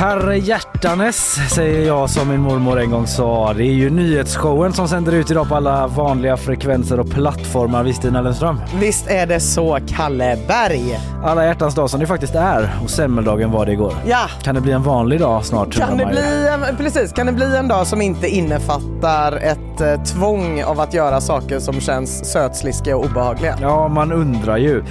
Herre 0.00 0.38
hjärtanes, 0.38 1.38
säger 1.54 1.86
jag 1.86 2.10
som 2.10 2.28
min 2.28 2.40
mormor 2.40 2.80
en 2.80 2.90
gång 2.90 3.06
sa. 3.06 3.52
Det 3.52 3.64
är 3.64 3.72
ju 3.72 3.90
nyhetsshowen 3.90 4.72
som 4.72 4.88
sänder 4.88 5.12
ut 5.12 5.30
idag 5.30 5.48
på 5.48 5.54
alla 5.54 5.86
vanliga 5.86 6.36
frekvenser 6.36 7.00
och 7.00 7.10
plattformar. 7.10 7.82
Visst 7.84 7.98
Stina 7.98 8.20
Lundström? 8.22 8.60
Visst 8.80 9.06
är 9.06 9.26
det 9.26 9.40
så, 9.40 9.78
Kalle 9.96 10.38
Berg? 10.48 11.00
Alla 11.24 11.46
hjärtans 11.46 11.74
dag 11.74 11.90
som 11.90 12.00
det 12.00 12.06
faktiskt 12.06 12.34
är 12.34 12.70
och 12.84 12.90
semmeldagen 12.90 13.50
var 13.50 13.66
det 13.66 13.72
igår. 13.72 13.94
Ja. 14.06 14.26
Kan 14.42 14.54
det 14.54 14.60
bli 14.60 14.72
en 14.72 14.82
vanlig 14.82 15.20
dag 15.20 15.44
snart? 15.44 15.74
Kan 15.74 15.96
det, 15.96 16.06
bli, 16.06 16.48
en- 16.48 16.76
precis, 16.76 17.12
kan 17.12 17.26
det 17.26 17.32
bli 17.32 17.56
en 17.56 17.68
dag 17.68 17.86
som 17.86 18.02
inte 18.02 18.28
innefattar 18.28 19.32
ett 19.36 19.80
eh, 19.80 20.02
tvång 20.02 20.62
av 20.62 20.80
att 20.80 20.94
göra 20.94 21.20
saker 21.20 21.58
som 21.58 21.80
känns 21.80 22.32
sötsliskiga 22.32 22.96
och 22.96 23.04
obehagliga? 23.04 23.58
Ja, 23.60 23.88
man 23.88 24.12
undrar 24.12 24.56
ju. 24.56 24.84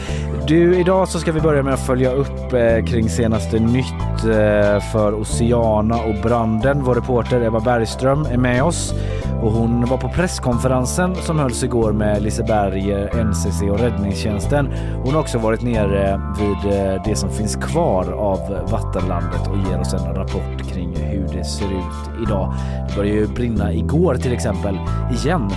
Du, 0.49 0.79
idag 0.79 1.07
så 1.07 1.19
ska 1.19 1.31
vi 1.31 1.41
börja 1.41 1.63
med 1.63 1.73
att 1.73 1.85
följa 1.85 2.11
upp 2.11 2.53
eh, 2.53 2.85
kring 2.85 3.09
senaste 3.09 3.59
nytt 3.59 4.23
eh, 4.23 4.79
för 4.91 5.13
Oceana 5.13 5.95
och 5.95 6.15
branden. 6.23 6.83
Vår 6.83 6.95
reporter 6.95 7.41
Eva 7.41 7.59
Bergström 7.59 8.25
är 8.25 8.37
med 8.37 8.63
oss 8.63 8.93
och 9.41 9.51
hon 9.51 9.85
var 9.85 9.97
på 9.97 10.09
presskonferensen 10.09 11.15
som 11.15 11.39
hölls 11.39 11.63
igår 11.63 11.91
med 11.91 12.21
Liseberg, 12.21 12.93
NCC 13.23 13.61
och 13.61 13.79
räddningstjänsten. 13.79 14.69
Hon 15.03 15.13
har 15.13 15.21
också 15.21 15.37
varit 15.37 15.61
nere 15.61 16.21
vid 16.39 16.73
eh, 16.73 17.03
det 17.05 17.15
som 17.15 17.29
finns 17.29 17.55
kvar 17.55 18.11
av 18.11 18.69
vattenlandet 18.71 19.47
och 19.47 19.57
ger 19.57 19.79
oss 19.79 19.93
en 19.93 20.15
rapport 20.15 20.73
kring 20.73 20.95
hur 20.95 21.27
det 21.37 21.43
ser 21.43 21.65
ut 21.65 22.23
idag. 22.27 22.53
Det 22.89 22.95
började 22.95 23.19
ju 23.19 23.27
brinna 23.27 23.73
igår 23.73 24.15
till 24.15 24.33
exempel 24.33 24.79
igen. 25.11 25.51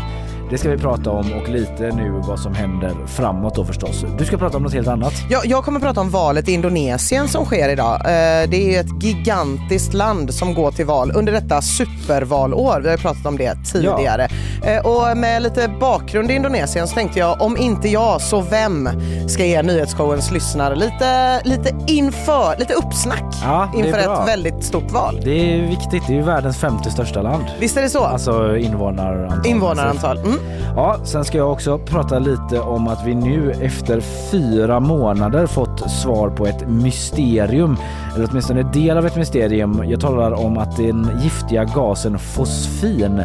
Det 0.52 0.58
ska 0.58 0.70
vi 0.70 0.78
prata 0.78 1.10
om 1.10 1.32
och 1.32 1.48
lite 1.48 1.82
nu 1.82 2.10
vad 2.10 2.40
som 2.40 2.54
händer 2.54 2.94
framåt 3.06 3.54
då 3.54 3.64
förstås. 3.64 4.04
Du 4.18 4.24
ska 4.24 4.36
prata 4.36 4.56
om 4.56 4.62
något 4.62 4.72
helt 4.72 4.88
annat. 4.88 5.12
Jag, 5.30 5.46
jag 5.46 5.64
kommer 5.64 5.80
prata 5.80 6.00
om 6.00 6.10
valet 6.10 6.48
i 6.48 6.52
Indonesien 6.52 7.28
som 7.28 7.44
sker 7.44 7.68
idag. 7.68 7.94
Eh, 7.94 8.50
det 8.50 8.76
är 8.76 8.80
ett 8.80 9.02
gigantiskt 9.04 9.94
land 9.94 10.34
som 10.34 10.54
går 10.54 10.70
till 10.70 10.86
val 10.86 11.12
under 11.14 11.32
detta 11.32 11.62
supervalår. 11.62 12.80
Vi 12.80 12.90
har 12.90 12.96
pratat 12.96 13.26
om 13.26 13.36
det 13.36 13.54
tidigare. 13.72 14.28
Eh, 14.64 14.86
och 14.86 15.16
med 15.16 15.42
lite 15.42 15.68
bakgrund 15.80 16.30
i 16.30 16.34
Indonesien 16.34 16.88
så 16.88 16.94
tänkte 16.94 17.18
jag, 17.18 17.42
om 17.42 17.56
inte 17.56 17.88
jag 17.88 18.20
så 18.20 18.40
vem 18.40 18.88
ska 19.28 19.44
ge 19.44 19.62
nyhetsshowens 19.62 20.30
lyssnare 20.30 20.74
lite, 20.74 21.40
lite 21.44 21.76
inför, 21.86 22.58
lite 22.58 22.74
uppsnack 22.74 23.34
Ja, 23.42 23.68
inför 23.76 23.98
ett 23.98 24.28
väldigt 24.28 24.64
stort 24.64 24.90
val. 24.90 25.20
Det 25.24 25.54
är 25.54 25.66
viktigt, 25.66 26.02
det 26.06 26.12
är 26.12 26.16
ju 26.16 26.22
världens 26.22 26.58
femte 26.58 26.90
största 26.90 27.22
land. 27.22 27.44
Visst 27.60 27.76
är 27.76 27.82
det 27.82 27.90
så? 27.90 28.04
Alltså 28.04 28.56
invånarantal. 28.56 29.46
Invånarantal. 29.46 30.18
Mm. 30.18 30.41
Ja, 30.76 30.96
sen 31.04 31.24
ska 31.24 31.38
jag 31.38 31.52
också 31.52 31.78
prata 31.78 32.18
lite 32.18 32.60
om 32.60 32.88
att 32.88 33.06
vi 33.06 33.14
nu 33.14 33.50
efter 33.50 34.00
fyra 34.00 34.80
månader 34.80 35.46
fått 35.46 35.90
svar 35.90 36.30
på 36.30 36.46
ett 36.46 36.68
mysterium, 36.68 37.76
eller 38.14 38.28
åtminstone 38.30 38.60
en 38.60 38.72
del 38.72 38.96
av 38.98 39.06
ett 39.06 39.16
mysterium. 39.16 39.82
Jag 39.86 40.00
talar 40.00 40.32
om 40.32 40.58
att 40.58 40.76
den 40.76 41.10
giftiga 41.22 41.64
gasen 41.64 42.18
fosfin 42.18 43.22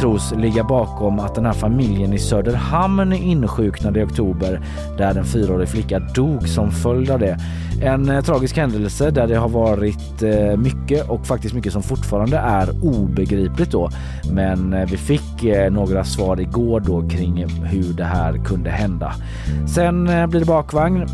tros 0.00 0.34
ligga 0.36 0.64
bakom 0.64 1.20
att 1.20 1.34
den 1.34 1.46
här 1.46 1.52
familjen 1.52 2.12
i 2.12 2.18
Söderhamn 2.18 3.12
insjuknade 3.12 4.00
i 4.00 4.04
oktober 4.04 4.60
där 4.98 5.18
en 5.18 5.24
fyraårig 5.24 5.68
flicka 5.68 5.98
dog 5.98 6.48
som 6.48 6.70
följd 6.70 7.10
av 7.10 7.18
det. 7.18 7.38
En 7.82 8.08
eh, 8.08 8.24
tragisk 8.24 8.56
händelse 8.56 9.10
där 9.10 9.26
det 9.26 9.34
har 9.34 9.48
varit 9.48 10.22
eh, 10.22 10.56
mycket 10.56 11.08
och 11.08 11.26
faktiskt 11.26 11.54
mycket 11.54 11.72
som 11.72 11.82
fortfarande 11.82 12.36
är 12.36 12.84
obegripligt 12.84 13.70
då. 13.70 13.90
Men 14.30 14.72
eh, 14.72 14.86
vi 14.90 14.96
fick 14.96 15.22
några 15.70 16.04
svar 16.04 16.40
igår 16.40 16.80
då 16.80 17.08
kring 17.08 17.46
hur 17.64 17.92
det 17.92 18.04
här 18.04 18.44
kunde 18.44 18.70
hända. 18.70 19.12
Sen 19.74 20.04
blir 20.04 20.40
det 20.40 20.46
bakvagn. 20.46 21.06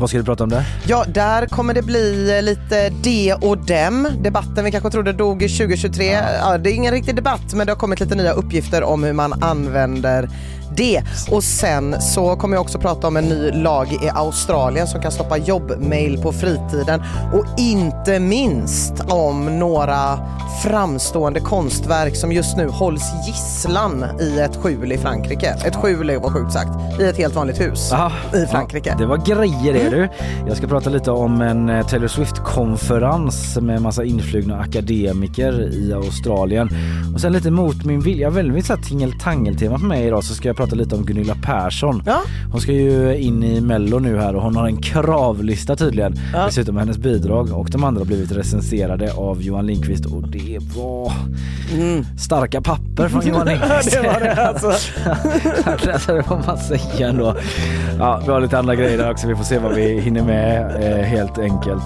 Vad 0.00 0.08
ska 0.08 0.18
du 0.18 0.24
prata 0.24 0.44
om 0.44 0.50
där? 0.50 0.64
Ja, 0.86 1.04
där 1.08 1.46
kommer 1.46 1.74
det 1.74 1.82
bli 1.82 2.36
eh, 2.36 2.42
lite 2.42 2.90
de 3.02 3.34
och 3.40 3.58
dem. 3.58 4.08
Debatten 4.22 4.64
vi 4.64 4.70
kanske 4.70 4.90
trodde 4.90 5.12
dog 5.12 5.40
2023. 5.40 6.04
Ja. 6.40 6.58
det 6.58 6.70
är 6.70 6.74
ingen 6.74 6.92
riktig 6.92 7.16
debatt, 7.16 7.54
men 7.54 7.66
det 7.66 7.72
har 7.72 7.78
kommit 7.78 8.00
lite 8.00 8.14
nya 8.14 8.32
uppgifter 8.32 8.82
om 8.82 9.04
hur 9.04 9.12
man 9.12 9.42
använder 9.42 10.28
det. 10.78 11.02
Och 11.30 11.44
sen 11.44 12.00
så 12.00 12.36
kommer 12.36 12.56
jag 12.56 12.62
också 12.62 12.78
prata 12.78 13.06
om 13.06 13.16
en 13.16 13.24
ny 13.24 13.50
lag 13.50 13.92
i 13.92 14.08
Australien 14.14 14.86
som 14.86 15.02
kan 15.02 15.12
stoppa 15.12 15.36
jobbmail 15.36 16.22
på 16.22 16.32
fritiden. 16.32 17.02
Och 17.32 17.44
inte 17.58 18.20
minst 18.20 18.92
om 19.08 19.58
några 19.58 20.18
framstående 20.62 21.40
konstverk 21.40 22.16
som 22.16 22.32
just 22.32 22.56
nu 22.56 22.68
hålls 22.68 23.12
gisslan 23.26 24.04
i 24.20 24.38
ett 24.38 24.56
skjul 24.56 24.92
i 24.92 24.98
Frankrike. 24.98 25.56
Ett 25.64 25.76
skjul 25.76 26.10
är 26.10 26.18
vad 26.18 26.32
sjukt 26.32 26.52
sagt. 26.52 27.00
I 27.00 27.04
ett 27.04 27.16
helt 27.16 27.34
vanligt 27.34 27.60
hus 27.60 27.92
Aha. 27.92 28.12
i 28.34 28.46
Frankrike. 28.46 28.94
Det 28.98 29.06
var 29.06 29.16
grejer 29.16 29.72
det 29.72 29.90
du. 29.90 30.08
Jag 30.46 30.56
ska 30.56 30.66
prata 30.66 30.90
lite 30.90 31.10
om 31.10 31.40
en 31.40 31.68
eh, 31.68 31.86
Taylor 31.86 32.08
Swift-konferens 32.08 33.58
med 33.60 33.82
massa 33.82 34.04
influgna 34.04 34.60
akademiker 34.60 35.74
i 35.74 35.92
Australien. 35.92 36.68
Och 37.14 37.20
sen 37.20 37.32
lite 37.32 37.50
mot 37.50 37.84
min 37.84 38.00
vilja, 38.00 38.30
väldigt 38.30 38.66
så 38.66 38.74
här 38.74 38.82
tingeltangel-tema 38.82 39.78
för 39.78 39.86
mig 39.86 40.06
idag 40.06 40.24
så 40.24 40.34
ska 40.34 40.48
jag 40.48 40.56
prata 40.56 40.67
lite 40.76 40.94
om 40.94 41.04
Gunilla 41.04 41.34
Persson. 41.42 42.02
Ja. 42.06 42.20
Hon 42.52 42.60
ska 42.60 42.72
ju 42.72 43.16
in 43.16 43.42
i 43.44 43.60
mello 43.60 43.98
nu 43.98 44.18
här 44.18 44.36
och 44.36 44.42
hon 44.42 44.56
har 44.56 44.66
en 44.66 44.76
kravlista 44.82 45.76
tydligen. 45.76 46.14
Ja. 46.32 46.46
Dessutom 46.46 46.74
har 46.76 46.80
hennes 46.80 46.98
bidrag 46.98 47.52
och 47.52 47.70
de 47.70 47.84
andra 47.84 48.00
har 48.00 48.06
blivit 48.06 48.32
recenserade 48.32 49.12
av 49.12 49.42
Johan 49.42 49.66
Lindqvist 49.66 50.06
och 50.06 50.28
det 50.28 50.58
var 50.76 51.12
starka 52.18 52.60
papper 52.60 53.08
från 53.08 53.26
Johan 53.26 53.46
Lindqvist. 53.48 53.96
Mm. 53.96 54.02
det 54.02 54.12
var 54.12 54.20
det 54.20 54.46
alltså. 54.48 54.66
alltså, 55.90 56.14
det 56.14 56.22
får 56.22 56.42
man 56.46 56.58
säga 56.58 57.08
ändå. 57.08 57.36
Ja, 57.98 58.22
vi 58.26 58.32
har 58.32 58.40
lite 58.40 58.58
andra 58.58 58.74
grejer 58.74 58.98
där 58.98 59.10
också. 59.10 59.28
Vi 59.28 59.36
får 59.36 59.44
se 59.44 59.58
vad 59.58 59.74
vi 59.74 60.00
hinner 60.00 60.22
med 60.22 60.76
eh, 60.82 61.04
helt 61.04 61.38
enkelt. 61.38 61.84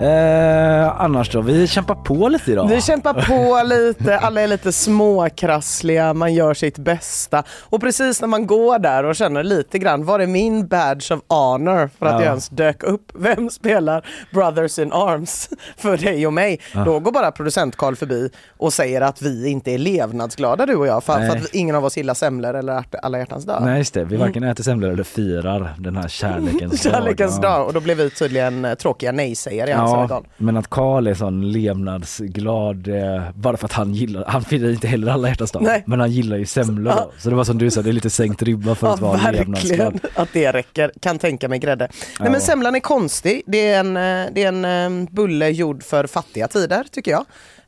Eh, 0.00 1.00
annars 1.00 1.30
då? 1.32 1.40
Vi 1.40 1.66
kämpar 1.66 1.94
på 1.94 2.28
lite 2.28 2.52
idag. 2.52 2.68
Vi 2.68 2.80
kämpar 2.80 3.14
på 3.14 3.62
lite, 3.68 4.18
alla 4.18 4.40
är 4.40 4.46
lite 4.46 4.72
småkrassliga, 4.72 6.14
man 6.14 6.34
gör 6.34 6.54
sitt 6.54 6.78
bästa. 6.78 7.42
Och 7.60 7.80
precis 7.80 8.20
när 8.20 8.28
man 8.28 8.46
går 8.46 8.78
där 8.78 9.04
och 9.04 9.16
känner 9.16 9.42
lite 9.42 9.78
grann, 9.78 10.04
var 10.04 10.20
är 10.20 10.26
min 10.26 10.68
badge 10.68 11.12
of 11.12 11.20
honor 11.28 11.90
för 11.98 12.06
att 12.06 12.12
Ja. 12.12 12.18
jag 12.20 12.26
ens 12.28 12.48
dök 12.48 12.82
upp? 12.82 13.12
Vem 13.14 13.50
spelar 13.50 14.06
Brothers 14.32 14.78
in 14.78 14.92
Arms 14.92 15.48
för 15.76 15.96
dig 15.96 16.26
och 16.26 16.32
mig? 16.32 16.60
Då 16.84 17.00
går 17.00 17.12
bara 17.12 17.30
producent 17.30 17.76
Karl 17.76 17.94
förbi 17.94 18.30
och 18.56 18.72
säger 18.72 19.00
att 19.00 19.22
vi 19.22 19.48
inte 19.48 19.70
är 19.72 19.78
levnadsglada 19.78 20.66
du 20.66 20.74
och 20.76 20.86
jag 20.86 21.04
för, 21.04 21.12
för 21.28 21.36
att 21.36 21.54
ingen 21.54 21.74
av 21.76 21.84
oss 21.84 21.96
gillar 21.96 22.14
semlor 22.14 22.54
eller 22.54 22.84
alla 23.02 23.18
hjärtans 23.18 23.44
dag. 23.44 23.62
Nej 23.64 23.78
just 23.78 23.94
det, 23.94 24.04
vi 24.04 24.16
varken 24.16 24.42
äter 24.44 24.64
semlor 24.64 24.90
eller 24.92 25.04
firar 25.04 25.74
den 25.78 25.96
här 25.96 26.08
kärlekens 26.08 26.82
dag. 26.82 26.92
Kärlekens 26.92 27.38
Ja. 27.42 27.48
dag 27.48 27.66
och 27.66 27.72
då 27.72 27.80
blev 27.80 27.96
vi 27.96 28.10
tydligen 28.10 28.64
eh, 28.64 28.74
tråkiga 28.74 29.12
nej-sägare 29.12 29.70
i 29.70 29.72
hans 29.72 29.87
Ja, 29.90 30.22
men 30.36 30.56
att 30.56 30.70
Karl 30.70 31.06
är 31.06 31.14
sån 31.14 31.52
levnadsglad 31.52 32.88
eh, 32.88 33.30
bara 33.34 33.56
för 33.56 33.64
att 33.64 33.72
han 33.72 33.94
gillar, 33.94 34.24
han 34.26 34.44
firar 34.44 34.70
inte 34.70 34.88
heller 34.88 35.12
alla 35.12 35.28
hjärtans 35.28 35.50
dag, 35.50 35.62
Nej. 35.62 35.82
men 35.86 36.00
han 36.00 36.10
gillar 36.10 36.36
ju 36.36 36.46
semlor 36.46 36.92
då. 36.92 37.10
Så 37.18 37.30
det 37.30 37.36
var 37.36 37.44
som 37.44 37.58
du 37.58 37.70
sa, 37.70 37.82
det 37.82 37.90
är 37.90 37.92
lite 37.92 38.10
sänkt 38.10 38.42
ribba 38.42 38.74
för 38.74 38.92
att 38.94 39.00
Ja, 39.00 39.06
vara 39.06 39.16
verkligen 39.18 39.36
levnadsglad. 39.52 40.00
att 40.14 40.28
det 40.32 40.52
räcker. 40.52 40.92
Kan 41.00 41.18
tänka 41.18 41.48
mig 41.48 41.58
grädde. 41.58 41.84
Nej 41.92 42.26
Ja. 42.26 42.30
men 42.30 42.40
semlan 42.40 42.74
är 42.74 42.80
konstig. 42.80 43.42
Det 43.46 43.68
är 43.70 43.80
en, 43.80 43.96
eh, 43.96 44.32
det 44.34 44.42
är 44.44 44.48
en 44.48 45.04
eh, 45.04 45.08
bulle 45.10 45.48
gjord 45.48 45.82
för 45.82 46.06
fattiga 46.06 46.48
tider 46.48 46.84
tycker 46.92 47.10
jag. 47.10 47.20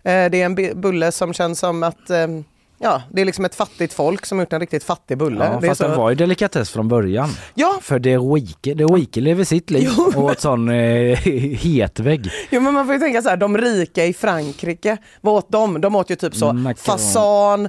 Eh, 0.03 0.31
Det 0.31 0.43
är 0.43 0.47
en 0.47 0.81
bulle 0.81 1.13
som 1.13 1.33
känns 1.33 1.59
som 1.59 1.83
att 1.83 2.11
Ja, 2.83 3.03
det 3.13 3.21
är 3.21 3.25
liksom 3.25 3.45
ett 3.45 3.55
fattigt 3.55 3.93
folk 3.93 4.27
som 4.27 4.41
gjort 4.41 4.53
en 4.53 4.61
riktigt 4.61 4.85
fattig 4.85 5.19
bulle. 5.19 5.45
Ja, 5.45 5.59
det 5.61 5.67
fast 5.69 5.81
så... 5.81 5.89
den 5.89 5.97
var 5.99 6.11
ju 6.11 6.17
delikatess 6.17 6.71
från 6.71 6.89
början. 6.89 7.31
ja, 7.55 7.79
För 7.83 7.99
det 7.99 8.17
rike, 8.17 8.75
det 8.75 8.85
rike 8.85 9.21
lever 9.21 9.45
sitt 9.45 9.71
liv 9.71 9.89
Jo, 9.97 10.13
åt 10.23 10.41
sån 10.41 10.69
eh, 10.69 11.19
hetvägg. 11.57 12.31
jo, 12.51 12.61
men 12.61 12.75
man 12.75 12.87
får 12.87 12.95
ju 12.95 13.01
tänka 13.01 13.23
så 13.23 13.29
här, 13.29 13.37
de 13.37 13.59
rika 13.59 14.05
i 14.05 14.13
Frankrike, 14.15 14.97
vad 15.21 15.35
åt 15.35 15.51
de? 15.53 15.81
De 15.81 15.95
åt 15.97 16.11
ju 16.11 16.17
typ 16.17 16.35
så 16.35 16.53
Macaron. 16.53 16.75
fasan, 16.77 17.69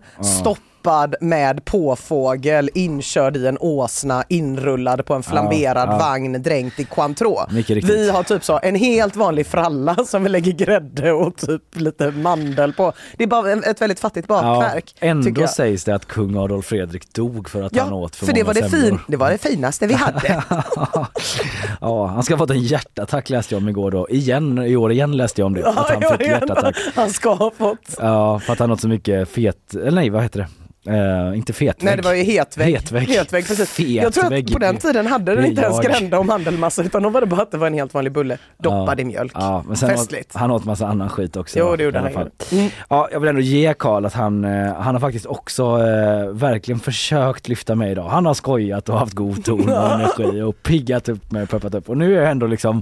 stoppad 0.81 1.15
med 1.21 1.65
påfågel, 1.65 2.69
inkörd 2.73 3.37
i 3.37 3.47
en 3.47 3.57
åsna, 3.59 4.23
inrullad 4.29 5.05
på 5.05 5.13
en 5.13 5.23
flamberad 5.23 5.89
ja. 5.89 5.97
vagn 5.97 6.41
dränkt 6.43 6.79
i 6.79 6.83
Cointreau. 6.85 7.45
Vi 7.83 8.09
har 8.09 8.23
typ 8.23 8.43
så 8.43 8.59
en 8.63 8.75
helt 8.75 9.15
vanlig 9.15 9.47
fralla 9.47 9.95
som 10.05 10.23
vi 10.23 10.29
lägger 10.29 10.51
grädde 10.51 11.11
och 11.11 11.35
typ 11.37 11.61
lite 11.73 12.11
mandel 12.11 12.73
på. 12.73 12.93
Det 13.17 13.23
är 13.23 13.27
bara 13.27 13.51
ett 13.51 13.81
väldigt 13.81 13.99
fattigt 13.99 14.27
bakverk. 14.27 14.95
ändå 14.99 15.23
tycker 15.23 15.41
jag. 15.41 15.49
sägs 15.49 15.83
det 15.83 15.95
att 15.95 16.05
kung 16.05 16.37
Adolf 16.37 16.65
Fredrik 16.65 17.13
dog 17.13 17.49
för 17.49 17.63
att 17.63 17.77
han 17.77 17.87
Ja, 17.89 17.95
åt 17.95 18.15
för, 18.15 18.25
för 18.25 18.33
det 18.33 18.43
många 18.43 18.47
var 18.47 18.61
det, 18.61 18.69
semlor. 18.69 18.87
fin, 18.89 18.99
det 19.07 19.17
var 19.17 19.31
det 19.31 19.37
finaste 19.37 19.87
vi 19.87 19.93
hade. 19.93 20.43
ja, 21.81 22.05
han 22.05 22.23
ska 22.23 22.33
ha 22.33 22.37
fått 22.37 22.49
en 22.51 22.61
hjärtattack 22.61 23.29
läste 23.29 23.55
jag 23.55 23.61
om 23.61 23.69
igår 23.69 23.91
då. 23.91 24.07
Igen, 24.09 24.57
i 24.57 24.75
år 24.75 24.91
igen 24.91 25.17
läste 25.17 25.41
jag 25.41 25.45
om 25.45 25.53
det. 25.53 25.65
att 25.69 25.75
han 25.89 25.97
Ja, 26.01 26.11
fick 26.11 26.21
ja, 26.27 26.31
hjärtattack. 26.31 26.75
Han 26.95 27.09
ska 27.09 27.33
ha 27.33 27.51
fått. 27.57 27.95
Ja, 27.99 28.39
för 28.39 28.53
att 28.53 28.59
han 28.59 28.71
åt 28.71 28.81
så 28.81 28.87
mycket 28.87 29.29
fet, 29.29 29.73
eller 29.75 29.91
nej 29.91 30.09
vad 30.09 30.23
heter 30.23 30.39
det? 30.39 30.47
Eh, 30.87 31.37
inte 31.37 31.53
fetvägg. 31.53 31.85
Nej 31.85 31.97
det 31.97 32.03
var 32.03 32.13
ju 32.13 32.23
hetvägg. 32.23 32.73
Hetvägg. 32.73 33.07
hetvägg 33.07 33.47
precis. 33.47 33.79
Jag 33.79 34.13
tror 34.13 34.23
Fetvägg. 34.23 34.45
att 34.45 34.53
på 34.53 34.59
den 34.59 34.77
tiden 34.77 35.07
hade 35.07 35.35
den 35.35 35.45
inte 35.45 35.61
ens 35.61 35.79
grända 35.79 36.19
och 36.19 36.25
mandelmassa 36.25 36.83
utan 36.83 37.03
då 37.03 37.09
var 37.09 37.21
det 37.21 37.27
bara 37.27 37.41
att 37.41 37.51
det 37.51 37.57
var 37.57 37.67
en 37.67 37.73
helt 37.73 37.93
vanlig 37.93 38.13
bulle 38.13 38.37
doppad 38.57 38.99
Ja. 38.99 39.01
i 39.01 39.05
mjölk. 39.05 39.31
Ja, 39.35 39.63
men 39.67 39.77
sen 39.77 39.89
åt, 39.91 39.95
Festligt. 39.99 40.35
han 40.35 40.51
åt 40.51 40.65
massa 40.65 40.87
annan 40.87 41.09
skit 41.09 41.35
också. 41.37 41.59
Jo, 41.59 41.75
det 41.75 41.83
gjorde 41.83 41.99
han. 41.99 42.07
Mm. 42.51 42.69
Ja, 42.89 43.09
jag 43.11 43.19
vill 43.19 43.29
ändå 43.29 43.41
ge 43.41 43.73
Karl 43.73 44.05
att 44.05 44.13
han, 44.13 44.45
eh, 44.45 44.73
han 44.73 44.95
har 44.95 44.99
faktiskt 44.99 45.25
också 45.25 45.63
eh, 45.63 46.27
verkligen 46.31 46.79
försökt 46.79 47.47
lyfta 47.47 47.75
mig 47.75 47.91
idag. 47.91 48.09
Han 48.09 48.25
har 48.25 48.33
skojat 48.33 48.89
och 48.89 48.99
haft 48.99 49.13
god 49.13 49.43
ton 49.45 49.69
och 49.69 49.91
energi 49.93 50.41
och 50.41 50.63
piggat 50.63 51.09
upp 51.09 51.31
mig 51.31 51.43
och 51.43 51.49
peppat 51.49 51.73
upp. 51.75 51.89
Och 51.89 51.97
nu 51.97 52.17
är 52.17 52.21
jag 52.21 52.31
ändå 52.31 52.47
liksom 52.47 52.81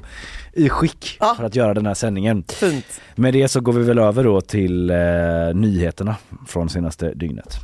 i 0.54 0.70
skick 0.70 1.18
för 1.38 1.44
att 1.44 1.56
göra 1.56 1.74
den 1.74 1.86
här 1.86 1.94
sändningen. 1.94 2.44
Fint. 2.48 2.86
Med 3.16 3.34
det 3.34 3.48
så 3.48 3.62
går 3.62 3.74
vi 3.74 3.84
väl 3.84 4.00
över 4.00 4.24
då 4.24 4.42
till 4.42 4.94
nyheterna 5.54 6.16
från 6.48 6.70
senaste 6.70 7.14
dygnet. 7.14 7.56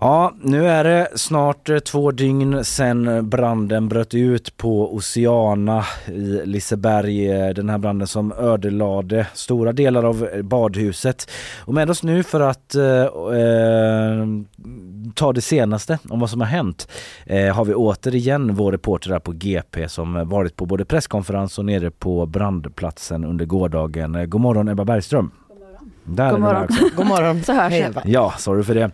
Ja, 0.00 0.32
nu 0.42 0.68
är 0.68 0.84
det 0.84 1.08
snart 1.14 1.68
eh, 1.68 1.78
två 1.78 2.10
dygn 2.10 2.64
sedan 2.64 3.28
branden 3.28 3.88
bröt 3.88 4.14
ut 4.14 4.56
på 4.56 4.94
Oceana 4.94 5.84
i 6.06 6.40
Liseberg. 6.44 7.30
Eh, 7.30 7.48
Den 7.54 7.68
här 7.70 7.78
branden 7.78 8.08
som 8.08 8.32
ödelade 8.32 9.26
stora 9.34 9.72
delar 9.72 10.04
av 10.04 10.28
eh, 10.34 10.42
badhuset. 10.42 11.30
Och 11.64 11.74
med 11.74 11.90
oss 11.90 12.02
nu 12.02 12.22
för 12.22 12.40
att 12.40 12.74
eh, 12.74 14.24
ta 15.14 15.32
det 15.32 15.40
senaste 15.40 15.98
om 16.08 16.20
vad 16.20 16.30
som 16.30 16.40
har 16.40 16.48
hänt 16.48 16.88
eh, 17.26 17.54
har 17.54 17.64
vi 17.64 17.74
återigen 17.74 18.54
vår 18.54 18.72
reporter 18.72 19.10
här 19.10 19.18
på 19.18 19.32
GP 19.32 19.88
som 19.88 20.28
varit 20.28 20.56
på 20.56 20.66
både 20.66 20.84
presskonferens 20.84 21.58
och 21.58 21.64
nere 21.64 21.90
på 21.90 22.26
brandplatsen 22.26 23.24
under 23.24 23.44
gårdagen. 23.44 24.30
God 24.30 24.40
morgon 24.40 24.68
Ebba 24.68 24.84
Bergström. 24.84 25.30
Där 26.04 26.26
är 26.26 26.30
God 26.30 26.40
morgon. 26.40 26.64
också. 26.64 26.84
God 26.96 27.06
morgon. 27.06 27.42
Så 27.42 27.52
hörs. 27.52 27.72
Eva. 27.72 28.02
Ja, 28.04 28.34
sorry 28.38 28.62
för 28.62 28.74
det. 28.74 28.90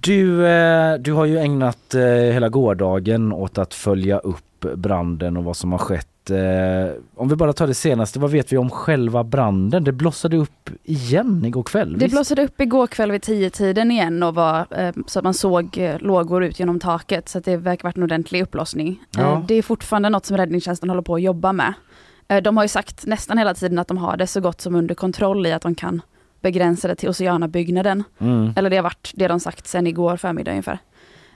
Du, 0.00 0.46
eh, 0.46 0.94
du 0.94 1.12
har 1.12 1.24
ju 1.24 1.38
ägnat 1.38 1.94
eh, 1.94 2.02
hela 2.02 2.48
gårdagen 2.48 3.32
åt 3.32 3.58
att 3.58 3.74
följa 3.74 4.18
upp 4.18 4.66
branden 4.74 5.36
och 5.36 5.44
vad 5.44 5.56
som 5.56 5.72
har 5.72 5.78
skett. 5.78 6.30
Eh, 6.30 7.00
om 7.14 7.28
vi 7.28 7.36
bara 7.36 7.52
tar 7.52 7.66
det 7.66 7.74
senaste, 7.74 8.18
vad 8.18 8.30
vet 8.30 8.52
vi 8.52 8.56
om 8.56 8.70
själva 8.70 9.24
branden? 9.24 9.84
Det 9.84 9.92
blossade 9.92 10.36
upp 10.36 10.70
igen 10.84 11.44
igår 11.44 11.62
kväll. 11.62 11.92
Det 11.92 11.98
visst? 11.98 12.14
blossade 12.14 12.44
upp 12.44 12.60
igår 12.60 12.86
kväll 12.86 13.12
vid 13.12 13.22
tio 13.22 13.50
tiden 13.50 13.90
igen 13.90 14.22
och 14.22 14.34
var 14.34 14.66
så 15.06 15.18
att 15.18 15.24
man 15.24 15.34
såg 15.34 15.80
lågor 16.00 16.44
ut 16.44 16.58
genom 16.58 16.80
taket 16.80 17.28
så 17.28 17.38
att 17.38 17.44
det 17.44 17.56
verkar 17.56 17.88
varit 17.88 17.96
en 17.96 18.02
ordentlig 18.02 18.42
upplossning. 18.42 19.00
Ja. 19.16 19.44
Det 19.48 19.54
är 19.54 19.62
fortfarande 19.62 20.08
något 20.08 20.26
som 20.26 20.36
räddningstjänsten 20.36 20.88
håller 20.88 21.02
på 21.02 21.14
att 21.14 21.22
jobba 21.22 21.52
med. 21.52 21.72
De 22.42 22.56
har 22.56 22.64
ju 22.64 22.68
sagt 22.68 23.06
nästan 23.06 23.38
hela 23.38 23.54
tiden 23.54 23.78
att 23.78 23.88
de 23.88 23.98
har 23.98 24.16
det 24.16 24.26
så 24.26 24.40
gott 24.40 24.60
som 24.60 24.74
under 24.74 24.94
kontroll 24.94 25.46
i 25.46 25.52
att 25.52 25.62
de 25.62 25.74
kan 25.74 26.02
begränsa 26.40 26.88
det 26.88 26.94
till 26.94 27.08
Oceana-byggnaden. 27.08 28.04
Mm. 28.20 28.52
Eller 28.56 28.70
det 28.70 28.76
har 28.76 28.82
varit 28.82 29.10
det 29.14 29.28
de 29.28 29.40
sagt 29.40 29.66
sedan 29.66 29.86
igår 29.86 30.16
förmiddag 30.16 30.50
ungefär. 30.50 30.78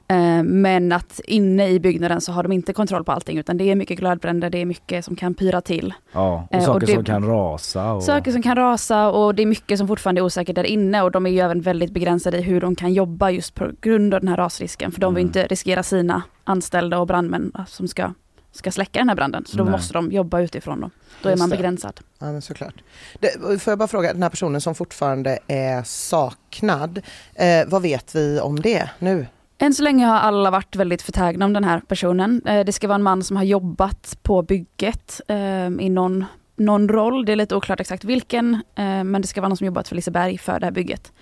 Eh, 0.08 0.42
Men 0.42 0.92
att 0.92 1.20
inne 1.24 1.68
i 1.68 1.80
byggnaden 1.80 2.20
så 2.20 2.32
har 2.32 2.42
de 2.42 2.52
inte 2.52 2.72
kontroll 2.72 3.04
på 3.04 3.12
allting 3.12 3.38
utan 3.38 3.56
det 3.56 3.64
är 3.70 3.74
mycket 3.74 3.98
glödbränder, 3.98 4.50
det 4.50 4.58
är 4.58 4.64
mycket 4.64 5.04
som 5.04 5.16
kan 5.16 5.34
pyra 5.34 5.60
till. 5.60 5.94
Ja, 6.12 6.46
och 6.50 6.54
Eh, 6.54 6.58
och 6.58 6.64
saker 6.64 6.86
det- 6.86 6.92
som 6.94 7.04
kan 7.04 7.26
rasa. 7.26 7.92
Och... 7.92 8.02
Saker 8.02 8.32
som 8.32 8.42
kan 8.42 8.56
rasa 8.56 9.10
och 9.10 9.34
det 9.34 9.42
är 9.42 9.46
mycket 9.46 9.78
som 9.78 9.88
fortfarande 9.88 10.20
är 10.20 10.22
osäkert 10.24 10.54
där 10.54 10.64
inne 10.64 11.02
och 11.02 11.10
de 11.10 11.26
är 11.26 11.30
ju 11.30 11.38
även 11.40 11.60
väldigt 11.60 11.90
begränsade 11.92 12.38
i 12.38 12.42
hur 12.42 12.60
de 12.60 12.74
kan 12.76 12.92
jobba 12.92 13.30
just 13.30 13.54
på 13.54 13.70
grund 13.80 14.14
av 14.14 14.20
den 14.20 14.28
här 14.28 14.36
rasrisken. 14.36 14.92
För 14.92 15.00
de 15.00 15.14
vill 15.14 15.22
Mm. 15.22 15.28
inte 15.28 15.46
riskera 15.46 15.82
sina 15.82 16.22
anställda 16.44 16.98
och 16.98 17.06
brandmän 17.06 17.52
som 17.68 17.88
ska, 17.88 18.10
ska 18.52 18.70
släcka 18.72 18.98
den 18.98 19.08
här 19.08 19.16
branden. 19.16 19.44
Så 19.46 19.56
då 19.56 19.64
Nej. 19.64 19.70
måste 19.72 19.92
de 19.94 20.12
jobba 20.12 20.40
utifrån 20.40 20.80
dem. 20.80 20.90
Då 21.22 21.28
är 21.28 21.36
man 21.36 21.50
det. 21.50 21.56
begränsad. 21.56 22.00
Ja 22.18 22.32
men 22.32 22.42
såklart. 22.42 22.74
Det, 23.20 23.58
får 23.62 23.70
jag 23.70 23.78
bara 23.78 23.88
fråga, 23.88 24.12
den 24.12 24.22
här 24.22 24.30
personen 24.30 24.60
som 24.60 24.74
fortfarande 24.74 25.38
är 25.46 25.82
saknad, 25.82 27.00
eh, 27.34 27.66
vad 27.66 27.82
vet 27.82 28.14
vi 28.14 28.40
om 28.40 28.60
det 28.60 28.90
nu? 28.98 29.26
Än 29.58 29.74
så 29.74 29.82
länge 29.82 30.06
har 30.06 30.18
alla 30.18 30.50
varit 30.50 30.76
väldigt 30.76 31.02
förtägna 31.02 31.44
om 31.44 31.52
den 31.52 31.64
här 31.64 31.80
personen. 31.80 32.42
Eh, 32.46 32.64
Det 32.64 32.72
ska 32.72 32.88
vara 32.88 32.94
en 32.94 33.02
man 33.02 33.22
som 33.24 33.36
har 33.36 33.44
jobbat 33.44 34.18
på 34.22 34.42
bygget 34.42 35.20
eh, 35.28 35.66
i 35.66 35.88
någon, 35.88 36.24
någon 36.56 36.88
roll. 36.88 37.24
Det 37.24 37.32
är 37.32 37.36
lite 37.36 37.56
oklart 37.56 37.80
exakt 37.80 38.04
vilken, 38.04 38.54
eh, 38.54 38.84
men 39.04 39.22
det 39.22 39.28
ska 39.28 39.40
vara 39.40 39.48
någon 39.48 39.56
som 39.56 39.66
jobbat 39.66 39.88
för 39.88 39.96
Liseberg 39.96 40.38
för 40.38 40.60
det 40.60 40.66
här 40.66 40.70
bygget. 40.72 41.12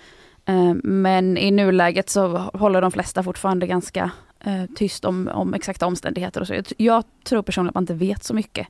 Eh, 0.48 0.74
Men 0.84 1.38
i 1.38 1.50
nuläget 1.50 2.10
så 2.10 2.26
håller 2.38 2.80
de 2.82 2.92
flesta 2.92 3.22
fortfarande 3.22 3.66
ganska 3.66 4.10
eh, 4.44 4.64
tyst 4.74 5.04
om, 5.04 5.28
om 5.32 5.54
exakta 5.54 5.86
omständigheter 5.86 6.40
och 6.40 6.46
så. 6.46 6.54
Jag, 6.54 6.64
jag 6.76 7.04
tror 7.24 7.42
personligen 7.42 7.68
att 7.68 7.74
man 7.74 7.82
inte 7.82 7.94
vet 7.94 8.24
så 8.24 8.34
mycket. 8.34 8.66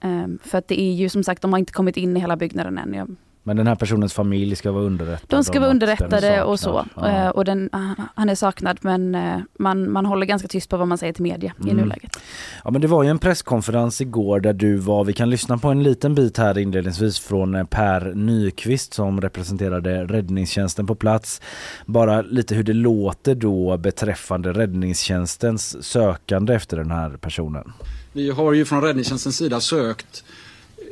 Eh, 0.00 0.26
För 0.44 0.58
att 0.58 0.68
det 0.68 0.80
är 0.80 0.92
ju 0.92 1.08
som 1.08 1.24
sagt, 1.24 1.42
de 1.42 1.52
har 1.52 1.58
inte 1.58 1.72
kommit 1.72 1.96
in 1.96 2.16
i 2.16 2.20
hela 2.20 2.36
byggnaden 2.36 2.78
än. 2.78 2.94
Jag 2.94 3.16
Men 3.44 3.56
den 3.56 3.66
här 3.66 3.74
personens 3.74 4.12
familj 4.12 4.56
ska 4.56 4.72
vara 4.72 4.84
underrättad? 4.84 5.26
de 5.28 5.44
ska 5.44 5.60
vara 5.60 5.70
underrättade 5.70 6.42
och 6.42 6.60
så. 6.60 6.64
saknad. 6.72 7.10
Eh, 7.10 7.24
Ja. 7.24 7.30
Och 7.30 7.44
den, 7.44 7.70
han 8.14 8.28
är 8.28 8.34
saknad 8.34 8.78
men 8.80 9.14
eh, 9.14 9.38
man, 9.58 9.90
man 9.92 10.06
håller 10.06 10.26
ganska 10.26 10.48
tyst 10.48 10.68
på 10.68 10.76
vad 10.76 10.88
man 10.88 10.98
säger 10.98 11.12
till 11.12 11.22
media 11.22 11.52
i 11.58 11.70
Mm. 11.70 11.76
nuläget. 11.76 12.16
Ja 12.64 12.70
men 12.70 12.80
det 12.80 12.86
var 12.86 13.02
ju 13.02 13.08
en 13.08 13.18
presskonferens 13.18 14.00
igår 14.00 14.40
där 14.40 14.52
du 14.52 14.76
var, 14.76 15.04
vi 15.04 15.12
kan 15.12 15.30
lyssna 15.30 15.58
på 15.58 15.68
en 15.68 15.82
liten 15.82 16.14
bit 16.14 16.38
här 16.38 16.58
inledningsvis 16.58 17.18
från 17.18 17.54
eh, 17.54 17.64
Per 17.64 18.14
Nyqvist 18.14 18.94
som 18.94 19.20
representerade 19.20 20.04
räddningstjänsten 20.04 20.86
på 20.86 20.94
plats. 20.94 21.40
Bara 21.86 22.22
lite 22.22 22.54
hur 22.54 22.62
det 22.62 22.72
låter 22.72 23.34
då 23.34 23.76
beträffande 23.76 24.52
räddningstjänstens 24.52 25.84
sökande 25.84 26.54
efter 26.54 26.76
den 26.76 26.90
här 26.90 27.10
personen. 27.10 27.72
Vi 28.12 28.30
har 28.30 28.52
ju 28.52 28.64
från 28.64 28.82
räddningstjänstens 28.82 29.36
sida 29.36 29.60
sökt 29.60 30.24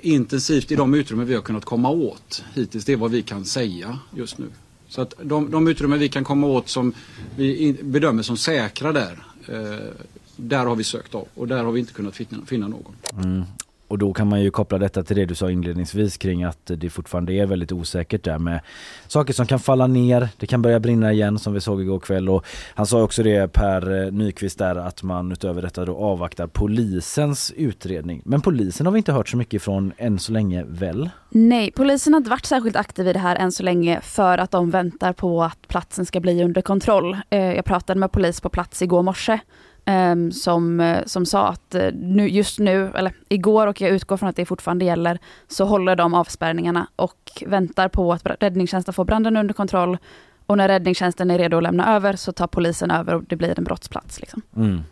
intensivt 0.03 0.73
i 0.73 0.77
de 0.77 0.95
utrymmen 0.95 1.27
vi 1.27 1.35
har 1.35 1.43
kunnat 1.43 1.65
komma 1.65 1.91
åt 1.91 2.45
hittills. 2.55 2.85
Det 2.85 2.93
är 2.93 2.97
vad 2.97 3.11
vi 3.11 3.23
kan 3.23 3.45
säga 3.45 3.99
just 4.17 4.39
nu. 4.39 4.47
Så 4.89 5.01
att 5.01 5.15
de, 5.23 5.51
de 5.51 5.69
utrymmen 5.69 5.99
vi 5.99 6.09
kan 6.09 6.25
komma 6.25 6.47
åt 6.47 6.69
som 6.69 6.93
vi 7.37 7.57
in, 7.57 7.77
bedömer 7.83 8.23
som 8.23 8.37
säkra 8.37 8.93
där, 8.93 9.25
eh, 9.49 9.89
där 10.37 10.67
har 10.67 10.77
vi 10.77 10.85
sökt 10.85 11.15
av 11.15 11.29
och 11.35 11.49
där 11.49 11.65
har 11.65 11.73
vi 11.73 11.81
inte 11.81 11.93
kunnat 11.93 12.15
finna, 12.15 12.47
finna 12.47 12.69
någon. 12.69 12.95
Mm. 13.13 13.43
Och 13.91 13.99
då 13.99 14.13
kan 14.13 14.29
man 14.29 14.43
ju 14.43 14.51
koppla 14.51 14.79
detta 14.79 15.03
till 15.03 15.17
det 15.17 15.25
du 15.25 15.35
sa 15.35 15.51
inledningsvis 15.51 16.17
kring 16.17 16.45
att 16.45 16.59
det 16.65 16.91
fortfarande 16.91 17.33
är 17.33 17.47
väldigt 17.47 17.73
osäkert 17.73 18.25
där 18.25 18.39
med 18.39 18.61
saker 19.07 19.33
som 19.33 19.47
kan 19.47 19.59
falla 19.59 19.87
ner, 19.87 20.29
det 20.37 20.47
kan 20.47 20.63
börja 20.63 20.81
brinna 20.81 21.13
igen 21.13 21.39
som 21.39 21.53
vi 21.53 21.61
såg 21.61 21.83
igår 21.83 21.99
kväll 21.99 22.29
och 22.29 22.47
han 22.75 22.87
sa 22.87 23.03
också 23.03 23.23
det 23.23 23.53
Per 23.53 24.05
eh, 24.05 24.13
Nyqvist 24.13 24.59
där 24.59 24.77
att 24.77 25.03
man 25.03 25.33
utöver 25.33 25.63
detta 25.63 25.85
då 25.85 25.97
avvaktar 25.97 26.47
polisens 26.47 27.53
utredning. 27.57 28.23
Men 28.25 28.41
polisen 28.41 28.87
har 28.87 28.93
vi 28.93 28.99
inte 28.99 29.13
hört 29.13 29.29
så 29.29 29.37
mycket 29.37 29.55
ifrån 29.55 29.93
än 29.97 30.19
så 30.19 30.33
länge 30.33 30.65
väl? 30.69 31.11
Nej, 31.31 31.71
polisen 31.71 32.13
har 32.13 32.19
inte 32.19 32.31
varit 32.31 32.47
särskilt 32.47 32.77
aktiv 32.77 33.09
i 33.09 33.13
det 33.13 33.19
här 33.19 33.37
än 33.37 33.53
så 33.53 33.63
länge 33.63 34.01
för 34.01 34.39
att 34.39 34.51
de 34.51 34.71
väntar 34.71 35.13
på 35.13 35.43
att 35.43 35.69
platsen 35.69 36.07
ska 36.07 36.21
bli 36.21 36.45
under 36.45 36.63
kontroll. 36.63 37.17
Eh, 37.31 37.41
jag 37.41 37.65
pratade 37.65 38.01
med 38.01 38.13
polis 38.13 38.41
på 38.41 38.49
plats 38.49 38.83
igår 38.83 39.03
morse 39.03 39.41
som, 40.33 40.81
eh, 40.81 41.05
som 41.07 41.27
sa 41.27 41.49
att 41.49 41.75
uh, 41.75 41.91
nu, 41.93 42.29
just 42.29 42.59
nu, 42.59 42.93
eller 42.95 43.13
igår 43.29 43.67
och 43.67 43.81
jag 43.81 43.91
utgår 43.91 44.17
från 44.17 44.29
att 44.29 44.37
det 44.37 44.47
fortfarande 44.47 44.85
gäller, 44.85 45.19
så 45.49 45.65
håller 45.65 45.97
de 45.97 46.15
avspärrningarna 46.15 46.89
och 46.97 47.43
väntar 47.47 47.89
på 47.89 48.13
att 48.13 48.27
räddningstjänsten 48.41 48.95
får 48.95 49.05
branden 49.05 49.37
under 49.37 49.55
kontroll. 49.55 49.99
Och 50.47 50.57
när 50.57 50.69
räddningstjänsten 50.69 51.31
är 51.31 51.39
redo 51.39 51.57
att 51.57 51.63
lämna 51.63 51.97
över 51.97 52.17
så 52.17 52.33
tar 52.33 52.47
polisen 52.47 52.91
över 52.91 53.15
och 53.15 53.25
det 53.25 53.37
blir 53.37 53.59
en 53.59 53.65
brottsplats. 53.65 54.21
Liksom. 54.21 54.43
Mm. 54.57 54.83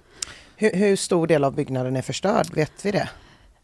Hur, 0.56 0.70
hur 0.72 0.96
stor 0.96 1.26
del 1.26 1.44
av 1.44 1.54
byggnaden 1.54 1.96
är 1.96 2.02
förstörd? 2.02 2.54
Vet 2.54 2.84
vi 2.84 2.90
det? 2.90 3.08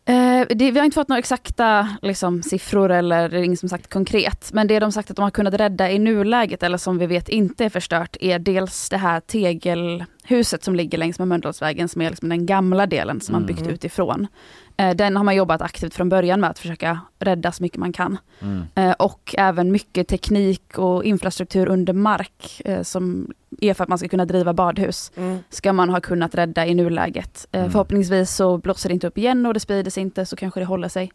Eh, 0.06 0.46
det, 0.48 0.70
vi 0.70 0.78
har 0.78 0.84
inte 0.84 0.94
fått 0.94 1.08
några 1.08 1.18
exakta 1.18 1.88
liksom, 2.02 2.42
siffror 2.42 2.90
eller 2.90 3.34
inget 3.34 3.58
som 3.58 3.68
sagt 3.68 3.92
konkret. 3.92 4.50
Men 4.52 4.66
det 4.66 4.78
de 4.78 4.92
sagt 4.92 5.10
att 5.10 5.16
de 5.16 5.22
har 5.22 5.30
kunnat 5.30 5.54
rädda 5.54 5.90
i 5.90 5.98
nuläget 5.98 6.62
eller 6.62 6.78
som 6.78 6.98
vi 6.98 7.06
vet 7.06 7.28
inte 7.28 7.64
är 7.64 7.68
förstört 7.70 8.16
är 8.20 8.38
dels 8.38 8.88
det 8.88 8.96
här 8.96 9.20
tegelhuset 9.20 10.64
som 10.64 10.74
ligger 10.76 10.98
längs 10.98 11.18
med 11.18 11.28
Mölndalsvägen 11.28 11.88
som 11.88 12.02
är 12.02 12.10
liksom 12.10 12.28
den 12.28 12.46
gamla 12.46 12.86
delen 12.86 13.20
som 13.20 13.32
man 13.32 13.46
byggt 13.46 13.60
Mm. 13.60 13.74
utifrån. 13.74 14.26
Eh, 14.76 14.94
den 14.96 15.16
har 15.16 15.24
man 15.24 15.36
jobbat 15.36 15.62
aktivt 15.62 15.94
från 15.94 16.08
början 16.08 16.40
med 16.40 16.50
att 16.50 16.58
försöka 16.58 17.00
rädda 17.18 17.52
så 17.52 17.62
mycket 17.62 17.78
man 17.78 17.92
kan. 17.92 18.18
Mm. 18.40 18.62
Eh, 18.74 18.92
och 18.92 19.34
även 19.38 19.72
mycket 19.72 20.08
teknik 20.08 20.78
och 20.78 21.04
infrastruktur 21.04 21.68
under 21.68 21.92
mark 21.92 22.62
eh, 22.64 22.82
som 22.82 23.32
är 23.60 23.74
för 23.74 23.82
att 23.82 23.88
man 23.88 23.98
ska 23.98 24.08
kunna 24.08 24.24
driva 24.24 24.52
badhus 24.52 25.12
Mm. 25.16 25.38
ska 25.50 25.72
man 25.72 25.90
ha 25.90 26.00
kunnat 26.00 26.34
rädda 26.34 26.66
i 26.66 26.74
nuläget. 26.74 27.46
Mm. 27.52 27.70
Förhoppningsvis 27.70 28.30
så 28.30 28.58
blåser 28.58 28.88
det 28.88 28.92
inte 28.92 29.06
upp 29.06 29.18
igen 29.18 29.46
och 29.46 29.54
det 29.54 29.60
sprider 29.60 29.90
sig 29.90 30.02
inte 30.02 30.26
så 30.26 30.36
kanske 30.36 30.60
det 30.60 30.66
håller 30.66 30.88
sig. 30.88 31.12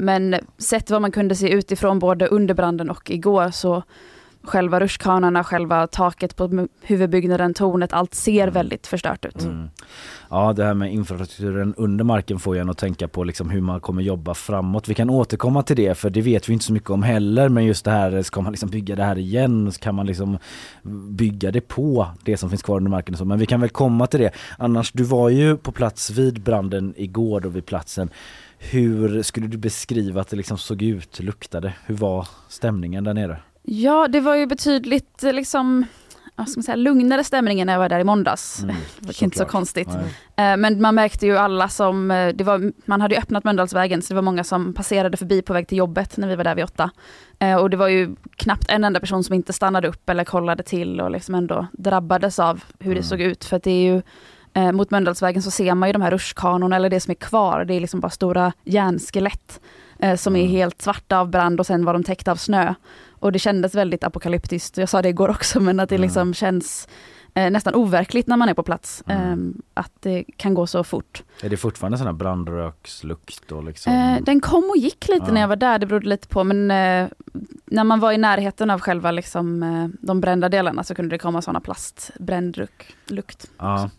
Men 0.00 0.36
sett 0.58 0.90
vad 0.90 1.02
man 1.02 1.12
kunde 1.12 1.34
se 1.34 1.50
utifrån 1.50 1.98
både 1.98 2.26
under 2.26 2.54
branden 2.54 2.90
och 2.90 3.10
igår 3.10 3.50
så 3.50 3.82
själva 4.46 4.80
rutschkanarna, 4.80 5.44
själva 5.44 5.86
taket 5.86 6.36
på 6.36 6.68
huvudbyggnaden, 6.80 7.54
tornet, 7.54 7.92
allt 7.92 8.14
ser 8.14 8.48
väldigt 8.48 8.86
förstört 8.86 9.24
ut. 9.24 9.42
Mm. 9.42 9.68
Ja 10.30 10.52
det 10.52 10.64
här 10.64 10.74
med 10.74 10.92
infrastrukturen 10.92 11.74
under 11.76 12.04
marken 12.04 12.38
får 12.38 12.56
en 12.56 12.70
att 12.70 12.78
tänka 12.78 13.08
på 13.08 13.24
liksom 13.24 13.50
hur 13.50 13.60
man 13.60 13.80
kommer 13.80 14.02
jobba 14.02 14.34
framåt. 14.34 14.88
Vi 14.88 14.94
kan 14.94 15.10
återkomma 15.10 15.62
till 15.62 15.76
det 15.76 15.94
för 15.94 16.10
det 16.10 16.20
vet 16.20 16.48
vi 16.48 16.52
inte 16.52 16.64
så 16.64 16.72
mycket 16.72 16.90
om 16.90 17.02
heller 17.02 17.48
men 17.48 17.64
just 17.64 17.84
det 17.84 17.90
här, 17.90 18.22
ska 18.22 18.40
man 18.40 18.52
liksom 18.52 18.68
bygga 18.68 18.96
det 18.96 19.04
här 19.04 19.18
igen? 19.18 19.72
Så 19.72 19.80
kan 19.80 19.94
man 19.94 20.06
liksom 20.06 20.38
bygga 21.10 21.50
det 21.50 21.60
på 21.60 22.06
det 22.24 22.36
som 22.36 22.50
finns 22.50 22.62
kvar 22.62 22.76
under 22.76 22.90
marken 22.90 23.14
och 23.14 23.18
så. 23.18 23.24
Men 23.24 23.38
vi 23.38 23.46
kan 23.46 23.60
väl 23.60 23.70
komma 23.70 24.06
till 24.06 24.20
det. 24.20 24.30
Annars, 24.58 24.92
du 24.92 25.04
var 25.04 25.28
ju 25.28 25.56
på 25.56 25.72
plats 25.72 26.10
vid 26.10 26.42
branden 26.42 26.94
igår 26.96 27.40
då 27.40 27.48
vid 27.48 27.66
platsen. 27.66 28.10
Hur 28.58 29.22
skulle 29.22 29.46
du 29.46 29.56
beskriva 29.56 30.20
att 30.20 30.28
det 30.28 30.36
liksom 30.36 30.58
såg 30.58 30.82
ut, 30.82 31.20
luktade? 31.20 31.72
Hur 31.86 31.94
var 31.94 32.28
stämningen 32.48 33.04
där 33.04 33.14
nere? 33.14 33.38
Ja, 33.68 34.08
det 34.08 34.20
var 34.20 34.34
ju 34.34 34.46
betydligt 34.46 35.24
eh, 35.24 35.32
liksom, 35.32 35.86
vad 36.34 36.48
ska 36.48 36.58
man 36.58 36.62
säga, 36.64 36.76
lugnare 36.76 37.24
stämning 37.24 37.60
än 37.60 37.66
när 37.66 37.72
jag 37.74 37.80
var 37.80 37.88
där 37.88 38.00
i 38.00 38.04
måndags. 38.04 38.62
Mm, 38.62 38.76
det 39.00 39.06
var 39.06 39.24
inte 39.24 39.36
så 39.36 39.42
såklart. 39.42 39.52
konstigt. 39.52 39.88
Nej. 40.36 40.52
Eh, 40.52 40.56
Men 40.56 40.80
man 40.80 40.94
märkte 40.94 41.26
ju 41.26 41.36
alla 41.36 41.68
som, 41.68 42.10
eh, 42.10 42.28
det 42.34 42.44
var, 42.44 42.72
man 42.84 43.00
hade 43.00 43.14
ju 43.14 43.20
öppnat 43.20 43.44
Mölndalsvägen 43.44 44.02
så 44.02 44.08
det 44.08 44.14
var 44.14 44.22
många 44.22 44.44
som 44.44 44.74
passerade 44.74 45.16
förbi 45.16 45.42
på 45.42 45.52
väg 45.52 45.68
till 45.68 45.78
jobbet 45.78 46.16
när 46.16 46.28
vi 46.28 46.36
var 46.36 46.44
där 46.44 46.54
vid 46.54 46.64
åtta. 46.64 46.90
Och 47.60 47.70
det 47.70 47.76
var 47.76 47.88
ju 47.88 48.16
knappt 48.36 48.70
en 48.70 48.84
enda 48.84 49.00
person 49.00 49.24
som 49.24 49.34
inte 49.34 49.52
stannade 49.52 49.88
upp 49.88 50.08
eller 50.10 50.24
kollade 50.24 50.62
till 50.62 51.00
och 51.00 51.10
liksom 51.10 51.34
ändå 51.34 51.66
drabbades 51.72 52.38
av 52.38 52.64
hur 52.78 52.90
det 52.94 53.00
Mm. 53.00 53.02
såg 53.02 53.20
ut. 53.20 53.44
För 53.44 53.56
att 53.56 53.62
det 53.62 53.70
är 53.70 53.92
ju, 53.92 54.02
mot 54.72 54.90
Mölndalsvägen 54.90 55.42
så 55.42 55.50
ser 55.50 55.74
man 55.74 55.88
ju 55.88 55.92
de 55.92 56.02
här 56.02 56.10
rutschkanorna 56.10 56.76
eller 56.76 56.90
det 56.90 57.00
som 57.00 57.10
är 57.10 57.14
kvar, 57.14 57.64
det 57.64 57.74
är 57.74 57.80
liksom 57.80 58.00
bara 58.00 58.10
stora 58.10 58.52
järnskelett 58.64 59.60
eh, 59.98 60.16
som 60.16 60.36
är 60.36 60.40
Mm. 60.40 60.52
helt 60.52 60.82
svarta 60.82 61.18
av 61.18 61.30
brand 61.30 61.60
och 61.60 61.66
sen 61.66 61.84
var 61.84 61.92
de 61.92 62.04
täckta 62.04 62.32
av 62.32 62.36
snö. 62.36 62.74
Och 63.18 63.32
det 63.32 63.38
kändes 63.38 63.74
väldigt 63.74 64.04
apokalyptiskt, 64.04 64.76
jag 64.76 64.88
sa 64.88 65.02
det 65.02 65.08
igår 65.08 65.28
också, 65.28 65.60
men 65.60 65.80
att 65.80 65.88
det 65.88 65.94
Mm. 65.94 66.02
liksom 66.06 66.34
känns 66.34 66.88
eh, 67.34 67.50
nästan 67.50 67.74
overkligt 67.74 68.26
när 68.26 68.36
man 68.36 68.48
är 68.48 68.54
på 68.54 68.62
plats. 68.62 69.02
Mm. 69.06 69.54
Eh, 69.56 69.62
att 69.74 69.92
det 70.00 70.24
kan 70.36 70.54
gå 70.54 70.66
så 70.66 70.84
fort. 70.84 71.22
Är 71.42 71.48
det 71.48 71.56
fortfarande 71.56 71.98
sån 71.98 72.06
här 72.06 72.14
brandrökslukt 72.14 73.52
och 73.52 73.64
liksom? 73.64 73.92
Eh, 73.92 74.22
den 74.22 74.40
kom 74.40 74.64
och 74.70 74.76
gick 74.76 75.08
lite 75.08 75.32
när 75.32 75.40
jag 75.40 75.48
var 75.48 75.56
där, 75.56 75.78
det 75.78 75.86
berodde 75.86 76.08
lite 76.08 76.28
på, 76.28 76.44
men 76.44 76.70
eh, 76.70 77.08
när 77.66 77.84
man 77.84 78.00
var 78.00 78.12
i 78.12 78.18
närheten 78.18 78.70
av 78.70 78.80
själva 78.80 79.10
liksom, 79.10 79.62
eh, 79.62 79.88
de 80.06 80.20
brända 80.20 80.48
delarna 80.48 80.84
så 80.84 80.94
kunde 80.94 81.14
det 81.14 81.18
komma 81.18 81.42
sådana 81.42 81.60
plastbrännlukt. 81.60 83.46
Ja. 83.58 83.90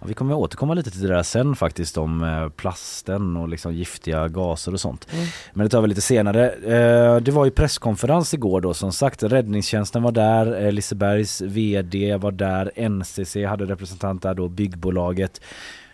ja, 0.00 0.06
vi 0.06 0.14
kommer 0.14 0.34
återkomma 0.34 0.74
lite 0.74 0.90
till 0.90 1.00
det 1.02 1.08
där 1.14 1.22
sen 1.22 1.56
faktiskt 1.56 1.98
om 1.98 2.22
eh, 2.22 2.48
plasten 2.48 3.36
och 3.36 3.48
liksom 3.48 3.74
giftiga 3.74 4.28
gaser 4.28 4.72
och 4.72 4.80
sånt. 4.80 5.06
Mm. 5.12 5.26
Men 5.52 5.64
det 5.66 5.70
tar 5.70 5.82
vi 5.82 5.88
lite 5.88 6.00
senare. 6.00 6.50
Eh, 6.50 7.16
Det 7.20 7.30
var 7.32 7.44
ju 7.44 7.50
presskonferens 7.50 8.34
igår 8.34 8.60
då 8.60 8.74
som 8.74 8.92
sagt. 8.92 9.22
Räddningstjänsten 9.22 10.02
var 10.02 10.12
där, 10.12 10.72
Lisebergs 10.72 11.40
VD 11.40 12.16
var 12.16 12.32
där, 12.32 12.88
NCC 12.88 13.36
hade 13.48 13.64
representant 13.64 14.22
där 14.22 14.34
då, 14.34 14.48
byggbolaget. 14.48 15.40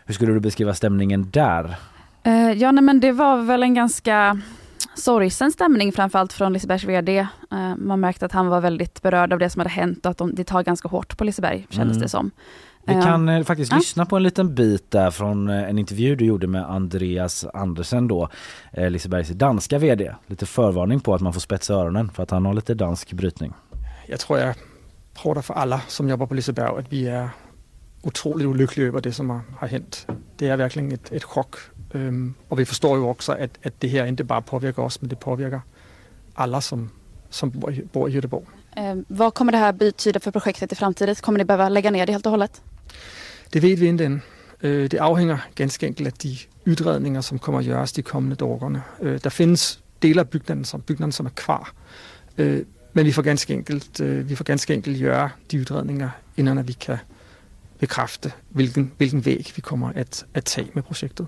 Hur 0.05 0.15
skulle 0.15 0.33
du 0.33 0.41
beskriva 0.41 0.75
stämningen 0.75 1.31
där? 1.31 1.77
Ja, 2.57 2.73
nej, 2.73 2.85
men 2.85 3.01
det 3.01 3.13
var 3.13 3.43
väl 3.43 3.63
en 3.63 3.75
ganska 3.75 4.41
sorgsen 4.99 5.53
stämning 5.53 5.93
framförallt 5.93 6.33
från 6.33 6.53
Lisebergs 6.53 6.85
VD. 6.85 7.19
Eh, 7.19 7.77
man 7.77 8.01
märkte 8.01 8.27
att 8.27 8.33
han 8.33 8.47
var 8.47 8.61
väldigt 8.61 9.03
berörd 9.03 9.33
av 9.33 9.39
det 9.39 9.51
som 9.51 9.61
hade 9.61 9.71
hänt 9.71 10.07
och 10.07 10.11
att 10.11 10.19
de, 10.19 10.35
det 10.35 10.45
tar 10.45 10.63
ganska 10.63 10.89
hårt 10.89 11.19
på 11.19 11.25
Liseberg 11.25 11.67
kändes 11.71 11.97
Mm. 11.97 12.03
det 12.03 12.09
som. 12.09 12.31
Vi 12.85 12.95
Eh, 12.95 13.03
kan 13.05 13.29
eh, 13.29 13.45
faktiskt 13.45 13.73
ja. 13.73 13.79
lyssna 13.79 14.07
på 14.07 14.17
en 14.17 14.23
liten 14.23 14.55
bit 14.55 14.91
där 14.91 15.11
från 15.11 15.49
eh, 15.51 15.69
en 15.69 15.79
intervju 15.79 16.17
du 16.17 16.25
gjorde 16.25 16.47
med 16.47 16.71
Andreas 16.71 17.45
Andersen 17.55 18.09
då, 18.09 18.29
eh, 18.73 18.91
Lisebergs 18.91 19.29
danska 19.29 19.79
VD. 19.79 20.15
Lite 20.27 20.47
förvarning 20.47 21.01
på 21.01 21.15
att 21.15 21.21
man 21.21 21.33
får 21.33 21.41
spetsa 21.41 21.75
öronen 21.75 22.11
för 22.11 22.23
att 22.23 22.31
han 22.31 22.47
har 22.47 22.55
lite 22.55 22.75
dansk 22.75 23.13
brytning. 23.13 23.53
Jeg 24.09 24.19
tror, 24.21 24.39
jeg 24.39 24.55
prater 25.15 25.43
for 25.43 25.55
alle, 25.55 25.81
som 25.89 26.09
jobber 26.09 26.27
på 26.27 26.35
Liseberg, 26.35 26.79
at 26.79 26.93
vi 26.93 27.03
er 27.07 27.29
utroligt 28.05 28.49
ulykkelige 28.49 28.89
over 28.91 29.01
det, 29.01 29.13
som 29.13 29.31
har, 29.31 29.41
har 29.61 29.69
hent. 29.69 30.07
Det 30.39 30.49
er 30.49 30.57
virkelig 30.57 30.93
et, 30.93 31.09
et 31.13 31.23
chok. 31.23 31.59
Øhm, 31.95 32.35
og 32.51 32.59
vi 32.59 32.65
forstår 32.65 32.97
jo 32.97 33.09
også, 33.09 33.33
at, 33.33 33.51
at 33.63 33.83
det 33.83 33.91
her 33.91 34.05
ikke 34.05 34.25
bare 34.25 34.43
påvirker 34.43 34.83
os, 34.83 35.03
men 35.03 35.11
det 35.11 35.19
påvirker 35.19 35.61
alle, 36.37 36.61
som, 36.61 36.91
som 37.31 37.51
bor, 37.51 37.71
i, 37.71 37.83
bor 37.93 38.09
i 38.09 38.11
Göteborg. 38.11 38.45
Eh, 38.77 38.97
vad 39.09 39.35
kommer 39.35 39.53
det 39.53 39.59
här 39.59 39.73
betyda 39.73 40.21
för 40.21 40.31
projektet 40.31 40.73
i 40.73 40.75
framtiden? 40.75 41.15
Kommer 41.15 41.39
ni 41.39 41.45
behöva 41.45 41.69
lägga 41.69 41.91
ner 41.91 42.07
det 42.07 42.13
helt 42.13 42.27
och 42.27 42.31
hållet? 42.31 42.63
Det 43.53 43.63
ved 43.63 43.77
vi 43.77 43.87
ikke 43.87 44.05
end. 44.05 44.21
Øh, 44.63 44.91
det 44.91 44.99
afhænger 44.99 45.39
ganske 45.55 45.87
enkelt 45.87 46.07
af 46.07 46.13
de 46.13 46.37
udredninger, 46.67 47.21
som 47.21 47.39
kommer 47.39 47.61
at 47.61 47.67
gøres 47.67 47.93
de 47.93 48.03
kommende 48.03 48.37
dagerne. 48.37 48.83
Øh, 49.01 49.21
der 49.25 49.31
findes 49.31 49.81
dele 50.03 50.21
af 50.21 50.29
bygningen, 50.29 50.65
som, 50.65 50.81
bygningen, 50.81 51.13
som 51.13 51.27
er 51.27 51.31
kvar. 51.31 51.73
Øh, 52.39 52.65
men 52.93 53.07
vi 53.07 53.13
får 53.13 53.23
ganske 53.23 53.55
enkelt, 53.55 54.01
øh, 54.01 54.29
vi 54.29 54.35
får 54.35 54.73
enkelt 54.73 55.01
gøre 55.01 55.31
de 55.51 55.61
udredninger, 55.61 56.11
inden 56.37 56.59
at 56.59 56.69
vi 56.69 56.73
kan 56.73 56.97
bekræfte, 57.79 58.33
hvilken, 58.49 58.93
hvilken 58.97 59.25
væg 59.25 59.53
vi 59.57 59.61
kommer 59.61 59.93
at, 59.95 60.27
at 60.35 60.45
tage 60.45 60.71
med 60.75 60.83
projektet. 60.83 61.27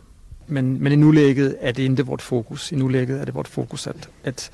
Men, 0.51 0.79
men 0.79 0.93
i 0.93 0.97
nuläget 0.97 1.57
är 1.61 1.73
det 1.73 1.85
inte 1.85 2.03
vårt 2.03 2.23
fokus. 2.23 2.73
I 2.73 2.77
nuläget 2.77 3.23
är 3.23 3.27
det 3.27 3.33
vårt 3.33 3.49
fokus 3.49 3.87
att, 3.87 4.09
att, 4.25 4.51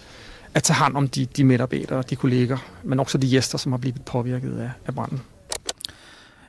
att 0.53 0.65
ta 0.65 0.73
hand 0.73 0.97
om 0.97 1.09
de, 1.09 1.29
de 1.35 1.45
medarbetare, 1.45 2.03
de 2.09 2.17
kollegor 2.17 2.59
men 2.83 3.01
också 3.01 3.19
de 3.19 3.27
gäster 3.27 3.59
som 3.59 3.73
har 3.73 3.79
blivit 3.79 4.05
påverkade 4.05 4.65
av 4.65 4.71
af 4.87 4.95
branden. 4.95 5.21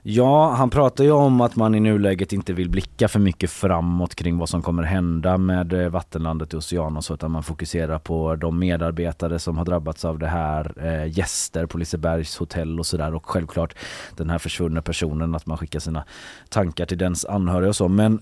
Ja, 0.09 0.51
han 0.51 0.69
pratar 0.69 1.03
ju 1.03 1.11
om 1.11 1.41
att 1.41 1.55
man 1.55 1.75
i 1.75 1.79
nuläget 1.79 2.33
inte 2.33 2.53
vill 2.53 2.69
blicka 2.69 3.07
för 3.07 3.19
mycket 3.19 3.51
framåt 3.51 4.15
kring 4.15 4.37
vad 4.37 4.49
som 4.49 4.61
kommer 4.61 4.83
hända 4.83 5.37
med 5.37 5.73
eh, 5.73 5.89
vattenlandet 5.89 6.53
i 6.53 6.57
Oceanos, 6.57 7.05
så 7.05 7.13
utan 7.13 7.31
man 7.31 7.43
fokuserar 7.43 7.99
på 7.99 8.35
de 8.35 8.59
medarbetare 8.59 9.39
som 9.39 9.57
har 9.57 9.65
drabbats 9.65 10.05
av 10.05 10.19
det 10.19 10.27
här, 10.27 10.73
eh, 10.85 11.17
gäster 11.17 11.65
på 11.65 11.77
Lisebergs 11.77 12.37
hotell 12.37 12.79
och 12.79 12.85
sådär 12.85 13.15
och 13.15 13.25
självklart 13.25 13.75
den 14.17 14.29
här 14.29 14.37
försvunna 14.37 14.81
personen 14.81 15.35
att 15.35 15.45
man 15.45 15.57
skickar 15.57 15.79
sina 15.79 16.03
tankar 16.49 16.85
till 16.85 16.97
dens 16.97 17.25
anhöriga 17.25 17.69
och 17.69 17.75
så. 17.75 17.87
Men 17.87 18.19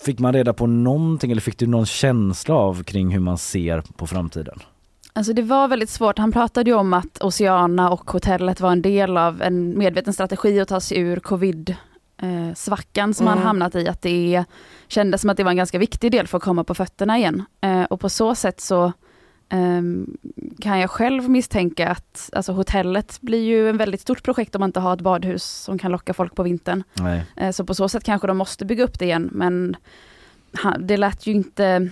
fick 0.00 0.18
man 0.18 0.32
reda 0.32 0.52
på 0.52 0.66
någonting 0.66 1.30
eller 1.30 1.42
fick 1.42 1.58
du 1.58 1.66
någon 1.66 1.86
känsla 1.86 2.54
av 2.54 2.82
kring 2.82 3.10
hur 3.10 3.20
man 3.20 3.38
ser 3.38 3.82
på 3.96 4.06
framtiden? 4.06 4.58
Alltså 5.18 5.32
det 5.32 5.42
var 5.42 5.68
väldigt 5.68 5.90
svårt. 5.90 6.18
Han 6.18 6.32
pratade 6.32 6.70
ju 6.70 6.76
om 6.76 6.94
att 6.94 7.22
Oceana 7.22 7.90
och 7.90 8.10
hotellet 8.10 8.60
var 8.60 8.72
en 8.72 8.82
del 8.82 9.16
av 9.16 9.42
en 9.42 9.78
medveten 9.78 10.12
strategi 10.12 10.60
att 10.60 10.68
ta 10.68 10.80
sig 10.80 10.98
ur 10.98 11.16
covid-svackan 11.20 13.14
som 13.14 13.26
Mm. 13.26 13.38
han 13.38 13.46
hamnat 13.46 13.74
i. 13.74 13.88
Att 13.88 14.02
det 14.02 14.44
kändes 14.88 15.20
som 15.20 15.30
att 15.30 15.36
det 15.36 15.44
var 15.44 15.50
en 15.50 15.56
ganska 15.56 15.78
viktig 15.78 16.12
del 16.12 16.26
för 16.26 16.36
att 16.38 16.44
komma 16.44 16.64
på 16.64 16.74
fötterna 16.74 17.18
igen. 17.18 17.44
Eh, 17.60 17.82
och 17.82 18.00
på 18.00 18.08
så 18.08 18.34
sätt 18.34 18.60
så 18.60 18.92
ehm, 19.48 20.16
kan 20.60 20.78
jag 20.78 20.90
själv 20.90 21.28
misstänka 21.30 21.88
att 21.88 22.30
alltså 22.32 22.52
hotellet 22.52 23.18
blir 23.20 23.42
ju 23.44 23.68
en 23.68 23.76
väldigt 23.76 24.00
stort 24.00 24.22
projekt 24.22 24.54
om 24.54 24.60
man 24.60 24.68
inte 24.68 24.80
har 24.80 24.94
ett 24.94 25.00
badhus 25.00 25.44
som 25.44 25.78
kan 25.78 25.92
locka 25.92 26.14
folk 26.14 26.34
på 26.34 26.42
vintern. 26.42 26.82
Eh, 27.36 27.50
Så 27.50 27.64
på 27.64 27.74
så 27.74 27.88
sätt 27.88 28.04
kanske 28.04 28.26
de 28.26 28.36
måste 28.36 28.64
bygga 28.64 28.84
upp 28.84 28.98
det 28.98 29.04
igen 29.04 29.28
men 29.32 29.76
han, 30.52 30.86
det 30.86 30.96
lät 30.96 31.26
ju 31.26 31.32
inte 31.32 31.88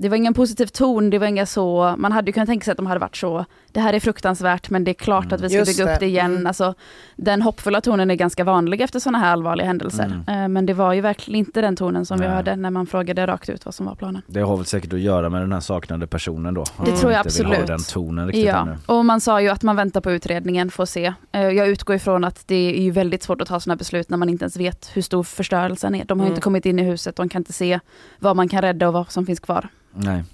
det 0.00 0.08
var 0.08 0.16
ingen 0.16 0.34
positiv 0.34 0.66
ton, 0.66 1.10
det 1.10 1.18
var 1.18 1.26
inga 1.26 1.46
så, 1.46 1.94
man 1.98 2.12
hade 2.12 2.28
ju 2.28 2.32
kunnat 2.32 2.48
tänka 2.48 2.64
sig 2.64 2.72
att 2.72 2.76
de 2.76 2.86
hade 2.86 3.00
varit 3.00 3.16
så, 3.16 3.44
det 3.72 3.80
här 3.80 3.92
är 3.92 4.00
fruktansvärt 4.00 4.70
men 4.70 4.84
det 4.84 4.90
är 4.90 4.94
klart 4.94 5.32
att 5.32 5.40
vi 5.40 5.48
ska 5.48 5.58
Just 5.58 5.78
bygga 5.78 5.92
upp 5.92 6.00
det. 6.00 6.06
det 6.06 6.10
igen. 6.10 6.32
Mm. 6.34 6.46
Alltså, 6.46 6.74
den 7.16 7.42
hoppfulla 7.42 7.80
tonen 7.80 8.10
är 8.10 8.14
ganska 8.14 8.44
vanlig 8.44 8.80
efter 8.80 9.00
sådana 9.00 9.18
här 9.18 9.32
allvarliga 9.32 9.66
händelser. 9.66 10.04
Mm. 10.26 10.42
Eh, 10.42 10.48
Men 10.48 10.66
det 10.66 10.74
var 10.74 10.92
ju 10.92 11.00
verkligen 11.00 11.38
inte 11.38 11.60
den 11.60 11.76
tonen 11.76 12.06
som 12.06 12.18
vi 12.18 12.26
Nej. 12.26 12.34
hörde 12.36 12.56
när 12.56 12.70
man 12.70 12.86
frågade 12.86 13.26
rakt 13.26 13.48
ut 13.48 13.64
vad 13.64 13.74
som 13.74 13.86
var 13.86 13.94
planen. 13.94 14.22
Det 14.26 14.40
har 14.40 14.56
väl 14.56 14.66
säkert 14.66 14.92
att 14.92 15.00
göra 15.00 15.28
med 15.28 15.40
den 15.40 15.52
här 15.52 15.60
saknade 15.60 16.06
personen 16.06 16.54
då. 16.54 16.64
Det 16.84 16.96
tror 16.96 17.12
jag 17.12 17.20
absolut. 17.26 17.66
den 17.66 17.78
tonen 17.82 18.26
riktigt 18.26 18.44
Ja, 18.44 18.62
ännu. 18.62 18.76
och 18.86 19.04
man 19.04 19.20
sa 19.20 19.40
ju 19.40 19.48
att 19.48 19.62
man 19.62 19.76
väntar 19.76 20.00
på 20.00 20.12
utredningen 20.12 20.70
för 20.70 20.82
att 20.82 20.88
se. 20.88 21.12
Eh, 21.32 21.40
Jag 21.42 21.68
utgår 21.68 21.96
ifrån 21.96 22.24
att 22.24 22.42
det 22.46 22.78
är 22.78 22.82
ju 22.82 22.90
väldigt 22.90 23.22
svårt 23.22 23.40
att 23.40 23.48
ta 23.48 23.60
sådana 23.60 23.76
beslut 23.76 24.10
när 24.10 24.16
man 24.18 24.28
inte 24.28 24.42
ens 24.44 24.56
vet 24.56 24.90
hur 24.94 25.02
stor 25.02 25.22
förstörelsen 25.22 25.94
är. 25.94 26.04
De 26.04 26.18
har 26.20 26.26
Mm. 26.26 26.32
inte 26.32 26.40
kommit 26.42 26.66
in 26.66 26.78
i 26.78 26.82
huset, 26.82 27.16
de 27.16 27.28
kan 27.28 27.40
inte 27.40 27.52
se 27.52 27.80
vad 28.18 28.36
man 28.36 28.48
kan 28.48 28.62
rädda 28.62 28.86
och 28.88 28.92
vad 28.94 29.10
som 29.10 29.26
finns 29.26 29.40
kvar. 29.40 29.68
Nej. 29.98 30.24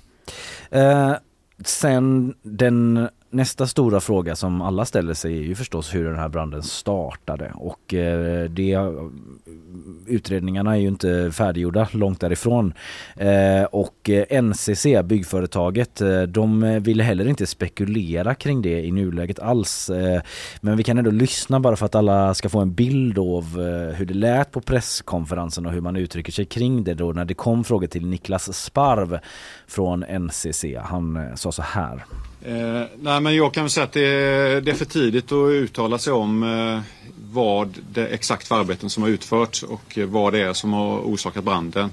Eh, 0.70 1.12
sen 1.64 2.34
den 2.42 3.08
nästa 3.34 3.66
stora 3.66 4.00
fråga 4.00 4.36
som 4.36 4.60
alla 4.60 4.84
ställer 4.84 5.14
sig 5.14 5.38
är 5.38 5.42
ju 5.42 5.54
förstås 5.54 5.94
hur 5.94 6.04
den 6.04 6.18
här 6.18 6.28
branden 6.28 6.62
startade 6.62 7.52
och 7.54 7.94
eh, 7.94 8.50
det 8.50 8.78
utredningarna 10.06 10.76
är 10.76 10.80
ju 10.80 10.88
inte 10.88 11.30
färdiggjorda 11.32 11.88
långt 11.92 12.20
därifrån 12.20 12.74
eh, 13.16 13.64
och 13.64 14.10
eh, 14.10 14.42
NCC, 14.42 14.86
byggföretaget, 15.04 16.00
eh, 16.00 16.22
de 16.22 16.78
ville 16.82 17.02
heller 17.02 17.28
inte 17.28 17.46
spekulera 17.46 18.34
kring 18.34 18.62
det 18.62 18.84
i 18.84 18.92
nuläget 18.92 19.38
alls. 19.38 19.90
Eh, 19.90 20.22
men 20.60 20.76
vi 20.76 20.82
kan 20.82 20.98
ändå 20.98 21.10
lyssna 21.10 21.60
bara 21.60 21.76
för 21.76 21.86
att 21.86 21.94
alla 21.94 22.34
ska 22.34 22.48
få 22.48 22.60
en 22.60 22.74
bild 22.74 23.18
av 23.18 23.44
eh, 23.44 23.96
hur 23.96 24.06
det 24.06 24.14
lät 24.14 24.50
på 24.50 24.60
presskonferensen 24.60 25.66
och 25.66 25.72
hur 25.72 25.80
man 25.80 25.96
uttrycker 25.96 26.32
sig 26.32 26.44
kring 26.44 26.84
det 26.84 26.94
då 26.94 27.12
när 27.12 27.24
det 27.24 27.34
kom 27.34 27.64
frågor 27.64 27.86
till 27.86 28.06
Niklas 28.06 28.56
Sparv 28.64 29.18
från 29.66 30.04
NCC. 30.04 30.64
Han 30.82 31.36
sa 31.36 31.52
så 31.52 31.62
här. 31.62 32.04
Eh, 32.44 32.82
nej, 33.00 33.20
men 33.20 33.36
jag 33.36 33.54
kan 33.54 33.70
säga 33.70 33.84
att 33.84 33.92
det 33.92 34.06
är, 34.06 34.60
det 34.60 34.70
är 34.70 34.74
för 34.74 34.84
tidigt 34.84 35.32
att 35.32 35.50
uttala 35.50 35.98
sig 35.98 36.12
om 36.12 36.42
eh, 36.42 36.80
vad 37.32 37.78
det 37.92 38.06
exakt 38.06 38.48
för 38.48 38.60
arbeten 38.60 38.90
som 38.90 39.02
har 39.02 39.10
utförts 39.10 39.62
och 39.62 39.98
eh, 39.98 40.06
vad 40.06 40.32
det 40.32 40.40
är 40.42 40.52
som 40.52 40.72
har 40.72 40.98
orsakat 40.98 41.44
branden. 41.44 41.90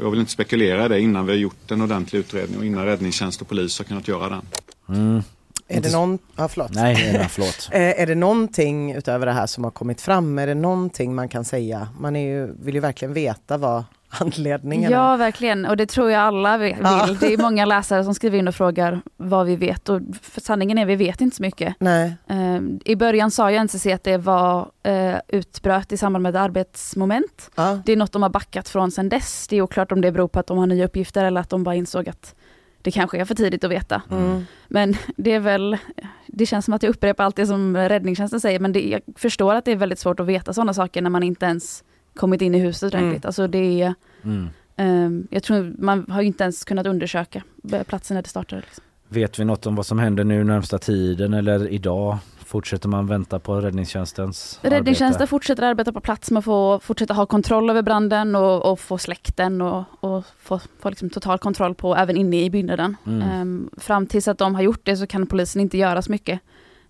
Jag 0.00 0.10
vill 0.10 0.20
inte 0.20 0.32
spekulera 0.32 0.84
i 0.84 0.88
det 0.88 1.00
innan 1.00 1.26
vi 1.26 1.32
har 1.32 1.38
gjort 1.38 1.70
en 1.70 1.82
ordentlig 1.82 2.18
utredning 2.18 2.58
och 2.58 2.64
innan 2.64 2.84
räddningstjänst 2.84 3.40
och 3.40 3.48
polis 3.48 3.78
har 3.78 3.84
kunnat 3.84 4.08
göra 4.08 4.28
den. 4.28 4.42
Mm. 4.88 5.22
Är 5.68 5.80
det 5.80 5.92
någon, 5.92 6.18
ja 6.36 6.48
förlåt. 6.48 6.74
Nej, 6.74 7.12
nej, 7.12 7.28
förlåt. 7.30 7.68
Eh, 7.72 8.02
Är 8.02 8.06
det 8.06 8.14
någonting 8.14 8.92
utöver 8.92 9.26
det 9.26 9.32
här 9.32 9.46
som 9.46 9.64
har 9.64 9.70
kommit 9.70 10.00
fram? 10.00 10.38
Är 10.38 10.46
det 10.46 10.54
någonting 10.54 11.14
man 11.14 11.28
kan 11.28 11.44
säga? 11.44 11.88
Man 12.00 12.16
är 12.16 12.26
ju, 12.28 12.54
vill 12.62 12.74
ju 12.74 12.80
verkligen 12.80 13.14
veta 13.14 13.56
vad 13.56 13.84
anledningen 14.10 14.92
är. 14.92 14.96
Ja, 14.96 15.16
verkligen. 15.16 15.66
Och 15.66 15.76
det 15.76 15.86
tror 15.86 16.10
jag 16.10 16.20
alla 16.20 16.58
vi- 16.58 16.64
vill. 16.66 16.76
Ja. 16.82 17.08
Det 17.20 17.32
är 17.32 17.38
många 17.38 17.64
läsare 17.64 18.04
som 18.04 18.14
skriver 18.14 18.38
in 18.38 18.48
och 18.48 18.54
frågar 18.54 19.00
vad 19.16 19.46
vi 19.46 19.56
vet. 19.56 19.88
Och 19.88 20.00
för 20.22 20.40
sanningen 20.40 20.78
är 20.78 20.86
vi 20.86 20.96
vet 20.96 21.20
inte 21.20 21.36
så 21.36 21.42
mycket. 21.42 21.74
Nej. 21.78 22.16
Eh, 22.28 22.60
I 22.84 22.96
början 22.96 23.30
sa 23.30 23.50
ju 23.50 23.56
NCC 23.64 23.86
att 23.86 24.04
det 24.04 24.16
var 24.16 24.70
eh, 24.82 25.14
utbröt 25.28 25.92
i 25.92 25.96
samband 25.96 26.22
med 26.22 26.30
ett 26.36 26.40
arbetsmoment. 26.42 27.50
Ja. 27.54 27.78
Det 27.86 27.92
är 27.92 27.96
något 27.96 28.12
de 28.12 28.22
har 28.22 28.30
backat 28.30 28.68
från 28.68 28.90
sedan 28.90 29.08
dess. 29.08 29.48
Det 29.48 29.56
är 29.56 29.62
oklart 29.62 29.92
om 29.92 30.00
det 30.00 30.12
beror 30.12 30.28
på 30.28 30.38
att 30.40 30.46
de 30.46 30.58
har 30.58 30.66
nya 30.66 30.84
uppgifter 30.84 31.24
eller 31.24 31.40
att 31.40 31.50
de 31.50 31.64
bara 31.64 31.74
insåg 31.74 32.08
att 32.08 32.34
det 32.82 32.90
kanske 32.90 33.18
är 33.20 33.24
för 33.24 33.34
tidigt 33.34 33.64
att 33.64 33.70
veta. 33.70 34.02
Mm. 34.10 34.44
Men 34.68 34.94
det 35.16 35.32
är 35.32 35.40
väl, 35.40 35.76
det 36.26 36.46
känns 36.46 36.64
som 36.64 36.74
att 36.74 36.82
jag 36.82 36.90
upprepar 36.90 37.24
allt 37.24 37.36
det 37.36 37.46
som 37.46 37.76
räddningstjänsten 37.76 38.40
säger, 38.40 38.60
men 38.60 38.72
det, 38.72 38.80
jag 38.88 39.00
förstår 39.16 39.54
att 39.54 39.64
det 39.64 39.72
är 39.72 39.76
väldigt 39.76 39.98
svårt 39.98 40.20
att 40.20 40.26
veta 40.26 40.52
sådana 40.52 40.74
saker 40.74 41.02
när 41.02 41.10
man 41.10 41.22
inte 41.22 41.46
ens 41.46 41.84
kommit 42.14 42.42
in 42.42 42.54
i 42.54 42.58
huset 42.58 42.94
ordentligt. 42.94 43.24
Mm. 43.24 43.28
Alltså 43.28 43.46
det 43.46 43.82
är, 43.82 43.94
Mm. 44.24 44.48
ehm, 44.76 45.26
jag 45.30 45.42
tror 45.42 45.74
man 45.78 46.06
har 46.10 46.20
ju 46.20 46.26
inte 46.26 46.44
ens 46.44 46.64
kunnat 46.64 46.86
undersöka 46.86 47.42
platsen 47.86 48.14
när 48.14 48.22
det 48.22 48.28
startade. 48.28 48.62
Liksom. 48.62 48.84
Vet 49.08 49.38
vi 49.38 49.44
något 49.44 49.66
om 49.66 49.74
vad 49.74 49.86
som 49.86 49.98
händer 49.98 50.24
nu 50.24 50.44
närmsta 50.44 50.78
tiden 50.78 51.34
eller 51.34 51.68
idag? 51.68 52.18
Fortsätter 52.44 52.88
man 52.88 53.06
vänta 53.06 53.38
på 53.38 53.60
räddningstjänstens 53.60 54.58
Räddningstjänsten 54.62 55.06
arbete? 55.22 55.26
fortsätter 55.30 55.62
arbeta 55.62 55.92
på 55.92 56.00
plats 56.00 56.30
med 56.30 56.48
att 56.48 56.82
fortsätta 56.82 57.14
ha 57.14 57.26
kontroll 57.26 57.70
över 57.70 57.82
branden 57.82 58.36
och, 58.36 58.72
och 58.72 58.80
få 58.80 58.98
släkten 58.98 59.60
och, 59.62 59.84
och 60.00 60.24
få, 60.40 60.60
få 60.80 60.88
liksom 60.88 61.10
total 61.10 61.38
kontroll 61.38 61.74
på 61.74 61.96
även 61.96 62.16
inne 62.16 62.44
i 62.44 62.50
byggnaden. 62.50 62.96
Mm. 63.06 63.22
Ehm, 63.22 63.70
fram 63.76 64.06
tills 64.06 64.28
att 64.28 64.38
de 64.38 64.54
har 64.54 64.62
gjort 64.62 64.80
det 64.84 64.96
så 64.96 65.06
kan 65.06 65.26
polisen 65.26 65.60
inte 65.62 65.78
göra 65.78 66.02
så 66.02 66.12
mycket. 66.12 66.40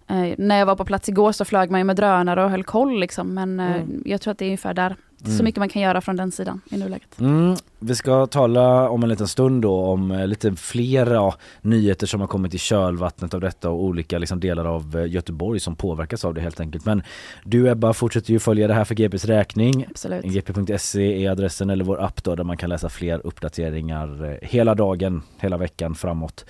Eh, 0.06 0.34
när 0.38 0.58
jag 0.58 0.66
var 0.66 0.76
på 0.76 0.84
plats 0.84 1.08
igår 1.08 1.32
så 1.32 1.44
flög 1.44 1.70
man 1.70 1.80
ju 1.80 1.84
med 1.84 1.96
drönare 1.96 2.44
och 2.44 2.50
höll 2.50 2.64
koll 2.64 3.00
liksom, 3.00 3.34
men 3.34 3.60
eh, 3.60 3.76
Mm. 3.76 4.02
jag 4.06 4.20
tror 4.20 4.32
att 4.32 4.38
det 4.38 4.44
är 4.44 4.48
ungefär 4.48 4.74
där. 4.74 4.96
Mm. 5.24 5.36
Så 5.38 5.44
mycket 5.44 5.58
man 5.58 5.68
kan 5.68 5.82
göra 5.82 6.00
från 6.00 6.16
den 6.16 6.32
sidan 6.32 6.60
i 6.70 6.76
nuläget. 6.76 7.20
Mm, 7.20 7.56
vi 7.78 7.94
ska 7.94 8.26
tala 8.26 8.88
om 8.88 9.02
en 9.02 9.08
liten 9.08 9.28
stund 9.28 9.62
då 9.62 9.84
om 9.84 10.10
eh, 10.10 10.26
lite 10.26 10.52
fler 10.52 11.14
ja, 11.14 11.34
nyheter 11.62 12.06
som 12.06 12.20
har 12.20 12.28
kommit 12.28 12.54
i 12.54 12.58
kölvattnet 12.58 13.34
av 13.34 13.40
detta 13.40 13.70
och 13.70 13.84
olika 13.84 14.18
liksom, 14.18 14.40
delar 14.40 14.64
av 14.64 14.96
eh, 14.98 15.06
Göteborg 15.06 15.60
som 15.60 15.76
påverkas 15.76 16.24
av 16.24 16.34
det 16.34 16.40
helt 16.40 16.60
enkelt. 16.60 16.84
Men 16.84 17.02
du 17.44 17.68
Ebba 17.68 17.92
fortsätter 17.92 18.32
ju 18.32 18.38
följa 18.38 18.68
det 18.68 18.74
här 18.74 18.84
för 18.84 18.94
GPs 18.94 19.24
räkning. 19.24 19.86
Absolut. 19.90 20.24
gp.se 20.24 21.24
är 21.24 21.30
adressen 21.30 21.70
eller 21.70 21.84
vår 21.84 22.02
app 22.04 22.24
då 22.24 22.36
där 22.36 22.44
man 22.44 22.56
kan 22.56 22.68
läsa 22.70 22.88
fler 22.88 23.26
uppdateringar 23.26 24.24
eh, 24.24 24.48
hela 24.48 24.74
dagen, 24.74 25.22
hela 25.38 25.56
veckan 25.56 25.94
framåt. 25.94 26.44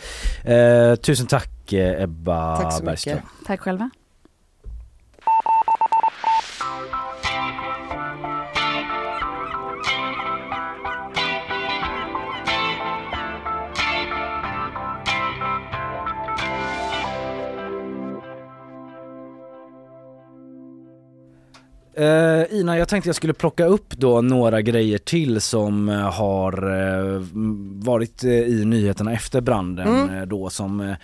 Eh, 0.45 0.95
tusen 0.95 1.27
tack 1.27 1.73
Ebba 1.73 2.57
Tack 2.57 2.73
så 2.73 2.85
Bergström. 2.85 3.15
mycket. 3.15 3.47
Tack 3.47 3.61
själva. 3.61 3.91
Eh, 22.01 22.59
Ina, 22.59 22.79
jag 22.79 22.89
tänkte 22.89 23.09
jag 23.09 23.17
skulle 23.17 23.33
plocka 23.33 23.65
upp 23.67 23.91
då 23.97 24.21
några 24.21 24.63
grejer 24.63 24.99
till 24.99 25.41
som 25.41 25.89
eh, 25.89 25.97
har 26.01 26.53
eh, 26.71 27.23
varit 27.87 28.25
i 28.25 28.65
nyheterna 28.65 29.13
efter 29.13 29.41
branden 29.41 29.89
Mm. 30.09 30.29
då 30.29 30.51
som 30.51 30.95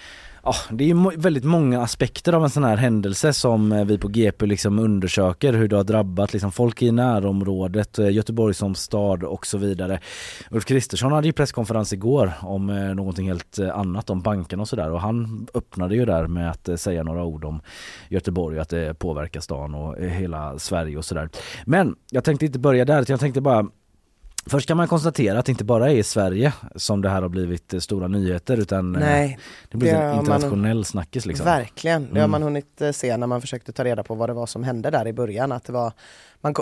Ja, 0.47 0.55
det 0.71 0.85
är 0.85 0.89
ju 0.89 1.11
väldigt 1.17 1.45
många 1.45 1.83
aspekter 1.83 2.33
av 2.33 2.45
en 2.45 2.51
sån 2.51 2.65
här 2.65 2.77
händelse 2.77 3.33
som 3.33 3.73
eh, 3.73 3.85
vi 3.85 3.99
på 3.99 4.09
GP 4.09 4.47
liksom 4.47 4.79
undersöker 4.79 5.53
hur 5.53 5.69
det 5.69 5.77
har 5.77 5.85
drabbat 5.85 6.33
liksom 6.33 6.53
folk 6.53 6.83
i 6.83 6.93
närområdet, 6.93 7.99
eh, 7.99 8.11
Göteborg 8.11 8.55
som 8.55 8.75
stad 8.75 9.25
och 9.25 9.47
så 9.47 9.59
vidare. 9.59 10.01
Ulf 10.51 10.65
Kristersson 10.65 11.13
hade 11.13 11.27
ju 11.27 11.33
presskonferens 11.33 11.93
igår 11.93 12.33
om 12.41 12.71
eh, 12.71 12.95
någonting 12.95 13.29
helt 13.29 13.59
annat, 13.59 14.11
om 14.11 14.21
banken 14.21 14.61
och 14.61 14.69
sådär 14.69 14.91
och 14.91 15.01
han 15.01 15.47
öppnade 15.55 15.95
ju 15.97 16.05
där 16.05 16.27
med 16.27 16.51
att 16.51 16.81
säga 16.81 17.03
några 17.03 17.25
ord 17.25 17.45
om 17.45 17.61
Göteborg 18.09 18.57
och 18.57 18.63
att 18.63 18.69
det 18.69 18.99
påverkar 18.99 19.41
stan 19.41 19.75
och 19.75 19.97
hela 19.97 20.59
Sverige 20.59 20.97
och 20.97 21.05
sådär. 21.05 21.29
Men 21.65 21.97
jag 22.11 22.25
tänkte 22.25 22.47
inte 22.47 22.59
börja 22.59 22.85
där, 22.85 23.03
utan 23.03 23.15
jag 23.15 23.21
tänkte 23.21 23.41
bara 23.41 23.67
Först 24.49 24.69
kan 24.69 24.77
man 24.77 24.89
konstatera 24.89 25.39
att 25.39 25.47
det 25.47 25.53
inte 25.53 25.65
bara 25.65 25.91
är 25.91 25.95
i 25.95 26.03
Sverige 26.03 26.53
som 26.77 27.03
det 27.03 27.09
här 27.09 27.23
har 27.23 27.29
blivit 27.29 27.75
eh, 27.75 27.81
stora 27.81 28.09
nyheter 28.09 28.57
utan 28.57 28.95
eh, 28.97 29.01
Nej, 29.01 29.39
det 29.71 29.77
blir 29.79 29.95
en 29.95 29.97
har 30.03 30.09
man- 30.09 30.19
internationell 30.21 30.85
snackis 30.85 31.27
liksom. 31.27 31.45
verkligen. 31.47 32.03
Det 32.03 32.09
har 32.11 32.19
Mm. 32.19 32.31
man 32.31 32.43
hunnit 32.43 32.81
eh, 32.81 32.91
se 32.91 33.17
när 33.17 33.27
man 33.27 33.41
försökte 33.41 33.73
ta 33.73 33.85
reda 33.85 34.03
på 34.03 34.15
vad 34.15 34.29
det 34.29 34.33
var 34.35 34.47
som 34.47 34.65
hände 34.65 34.91
där 34.91 35.07
i 35.07 35.13
början. 35.13 35.53
Att 35.53 35.65
det 35.65 35.73
var, 35.73 35.93
man, 36.41 36.55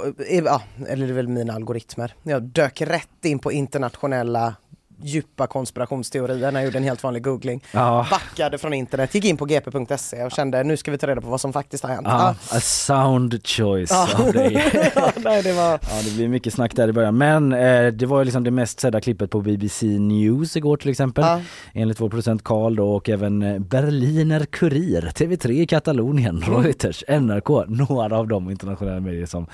ja, 0.44 0.62
eller 0.88 1.07
det 1.07 1.12
är 1.12 1.14
väl 1.14 1.29
mina 1.29 1.53
algoritmer. 1.53 2.14
Jag 2.23 2.42
dök 2.42 2.81
rätt 2.81 3.25
in 3.25 3.38
på 3.38 3.53
internationella 3.53 4.55
djupa 5.02 5.46
konspirationsteorier 5.46 6.52
när 6.52 6.61
jag 6.61 6.64
gjorde 6.64 6.78
en 6.78 6.85
helt 6.85 7.02
vanlig 7.02 7.22
googling. 7.22 7.62
Ja. 7.72 8.07
Backade 8.11 8.59
från 8.59 8.74
internet, 8.74 9.14
gick 9.14 9.24
in 9.24 9.37
på 9.37 9.44
gp.se 9.44 10.24
och 10.24 10.33
kände 10.33 10.64
nu 10.64 10.76
ska 10.76 10.90
vi 10.90 10.98
ta 10.98 11.07
reda 11.07 11.20
på 11.20 11.28
vad 11.28 11.40
som 11.40 11.52
faktiskt 11.52 11.85
har 11.85 11.90
hänt. 11.90 12.07
Ja, 12.11 12.35
a 12.50 12.61
sound 12.61 13.46
choice 13.46 13.90
Ja. 13.90 14.09
av 14.26 14.33
dig. 14.33 14.64
Ja, 14.94 15.12
nej, 15.16 15.42
det 15.42 15.52
var... 15.52 15.70
Ja 15.70 16.02
det 16.04 16.14
blir 16.14 16.28
mycket 16.28 16.54
snack 16.54 16.76
där 16.76 16.88
i 16.88 16.92
början 16.92 17.18
men 17.18 17.52
eh, 17.52 17.87
det 17.87 18.07
var 18.07 18.18
ju 18.18 18.24
liksom 18.24 18.44
det 18.44 18.50
mest 18.50 18.80
sedda 18.80 19.00
klippet 19.00 19.30
på 19.30 19.40
BBC 19.40 19.87
News 19.87 20.57
igår 20.57 20.76
till 20.76 20.90
exempel 20.90 21.24
Ja. 21.24 21.40
enligt 21.72 22.00
vår 22.00 22.09
producent 22.09 22.44
Karl 22.44 22.76
då 22.76 22.92
och 22.94 23.09
även 23.09 23.42
eh, 23.42 23.59
Berliner 23.59 24.44
Kurier, 24.44 25.02
TV3 25.02 25.50
i 25.50 25.66
Katalonien, 25.66 26.44
Reuters, 26.48 27.04
NRK, 27.09 27.48
några 27.68 28.18
av 28.18 28.28
de 28.28 28.50
internationella 28.50 29.00
medier 29.00 29.26
som 29.26 29.46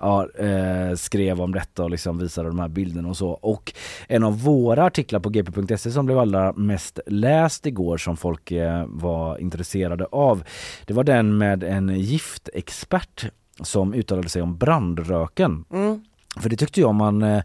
ja, 0.00 0.28
eh, 0.38 0.94
skrev 0.94 1.40
om 1.40 1.52
detta 1.52 1.84
och 1.84 1.90
liksom 1.90 2.18
visade 2.18 2.48
de 2.48 2.58
här 2.58 2.68
bilderna 2.68 3.08
och 3.08 3.16
så 3.16 3.28
och 3.28 3.72
en 4.08 4.24
av 4.24 4.42
våra 4.42 4.84
artiklar 4.84 5.20
på 5.20 5.30
gp.se 5.30 5.90
som 5.90 6.06
blev 6.06 6.18
allra 6.18 6.52
mest 6.52 7.00
läst 7.06 7.66
igår 7.66 7.96
som 7.96 8.16
folk 8.16 8.50
eh, 8.52 8.84
var 8.86 9.38
intresserade 9.38 10.04
av 10.04 10.44
det 10.86 10.94
var 10.94 11.04
den 11.04 11.38
med 11.38 11.62
en 11.62 11.88
giftexpert 11.88 13.26
som 13.60 13.94
uttalade 13.94 14.28
sig 14.28 14.42
om 14.42 14.58
brandröken. 14.58 15.64
Mm. 15.72 16.04
För 16.40 16.48
det 16.48 16.56
tyckte 16.56 16.80
jag 16.80 16.94
man, 16.94 17.22
eh, 17.22 17.42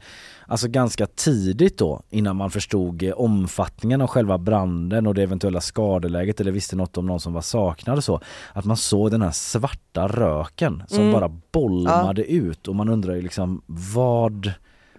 alltså 0.53 0.67
ganska 0.67 1.05
tidigt 1.05 1.77
då 1.77 2.01
innan 2.09 2.35
man 2.35 2.51
förstod 2.51 3.03
eh, 3.03 3.11
omfattningen 3.11 4.01
av 4.01 4.07
själva 4.07 4.37
branden 4.37 5.07
och 5.07 5.13
det 5.15 5.23
eventuella 5.23 5.61
skadeläget 5.61 6.41
eller 6.41 6.51
visste 6.51 6.75
något 6.75 6.97
om 6.97 7.05
någon 7.05 7.19
som 7.19 7.33
var 7.33 7.41
saknad 7.41 7.97
och 7.97 8.03
så. 8.03 8.21
Att 8.53 8.65
man 8.65 8.77
såg 8.77 9.11
den 9.11 9.21
här 9.21 9.31
svarta 9.31 10.07
röken 10.07 10.83
som 10.87 10.99
Mm. 10.99 11.13
bara 11.13 11.31
bolmade 11.51 12.23
ut 12.31 12.67
och 12.67 12.75
man 12.75 12.89
undrar 12.89 13.15
ju 13.15 13.21
liksom 13.21 13.61
vad 13.65 14.51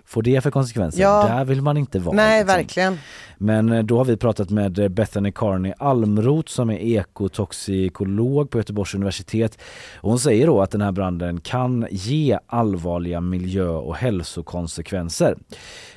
får 0.06 0.22
det 0.22 0.40
för 0.40 0.50
konsekvenser? 0.50 1.02
Ja. 1.02 1.26
Där 1.28 1.44
vill 1.44 1.62
man 1.62 1.76
inte 1.76 1.98
vara. 1.98 2.16
Nej, 2.16 2.38
liksom. 2.38 2.56
verkligen. 2.56 2.98
Men 3.38 3.72
eh, 3.72 3.82
då 3.82 3.98
har 3.98 4.04
vi 4.04 4.16
pratat 4.16 4.50
med 4.50 4.78
eh, 4.78 4.88
Bethany 4.88 5.32
Carney 5.32 5.72
Almroth 5.78 6.52
som 6.52 6.70
är 6.70 6.78
ekotoxikolog 6.78 8.50
på 8.50 8.58
Göteborgs 8.58 8.94
universitet. 8.94 9.58
Och 10.00 10.10
hon 10.10 10.18
säger 10.18 10.46
då 10.46 10.62
att 10.62 10.70
den 10.70 10.80
här 10.80 10.92
branden 10.92 11.40
kan 11.40 11.86
ge 11.90 12.38
allvarliga 12.46 13.20
miljö 13.20 13.68
och 13.68 13.96
hälsokonsekvenser. 13.96 15.36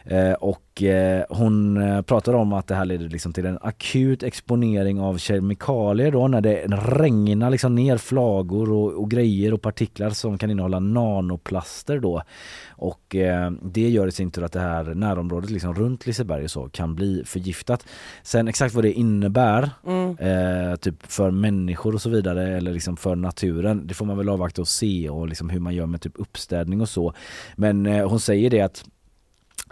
Eh, 0.08 0.34
och 0.34 0.84
eh, 0.84 1.24
hon 1.30 1.78
eh, 1.78 2.02
pratar 2.02 2.34
om 2.34 2.54
att 2.54 2.68
det 2.68 2.76
här 2.76 2.86
leder 2.86 3.10
liksom 3.10 3.34
till 3.34 3.46
en 3.46 3.58
akut 3.62 4.24
exponering 4.24 5.00
av 5.00 5.18
kemikalier 5.18 6.12
då 6.12 6.28
när 6.28 6.42
det 6.42 6.66
regnar 6.68 7.50
liksom 7.50 7.76
ner 7.76 7.98
flagor 7.98 8.72
och, 8.72 8.94
och 8.94 9.12
grejer 9.12 9.54
och 9.54 9.62
partiklar 9.62 10.10
som 10.10 10.38
kan 10.38 10.52
innehålla 10.52 10.80
nanoplaster 10.80 12.00
då. 12.00 12.22
Och 12.70 13.16
det 13.62 13.90
gör 13.90 14.08
i 14.08 14.12
sin 14.12 14.32
tur 14.32 14.44
att 14.44 14.52
det 14.52 14.60
här 14.60 14.84
närområdet 14.84 15.50
liksom 15.50 15.74
runt 15.74 16.06
Liseberg 16.06 16.44
och 16.44 16.52
så 16.52 16.70
kan 16.70 16.96
bli 16.96 17.24
förgiftat. 17.26 17.86
Sen 18.24 18.48
exakt 18.48 18.76
vad 18.76 18.84
det 18.84 18.94
innebär 18.94 19.70
Mm. 19.88 20.18
eh, 20.20 20.76
typ 20.76 21.12
för 21.12 21.32
människor 21.32 21.94
och 21.94 22.02
så 22.02 22.10
vidare 22.10 22.58
eller 22.58 22.74
liksom 22.74 22.98
för 22.98 23.16
naturen 23.16 23.88
det 23.88 23.94
får 23.94 24.06
man 24.06 24.18
väl 24.18 24.30
avvakta 24.30 24.62
och 24.62 24.68
se 24.68 25.10
och 25.10 25.28
liksom 25.28 25.50
hur 25.50 25.60
man 25.60 25.76
gör 25.76 25.86
med 25.86 26.02
typ 26.02 26.14
uppstädning 26.16 26.82
och 26.82 26.90
så. 26.90 27.14
Men 27.56 27.86
eh, 27.86 28.10
hon 28.10 28.20
säger 28.20 28.50
det 28.50 28.62
att 28.62 28.86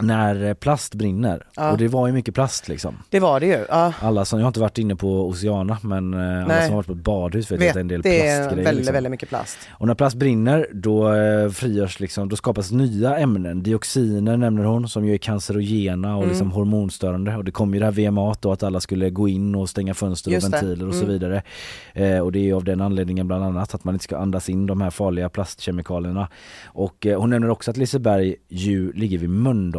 när 0.02 0.44
eh, 0.44 0.54
plast 0.54 0.94
brinner, 0.94 1.46
Ja. 1.56 1.70
och 1.72 1.78
det 1.78 1.88
var 1.88 2.06
ju 2.06 2.12
mycket 2.12 2.34
plast 2.34 2.68
liksom. 2.68 2.94
Det 3.10 3.20
var 3.20 3.40
det 3.40 3.46
ju. 3.46 3.64
Ja. 3.68 3.92
Alla 4.00 4.24
som, 4.24 4.38
jag 4.38 4.44
har 4.44 4.48
inte 4.48 4.60
varit 4.60 4.78
inne 4.78 4.96
på 4.96 5.28
Oceana 5.28 5.78
men 5.82 6.14
eh, 6.14 6.20
alla 6.20 6.46
Nej. 6.46 6.62
som 6.62 6.70
har 6.70 6.76
varit 6.76 6.86
på 6.86 6.92
ett 6.92 6.98
badhus 6.98 7.50
vet, 7.50 7.60
Vet, 7.60 7.68
att 7.68 7.74
det 7.74 7.78
är 7.78 7.80
en 7.80 7.88
del 7.88 8.02
det 8.02 8.08
är 8.20 8.36
plastgrejer. 8.38 8.64
väldigt, 8.64 8.74
liksom. 8.76 8.92
väldigt 8.94 9.10
mycket 9.10 9.28
plast. 9.28 9.58
Och 9.70 9.86
när 9.86 9.94
plast 9.94 10.16
brinner 10.16 10.66
då 10.72 11.12
eh, 11.14 11.50
frigörs 11.50 12.00
liksom, 12.00 12.28
då 12.28 12.36
skapas 12.36 12.70
nya 12.72 13.16
ämnen, 13.18 13.62
dioxiner 13.62 14.36
nämner 14.36 14.64
hon 14.64 14.88
som 14.88 15.04
ju 15.06 15.14
är 15.14 15.18
cancerogena 15.18 16.16
och 16.16 16.22
Mm. 16.22 16.28
liksom 16.28 16.50
hormonstörande 16.50 17.36
och 17.36 17.44
det 17.44 17.50
kom 17.50 17.74
ju 17.74 17.80
det 17.80 17.86
här 17.86 17.92
VMA 17.92 18.34
då 18.40 18.52
att 18.52 18.62
alla 18.62 18.80
skulle 18.80 19.10
gå 19.10 19.28
in 19.28 19.54
och 19.54 19.68
stänga 19.68 19.94
fönster 19.94 20.30
Just 20.30 20.46
och 20.46 20.52
ventiler 20.52 20.88
och 20.88 20.94
så 20.94 21.02
Mm. 21.04 21.12
vidare. 21.12 21.42
Eh, 21.94 22.18
och 22.18 22.32
det 22.32 22.38
är 22.38 22.42
ju 22.42 22.52
av 22.52 22.64
den 22.64 22.80
anledningen 22.80 23.26
bland 23.26 23.44
annat 23.44 23.74
att 23.74 23.84
man 23.84 23.94
inte 23.94 24.04
ska 24.04 24.16
andas 24.18 24.48
in 24.48 24.66
de 24.66 24.80
här 24.80 24.90
farliga 24.90 25.28
plastkemikalierna. 25.28 26.28
Och 26.66 27.06
eh, 27.06 27.20
hon 27.20 27.30
nämner 27.30 27.50
också 27.50 27.70
att 27.70 27.76
Liseberg 27.76 28.34
ju 28.48 28.92
ligger 28.92 29.18
vid 29.18 29.30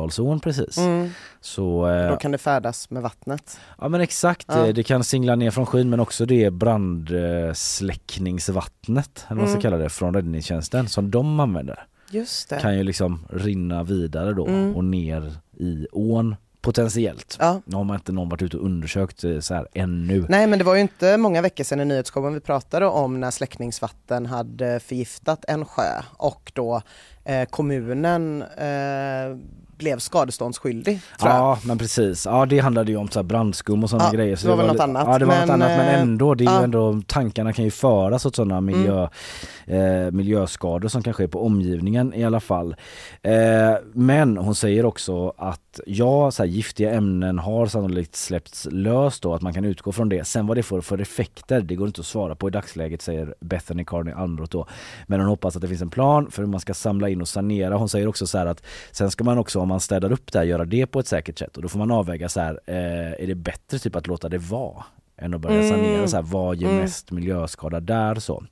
Mölndalsån 0.07 0.39
precis. 0.39 0.77
Mm. 0.77 1.09
Så 1.41 1.87
eh, 1.89 2.09
Då 2.11 2.17
kan 2.17 2.31
det 2.31 2.37
färdas 2.37 2.89
med 2.89 3.03
vattnet. 3.03 3.59
Ja 3.81 3.87
men 3.89 4.01
exakt, 4.01 4.45
Ja. 4.49 4.67
Eh, 4.67 4.73
det 4.73 4.83
kan 4.83 5.03
singla 5.03 5.35
ner 5.35 5.51
från 5.51 5.65
skyn 5.65 5.89
men 5.89 5.99
också 5.99 6.25
det 6.25 6.51
brandsläckningsvattnet, 6.51 9.25
eller 9.27 9.35
vad 9.35 9.37
man 9.37 9.47
ska 9.47 9.51
Mm. 9.53 9.61
kalla 9.61 9.77
det, 9.77 9.89
från 9.89 10.13
räddningstjänsten 10.13 10.87
som 10.87 11.11
de 11.11 11.39
använder. 11.39 11.85
Just 12.09 12.49
det. 12.49 12.59
Kan 12.59 12.77
ju 12.77 12.83
liksom 12.83 13.25
rinna 13.29 13.83
vidare 13.83 14.33
då 14.33 14.47
Mm. 14.47 14.75
och 14.75 14.83
ner 14.85 15.33
i 15.57 15.87
ån 15.91 16.35
potentiellt. 16.61 17.37
Ja. 17.39 17.61
Nu 17.65 17.75
har 17.75 17.83
man 17.83 17.95
inte 17.95 18.11
någon 18.11 18.29
varit 18.29 18.41
ute 18.41 18.57
och 18.57 18.65
undersökt 18.65 19.23
eh, 19.23 19.39
så 19.39 19.53
här 19.53 19.67
ännu. 19.73 20.25
Nej 20.29 20.47
men 20.47 20.59
det 20.59 20.65
var 20.65 20.75
ju 20.75 20.81
inte 20.81 21.17
många 21.17 21.41
veckor 21.41 21.63
sedan 21.63 21.79
i 21.79 21.85
nyhetsshowen 21.85 22.33
vi 22.33 22.39
pratade 22.39 22.85
om 22.85 23.19
när 23.19 23.31
släckningsvatten 23.31 24.25
hade 24.25 24.79
förgiftat 24.79 25.45
en 25.47 25.65
sjö 25.65 26.01
och 26.17 26.51
då 26.55 26.81
eh, 27.25 27.45
kommunen 27.49 28.41
eh, 28.41 29.37
blev 29.77 29.99
skadeståndsskyldig. 29.99 30.99
Ja 31.19 31.59
men 31.63 31.77
precis, 31.77 32.25
ja 32.25 32.45
det 32.45 32.59
handlade 32.59 32.91
ju 32.91 32.97
om 32.97 33.09
så 33.09 33.23
brandskum 33.23 33.83
och 33.83 33.89
sådana 33.89 34.09
Ja, 34.09 34.13
grejer. 34.17 34.39
det 34.41 34.47
var 34.47 34.57
väl 34.57 34.67
något 34.67 34.79
annat. 34.79 35.07
Ja 35.07 35.19
det 35.19 35.25
var 35.25 35.35
något 35.35 35.47
Men, 35.47 35.61
annat 35.61 35.77
men 35.77 35.87
eh, 35.87 36.01
ändå, 36.01 36.33
det 36.35 36.43
är 36.43 36.45
ju 36.45 36.51
ja. 36.51 36.57
Mm. 36.57 36.63
ändå, 36.63 37.01
tankarna 37.07 37.53
kan 37.53 37.65
ju 37.65 37.71
föras 37.71 38.25
åt 38.25 38.35
sådana 38.35 38.61
miljö, 38.61 39.07
eh, 39.65 40.11
miljöskador 40.11 40.87
som 40.89 41.03
kan 41.03 41.13
ske 41.13 41.27
på 41.27 41.45
omgivningen 41.45 42.13
i 42.13 42.23
alla 42.23 42.39
fall. 42.39 42.75
Eh, 43.21 43.33
men 43.93 44.37
hon 44.37 44.55
säger 44.55 44.85
också 44.85 45.33
att 45.37 45.79
ja, 45.85 46.31
så 46.31 46.43
här, 46.43 46.49
giftiga 46.49 46.91
ämnen 46.93 47.39
har 47.39 47.67
sannolikt 47.67 48.15
släppts 48.15 48.67
löst 48.71 49.23
då, 49.23 49.33
att 49.33 49.41
man 49.41 49.53
kan 49.53 49.65
utgå 49.65 49.91
från 49.91 50.09
det. 50.09 50.27
Sen 50.27 50.47
vad 50.47 50.57
det 50.57 50.63
får 50.63 50.81
för 50.81 51.01
effekter, 51.01 51.61
det 51.61 51.75
går 51.75 51.87
inte 51.87 52.01
att 52.01 52.07
svara 52.07 52.35
på 52.35 52.47
i 52.47 52.51
dagsläget 52.51 53.01
säger 53.01 53.35
Bethany 53.39 53.85
Carney 53.85 54.13
Almroth 54.13 54.51
då. 54.51 54.67
Men 55.07 55.19
hon 55.19 55.29
hoppas 55.29 55.55
att 55.55 55.61
det 55.61 55.67
finns 55.67 55.81
en 55.81 55.89
plan 55.89 56.31
för 56.31 56.41
hur 56.41 56.49
man 56.49 56.59
ska 56.59 56.73
samla 56.73 57.09
in 57.09 57.21
och 57.21 57.27
sanera. 57.27 57.75
Hon 57.77 57.89
säger 57.89 58.07
också 58.07 58.27
så 58.27 58.37
här 58.37 58.45
att 58.45 58.63
sen 58.91 59.11
ska 59.11 59.23
man 59.23 59.37
också 59.37 59.59
om 59.67 59.69
man 59.69 59.79
städar 59.79 60.11
upp 60.11 60.31
det 60.31 60.39
här 60.39 60.45
göra 60.45 60.65
det 60.65 60.85
på 60.85 60.99
ett 60.99 61.07
säkert 61.07 61.39
sätt. 61.39 61.57
Och 61.57 61.61
då 61.61 61.69
får 61.69 61.79
man 61.79 61.91
avväga 61.91 62.29
så 62.29 62.39
här, 62.39 62.59
eh, 62.65 63.23
är 63.23 63.27
det 63.27 63.35
bättre 63.35 63.79
typ 63.79 63.95
att 63.95 64.07
låta 64.07 64.29
det 64.29 64.37
vara? 64.37 64.83
Än 65.17 65.33
att 65.33 65.41
börja 65.41 65.55
Mm. 65.57 65.69
sanera 65.69 66.07
så 66.07 66.15
här, 66.15 66.23
vad 66.23 66.55
ger 66.55 66.67
Mm. 66.67 66.81
mest 66.81 67.11
miljöskada 67.11 67.79
där 67.79 68.15
så. 68.15 68.43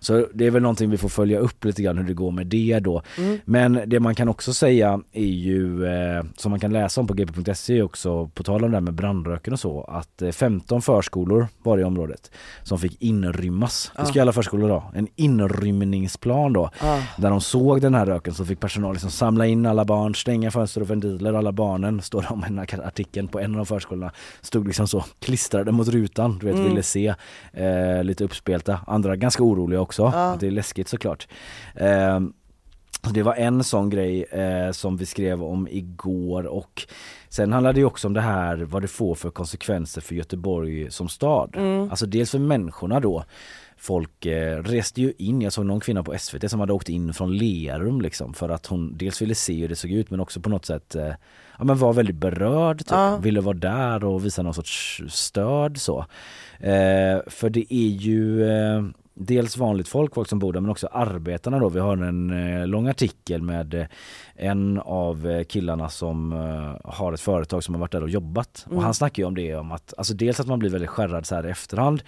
Så 0.00 0.26
det 0.34 0.46
är 0.46 0.50
väl 0.50 0.62
någonting 0.62 0.90
vi 0.90 0.96
får 0.96 1.08
följa 1.08 1.38
upp 1.38 1.64
lite 1.64 1.82
grann 1.82 1.98
hur 1.98 2.04
det 2.04 2.14
går 2.14 2.30
med 2.30 2.46
det 2.46 2.78
då. 2.78 3.02
Mm. 3.18 3.38
Men 3.44 3.80
det 3.86 4.00
man 4.00 4.14
kan 4.14 4.28
också 4.28 4.52
säga 4.52 5.00
är 5.12 5.24
ju, 5.24 5.86
eh, 5.86 6.24
som 6.36 6.50
man 6.50 6.60
kan 6.60 6.72
läsa 6.72 7.00
om 7.00 7.06
på 7.06 7.14
gp.se 7.14 7.82
också, 7.82 8.26
på 8.34 8.42
tal 8.42 8.64
om 8.64 8.70
det 8.70 8.76
här 8.76 8.80
med 8.82 8.94
brandröken 8.94 9.52
och 9.52 9.60
så, 9.60 9.80
att 9.84 10.22
eh, 10.22 10.30
15 10.30 10.82
förskolor 10.82 11.48
var 11.62 11.78
i 11.78 11.84
området 11.84 12.30
som 12.62 12.78
fick 12.78 13.02
inrymmas. 13.02 13.92
Det 13.96 14.06
ska 14.06 14.18
Ah. 14.20 14.22
alla 14.22 14.32
förskolor 14.32 14.68
ha, 14.70 14.90
en 14.94 15.08
inrymningsplan 15.16 16.52
då. 16.52 16.70
Ah. 16.80 16.98
Där 17.18 17.30
de 17.30 17.40
såg 17.40 17.80
den 17.80 17.94
här 17.94 18.06
röken 18.06 18.34
så 18.34 18.44
fick 18.44 18.60
personal 18.60 18.92
liksom 18.92 19.10
samla 19.10 19.46
in 19.46 19.66
alla 19.66 19.84
barn, 19.84 20.14
stänga 20.14 20.50
fönster 20.50 20.80
och 20.80 20.90
ventiler, 20.90 21.34
alla 21.34 21.52
barnen, 21.52 22.02
står 22.02 22.22
det 22.22 22.28
om 22.28 22.40
i 22.44 22.48
den 22.48 22.58
här 22.58 22.86
artikeln 22.86 23.28
på 23.28 23.40
en 23.40 23.56
av 23.60 23.64
förskolorna, 23.64 24.12
stod 24.40 24.66
liksom 24.66 24.88
så 24.88 25.04
klistrade 25.20 25.72
mot 25.72 25.88
rutan, 25.88 26.03
du 26.40 26.46
vet 26.46 26.54
Mm. 26.54 26.68
ville 26.68 26.82
se, 26.82 27.14
eh, 27.52 28.04
lite 28.04 28.24
uppspelta. 28.24 28.80
Andra 28.86 29.16
ganska 29.16 29.42
oroliga 29.42 29.80
också, 29.80 30.02
Ja. 30.14 30.36
det 30.40 30.46
är 30.46 30.50
läskigt 30.50 30.88
såklart. 30.88 31.28
Eh, 31.74 32.20
det 33.12 33.22
var 33.22 33.34
en 33.34 33.64
sån 33.64 33.90
grej 33.90 34.22
eh, 34.24 34.70
som 34.72 34.96
vi 34.96 35.06
skrev 35.06 35.42
om 35.44 35.68
igår 35.70 36.46
och 36.46 36.82
sen 37.28 37.52
handlar 37.52 37.72
det 37.72 37.84
också 37.84 38.08
om 38.08 38.14
det 38.14 38.20
här 38.20 38.56
vad 38.56 38.82
det 38.82 38.88
får 38.88 39.14
för 39.14 39.30
konsekvenser 39.30 40.00
för 40.00 40.14
Göteborg 40.14 40.90
som 40.90 41.08
stad. 41.08 41.54
Mm. 41.56 41.90
Alltså 41.90 42.06
dels 42.06 42.30
för 42.30 42.38
människorna 42.38 43.00
då. 43.00 43.24
Folk 43.84 44.26
eh, 44.26 44.62
reste 44.62 45.00
ju 45.00 45.12
in, 45.18 45.42
jag 45.42 45.52
såg 45.52 45.66
någon 45.66 45.80
kvinna 45.80 46.02
på 46.02 46.18
SVT 46.18 46.50
som 46.50 46.60
hade 46.60 46.72
åkt 46.72 46.88
in 46.88 47.14
från 47.14 47.36
Lerum 47.36 48.00
liksom 48.00 48.34
för 48.34 48.48
att 48.48 48.66
hon 48.66 48.96
dels 48.96 49.22
ville 49.22 49.34
se 49.34 49.60
hur 49.60 49.68
det 49.68 49.76
såg 49.76 49.90
ut 49.90 50.10
men 50.10 50.20
också 50.20 50.40
på 50.40 50.48
något 50.48 50.66
sätt 50.66 50.94
eh, 50.94 51.12
ja, 51.58 51.64
men 51.64 51.78
var 51.78 51.92
väldigt 51.92 52.16
berörd, 52.16 52.78
typ. 52.78 52.90
Ja. 52.90 53.16
ville 53.16 53.40
vara 53.40 53.56
där 53.56 54.04
och 54.04 54.24
visa 54.24 54.42
någon 54.42 54.54
sorts 54.54 55.02
stöd 55.08 55.78
så. 55.78 55.98
Eh, 56.58 57.18
för 57.26 57.50
det 57.50 57.74
är 57.74 57.88
ju 57.88 58.50
eh, 58.50 58.82
dels 59.14 59.56
vanligt 59.56 59.88
folk, 59.88 60.14
folk 60.14 60.28
som 60.28 60.38
bor 60.38 60.52
där 60.52 60.60
men 60.60 60.70
också 60.70 60.88
arbetarna 60.92 61.58
då. 61.58 61.68
Vi 61.68 61.80
har 61.80 61.96
en 61.96 62.30
eh, 62.30 62.66
lång 62.66 62.88
artikel 62.88 63.42
med 63.42 63.74
eh, 63.74 63.86
en 64.34 64.80
av 64.80 65.30
eh, 65.30 65.44
killarna 65.44 65.88
som 65.88 66.32
har 66.84 67.12
ett 67.12 67.20
företag 67.20 67.64
som 67.64 67.74
har 67.74 67.80
varit 67.80 67.92
där 67.92 68.02
och 68.02 68.10
jobbat. 68.10 68.64
Mm. 68.66 68.78
Och 68.78 68.84
han 68.84 68.94
snackar 68.94 69.22
ju 69.22 69.26
om 69.26 69.34
det 69.34 69.54
om 69.54 69.72
att, 69.72 69.94
alltså 69.98 70.14
dels 70.14 70.40
att 70.40 70.46
man 70.46 70.58
blir 70.58 70.70
väldigt 70.70 70.90
skärrad 70.90 71.26
så 71.26 71.34
här 71.34 71.46
i 71.46 71.50
efterhand 71.50 72.02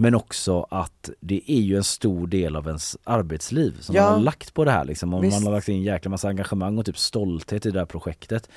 men 0.00 0.14
också 0.14 0.66
att 0.70 1.10
det 1.20 1.42
är 1.46 1.60
ju 1.60 1.76
en 1.76 1.84
stor 1.84 2.26
del 2.26 2.56
av 2.56 2.66
ens 2.66 2.96
arbetsliv 3.04 3.80
som 3.80 3.94
Ja. 3.94 4.02
man 4.04 4.12
har 4.12 4.20
lagt 4.20 4.54
på 4.54 4.64
det 4.64 4.70
här 4.70 4.84
liksom. 4.84 5.20
Visst. 5.20 5.36
man 5.36 5.46
har 5.46 5.52
lagt 5.52 5.68
in 5.68 5.74
en 5.76 5.82
jäkla 5.82 6.10
massa 6.10 6.28
engagemang 6.28 6.78
och 6.78 6.86
typ 6.86 6.98
stolthet 6.98 7.66
i 7.66 7.70
det 7.70 7.78
här 7.78 7.86
projektet. 7.86 8.48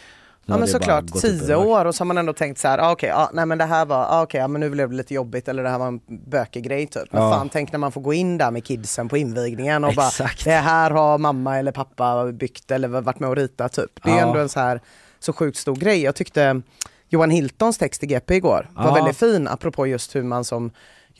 Ja 0.45 0.53
men 0.53 0.59
bara 0.59 0.67
såklart, 0.67 1.21
tio 1.21 1.55
år 1.55 1.85
och 1.85 1.95
så 1.95 2.01
har 2.01 2.05
man 2.05 2.17
ändå 2.17 2.33
tänkt 2.33 2.57
så 2.59 2.67
här, 2.67 2.77
ah, 2.77 2.91
okej, 2.91 3.11
ah, 3.11 3.29
nej 3.33 3.45
men 3.45 3.57
det 3.57 3.65
här 3.65 3.85
var, 3.85 4.05
ah, 4.09 4.21
okej, 4.23 4.39
ja, 4.41 4.47
men 4.47 4.59
nu 4.61 4.69
blev 4.69 4.89
det 4.89 4.95
lite 4.95 5.13
jobbigt 5.13 5.47
eller 5.47 5.63
det 5.63 5.69
här 5.69 5.79
var 5.79 5.87
en 5.87 5.99
bökig 6.07 6.63
grej 6.63 6.87
typ. 6.87 7.13
Men 7.13 7.21
Ja. 7.23 7.31
fan 7.31 7.49
tänk 7.49 7.71
när 7.71 7.79
man 7.79 7.91
får 7.91 8.01
gå 8.01 8.13
in 8.13 8.37
där 8.37 8.51
med 8.51 8.63
kidsen 8.65 9.09
på 9.09 9.17
invigningen 9.17 9.83
och 9.83 9.93
bara, 9.95 10.07
Exakt. 10.07 10.43
det 10.45 10.51
här 10.51 10.91
har 10.91 11.17
mamma 11.17 11.57
eller 11.59 11.71
pappa 11.71 12.31
byggt 12.31 12.71
eller 12.71 12.87
varit 12.87 13.19
med 13.19 13.29
och 13.29 13.35
ritat 13.35 13.73
typ. 13.73 14.03
Det 14.03 14.09
är 14.11 14.17
Ja. 14.19 14.27
ändå 14.27 14.39
en 14.39 14.49
så 14.49 14.59
här 14.59 14.81
så 15.19 15.33
sjukt 15.33 15.57
stor 15.57 15.75
grej. 15.75 16.01
Jag 16.01 16.15
tyckte 16.15 16.61
Johan 17.09 17.29
Hiltons 17.29 17.77
text 17.77 18.03
i 18.03 18.07
GP 18.07 18.35
igår 18.35 18.69
var 18.73 18.85
Ja. 18.87 18.93
väldigt 18.93 19.17
fin 19.17 19.47
apropå 19.47 19.87
just 19.87 20.15
hur 20.15 20.23
man 20.23 20.43
som 20.43 20.71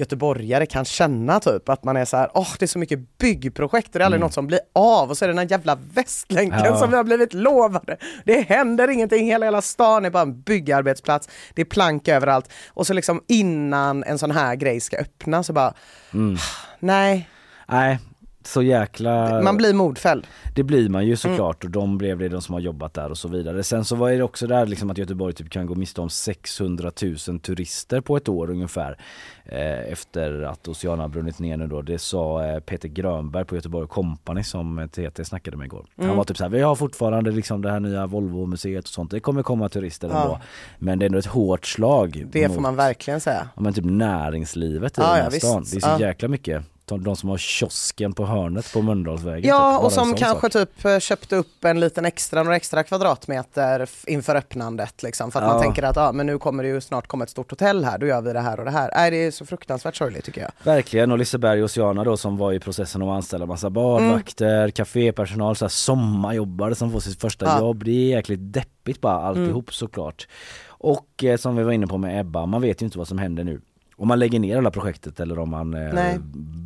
göteborgare 0.02 0.66
kan 0.66 0.86
känna 0.86 1.40
typ 1.40 1.70
att 1.70 1.84
man 1.84 1.98
är 1.98 2.06
så 2.06 2.18
här, 2.18 2.30
åh 2.34 2.48
det 2.60 2.66
är 2.66 2.68
så 2.68 2.80
mycket 2.80 3.18
byggprojekt 3.18 3.88
och 3.88 4.00
det 4.00 4.04
är 4.04 4.06
aldrig 4.06 4.20
Mm. 4.20 4.26
något 4.26 4.34
som 4.34 4.48
blir 4.48 4.60
av 4.74 5.10
och 5.10 5.18
så 5.18 5.26
är 5.26 5.28
det 5.28 5.34
den 5.34 5.40
här 5.40 5.52
jävla 5.52 5.78
västlänken 5.94 6.62
Ja. 6.66 6.78
som 6.78 6.90
vi 6.90 6.96
har 6.96 7.04
blivit 7.04 7.34
lovade. 7.34 7.98
Det 8.26 8.42
händer 8.42 8.88
ingenting, 8.88 9.26
hela 9.26 9.46
hela 9.46 9.62
stan 9.62 10.06
är 10.06 10.10
bara 10.10 10.24
en 10.24 10.42
byggarbetsplats, 10.42 11.30
det 11.54 11.62
är 11.62 11.66
plank 11.66 12.08
överallt 12.08 12.50
och 12.70 12.88
så 12.88 12.94
liksom 12.94 13.22
innan 13.28 14.04
en 14.04 14.18
sån 14.18 14.32
här 14.32 14.56
grej 14.56 14.80
ska 14.80 14.98
öppna 14.98 15.44
så 15.44 15.54
bara, 15.54 15.74
Mm. 16.14 16.38
nej, 16.80 17.30
Nej, 17.68 18.00
så 18.48 18.62
jäkla... 18.62 19.42
man 19.42 19.58
blir 19.58 19.74
modfälld. 19.74 20.28
Det 20.56 20.64
blir 20.64 20.90
man 20.90 21.06
ju 21.06 21.16
såklart 21.16 21.64
och 21.64 21.70
de 21.70 21.98
blev 21.98 22.18
det 22.20 22.30
de 22.30 22.42
som 22.42 22.54
har 22.54 22.60
jobbat 22.62 22.94
där 22.94 23.10
och 23.10 23.18
så 23.18 23.28
vidare. 23.28 23.64
Sen 23.64 23.86
så 23.86 23.96
var 23.96 24.12
det 24.12 24.24
också 24.24 24.48
där 24.48 24.66
liksom 24.66 24.90
att 24.90 24.98
Göteborg 24.98 25.34
typ 25.34 25.50
kan 25.50 25.66
gå 25.66 25.76
miste 25.76 26.02
om 26.02 26.10
600 26.10 26.92
000 27.28 27.40
turister 27.40 28.02
på 28.02 28.18
ett 28.18 28.30
år 28.30 28.50
ungefär. 28.50 28.98
Eh, 29.46 29.92
efter 29.92 30.42
att 30.42 30.68
Oceana 30.68 31.04
har 31.04 31.08
brunnit 31.10 31.40
ner 31.40 31.58
nu 31.58 31.68
då. 31.68 31.82
Det 31.82 32.00
sa 32.00 32.46
eh, 32.46 32.60
Peter 32.60 32.88
Grönberg 32.88 33.46
på 33.46 33.56
Göteborg 33.56 33.88
Company 33.88 34.44
som 34.44 34.90
TT 34.92 35.26
snackade 35.26 35.58
med 35.58 35.66
igår. 35.66 35.86
Han 35.96 36.06
Mm. 36.06 36.18
var 36.18 36.24
typ 36.24 36.38
så 36.38 36.44
här, 36.44 36.50
vi 36.52 36.62
har 36.62 36.76
fortfarande 36.76 37.32
liksom 37.32 37.62
det 37.62 37.72
här 37.72 37.80
nya 37.80 38.06
Volvo-museet 38.08 38.84
och 38.84 38.88
sånt. 38.88 39.12
Det 39.12 39.20
kommer 39.20 39.44
komma 39.44 39.70
turister 39.70 40.10
Ja. 40.10 40.22
ändå. 40.22 40.40
Men 40.80 41.00
det 41.00 41.06
är 41.06 41.08
ändå 41.08 41.20
ett 41.20 41.26
hårt 41.26 41.66
slag. 41.66 42.26
Det 42.32 42.48
mot, 42.48 42.56
får 42.56 42.62
man 42.62 42.76
verkligen 42.76 43.22
säga. 43.22 43.50
Ja 43.56 43.62
men 43.62 43.74
typ 43.74 43.86
näringslivet 43.86 44.98
i 44.98 45.02
Ja, 45.02 45.08
den 45.08 45.18
ja, 45.18 45.24
här 45.24 45.32
visst. 45.32 45.46
stan. 45.48 45.64
Det 45.72 45.78
är 45.78 45.82
så 45.82 45.88
Ja. 45.88 46.00
jäkla 46.08 46.28
mycket 46.28 46.64
de, 46.86 47.16
som 47.16 47.30
har 47.30 47.38
kiosken 47.38 48.14
på 48.14 48.26
hörnet 48.26 48.74
på 48.74 48.82
Mölndalsvägen. 48.82 49.50
Ja, 49.50 49.76
typ. 49.78 49.86
Och 49.86 49.92
som 49.92 50.14
kanske 50.16 50.52
sak. 50.52 50.54
typ 50.76 50.86
eh, 50.86 51.00
köpte 51.00 51.36
upp 51.36 51.66
en 51.66 51.80
liten 51.80 52.06
extra, 52.06 52.44
några 52.44 52.56
extra 52.56 52.84
kvadratmeter 52.84 53.90
inför 54.08 54.36
öppnandet 54.36 55.04
liksom. 55.04 55.32
För 55.32 55.40
att 55.42 55.48
man 55.48 55.56
Ja. 55.56 55.62
tänker 55.62 55.84
att 55.84 55.98
ah, 55.98 56.12
men 56.12 56.26
nu 56.26 56.38
kommer 56.38 56.64
det 56.64 56.70
ju 56.70 56.82
snart 56.82 57.08
komma 57.08 57.24
ett 57.24 57.30
stort 57.30 57.50
hotell 57.52 57.86
här, 57.86 57.98
då 57.98 58.06
gör 58.06 58.22
vi 58.22 58.34
det 58.34 58.40
här 58.40 58.60
och 58.60 58.66
det 58.66 58.72
här. 58.72 58.92
Nej, 58.96 59.12
det 59.12 59.18
är 59.18 59.32
så 59.32 59.46
fruktansvärt 59.46 59.96
sorgligt 59.96 60.26
tycker 60.26 60.42
jag. 60.42 60.52
Verkligen 60.64 61.12
och 61.12 61.18
Liseberg 61.18 61.60
och 61.64 61.66
Oceana 61.66 62.04
då 62.04 62.18
som 62.18 62.38
var 62.38 62.54
i 62.54 62.60
processen 62.60 63.02
att 63.02 63.10
anställa 63.10 63.46
massa 63.46 63.70
badvakter, 63.70 64.70
kafépersonal, 64.70 65.56
så 65.56 65.66
här 65.66 65.70
sommarjobbare 65.70 66.76
som 66.76 66.92
får 66.92 67.00
sitt 67.00 67.22
första 67.22 67.46
Ja. 67.46 67.60
jobb. 67.60 67.84
Det 67.84 67.92
är 67.92 68.16
jäkligt 68.16 68.54
deppigt 68.54 69.02
bara 69.02 69.16
alltihop 69.22 69.74
såklart. 69.74 70.28
Och 70.68 71.24
eh, 71.24 71.38
som 71.38 71.56
vi 71.56 71.64
var 71.64 71.72
inne 71.72 71.88
på 71.88 71.98
med 71.98 72.20
Ebba, 72.20 72.46
man 72.46 72.62
vet 72.62 72.82
ju 72.82 72.86
inte 72.86 72.98
vad 72.98 73.08
som 73.08 73.18
händer 73.18 73.44
nu. 73.44 73.62
Om 74.02 74.08
man 74.08 74.20
lägger 74.20 74.40
ner 74.40 74.56
hela 74.56 74.72
projektet 74.72 75.20
eller 75.20 75.40
om 75.40 75.50
man 75.50 75.74
eh, 75.74 76.18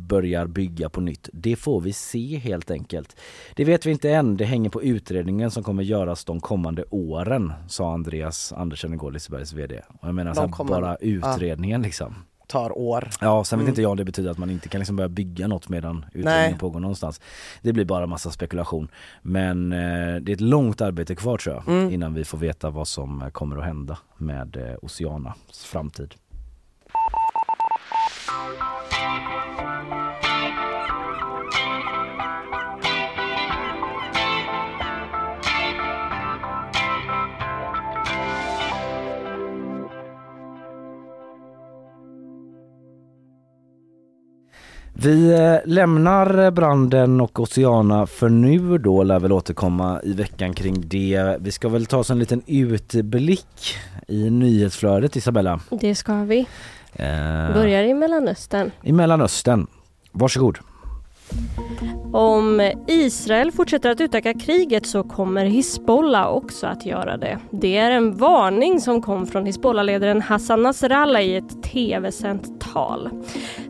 börjar 0.08 0.46
bygga 0.46 0.88
på 0.88 1.00
nytt. 1.00 1.28
Det 1.32 1.56
får 1.56 1.80
vi 1.80 1.92
se 1.92 2.38
helt 2.38 2.70
enkelt. 2.70 3.16
Det 3.54 3.64
vet 3.64 3.86
vi 3.86 3.90
inte 3.90 4.10
än, 4.10 4.36
det 4.36 4.44
hänger 4.44 4.70
på 4.70 4.82
utredningen 4.82 5.50
som 5.50 5.62
kommer 5.62 5.82
göras 5.82 6.24
de 6.24 6.40
kommande 6.40 6.84
åren, 6.90 7.52
sa 7.68 7.92
Andreas 7.94 8.52
Andersson 8.52 8.94
igår, 8.94 9.12
Lisebergs 9.12 9.52
VD. 9.52 9.80
Och 10.00 10.08
jag 10.08 10.14
menar 10.14 10.34
De 10.34 10.52
så 10.52 10.62
här, 10.62 10.64
bara 10.64 10.96
utredningen 10.96 11.82
liksom. 11.82 12.14
Tar 12.48 12.78
år. 12.78 13.08
Ja, 13.20 13.44
sen 13.44 13.58
vet 13.58 13.62
Mm. 13.62 13.68
inte 13.70 13.82
jag 13.82 13.90
om 13.90 13.96
det 13.96 14.04
betyder 14.04 14.30
att 14.30 14.38
man 14.38 14.50
inte 14.50 14.68
kan 14.68 14.78
liksom 14.78 14.96
börja 14.96 15.08
bygga 15.08 15.46
något 15.48 15.68
medan 15.68 16.04
utredningen 16.12 16.58
pågår 16.58 16.80
någonstans. 16.80 17.20
Det 17.62 17.72
blir 17.72 17.84
bara 17.84 18.06
massa 18.06 18.30
spekulation. 18.30 18.88
Men 19.22 19.72
eh, 19.72 20.16
det 20.22 20.32
är 20.32 20.34
ett 20.34 20.40
långt 20.40 20.80
arbete 20.80 21.14
kvar 21.14 21.36
tror 21.38 21.54
jag 21.54 21.68
Mm. 21.78 21.92
innan 21.92 22.14
vi 22.14 22.24
får 22.24 22.38
veta 22.38 22.70
vad 22.70 22.88
som 22.88 23.22
eh, 23.22 23.28
kommer 23.28 23.56
att 23.58 23.64
hända 23.64 23.98
med 24.18 24.56
eh, 24.56 24.74
Oceanas 24.82 25.64
framtid. 25.64 26.14
Vi 45.06 45.32
eh, 45.32 45.56
lämnar 45.64 46.50
branden 46.50 47.20
och 47.20 47.40
Oceana 47.40 48.06
för 48.06 48.28
nu 48.28 48.78
då, 48.78 49.02
lär 49.02 49.20
väl 49.20 49.32
återkomma 49.32 50.00
i 50.02 50.12
veckan 50.12 50.54
kring 50.54 50.88
det. 50.88 51.36
Vi 51.40 51.52
ska 51.52 51.68
väl 51.68 51.86
ta 51.86 51.98
oss 51.98 52.10
en 52.10 52.18
liten 52.18 52.42
utblick 52.46 53.76
i 54.08 54.30
nyhetsflödet 54.30 55.16
Isabella. 55.16 55.60
Det 55.70 55.94
ska 55.94 56.14
vi. 56.24 56.46
Eh, 56.98 57.54
Börjar 57.54 57.82
i 57.84 57.94
Mellanöstern. 57.94 58.70
I 58.82 58.92
Mellanöstern. 58.92 59.66
Varsågod. 60.12 60.58
Om 62.12 62.70
Israel 62.86 63.52
fortsätter 63.52 63.90
att 63.90 64.00
utöka 64.00 64.34
kriget 64.34 64.86
så 64.86 65.02
kommer 65.02 65.44
Hizbollah 65.44 66.28
också 66.28 66.66
att 66.66 66.86
göra 66.86 67.16
det. 67.16 67.38
Det 67.50 67.76
är 67.76 67.90
en 67.90 68.16
varning 68.16 68.80
som 68.80 69.02
kom 69.02 69.26
från 69.26 69.46
Hizbollah-ledaren 69.46 70.22
Hassan 70.22 70.62
Nasrallah 70.62 71.22
i 71.22 71.36
ett 71.36 71.62
tv-sänt 71.62 72.60
tal. 72.60 73.08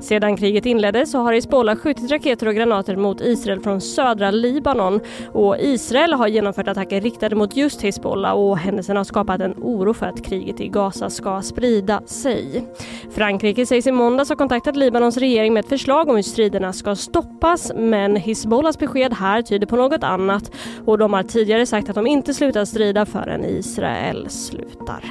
Sedan 0.00 0.36
kriget 0.36 0.66
inleddes 0.66 1.10
så 1.10 1.18
har 1.18 1.32
Hizbollah 1.32 1.76
skjutit 1.76 2.10
raketer 2.10 2.48
och 2.48 2.54
granater 2.54 2.96
mot 2.96 3.20
Israel 3.20 3.60
från 3.60 3.80
södra 3.80 4.30
Libanon 4.30 5.00
och 5.32 5.56
Israel 5.58 6.12
har 6.12 6.28
genomfört 6.28 6.68
attacker 6.68 7.00
riktade 7.00 7.36
mot 7.36 7.56
just 7.56 7.82
Hizbollah 7.82 8.32
och 8.32 8.58
händelsen 8.58 8.96
har 8.96 9.04
skapat 9.04 9.40
en 9.40 9.54
oro 9.56 9.94
för 9.94 10.06
att 10.06 10.24
kriget 10.24 10.60
i 10.60 10.68
Gaza 10.68 11.10
ska 11.10 11.42
sprida 11.42 12.02
sig. 12.06 12.64
Frankrike 13.10 13.66
sägs 13.66 13.86
i 13.86 13.92
måndags 13.92 14.28
ha 14.28 14.36
kontaktat 14.36 14.76
Libanons 14.76 15.16
regering 15.16 15.54
med 15.54 15.60
ett 15.60 15.68
förslag 15.68 16.08
om 16.08 16.16
hur 16.16 16.22
striderna 16.22 16.72
ska 16.72 16.96
stoppas 16.96 17.45
men 17.74 18.16
Hizbollahs 18.16 18.78
besked 18.78 19.12
här 19.12 19.42
tyder 19.42 19.66
på 19.66 19.76
något 19.76 20.02
annat 20.02 20.50
och 20.86 20.98
de 20.98 21.12
har 21.12 21.22
tidigare 21.22 21.66
sagt 21.66 21.88
att 21.88 21.94
de 21.94 22.06
inte 22.06 22.34
slutar 22.34 22.64
strida 22.64 23.06
förrän 23.06 23.44
Israel 23.44 24.30
slutar. 24.30 25.04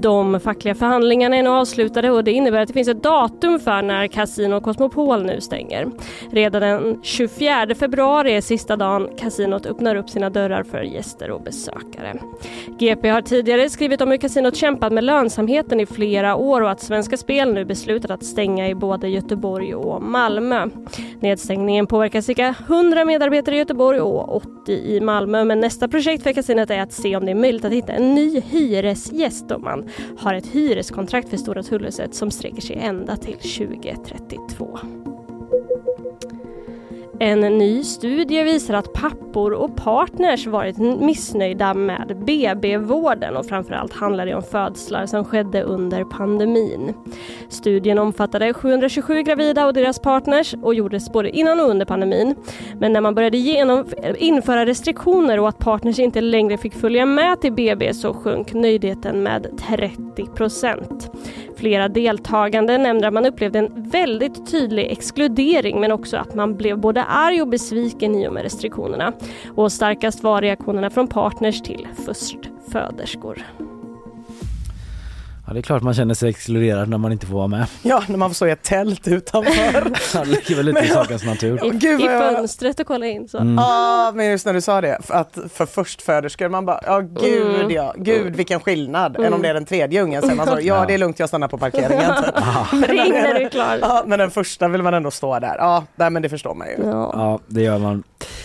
De 0.00 0.40
fackliga 0.40 0.74
förhandlingarna 0.74 1.36
är 1.36 1.42
nu 1.42 1.50
avslutade 1.50 2.10
och 2.10 2.24
det 2.24 2.32
innebär 2.32 2.60
att 2.60 2.68
det 2.68 2.74
finns 2.74 2.88
ett 2.88 3.02
datum 3.02 3.60
för 3.60 3.82
när 3.82 4.06
Casino 4.06 4.60
Cosmopol 4.60 5.22
nu 5.22 5.40
stänger. 5.40 5.86
Redan 6.30 6.62
den 6.62 7.00
24 7.02 7.74
februari 7.74 8.32
är 8.32 8.40
sista 8.40 8.76
dagen 8.76 9.08
kasinot 9.18 9.66
öppnar 9.66 9.96
upp 9.96 10.10
sina 10.10 10.30
dörrar 10.30 10.62
för 10.62 10.82
gäster 10.82 11.30
och 11.30 11.42
besökare. 11.42 12.14
GP 12.78 13.08
har 13.08 13.22
tidigare 13.22 13.70
skrivit 13.70 14.00
om 14.00 14.10
hur 14.10 14.16
kasinot 14.16 14.56
kämpat 14.56 14.92
med 14.92 15.04
lönsamheten 15.04 15.80
i 15.80 15.86
flera 15.86 16.36
år 16.36 16.60
och 16.60 16.70
att 16.70 16.80
Svenska 16.80 17.16
Spel 17.16 17.52
nu 17.54 17.64
beslutat 17.64 18.10
att 18.10 18.24
stänga 18.24 18.68
i 18.68 18.74
både 18.74 19.08
Göteborg 19.08 19.74
och 19.74 20.02
Malmö. 20.02 20.66
Nedstängningen 21.20 21.86
påverkar 21.86 22.20
cirka 22.20 22.54
100 22.68 23.04
medarbetare 23.04 23.54
i 23.54 23.58
Göteborg 23.58 24.00
och 24.00 24.36
80 24.36 24.72
i 24.72 25.00
Malmö 25.00 25.44
men 25.44 25.60
nästa 25.60 25.88
projekt 25.88 26.22
för 26.22 26.32
kasinot 26.32 26.70
är 26.70 26.80
att 26.80 26.92
se 26.92 27.16
om 27.16 27.24
det 27.24 27.30
är 27.30 27.34
möjligt 27.34 27.64
att 27.64 27.72
hitta 27.72 27.92
en 27.92 28.14
ny 28.14 28.40
hyresgäst 28.40 29.50
om 29.50 29.62
man 29.62 29.89
har 30.18 30.34
ett 30.34 30.46
hyreskontrakt 30.46 31.28
för 31.28 31.36
Stora 31.36 31.62
Tullhuset 31.62 32.14
som 32.14 32.30
sträcker 32.30 32.62
sig 32.62 32.76
ända 32.76 33.16
till 33.16 33.36
2032. 33.38 34.78
En 37.22 37.40
ny 37.40 37.84
studie 37.84 38.42
visar 38.42 38.74
att 38.74 38.92
pappor 38.92 39.52
och 39.52 39.76
partners 39.76 40.46
varit 40.46 40.78
missnöjda 40.78 41.74
med 41.74 42.16
BB-vården 42.26 43.36
och 43.36 43.46
framförallt 43.46 43.92
handlar 43.92 44.26
det 44.26 44.34
om 44.34 44.42
födslar 44.42 45.06
som 45.06 45.24
skedde 45.24 45.62
under 45.62 46.04
pandemin. 46.04 46.94
Studien 47.48 47.98
omfattade 47.98 48.54
727 48.54 49.22
gravida 49.22 49.66
och 49.66 49.74
deras 49.74 49.98
partners 49.98 50.54
och 50.62 50.74
gjordes 50.74 51.12
både 51.12 51.30
innan 51.30 51.60
och 51.60 51.68
under 51.68 51.86
pandemin. 51.86 52.34
Men 52.78 52.92
när 52.92 53.00
man 53.00 53.14
började 53.14 53.36
genom, 53.36 53.84
eh, 54.02 54.14
införa 54.18 54.66
restriktioner 54.66 55.40
och 55.40 55.48
att 55.48 55.58
partners 55.58 55.98
inte 55.98 56.20
längre 56.20 56.58
fick 56.58 56.74
följa 56.74 57.06
med 57.06 57.40
till 57.40 57.52
BB 57.52 57.94
så 57.94 58.14
sjönk 58.14 58.52
nöjdheten 58.52 59.22
med 59.22 59.58
30 59.58 60.26
procent. 60.26 61.10
Flera 61.56 61.88
deltagande 61.88 62.78
nämnde 62.78 63.08
att 63.08 63.14
man 63.14 63.26
upplevde 63.26 63.58
en 63.58 63.90
väldigt 63.90 64.50
tydlig 64.50 64.90
exkludering 64.90 65.80
men 65.80 65.92
också 65.92 66.16
att 66.16 66.34
man 66.34 66.56
blev 66.56 66.78
både 66.78 67.04
arg 67.10 67.42
och 67.42 67.48
besviken 67.48 68.14
i 68.14 68.28
och 68.28 68.32
med 68.32 68.42
restriktionerna. 68.42 69.12
Och 69.54 69.72
starkast 69.72 70.22
var 70.22 70.42
reaktionerna 70.42 70.90
från 70.90 71.08
partners 71.08 71.62
till 71.62 71.88
förstföderskor. 72.06 73.44
Ja, 75.50 75.54
det 75.54 75.60
är 75.60 75.62
klart 75.62 75.82
man 75.82 75.94
känner 75.94 76.14
sig 76.14 76.30
exkluderad 76.30 76.88
när 76.88 76.98
man 76.98 77.12
inte 77.12 77.26
får 77.26 77.34
vara 77.34 77.46
med. 77.46 77.66
Ja, 77.82 78.02
när 78.08 78.16
man 78.16 78.30
får 78.30 78.34
stå 78.34 78.46
i 78.46 78.50
ett 78.50 78.62
tält 78.62 79.08
utanför. 79.08 79.84
Det 80.24 80.30
ligger 80.30 80.56
väl 80.56 80.66
lite 80.66 80.80
i 80.84 80.88
sakens 80.88 81.24
natur. 81.24 81.64
I, 81.66 81.70
Gud, 81.70 82.00
i 82.00 82.04
fönstret 82.04 82.80
och 82.80 82.86
kolla 82.86 83.06
in 83.06 83.28
så. 83.28 83.38
Mm. 83.38 83.54
Ja, 83.54 84.12
men 84.14 84.26
just 84.30 84.46
när 84.46 84.54
du 84.54 84.60
sa 84.60 84.80
det, 84.80 84.98
för 85.02 85.14
att 85.14 85.38
för 85.52 85.66
förstföderskor, 85.66 86.48
man 86.48 86.66
bara, 86.66 86.80
ja 86.86 87.00
gud 87.00 87.54
Mm. 87.54 87.70
ja, 87.70 87.94
gud 87.96 88.36
vilken 88.36 88.60
skillnad. 88.60 89.16
Än 89.16 89.20
om 89.22 89.26
Mm. 89.26 89.42
det 89.42 89.48
är 89.48 89.54
den 89.54 89.64
tredje 89.64 90.02
ungen 90.02 90.22
sen 90.22 90.36
man 90.36 90.46
sa, 90.46 90.60
ja 90.60 90.84
det 90.88 90.94
är 90.94 90.98
lugnt 90.98 91.18
jag 91.18 91.28
stannar 91.28 91.48
på 91.48 91.58
parkeringen. 91.58 92.12
Ring 92.88 93.12
när 93.12 93.34
du 93.34 93.44
är 93.44 93.48
klar. 93.48 93.78
ja, 93.82 94.02
men 94.06 94.18
den 94.18 94.30
första 94.30 94.68
vill 94.68 94.82
man 94.82 94.94
ändå 94.94 95.10
stå 95.10 95.38
där. 95.38 95.56
Ja, 95.58 95.84
nej, 95.96 96.10
men 96.10 96.22
det 96.22 96.28
förstår 96.28 96.54
man 96.54 96.66
ju. 96.68 96.74
Ja. 96.84 97.10
Ja, 97.14 97.38
det 97.46 97.62
gör 97.62 97.78
man. 97.78 98.02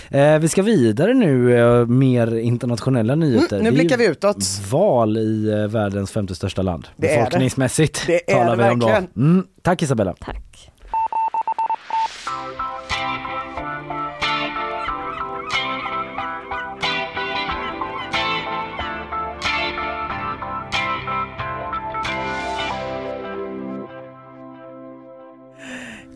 Eh, 0.09 0.39
vi 0.39 0.47
ska 0.47 0.61
vidare 0.61 1.13
nu, 1.13 1.59
eh, 1.59 1.85
mer 1.85 2.35
internationella 2.35 3.15
nyheter. 3.15 3.55
Mm, 3.59 3.63
nu 3.73 3.79
blickar 3.79 3.97
vi 3.97 4.05
utåt. 4.07 4.37
Val 4.71 5.17
i 5.17 5.49
eh, 5.51 5.67
världens 5.67 6.11
femte 6.11 6.35
största 6.35 6.61
land. 6.61 6.87
Det 6.97 7.07
är 7.09 7.17
det. 7.17 7.23
Befolkningsmässigt 7.25 8.03
Det 8.07 8.31
är 8.31 8.35
talar 8.35 8.57
det 8.57 8.63
vi 8.63 8.69
om 8.69 8.79
då. 8.79 8.87
verkligen. 8.87 9.11
Mm, 9.31 9.45
tack 9.61 9.81
Isabella. 9.81 10.13
Tack. 10.19 10.71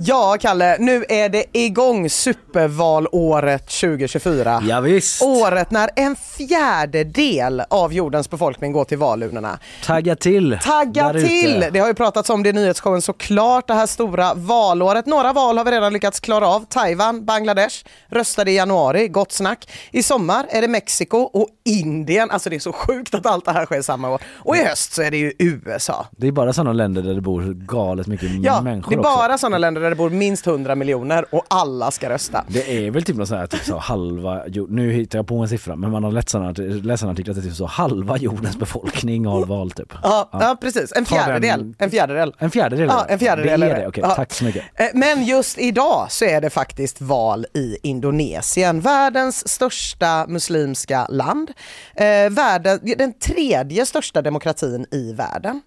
Ja, 0.01 0.38
Kalle, 0.39 0.77
nu 0.79 1.05
är 1.09 1.29
det 1.29 1.45
igång 1.53 2.09
supervalåret 2.09 3.67
2024. 3.67 4.63
Ja, 4.67 4.79
visst. 4.79 5.21
Året 5.23 5.71
när 5.71 5.89
en 5.95 6.15
fjärdedel 6.15 7.63
av 7.69 7.93
jordens 7.93 8.29
befolkning 8.29 8.71
går 8.71 8.85
till 8.85 8.97
valurnorna. 8.97 9.59
Tagga 9.83 10.15
till. 10.15 10.59
Tagga 10.63 11.09
ute. 11.13 11.27
till! 11.27 11.65
Det 11.71 11.79
har 11.79 11.88
ju 11.88 11.93
pratats 11.93 12.29
om 12.29 12.43
det 12.43 12.49
i 12.49 12.53
nyhetsshowen 12.53 13.01
såklart, 13.01 13.67
det 13.67 13.73
här 13.73 13.85
stora 13.85 14.33
valåret. 14.33 15.05
Några 15.05 15.33
val 15.33 15.57
har 15.57 15.65
vi 15.65 15.71
redan 15.71 15.93
lyckats 15.93 16.19
klara 16.19 16.47
av. 16.47 16.65
Taiwan, 16.69 17.25
Bangladesh 17.25 17.85
röstade 18.09 18.51
i 18.51 18.55
januari, 18.55 19.07
gott 19.07 19.31
snack. 19.31 19.69
I 19.91 20.03
sommar 20.03 20.45
är 20.49 20.62
det 20.62 20.67
Mexiko 20.67 21.17
och 21.17 21.47
Indien. 21.65 22.31
Alltså 22.31 22.49
det 22.49 22.55
är 22.55 22.59
så 22.59 22.73
sjukt 22.73 23.15
att 23.15 23.25
allt 23.25 23.45
det 23.45 23.51
här 23.51 23.65
sker 23.65 23.81
samma 23.81 24.09
år. 24.09 24.21
Och 24.35 24.55
i 24.55 24.63
höst 24.63 24.93
så 24.93 25.01
är 25.01 25.12
det 25.12 25.17
ju 25.17 25.33
USA. 25.39 26.05
Det 26.17 26.27
är 26.27 26.31
bara 26.31 26.53
sådana 26.53 26.73
länder 26.73 27.01
där 27.01 27.13
det 27.13 27.21
bor 27.21 27.53
galet 27.53 28.07
mycket 28.07 28.29
Ja, 28.41 28.62
människor 28.62 28.91
det 28.91 28.97
är 28.97 29.03
bara 29.03 29.38
sådana 29.38 29.57
länder 29.57 29.88
där 29.89 29.95
det 29.95 29.97
bor 29.97 30.10
minst 30.10 30.47
100 30.47 30.75
miljoner 30.75 31.25
och 31.36 31.45
alla 31.47 31.91
ska 31.91 32.10
rösta. 32.10 32.45
Det 32.47 32.86
är 32.88 32.91
väl 32.91 33.04
typ 33.04 33.15
något 33.15 33.28
sånt 33.28 33.39
här, 33.39 33.47
typ 33.47 33.63
så 33.65 33.78
halva, 33.78 34.43
nu 34.69 34.91
hittar 34.91 35.19
jag 35.19 35.28
på 35.28 35.38
en 35.38 35.49
siffra, 35.49 35.75
men 35.75 35.91
man 35.91 36.04
har 36.04 36.12
läst 36.12 36.30
sådana 36.30 36.49
artiklar 36.49 36.93
att 36.93 37.25
det 37.25 37.32
är 37.32 37.41
typ 37.41 37.54
så 37.54 37.65
halva 37.65 38.17
jordens 38.17 38.58
befolkning 38.58 39.25
har 39.25 39.45
valt 39.45 39.75
typ. 39.78 39.93
Ja, 40.04 40.30
ja. 40.32 40.58
precis, 40.62 40.91
en 40.91 41.04
den- 41.04 41.06
fjärdedel. 41.06 41.73
En 41.78 41.89
fjärdedel. 41.91 42.34
En 42.39 42.52
fjärdedel? 42.52 42.88
Ja, 42.88 43.06
en 43.10 43.19
fjärdedel 43.19 43.60
Det 43.60 43.65
är 43.71 43.82
det. 43.82 43.88
okej, 43.88 44.04
Ja. 44.08 44.15
tack 44.15 44.34
så 44.34 44.43
mycket. 44.43 44.63
Eh, 44.75 44.86
Men 44.93 45.23
just 45.25 45.58
idag 45.58 46.08
så 46.10 46.25
är 46.25 46.41
det 46.41 46.49
faktiskt 46.49 47.02
val 47.02 47.45
i 47.54 47.78
Indonesien, 47.84 48.82
världens 48.82 49.47
största 49.49 50.25
muslimska 50.28 51.08
land. 51.10 51.52
Eh, 51.95 52.06
världen, 52.30 52.80
den 52.97 53.13
tredje 53.13 53.86
största 53.86 54.21
demokratin 54.21 54.86
i 54.91 55.13
världen. 55.13 55.62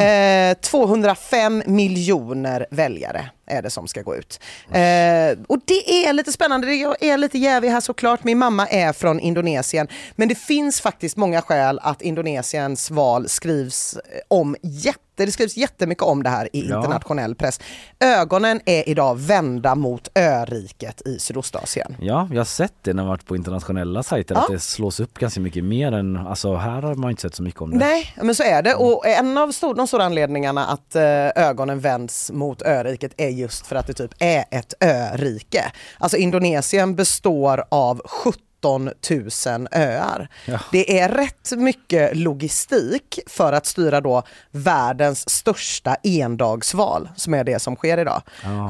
Eh, 0.00 0.56
205 0.60 1.62
miljoner 1.66 2.66
väljare 2.70 3.30
är 3.46 3.62
det 3.62 3.70
som 3.70 3.88
ska 3.88 4.02
gå 4.02 4.16
ut. 4.16 4.40
Eh, 4.70 5.38
och 5.48 5.60
det 5.64 6.06
är 6.06 6.12
lite 6.12 6.32
spännande, 6.32 6.74
jag 6.74 7.02
är 7.02 7.16
lite 7.16 7.38
jävig 7.38 7.68
här 7.68 7.80
såklart, 7.80 8.24
min 8.24 8.38
mamma 8.38 8.66
är 8.66 8.92
från 8.92 9.20
Indonesien. 9.20 9.88
Men 10.16 10.28
det 10.28 10.34
finns 10.34 10.80
faktiskt 10.80 11.16
många 11.16 11.42
skäl 11.42 11.80
att 11.82 12.02
Indonesiens 12.02 12.90
val 12.90 13.28
skrivs 13.28 13.96
eh, 13.96 14.20
om 14.28 14.56
jätte 14.62 15.00
det 15.24 15.32
skrivs 15.32 15.56
jättemycket 15.56 16.04
om 16.04 16.22
det 16.22 16.30
här 16.30 16.48
i 16.52 16.68
Ja. 16.68 16.76
internationell 16.76 17.34
press. 17.34 17.60
Ögonen 18.00 18.60
är 18.66 18.88
idag 18.88 19.14
vända 19.18 19.74
mot 19.74 20.08
öriket 20.18 21.02
i 21.06 21.18
Sydostasien. 21.18 21.96
Ja, 22.00 22.28
jag 22.32 22.40
har 22.40 22.44
sett 22.44 22.72
det 22.82 22.92
när 22.92 23.02
jag 23.02 23.08
varit 23.08 23.26
på 23.26 23.36
internationella 23.36 24.02
sajter 24.02 24.34
Ja. 24.34 24.40
att 24.40 24.48
det 24.50 24.58
slås 24.60 25.00
upp 25.00 25.18
ganska 25.18 25.40
mycket 25.40 25.64
mer 25.64 25.92
än, 25.92 26.16
alltså 26.16 26.54
här 26.56 26.82
har 26.82 26.94
man 26.94 27.10
inte 27.10 27.22
sett 27.22 27.34
så 27.34 27.42
mycket 27.42 27.60
om 27.60 27.70
det. 27.70 27.76
Nej, 27.76 28.14
men 28.22 28.34
så 28.34 28.42
är 28.42 28.62
det. 28.62 28.74
Och 28.74 29.06
en 29.06 29.38
av 29.38 29.52
stor, 29.52 29.74
de 29.74 29.86
stora 29.86 30.04
anledningarna 30.04 30.66
att 30.66 30.96
eh, 30.96 31.02
ögonen 31.48 31.80
vänds 31.80 32.30
mot 32.32 32.62
öriket 32.62 33.12
är 33.16 33.28
just 33.28 33.66
för 33.66 33.76
att 33.76 33.86
det 33.86 33.92
typ 33.94 34.14
är 34.18 34.44
ett 34.50 34.74
örike. 34.84 35.64
Alltså 35.98 36.16
Indonesien 36.16 36.94
består 36.94 37.64
av 37.68 38.02
17 38.66 38.90
000 39.46 39.68
öar. 39.72 40.28
Ja. 40.44 40.60
Det 40.72 40.98
är 41.00 41.08
rätt 41.08 41.52
mycket 41.56 42.16
logistik 42.16 43.18
för 43.26 43.52
att 43.52 43.66
styra 43.66 44.00
då 44.00 44.22
världens 44.50 45.30
största 45.30 45.96
endagsval 46.02 47.08
som 47.16 47.34
är 47.34 47.44
det 47.44 47.58
som 47.58 47.76
sker 47.76 47.98
idag. 47.98 48.22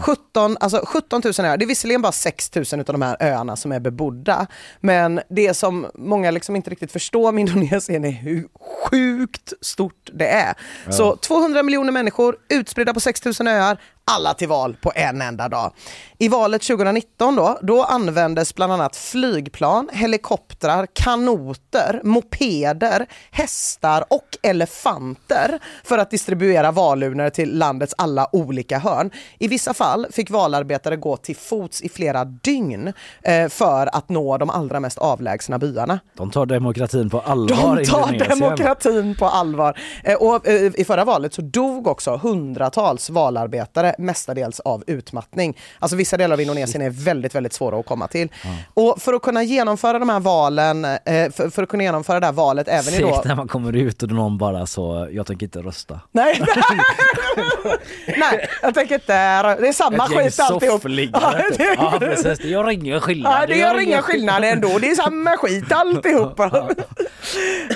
17, 0.03 0.57
alltså 0.61 0.83
17 0.87 1.23
000 1.25 1.47
öar, 1.47 1.57
det 1.57 1.65
är 1.65 1.67
visserligen 1.67 2.03
bara 2.03 2.13
6 2.13 2.55
000 2.55 2.65
av 2.73 2.85
de 2.85 3.03
här 3.03 3.17
öarna 3.21 3.57
som 3.57 3.73
är 3.73 3.81
bebodda. 3.81 4.47
Men 4.81 5.21
det 5.29 5.55
som 5.55 5.87
många 5.95 6.31
liksom 6.31 6.57
inte 6.57 6.71
riktigt 6.71 6.93
förstår 6.93 7.33
med 7.33 7.41
Indonesien 7.41 8.05
är 8.05 8.11
hur 8.11 8.49
sjukt 8.91 9.53
stort 9.61 10.11
det 10.13 10.29
är. 10.29 10.55
Så 10.91 11.17
200 11.17 11.63
miljoner 11.63 11.93
människor 11.93 12.37
utspridda 12.49 12.95
på 12.95 13.01
6 13.01 13.25
000 13.25 13.49
öar, 13.49 13.79
alla 14.11 14.35
till 14.35 14.49
val 14.49 14.77
på 14.81 14.93
en 14.95 15.23
enda 15.23 15.49
dag. 15.49 15.73
I 16.19 16.29
valet 16.29 16.63
2019 16.63 17.37
då, 17.37 17.59
då 17.63 17.83
användes 17.85 18.55
bland 18.55 18.73
annat 18.73 18.97
flygplan, 18.97 19.89
helikoptrar, 19.93 20.87
kanoter, 20.93 22.01
mopeder, 22.05 23.07
hästar 23.31 24.05
och 24.11 24.39
elefanter 24.43 25.59
för 25.85 25.99
att 25.99 26.11
distribuera 26.11 26.71
valurnor 26.73 27.31
till 27.31 27.59
landets 27.59 27.95
alla 27.99 28.29
olika 28.33 28.79
hörn. 28.79 29.11
I 29.39 29.49
vissa 29.49 29.75
fall 29.75 30.07
fick 30.13 30.31
valarbetare 30.31 30.97
gå 30.97 31.17
till 31.17 31.37
fots 31.37 31.83
i 31.83 31.89
flera 31.89 32.25
dygn 32.25 32.93
eh, 33.23 33.49
för 33.49 33.97
att 33.97 34.09
nå 34.09 34.39
de 34.39 34.51
allra 34.51 34.81
mest 34.81 34.99
avlägsna 34.99 35.59
byarna. 35.59 36.01
De 36.17 36.31
tar 36.31 36.47
demokratin 36.47 37.11
på 37.11 37.21
allvar 37.21 37.77
De 37.77 37.85
tar 37.85 38.29
demokratin 38.29 39.17
på 39.19 39.27
allvar. 39.27 39.79
Eh, 40.05 40.15
Och 40.15 40.49
eh, 40.49 40.73
I 40.75 40.85
förra 40.85 41.05
valet 41.05 41.35
så 41.35 41.43
dog 41.43 41.87
också 41.87 42.17
hundratals 42.17 43.11
valarbetare, 43.11 43.95
mestadels 43.99 44.61
av 44.61 44.85
utmattning. 44.87 45.59
Alltså 45.79 45.97
vissa 45.97 46.17
delar 46.17 46.35
av 46.35 46.41
Indonesien 46.41 46.83
är 46.83 46.91
väldigt, 46.91 47.35
väldigt 47.35 47.53
svåra 47.53 47.81
att 47.81 47.87
komma 47.87 48.09
till. 48.09 48.29
Och 48.75 49.03
för 49.03 49.13
att 49.15 49.23
kunna 49.23 49.43
genomföra 49.43 49.99
de 49.99 50.09
här 50.09 50.21
valen, 50.21 50.85
eh, 50.85 50.99
för, 51.33 51.51
för 51.51 51.63
att 51.63 51.69
kunna 51.69 51.83
genomföra 51.83 52.21
det 52.21 52.27
här 52.27 52.33
valet 52.33 52.69
även 52.69 52.95
i 52.95 52.99
då... 52.99 53.15
Segt 53.15 53.25
när 53.25 53.35
man 53.35 53.49
kommer 53.49 53.77
ut 53.77 54.03
och 54.03 54.11
någon 54.11 54.39
bara 54.39 54.67
så, 54.67 55.09
jag 55.13 55.27
tänker 55.27 55.47
inte 55.47 55.59
rösta. 55.59 56.01
Nej, 56.13 56.43
nej, 58.17 58.49
jag 58.63 58.75
tänker 58.75 58.95
inte... 58.95 59.43
Det 59.57 59.69
är 59.69 59.73
samma 59.73 60.05
Ett 60.05 60.11
skit 60.11 60.41
alltihop. 60.41 60.83
Ja, 61.13 61.35
typ. 61.49 61.59
det- 61.59 61.77
Ja 61.79 61.97
precis, 62.01 62.39
det 62.39 62.49
gör 62.49 62.71
ingen 62.71 63.01
skillnad. 63.01 63.43
Ja, 63.43 63.47
det 63.47 63.57
gör 63.57 63.81
ingen 63.81 64.03
skillnad 64.03 64.45
ändå. 64.45 64.79
Det 64.79 64.91
är 64.91 64.95
samma 64.95 65.37
skit 65.37 65.73
alltihopa. 65.73 66.45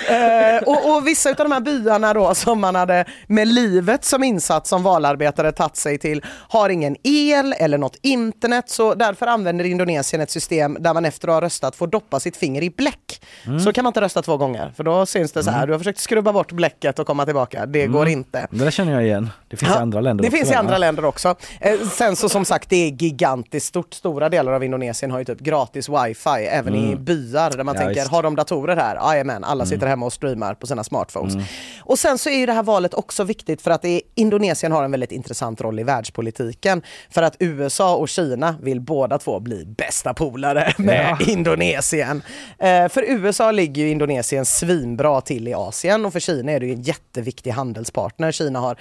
eh, 0.09 0.63
och, 0.65 0.95
och 0.95 1.07
vissa 1.07 1.29
av 1.29 1.35
de 1.35 1.51
här 1.51 1.59
byarna 1.59 2.13
då 2.13 2.35
som 2.35 2.59
man 2.61 2.75
hade 2.75 3.05
med 3.27 3.47
livet 3.47 4.05
som 4.05 4.23
insats 4.23 4.69
som 4.69 4.83
valarbetare 4.83 5.51
tagit 5.51 5.75
sig 5.75 5.97
till 5.97 6.10
har 6.49 6.69
ingen 6.69 6.95
el 7.03 7.53
eller 7.57 7.77
något 7.77 7.97
internet 8.01 8.69
så 8.69 8.93
därför 8.93 9.27
använder 9.27 9.65
Indonesien 9.65 10.21
ett 10.21 10.31
system 10.31 10.77
där 10.79 10.93
man 10.93 11.05
efter 11.05 11.27
att 11.27 11.33
ha 11.33 11.41
röstat 11.41 11.75
får 11.75 11.87
doppa 11.87 12.19
sitt 12.19 12.37
finger 12.37 12.61
i 12.61 12.69
bläck. 12.69 13.21
Så 13.63 13.73
kan 13.73 13.83
man 13.83 13.89
inte 13.89 14.01
rösta 14.01 14.21
två 14.21 14.37
gånger 14.37 14.71
för 14.75 14.83
då 14.83 15.05
syns 15.05 15.31
det 15.31 15.43
så 15.43 15.51
här, 15.51 15.67
du 15.67 15.73
har 15.73 15.77
försökt 15.79 15.99
skrubba 15.99 16.33
bort 16.33 16.51
bläcket 16.51 16.99
och 16.99 17.07
komma 17.07 17.25
tillbaka. 17.25 17.65
Det 17.65 17.87
går 17.87 18.07
inte. 18.07 18.47
Det 18.51 18.63
där 18.63 18.71
känner 18.71 18.91
jag 18.93 19.03
igen. 19.03 19.29
Det 19.49 19.57
finns 19.57 19.71
i 19.71 19.75
Ja, 19.75 19.81
andra 19.81 20.01
länder 20.01 20.21
Det 20.23 20.27
också, 20.27 20.37
finns 20.37 20.51
i 20.51 20.53
andra 20.55 20.77
länder 20.77 21.05
också. 21.05 21.35
Eh, 21.59 21.79
sen 21.91 22.15
så 22.15 22.29
som 22.29 22.45
sagt, 22.45 22.69
det 22.69 22.75
är 22.87 22.91
gigantiskt 22.91 23.67
stort. 23.67 23.93
Stora 23.93 24.29
delar 24.29 24.51
av 24.53 24.63
Indonesien 24.63 25.11
har 25.11 25.19
ju 25.19 25.25
typ 25.25 25.39
gratis 25.39 25.89
wifi, 25.89 26.29
även 26.29 26.75
i 26.75 26.95
byar 26.95 27.49
där 27.49 27.63
man 27.63 27.75
Mm. 27.75 27.81
Ja, 27.81 27.87
tänker. 27.87 28.01
Mm. 28.01 28.11
har 28.13 28.23
de 28.23 28.35
datorer 28.35 28.75
här? 28.75 28.95
Jajamän, 28.95 29.43
alla 29.43 29.65
sitter 29.65 29.87
hemma 29.87 30.05
och 30.05 30.13
streamar 30.13 30.53
på 30.53 30.67
sina 30.67 30.83
smartphones. 30.83 31.33
Och 31.81 31.99
sen 31.99 32.17
så 32.17 32.29
är 32.29 32.37
ju 32.37 32.45
det 32.45 32.53
här 32.53 32.63
valet 32.63 32.93
också 32.93 33.23
viktigt 33.23 33.61
för 33.61 33.71
att 33.71 33.85
är, 33.85 34.01
Indonesien 34.15 34.71
har 34.71 34.83
en 34.83 34.91
väldigt 34.91 35.11
intressant 35.11 35.61
roll 35.61 35.79
i 35.79 35.83
världspolitiken. 36.05 36.81
För 37.09 37.21
att 37.23 37.35
USA 37.39 37.95
och 37.95 38.09
Kina 38.09 38.55
vill 38.61 38.81
båda 38.81 39.17
två 39.17 39.39
bli 39.39 39.65
bästa 39.65 40.13
polare 40.13 40.73
med 40.77 41.17
Indonesien. 41.27 42.21
Eh, 42.59 42.87
för 42.89 43.03
USA 43.07 43.51
ligger 43.51 43.83
ju 43.83 43.89
Indonesien 43.89 44.45
svinbra 44.45 45.21
till 45.21 45.47
i 45.47 45.53
Asien 45.53 46.05
och 46.05 46.13
för 46.13 46.19
Kina 46.19 46.51
är 46.51 46.59
det 46.59 46.65
ju 46.65 46.73
en 46.73 46.81
jätteviktig 46.81 47.51
handelspartner. 47.51 48.31
Kina 48.31 48.59
har 48.59 48.77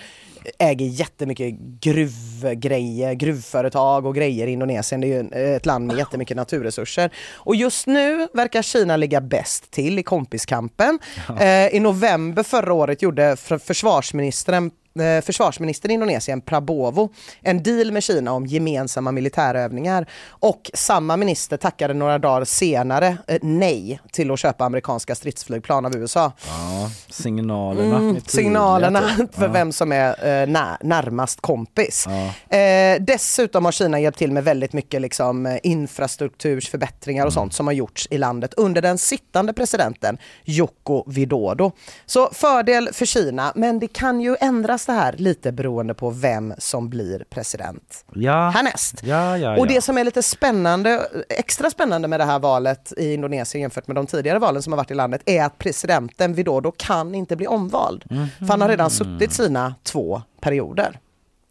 äger 0.58 0.86
jättemycket 0.86 1.54
gruvgrejer, 1.80 3.14
gruvföretag 3.14 4.06
och 4.06 4.14
grejer 4.14 4.46
i 4.46 4.50
Indonesien. 4.52 5.00
Det 5.00 5.06
är 5.06 5.08
ju 5.08 5.18
en- 5.20 5.54
ett 5.56 5.66
land 5.66 5.86
med 5.86 5.96
jättemycket 5.98 6.36
naturresurser. 6.36 7.10
Och 7.34 7.56
just 7.56 7.86
nu 7.86 8.28
verkar 8.34 8.62
Kina 8.62 8.96
ligga 8.96 9.20
bäst 9.20 9.70
till 9.70 9.98
i 9.98 10.02
kompiskampen. 10.02 10.98
Eh, 11.40 11.66
I 11.66 11.80
november 11.80 12.42
förra 12.42 12.72
året 12.72 13.02
gjorde 13.02 13.36
för- 13.36 13.58
försvarsministern 13.58 14.70
eh, 15.00 15.20
försvarsministern 15.20 15.90
i 15.90 15.94
Indonesien, 15.94 16.40
Prabowo, 16.40 17.08
en 17.42 17.62
deal 17.62 17.92
med 17.92 18.02
Kina 18.02 18.32
om 18.32 18.46
gemensamma 18.46 19.12
militärövningar. 19.12 20.06
Och 20.28 20.70
samma 20.74 21.16
minister 21.16 21.56
tackade 21.56 21.94
några 21.94 22.18
dagar 22.18 22.44
senare 22.44 23.16
eh, 23.26 23.38
nej 23.42 24.00
till 24.12 24.30
att 24.30 24.38
köpa 24.38 24.64
amerikanska 24.64 25.14
stridsflygplan 25.14 25.86
av 25.86 25.96
USA. 25.96 26.32
Ja, 26.46 26.90
signalerna. 27.08 27.96
Mm, 27.96 28.20
signalerna 28.26 29.00
för 29.32 29.46
Ja. 29.46 29.52
vem 29.52 29.72
som 29.72 29.92
är 29.92 30.08
eh, 30.42 30.46
nä- 30.48 30.78
närmast 30.82 31.40
kompis. 31.40 32.06
Eh, 32.48 33.00
dessutom 33.00 33.64
har 33.64 33.72
Kina 33.72 34.00
hjälpt 34.00 34.18
till 34.18 34.32
med 34.32 34.44
väldigt 34.44 34.72
mycket 34.72 35.00
liksom, 35.00 35.58
infrastruktursförbättringar 35.62 37.26
och 37.26 37.32
sånt 37.32 37.54
som 37.54 37.66
har 37.66 37.74
gjorts 37.74 38.08
i 38.10 38.18
landet 38.18 38.54
under 38.56 38.82
den 38.82 38.98
sittande 38.98 39.52
presidenten 39.52 40.18
Joko 40.44 41.04
Widodo. 41.10 41.72
Så 42.06 42.30
fördel 42.32 42.88
för 42.92 43.06
Kina, 43.06 43.52
men 43.54 43.78
det 43.78 43.88
kan 43.88 44.20
ju 44.20 44.36
ändras 44.40 44.86
det 44.90 44.96
här 45.00 45.14
lite 45.18 45.52
beroende 45.52 45.94
på 45.94 46.10
vem 46.10 46.54
som 46.58 46.88
blir 46.90 47.24
president 47.30 48.04
Ja. 48.14 48.50
härnäst. 48.54 48.94
Ja, 49.02 49.38
ja, 49.38 49.58
Och 49.58 49.66
det 49.66 49.80
som 49.80 49.98
är 49.98 50.04
lite 50.04 50.22
spännande, 50.22 51.08
extra 51.28 51.70
spännande 51.70 52.08
med 52.08 52.20
det 52.20 52.24
här 52.24 52.38
valet 52.38 52.92
i 52.96 53.12
Indonesien 53.14 53.62
jämfört 53.62 53.86
med 53.86 53.96
de 53.96 54.06
tidigare 54.06 54.38
valen 54.38 54.62
som 54.62 54.72
har 54.72 54.76
varit 54.76 54.90
i 54.90 54.94
landet 54.94 55.22
är 55.26 55.44
att 55.44 55.58
presidenten 55.58 56.34
Widodo 56.34 56.72
kan 56.76 57.14
inte 57.14 57.36
bli 57.36 57.46
omvald. 57.46 58.04
För 58.38 58.46
han 58.48 58.60
har 58.60 58.68
redan 58.68 58.90
suttit 58.90 59.32
sina 59.32 59.74
två 59.82 60.22
perioder. 60.40 60.98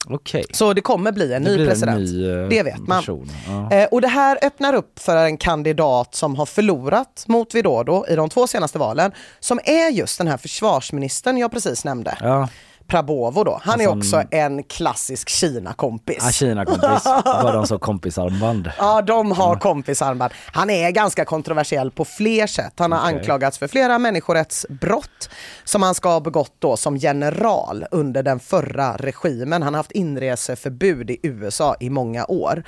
Okej. 0.07 0.45
Så 0.51 0.73
det 0.73 0.81
kommer 0.81 1.11
bli 1.11 1.33
en 1.33 1.43
Det 1.43 1.49
ny 1.49 1.55
blir 1.55 1.65
en 1.65 1.69
president. 1.69 1.99
ny, 1.99 2.29
eh, 2.31 2.47
det 2.49 2.63
vet 2.63 2.79
man. 2.79 3.03
ja. 3.47 3.71
Eh, 3.77 3.87
och 3.91 4.01
det 4.01 4.07
här 4.07 4.39
öppnar 4.41 4.73
upp 4.73 4.99
för 4.99 5.15
en 5.17 5.37
kandidat 5.37 6.15
som 6.15 6.35
har 6.35 6.45
förlorat 6.45 7.23
mot 7.27 7.55
Widodo 7.55 8.05
i 8.09 8.15
de 8.15 8.29
två 8.29 8.47
senaste 8.47 8.79
valen, 8.79 9.11
som 9.39 9.59
är 9.63 9.89
just 9.91 10.17
den 10.17 10.27
här 10.27 10.37
försvarsministern 10.37 11.37
jag 11.37 11.51
precis 11.51 11.85
nämnde. 11.85 12.17
Ja, 12.21 12.49
Prabowo 12.89 13.43
då. 13.43 13.59
Han 13.63 13.81
är 13.81 13.87
Alltså, 13.87 14.17
också 14.17 14.27
en 14.35 14.63
klassisk 14.63 15.29
Kina-kompis. 15.29 16.17
ah, 16.27 16.31
Kina-kompis. 16.31 17.05
Var 17.25 17.53
de 17.53 17.67
så 17.67 17.79
kompisarmband? 17.89 18.71
Ja, 18.77 19.01
de 19.01 19.31
har 19.31 19.55
kompisarmband. 19.55 20.33
Han 20.53 20.69
är 20.69 20.91
ganska 20.91 21.25
kontroversiell 21.25 21.91
på 21.91 22.05
fler 22.05 22.47
sätt. 22.47 22.73
Han 22.77 22.91
har 22.91 22.99
anklagats 22.99 23.57
för 23.57 23.67
flera 23.67 23.99
människorättsbrott 23.99 25.29
som 25.63 25.83
han 25.83 25.95
ska 25.95 26.09
ha 26.09 26.19
begått 26.19 26.53
då 26.59 26.77
som 26.77 26.97
general 26.97 27.85
under 27.91 28.23
den 28.23 28.39
förra 28.39 28.93
regimen. 28.97 29.63
Han 29.63 29.73
har 29.73 29.79
haft 29.79 29.91
inreseförbud 29.91 31.09
i 31.11 31.17
USA 31.23 31.75
i 31.79 31.89
många 31.89 32.25
år. 32.25 32.63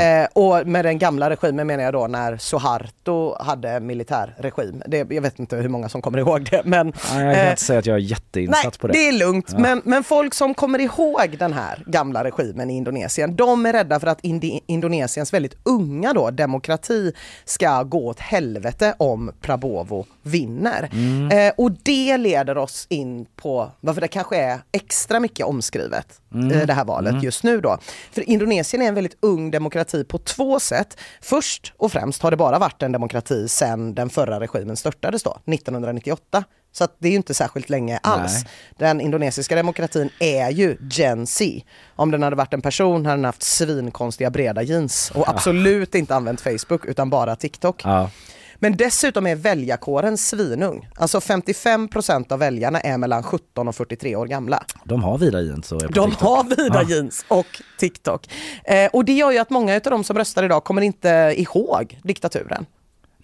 Eh, 0.00 0.26
och 0.32 0.66
med 0.66 0.84
den 0.84 0.98
gamla 0.98 1.30
regimen 1.30 1.66
menar 1.66 1.84
jag 1.84 1.92
då 1.92 2.06
när 2.06 2.36
Suharto 2.36 3.36
hade 3.42 3.80
militär 3.80 4.34
regim. 4.38 4.82
Det, 4.86 4.98
jag 5.10 5.22
vet 5.22 5.38
inte 5.38 5.56
hur 5.56 5.68
många 5.68 5.88
som 5.88 6.02
kommer 6.02 6.18
ihåg 6.18 6.48
det 6.50 6.62
men 6.64 6.86
jag 6.86 6.94
kan 7.10 7.28
eh, 7.28 7.50
inte 7.50 7.62
säga 7.62 7.78
att 7.78 7.86
jag 7.86 7.94
är 7.96 8.00
jätteinsatt 8.00 8.64
Nej, 8.64 8.72
på 8.80 8.86
det. 8.86 8.92
det 8.92 9.08
är 9.08 9.12
lugnt. 9.12 9.46
Ja. 9.52 9.58
Men, 9.66 9.82
men 9.84 10.04
folk 10.04 10.34
som 10.34 10.54
kommer 10.54 10.78
ihåg 10.78 11.36
den 11.38 11.52
här 11.52 11.84
gamla 11.86 12.24
regimen 12.24 12.70
i 12.70 12.76
Indonesien, 12.76 13.36
de 13.36 13.66
är 13.66 13.72
rädda 13.72 14.00
för 14.00 14.06
att 14.06 14.20
Indi 14.24 14.60
Indonesiens 14.66 15.32
väldigt 15.32 15.56
unga 15.62 16.12
då, 16.12 16.30
demokrati 16.30 17.12
ska 17.44 17.82
gå 17.82 18.06
åt 18.06 18.20
helvete 18.20 18.94
om 18.98 19.32
Prabowo 19.40 20.06
vinner. 20.22 20.90
Mm. 20.92 21.38
Eh, 21.48 21.52
och 21.56 21.70
det 21.82 22.16
leder 22.16 22.58
oss 22.58 22.86
in 22.90 23.26
på 23.36 23.70
varför 23.80 24.00
det 24.00 24.08
kanske 24.08 24.36
är 24.36 24.58
extra 24.72 25.20
mycket 25.20 25.46
omskrivet 25.46 26.20
Mm. 26.34 26.50
eh, 26.50 26.66
det 26.66 26.72
här 26.72 26.84
valet 26.84 27.10
Mm. 27.10 27.24
just 27.24 27.42
nu 27.42 27.60
då. 27.60 27.78
För 28.12 28.30
Indonesien 28.30 28.82
är 28.82 28.88
en 28.88 28.94
väldigt 28.94 29.16
ung 29.20 29.50
demokrati 29.50 30.04
på 30.04 30.18
två 30.18 30.60
sätt. 30.60 30.96
Först 31.20 31.72
och 31.76 31.92
främst 31.92 32.22
har 32.22 32.30
det 32.30 32.36
bara 32.36 32.58
varit 32.58 32.82
en 32.82 32.92
demokrati 32.92 33.48
sedan 33.48 33.94
den 33.94 34.10
förra 34.10 34.40
regimen 34.40 34.76
störtades 34.76 35.22
då, 35.22 35.38
1998. 35.46 36.44
Så 36.76 36.84
att 36.84 36.96
det 36.98 37.08
är 37.08 37.10
ju 37.10 37.16
inte 37.16 37.34
särskilt 37.34 37.70
länge 37.70 37.98
alls. 38.02 38.32
Nej. 38.34 38.44
Den 38.78 39.00
indonesiska 39.00 39.56
demokratin 39.56 40.10
är 40.20 40.50
ju 40.50 40.76
Gen 40.90 41.26
Z. 41.26 41.60
Om 41.96 42.10
den 42.10 42.22
hade 42.22 42.36
varit 42.36 42.54
en 42.54 42.62
person 42.62 43.06
hade 43.06 43.16
den 43.16 43.24
haft 43.24 43.42
svinkonstiga 43.42 44.30
breda 44.30 44.62
jeans 44.62 45.12
och 45.14 45.28
absolut 45.28 45.94
inte 45.94 46.14
använt 46.14 46.40
Facebook 46.40 46.84
utan 46.84 47.10
bara 47.10 47.36
TikTok. 47.36 47.80
Ja. 47.84 48.10
Men 48.58 48.76
dessutom 48.76 49.26
är 49.26 49.34
väljarkåren 49.36 50.18
svinung. 50.18 50.88
Alltså 50.96 51.18
55% 51.18 52.32
av 52.32 52.38
väljarna 52.38 52.80
är 52.80 52.98
mellan 52.98 53.22
17 53.22 53.68
och 53.68 53.74
43 53.76 54.16
år 54.16 54.26
gamla. 54.26 54.64
De 54.84 55.02
har 55.02 55.18
vida 55.18 55.40
jeans 55.40 55.72
och 55.72 55.82
är 55.82 55.86
på 55.86 55.92
De 55.92 56.10
TikTok. 56.10 56.28
har 56.28 56.44
vida 56.44 56.82
Ja. 56.82 56.88
jeans 56.88 57.24
och 57.28 57.46
TikTok. 57.78 58.28
Eh, 58.64 58.90
och 58.92 59.04
det 59.04 59.12
gör 59.12 59.30
ju 59.32 59.38
att 59.38 59.50
många 59.50 59.74
av 59.74 59.80
de 59.80 60.04
som 60.04 60.16
röstar 60.18 60.42
idag 60.44 60.64
kommer 60.64 60.82
inte 60.82 61.34
ihåg 61.36 61.98
diktaturen. 62.02 62.66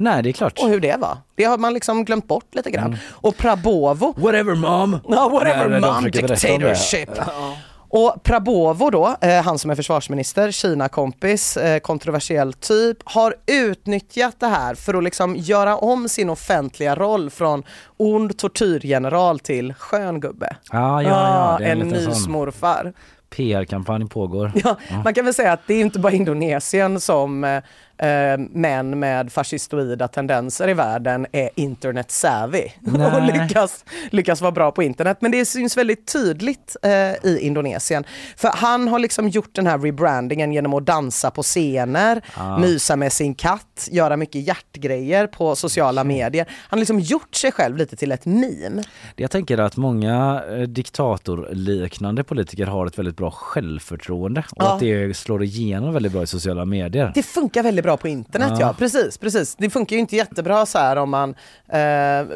Nej 0.03 0.23
det 0.23 0.29
är 0.29 0.33
klart. 0.33 0.59
Och 0.59 0.69
hur 0.69 0.81
det 0.81 0.97
var. 1.01 1.17
Det 1.35 1.45
har 1.45 1.59
man 1.59 1.75
liksom 1.75 2.05
glömt 2.05 2.29
bort 2.29 2.55
lite 2.55 2.71
grann. 2.71 2.97
Och 3.11 3.37
Prabovo, 3.37 4.15
Whatever 4.17 4.55
mom! 4.55 4.99
Ja, 5.09 5.29
whatever 5.29 5.69
Nej, 5.69 5.81
mom 5.81 6.05
dictatorship. 6.05 7.11
Och 7.95 8.23
Prabovo 8.23 8.91
då, 8.91 9.17
eh, 9.21 9.43
han 9.43 9.59
som 9.59 9.71
är 9.71 9.75
försvarsminister, 9.75 10.51
Kina-kompis, 10.51 11.57
eh, 11.57 11.79
kontroversiell 11.79 12.53
typ, 12.53 12.99
har 13.05 13.35
utnyttjat 13.47 14.41
det 14.41 14.47
här 14.47 14.75
för 14.75 14.95
att 14.95 15.05
liksom 15.05 15.37
göra 15.37 15.77
om 15.77 16.09
sin 16.09 16.31
offentliga 16.31 16.95
roll 16.95 17.31
från 17.31 17.63
ond 17.97 18.39
tortyrgeneral 18.39 19.39
till 19.39 19.75
skön 19.75 20.21
gubbe. 20.21 20.57
Ja, 20.73 21.03
ja, 21.03 21.09
ja. 21.09 21.59
Ah, 21.59 21.59
en 21.59 21.89
mysmorfar. 21.89 22.93
PR-kampanj 23.31 24.09
pågår. 24.09 24.53
Ja, 24.65 24.77
Man 25.05 25.15
kan 25.15 25.25
väl 25.25 25.35
säga 25.35 25.53
att 25.53 25.61
det 25.67 25.75
är 25.75 25.81
inte 25.81 25.99
bara 25.99 26.13
Indonesien 26.13 27.01
som 27.01 27.61
eh, 28.03 28.39
män 28.51 28.99
med 28.99 29.33
fascistoida 29.33 30.09
tendenser 30.09 30.69
i 30.69 30.75
världen 30.75 31.27
är 31.33 31.51
internet 31.57 32.11
savvy 32.11 32.63
och 32.87 32.93
Nej. 32.99 33.33
lyckas, 33.43 33.85
lyckas 34.11 34.41
vara 34.41 34.53
bra 34.53 34.71
på 34.73 34.83
internet. 34.83 35.17
Men 35.21 35.31
det 35.31 35.45
syns 35.45 35.77
väldigt 35.77 36.13
tydligt 36.13 36.77
eh, 36.83 36.91
i 37.31 37.39
Indonesien. 37.41 38.05
För 38.37 38.49
han 38.55 38.89
har 38.89 38.99
liksom 38.99 39.29
gjort 39.29 39.55
den 39.55 39.67
här 39.67 39.79
rebrandingen 39.79 40.53
genom 40.53 40.75
att 40.75 40.87
dansa 40.87 41.31
på 41.31 41.43
scener, 41.43 42.23
Ah. 42.37 42.59
mysa 42.59 42.97
med 42.97 43.13
sin 43.13 43.35
katt, 43.35 43.89
göra 43.91 44.17
mycket 44.17 44.47
hjärtgrejer 44.47 45.27
på 45.27 45.57
sociala 45.57 46.05
medier. 46.05 46.47
Han 46.51 46.79
har 46.79 46.79
liksom 46.79 47.01
gjort 47.01 47.35
sig 47.35 47.53
själv 47.53 47.77
lite 47.77 47.97
till 47.97 48.13
ett 48.13 48.27
meme. 48.27 48.83
Jag 49.17 49.31
tänker 49.31 49.59
att 49.59 49.77
många 49.77 50.43
eh, 50.51 50.59
diktatorliknande 50.61 52.25
politiker 52.25 52.67
har 52.67 52.87
ett 52.87 52.99
väldigt 52.99 53.17
bra 53.17 53.31
självförtroende 53.31 54.41
och 54.51 54.63
Ja. 54.63 54.75
att 54.75 54.81
det 54.81 55.17
slår 55.17 55.43
igenom 55.43 55.93
väldigt 55.93 56.13
bra 56.13 56.23
i 56.23 56.27
sociala 56.27 56.65
medier. 56.65 57.13
Det 57.15 57.23
funkar 57.23 57.63
väldigt 57.63 57.85
bra 57.85 57.92
på 57.97 58.09
internet 58.09 58.49
ja. 58.53 58.61
Ja. 58.61 58.75
precis, 58.79 59.19
precis. 59.19 59.55
Det 59.59 59.71
funkar 59.71 59.97
ju 59.97 60.01
inte 60.01 60.17
jättebra 60.17 60.67
så 60.67 60.79
här 60.79 60.97
om 60.97 61.11
man, 61.11 61.35
eh, 61.73 61.81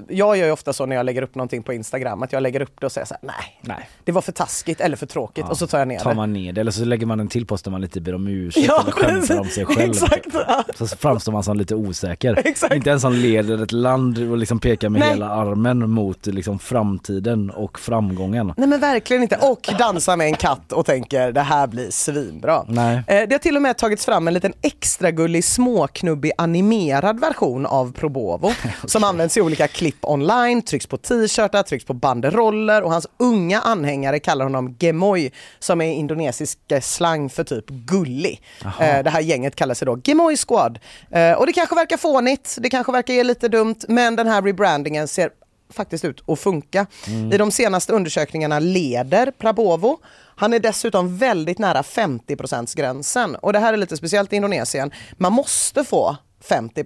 jag 0.08 0.36
gör 0.36 0.46
ju 0.46 0.50
ofta 0.50 0.72
så 0.72 0.86
när 0.86 0.96
jag 0.96 1.06
lägger 1.06 1.22
upp 1.22 1.34
någonting 1.34 1.62
på 1.62 1.72
Instagram 1.72 2.22
att 2.22 2.32
jag 2.32 2.42
lägger 2.42 2.60
upp 2.62 2.80
det 2.80 2.86
och 2.86 2.92
säger 2.92 3.06
så 3.06 3.14
här, 3.14 3.20
nej, 3.22 3.58
Nej. 3.60 3.88
det 4.04 4.12
var 4.12 4.22
för 4.22 4.32
taskigt 4.32 4.80
eller 4.80 4.96
för 4.96 5.06
tråkigt 5.06 5.44
och 5.48 5.58
så 5.58 5.66
tar 5.66 5.78
jag 5.78 5.88
ner 5.88 5.98
Tar 5.98 6.10
det. 6.10 6.16
man 6.16 6.32
ner 6.32 6.52
det 6.52 6.60
eller 6.60 6.70
så 6.70 6.84
lägger 6.84 7.06
man 7.06 7.20
en 7.20 7.28
till 7.28 7.46
post 7.46 7.64
där 7.64 7.70
man 7.70 7.80
lite 7.80 8.00
ber 8.00 8.14
om 8.14 8.28
ursäkt 8.28 8.66
Ja, 8.68 8.80
eller 8.82 8.92
skämtar 8.92 9.40
om 9.40 9.48
sig 9.48 9.64
själv. 9.64 9.90
Exakt. 9.90 10.26
Ja. 10.32 10.64
Så 10.74 10.86
framstår 10.86 11.32
man 11.32 11.42
som 11.42 11.56
lite 11.56 11.74
osäker. 11.74 12.38
Exakt. 12.44 12.74
Inte 12.74 12.90
en 12.92 13.00
som 13.00 13.12
leder 13.12 13.62
ett 13.62 13.72
land 13.72 14.18
och 14.30 14.36
liksom 14.36 14.58
pekar 14.58 14.88
med 14.88 15.00
Nej. 15.00 15.08
hela 15.10 15.28
armen 15.30 15.90
mot 15.90 16.26
liksom 16.26 16.58
framtiden 16.58 17.50
och 17.50 17.78
framgången. 17.78 18.52
Nej 18.56 18.68
men 18.68 18.80
verkligen 18.80 19.22
inte. 19.22 19.36
Och 19.36 19.68
dansa 19.78 20.16
med 20.16 20.26
en 20.26 20.34
katt 20.34 20.72
och 20.72 20.86
tänker 20.86 21.32
det 21.32 21.40
här 21.40 21.66
blir 21.66 21.90
svinbra. 21.90 22.64
Nej. 22.68 22.96
Eh, 22.96 23.28
det 23.28 23.32
har 23.34 23.38
till 23.38 23.56
och 23.56 23.62
med 23.62 23.78
tagits 23.78 24.04
fram 24.04 24.28
en 24.28 24.34
liten 24.34 24.52
extra 24.62 25.10
gullig 25.10 25.44
småknubbig 25.46 26.32
animerad 26.38 27.20
version 27.20 27.66
av 27.66 27.92
Probovo 27.92 28.52
som 28.84 29.04
används 29.04 29.36
i 29.36 29.40
olika 29.40 29.68
klipp 29.68 30.04
online, 30.04 30.62
trycks 30.62 30.86
på 30.86 30.96
t-shirtar, 30.96 31.62
trycks 31.62 31.84
på 31.84 31.94
banderoller 31.94 32.82
och 32.82 32.92
hans 32.92 33.06
unga 33.16 33.60
anhängare 33.60 34.18
kallar 34.18 34.44
honom 34.44 34.76
Gemoy 34.78 35.30
som 35.58 35.80
är 35.80 35.92
indonesisk 35.92 36.58
eh, 36.68 36.80
slang 36.80 37.30
för 37.30 37.44
typ 37.44 37.68
gullig. 37.68 38.42
Eh, 38.80 39.02
det 39.02 39.10
här 39.10 39.20
gänget 39.20 39.56
kallar 39.56 39.74
sig 39.74 39.86
då 39.86 40.00
Gemoy 40.04 40.36
Squad. 40.36 40.78
Eh, 41.10 41.32
och 41.32 41.46
det 41.46 41.52
kanske 41.52 41.74
verkar 41.74 41.96
fånigt, 41.96 42.56
det 42.60 42.70
kanske 42.70 42.92
verkar 42.92 43.14
ge 43.14 43.24
lite 43.24 43.48
dumt 43.48 43.76
men 43.88 44.16
den 44.16 44.26
här 44.26 44.42
rebrandingen 44.42 45.08
ser 45.08 45.30
faktiskt 45.70 46.04
ut 46.04 46.22
att 46.26 46.38
funka. 46.38 46.86
I 47.32 47.38
de 47.38 47.50
senaste 47.50 47.92
undersökningarna 47.92 48.58
leder 48.58 49.30
Prabovo. 49.30 49.98
Han 50.36 50.52
är 50.52 50.58
dessutom 50.58 51.18
väldigt 51.18 51.58
nära 51.58 51.82
50 51.82 52.76
gränsen 52.76 53.34
och 53.36 53.52
det 53.52 53.58
här 53.58 53.72
är 53.72 53.76
lite 53.76 53.96
speciellt 53.96 54.32
i 54.32 54.36
Indonesien. 54.36 54.90
Man 55.16 55.32
måste 55.32 55.84
få 55.84 56.16
50 56.40 56.84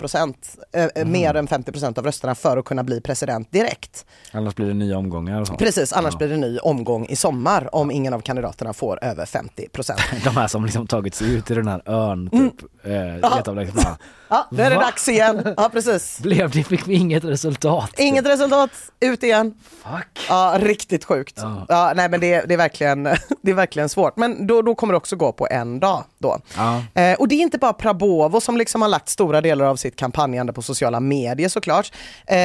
eh, 0.73 1.07
mer 1.07 1.35
än 1.35 1.49
50% 1.49 1.99
av 1.99 2.05
rösterna 2.05 2.35
för 2.35 2.57
att 2.57 2.65
kunna 2.65 2.85
bli 2.85 3.01
president 3.01 3.53
direkt. 3.53 4.07
Annars 4.33 4.55
blir 4.55 4.67
det 4.67 4.75
nya 4.75 4.99
omgångar 4.99 5.45
sånt. 5.45 5.59
Precis, 5.59 5.93
annars 5.93 6.15
Ja. 6.15 6.19
blir 6.19 6.29
det 6.29 6.37
ny 6.37 6.59
omgång 6.59 7.07
i 7.07 7.17
sommar 7.17 7.75
om 7.75 7.91
ingen 7.91 8.15
av 8.15 8.21
kandidaterna 8.21 8.73
får 8.73 9.05
över 9.05 9.25
50% 9.25 9.93
De 10.25 10.37
här 10.37 10.47
som 10.47 10.65
liksom 10.65 10.87
tagit 10.87 11.15
sig 11.15 11.35
ut 11.35 11.51
i 11.51 11.55
den 11.55 11.69
här 11.69 11.83
ön 11.87 12.31
typ. 12.31 12.85
Mm. 12.85 13.25
Eh. 13.25 13.95
Ja, 14.31 14.49
nu 14.51 14.63
är 14.63 14.71
det 14.71 14.77
Va? 14.77 14.83
dags 14.83 15.09
igen. 15.09 15.55
Ja, 15.57 15.69
precis. 15.73 16.19
Blev 16.23 16.51
det, 16.51 16.65
fick 16.65 16.89
vi 16.89 16.95
inget 16.95 17.25
resultat. 17.25 17.91
Inget 17.99 18.27
resultat, 18.27 18.71
ut 19.01 19.23
igen. 19.23 19.55
Fuck. 19.83 20.27
Ja, 20.29 20.57
riktigt 20.61 21.05
sjukt. 21.05 21.35
Ja. 21.37 21.67
Ja. 21.69 21.93
nej 21.97 22.09
men 22.09 22.21
det, 22.21 22.45
det, 22.49 22.55
är 22.55 22.59
verkligen, 22.59 23.03
det 23.43 23.51
är 23.51 23.55
verkligen 23.55 23.89
svårt. 23.89 24.17
Men 24.17 24.47
då, 24.47 24.63
då 24.63 24.75
kommer 24.75 24.93
det 24.93 24.97
också 24.97 25.17
gå 25.17 25.33
på 25.33 25.49
en 25.51 25.81
dag. 25.81 26.05
Då. 26.19 26.39
Ja. 26.57 26.83
Eh, 27.03 27.15
och 27.19 27.29
det 27.29 27.35
är 27.35 27.41
inte 27.41 27.59
bara 27.59 27.73
Prabovo 27.73 28.41
som 28.41 28.57
liksom 28.57 28.83
har 28.83 28.89
lagt 28.89 29.09
stora 29.09 29.41
delar 29.41 29.65
av 29.65 29.77
sitt 29.77 29.97
kampanjande 29.97 30.53
på 30.53 30.63
sociala 30.63 31.01
medier 31.01 31.49
såklart. 31.49 31.93
Eh, 32.27 32.37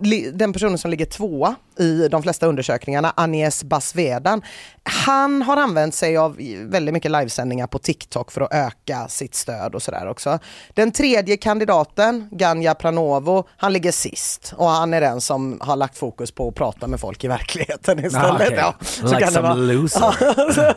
li, 0.00 0.30
den 0.34 0.52
personen 0.52 0.78
som 0.78 0.90
ligger 0.90 1.06
tvåa 1.06 1.54
i 1.78 2.08
de 2.08 2.22
flesta 2.22 2.46
undersökningarna, 2.46 3.12
Agnes 3.16 3.64
Basvedan, 3.64 4.42
han 4.82 5.42
har 5.42 5.56
använt 5.56 5.94
sig 5.94 6.16
av 6.16 6.36
väldigt 6.60 6.92
mycket 6.92 7.10
livesändningar 7.10 7.66
på 7.66 7.78
TikTok 7.78 8.32
för 8.32 8.40
att 8.40 8.52
öka 8.52 9.08
sitt 9.08 9.34
stöd 9.34 9.74
och 9.74 9.82
sådär 9.82 10.08
också. 10.08 10.38
Den 10.74 10.92
tredje 10.92 11.21
kandidaten, 11.40 12.28
Ganja 12.30 12.74
Pranovo, 12.74 13.44
han 13.56 13.72
ligger 13.72 13.92
sist 13.92 14.52
och 14.56 14.68
han 14.68 14.94
är 14.94 15.00
den 15.00 15.20
som 15.20 15.58
har 15.60 15.76
lagt 15.76 15.98
fokus 15.98 16.30
på 16.32 16.48
att 16.48 16.54
prata 16.54 16.86
med 16.86 17.00
folk 17.00 17.24
i 17.24 17.28
verkligheten 17.28 18.04
istället. 18.04 18.30
Ah, 18.30 18.34
okej. 18.34 18.54
Ja, 18.60 18.74
Like 19.02 19.10
kan 19.10 19.20
det 19.20 19.26
some 19.26 19.42
vara. 19.48 19.54
loser. 19.54 20.14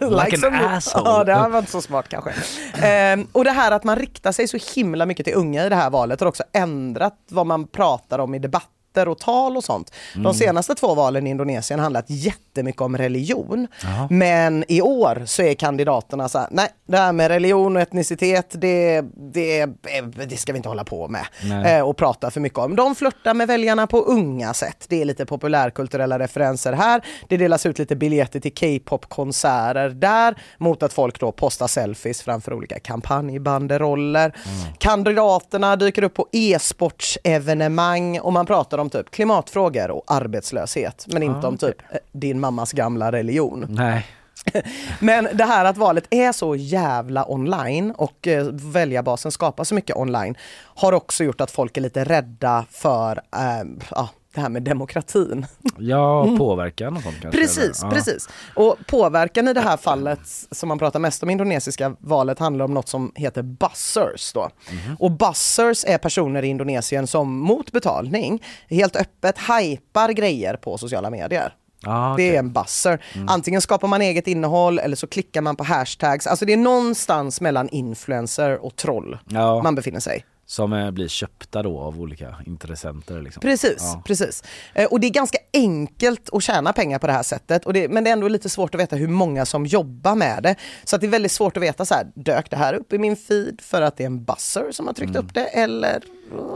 Like 0.25 0.47
an 0.47 0.53
some- 0.53 0.75
asshole. 0.77 1.09
Ja, 1.09 1.23
det 1.23 1.49
var 1.49 1.59
inte 1.59 1.71
så 1.71 1.81
smart 1.81 2.05
kanske. 2.09 2.31
Ehm, 2.81 3.27
och 3.31 3.43
det 3.43 3.51
här 3.51 3.71
att 3.71 3.83
man 3.83 3.95
riktar 3.95 4.31
sig 4.31 4.47
så 4.47 4.57
himla 4.75 5.05
mycket 5.05 5.25
till 5.25 5.35
unga 5.35 5.65
i 5.65 5.69
det 5.69 5.75
här 5.75 5.89
valet 5.89 6.19
har 6.19 6.27
också 6.27 6.43
ändrat 6.53 7.13
vad 7.29 7.45
man 7.45 7.67
pratar 7.67 8.19
om 8.19 8.35
i 8.35 8.39
debatter 8.95 9.07
och 9.07 9.19
tal 9.19 9.57
och 9.57 9.63
sånt. 9.63 9.91
Mm. 10.13 10.23
De 10.23 10.33
senaste 10.33 10.75
två 10.75 10.95
valen 10.95 11.27
i 11.27 11.29
Indonesien 11.29 11.79
handlat 11.79 12.05
jättemycket 12.07 12.81
om 12.81 12.97
religion. 12.97 13.67
Men 14.09 14.63
i 14.67 14.81
år 14.81 15.23
så 15.25 15.41
är 15.41 15.53
kandidaterna 15.53 16.29
så 16.29 16.39
här, 16.39 16.47
nej 16.51 16.69
det 16.87 16.97
här 16.97 17.11
med 17.11 17.27
religion 17.27 17.75
och 17.75 17.81
etnicitet 17.81 18.55
det, 18.61 19.01
det, 19.33 19.65
det 20.29 20.37
ska 20.37 20.53
vi 20.53 20.57
inte 20.57 20.69
hålla 20.69 20.83
på 20.83 21.07
med 21.07 21.25
Nej. 21.43 21.77
eh, 21.77 21.81
och 21.81 21.97
prata 21.97 22.31
för 22.31 22.41
mycket 22.41 22.59
om. 22.59 22.75
De 22.75 22.95
flörtar 22.95 23.33
med 23.33 23.47
väljarna 23.47 23.87
på 23.87 23.99
unga 23.99 24.53
sätt. 24.53 24.85
Det 24.89 25.01
är 25.01 25.05
lite 25.05 25.25
populärkulturella 25.25 26.19
referenser 26.19 26.73
här. 26.73 27.01
Det 27.29 27.37
delas 27.37 27.65
ut 27.65 27.79
lite 27.79 27.95
biljetter 27.95 28.39
till 28.39 28.53
K-pop-konserter 28.53 29.89
där 29.89 30.35
mot 30.57 30.83
att 30.83 30.93
folk 30.93 31.19
då 31.19 31.31
postar 31.31 31.67
selfies 31.67 32.21
framför 32.21 32.53
olika 32.53 32.79
kampanjbanderoller. 32.79 34.35
Kandidaterna 34.77 35.75
dyker 35.75 36.03
upp 36.03 36.13
på 36.13 36.27
e-sportsevenemang 36.31 38.19
och 38.19 38.33
man 38.33 38.45
pratar 38.45 38.77
om 38.77 38.84
typ 38.89 39.11
klimatfrågor 39.11 39.91
och 39.91 40.03
arbetslöshet 40.07 41.05
men 41.07 41.23
inte 41.23 41.47
Ah, 41.47 41.49
om 41.49 41.57
typ 41.57 41.81
eh, 41.91 41.97
din 42.11 42.39
mammas 42.39 42.71
gamla 42.71 43.11
religion. 43.11 43.65
Nej. 43.69 44.05
Men 44.99 45.27
det 45.33 45.43
här 45.43 45.65
att 45.65 45.77
valet 45.77 46.07
är 46.09 46.31
så 46.31 46.55
jävla 46.55 47.31
online 47.31 47.91
och 47.91 48.27
eh, 48.27 48.45
väljarbasen 48.51 49.31
skapar 49.31 49.63
så 49.63 49.75
mycket 49.75 49.95
online 49.95 50.36
har 50.55 50.93
också 50.93 51.23
gjort 51.23 51.41
att 51.41 51.51
folk 51.51 51.77
är 51.77 51.81
lite 51.81 52.03
rädda 52.03 52.65
för 52.69 53.21
eh, 53.36 53.67
ja, 53.91 54.09
det 54.36 54.41
här 54.41 54.49
med 54.49 54.63
demokratin. 54.63 55.45
Ja, 55.79 56.36
påverkan 56.38 56.97
och 56.97 57.03
sånt 57.03 57.15
kanske. 57.21 57.39
Precis, 57.41 57.83
eller? 57.83 57.91
Precis. 57.91 58.29
Och 58.55 58.75
påverkan 58.88 59.47
i 59.47 59.53
det 59.53 59.61
här 59.61 59.77
fallet 59.77 60.19
som 60.51 60.69
man 60.69 60.79
pratar 60.79 60.99
mest 60.99 61.23
om 61.23 61.29
indonesiska 61.29 61.95
valet 61.99 62.39
handlar 62.39 62.65
om 62.65 62.73
något 62.73 62.88
som 62.89 63.11
heter 63.15 63.41
buzzers. 63.41 64.33
Då. 64.33 64.49
Mhm. 64.71 64.95
Och 64.99 65.11
buzzers 65.11 65.86
är 65.88 65.97
personer 65.97 66.43
i 66.43 66.47
Indonesien 66.47 67.07
som 67.07 67.38
mot 67.38 67.71
betalning 67.71 68.43
helt 68.69 68.95
öppet 68.95 69.36
hypar 69.39 70.09
grejer 70.09 70.55
på 70.55 70.77
sociala 70.77 71.09
medier. 71.09 71.53
Ah, 71.88 72.07
Det 72.07 72.13
okej. 72.13 72.29
är 72.36 72.39
en 72.39 72.51
buzzer. 72.53 73.03
Mm. 73.15 73.29
Antingen 73.29 73.61
skapar 73.61 73.88
man 73.88 74.01
eget 74.01 74.27
innehåll 74.27 74.79
eller 74.79 74.95
så 74.95 75.07
klickar 75.07 75.41
man 75.41 75.55
på 75.55 75.63
hashtags. 75.63 76.27
Alltså 76.27 76.45
det 76.45 76.53
är 76.53 76.57
någonstans 76.57 77.41
mellan 77.41 77.69
influencer 77.69 78.65
och 78.65 78.75
troll 78.75 79.17
Ja. 79.29 79.61
man 79.63 79.75
befinner 79.75 79.99
sig. 79.99 80.25
Som 80.47 80.89
blir 80.93 81.07
köpta 81.07 81.63
då 81.63 81.79
av 81.79 82.01
olika 82.01 82.35
intressenter. 82.45 83.21
Liksom. 83.21 83.41
Precis, 83.41 83.77
Ja. 83.79 84.01
precis. 84.05 84.43
Eh, 84.73 84.85
Och 84.87 84.99
det 84.99 85.07
är 85.07 85.11
ganska 85.11 85.37
enkelt 85.53 86.29
att 86.33 86.43
tjäna 86.43 86.73
pengar 86.73 86.99
på 86.99 87.07
det 87.07 87.13
här 87.13 87.23
sättet. 87.23 87.65
Och 87.65 87.73
det, 87.73 87.87
men 87.89 88.03
det 88.03 88.09
är 88.09 88.13
ändå 88.13 88.27
lite 88.27 88.49
svårt 88.49 88.75
att 88.75 88.81
veta 88.81 88.95
hur 88.95 89.07
många 89.07 89.45
som 89.45 89.65
jobbar 89.65 90.15
med 90.15 90.43
det. 90.43 90.55
Så 90.83 90.95
att 90.95 91.01
det 91.01 91.07
är 91.07 91.11
väldigt 91.11 91.31
svårt 91.31 91.57
att 91.57 91.63
veta 91.63 91.85
så 91.85 91.93
här, 91.93 92.07
dök 92.15 92.49
det 92.49 92.57
här 92.57 92.73
upp 92.73 92.93
i 92.93 92.97
min 92.97 93.15
feed 93.15 93.61
för 93.61 93.81
att 93.81 93.97
det 93.97 94.03
är 94.03 94.07
en 94.07 94.23
buzzer 94.23 94.71
som 94.71 94.87
har 94.87 94.93
tryckt 94.93 95.15
upp 95.15 95.33
det 95.33 95.45
eller 95.45 96.03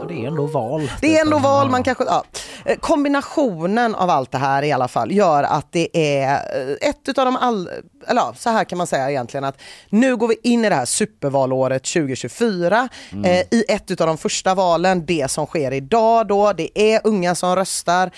det 0.08 0.24
är 0.24 0.26
ändå 0.26 0.46
val. 0.46 0.90
Det 1.00 1.16
är 1.16 1.20
ändå 1.20 1.38
val, 1.38 1.70
man 1.70 1.82
kanske, 1.82 2.04
ja. 2.04 2.24
Eh, 2.64 2.78
Kombinationen 2.78 3.94
av 3.94 4.10
allt 4.10 4.32
det 4.32 4.38
här 4.38 4.62
i 4.62 4.72
alla 4.72 4.88
fall 4.88 5.12
gör 5.12 5.42
att 5.42 5.72
det 5.72 5.88
är 6.14 6.32
eh, 6.32 6.88
ett 6.88 7.08
utav 7.08 7.24
de 7.24 7.36
all, 7.36 7.68
eller 8.06 8.20
ja, 8.20 8.34
så 8.36 8.50
här 8.50 8.64
kan 8.64 8.78
man 8.78 8.86
säga 8.86 9.10
egentligen 9.10 9.44
att 9.44 9.60
nu 9.88 10.16
går 10.16 10.28
vi 10.28 10.36
in 10.42 10.64
i 10.64 10.68
det 10.68 10.74
här 10.74 10.84
supervalåret 10.84 11.84
2024. 11.84 12.88
Mm. 13.12 13.24
Eh, 13.24 13.46
I 13.50 13.64
ett 13.68 13.90
utav 13.90 14.06
de 14.06 14.18
första 14.18 14.54
valen, 14.54 15.06
det 15.06 15.30
som 15.30 15.46
sker 15.46 15.72
idag 15.72 16.26
då, 16.26 16.52
det 16.52 16.80
är 16.80 17.00
unga 17.04 17.34
som 17.34 17.56
röstar. 17.56 18.10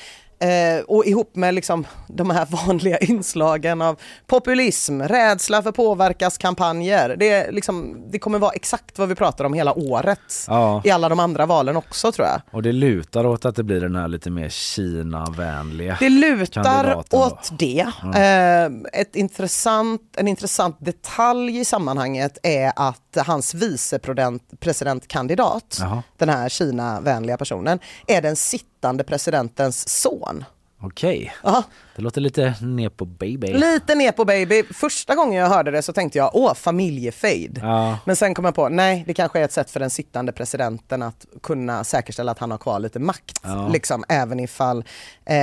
Eh, 0.42 0.80
och 0.88 1.04
ihop 1.06 1.36
med 1.36 1.54
liksom 1.54 1.86
de 2.08 2.30
här 2.30 2.46
vanliga 2.66 2.98
inslagen 2.98 3.82
av 3.82 4.00
populism, 4.26 5.02
rädsla 5.02 5.62
för 5.62 5.72
påverkas-kampanjer. 5.72 7.16
Det, 7.18 7.50
liksom, 7.50 8.04
det 8.10 8.18
kommer 8.18 8.38
vara 8.38 8.52
exakt 8.52 8.98
vad 8.98 9.08
vi 9.08 9.14
pratar 9.14 9.44
om 9.44 9.54
hela 9.54 9.78
året 9.78 10.18
Ja. 10.48 10.82
i 10.84 10.90
alla 10.90 11.08
de 11.08 11.20
andra 11.20 11.46
valen 11.46 11.76
också 11.76 12.12
tror 12.12 12.26
jag. 12.28 12.40
Och 12.50 12.62
det 12.62 12.72
lutar 12.72 13.26
åt 13.26 13.44
att 13.44 13.56
det 13.56 13.62
blir 13.62 13.80
den 13.80 13.96
här 13.96 14.08
lite 14.08 14.30
mer 14.30 14.48
Kina-vänliga 14.48 15.96
Det 16.00 16.08
lutar 16.08 17.04
då. 17.10 17.18
åt 17.18 17.58
det. 17.58 17.86
Ja. 18.02 18.18
Eh, 18.18 18.70
ett 18.92 19.16
intressant, 19.16 20.00
en 20.16 20.28
intressant 20.28 20.76
detalj 20.80 21.58
i 21.60 21.64
sammanhanget 21.64 22.38
är 22.42 22.72
att 22.76 23.16
hans 23.26 23.54
vicepresidentkandidat, 23.54 25.80
den 26.18 26.28
här 26.28 26.48
Kina-vänliga 26.48 27.36
personen, 27.36 27.78
är 28.06 28.22
den 28.22 28.36
sittande 28.36 28.71
presidentens 29.04 29.88
son. 29.88 30.44
Okej, 30.82 31.32
Ja. 31.42 31.64
Det 31.96 32.02
låter 32.02 32.20
lite 32.20 32.54
ner 32.60 32.88
på 32.88 33.04
baby. 33.04 33.52
Lite 33.52 33.94
ner 33.94 34.12
på 34.12 34.24
baby. 34.24 34.62
Första 34.62 35.14
gången 35.14 35.40
jag 35.40 35.48
hörde 35.48 35.70
det 35.70 35.82
så 35.82 35.92
tänkte 35.92 36.18
jag, 36.18 36.30
åh, 36.34 36.54
familjefejd. 36.54 37.58
Ja. 37.62 37.98
Men 38.04 38.16
sen 38.16 38.34
kom 38.34 38.44
jag 38.44 38.54
på, 38.54 38.68
nej, 38.68 39.04
det 39.06 39.14
kanske 39.14 39.40
är 39.40 39.44
ett 39.44 39.52
sätt 39.52 39.70
för 39.70 39.80
den 39.80 39.90
sittande 39.90 40.32
presidenten 40.32 41.02
att 41.02 41.26
kunna 41.42 41.84
säkerställa 41.84 42.32
att 42.32 42.38
han 42.38 42.50
har 42.50 42.58
kvar 42.58 42.78
lite 42.78 42.98
makt. 42.98 43.40
Ja. 43.42 43.68
Liksom, 43.68 44.04
även 44.08 44.40
ifall, 44.40 44.84
eh, 45.24 45.36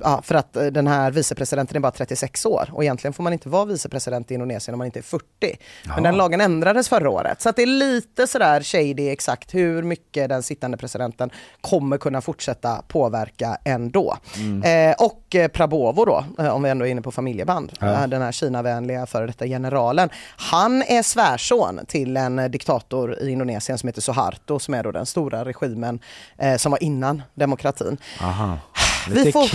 ja, 0.00 0.22
för 0.22 0.34
att 0.34 0.56
eh, 0.56 0.66
den 0.66 0.86
här 0.86 1.10
vicepresidenten 1.10 1.76
är 1.76 1.80
bara 1.80 1.92
36 1.92 2.46
år 2.46 2.70
och 2.72 2.84
egentligen 2.84 3.12
får 3.12 3.22
man 3.22 3.32
inte 3.32 3.48
vara 3.48 3.64
vicepresident 3.64 4.30
i 4.30 4.34
Indonesien 4.34 4.74
om 4.74 4.78
man 4.78 4.86
inte 4.86 4.98
är 4.98 5.02
40. 5.02 5.24
Ja. 5.40 5.94
Men 5.94 6.02
den 6.02 6.16
lagen 6.16 6.40
ändrades 6.40 6.88
förra 6.88 7.10
året. 7.10 7.42
Så 7.42 7.50
det 7.50 7.62
är 7.62 7.66
lite 7.66 8.26
sådär 8.26 8.62
shady 8.62 9.08
exakt 9.08 9.54
hur 9.54 9.82
mycket 9.82 10.28
den 10.28 10.42
sittande 10.42 10.76
presidenten 10.76 11.30
kommer 11.60 11.98
kunna 11.98 12.20
fortsätta 12.20 12.82
påverka 12.88 13.58
ändå. 13.64 14.16
Mm. 14.36 14.90
Eh, 14.90 14.94
och 14.98 15.34
eh, 15.34 15.48
Prabowo 15.66 16.04
då, 16.04 16.24
eh, 16.38 16.48
om 16.54 16.62
vi 16.62 16.70
ändå 16.70 16.86
är 16.86 16.90
inne 16.90 17.02
på 17.02 17.12
familjeband, 17.12 17.72
Ja. 17.80 17.86
eh, 17.92 18.06
den 18.06 18.22
här 18.22 18.32
Kina-vänliga 18.32 19.06
före 19.06 19.26
detta 19.26 19.46
generalen. 19.46 20.08
Han 20.36 20.82
är 20.82 21.02
svärson 21.02 21.80
till 21.88 22.16
en 22.16 22.50
diktator 22.50 23.18
i 23.22 23.30
Indonesien 23.30 23.78
som 23.78 23.86
heter 23.86 24.00
Suharto 24.00 24.58
som 24.58 24.74
är 24.74 24.82
då 24.82 24.92
den 24.92 25.06
stora 25.06 25.44
regimen 25.44 25.98
eh, 26.38 26.56
som 26.56 26.70
var 26.72 26.82
innan 26.82 27.22
demokratin. 27.34 27.96
Aha. 28.20 28.58
Vi 29.08 29.14
Lite 29.14 29.32
får- 29.32 29.48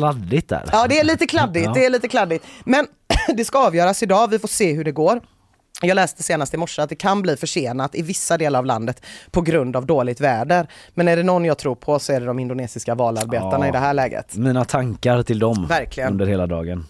kladdigt 0.00 0.48
där. 0.48 0.64
Ja 0.72 0.86
det 0.88 0.98
är 1.00 1.04
lite 1.04 1.26
kladdigt, 1.26 1.66
Ja. 1.66 1.72
det 1.74 1.84
är 1.86 1.90
lite 1.90 2.08
kladdigt. 2.08 2.44
Men 2.64 2.86
det 3.36 3.44
ska 3.44 3.58
avgöras 3.66 4.02
idag, 4.02 4.28
vi 4.30 4.38
får 4.38 4.48
se 4.48 4.72
hur 4.72 4.84
det 4.84 4.92
går. 4.92 5.20
Jag 5.82 5.94
läste 5.94 6.22
senast 6.22 6.54
i 6.54 6.56
morse 6.56 6.82
att 6.82 6.88
det 6.88 6.94
kan 6.94 7.22
bli 7.22 7.36
försenat 7.36 7.94
i 7.94 8.02
vissa 8.02 8.38
delar 8.38 8.58
av 8.58 8.66
landet 8.66 9.04
på 9.30 9.40
grund 9.40 9.76
av 9.76 9.86
dåligt 9.86 10.20
väder. 10.20 10.66
Men 10.94 11.08
är 11.08 11.16
det 11.16 11.22
någon 11.22 11.44
jag 11.44 11.58
tror 11.58 11.74
på 11.74 11.98
så 11.98 12.12
är 12.12 12.20
det 12.20 12.26
de 12.26 12.38
indonesiska 12.38 12.94
valarbetarna 12.94 13.58
Ja. 13.64 13.68
i 13.68 13.72
det 13.72 13.78
här 13.78 13.94
läget. 13.94 14.36
Mina 14.36 14.64
tankar 14.64 15.22
till 15.22 15.38
dem 15.38 15.66
Verkligen. 15.68 16.10
under 16.12 16.26
hela 16.26 16.46
dagen. 16.46 16.84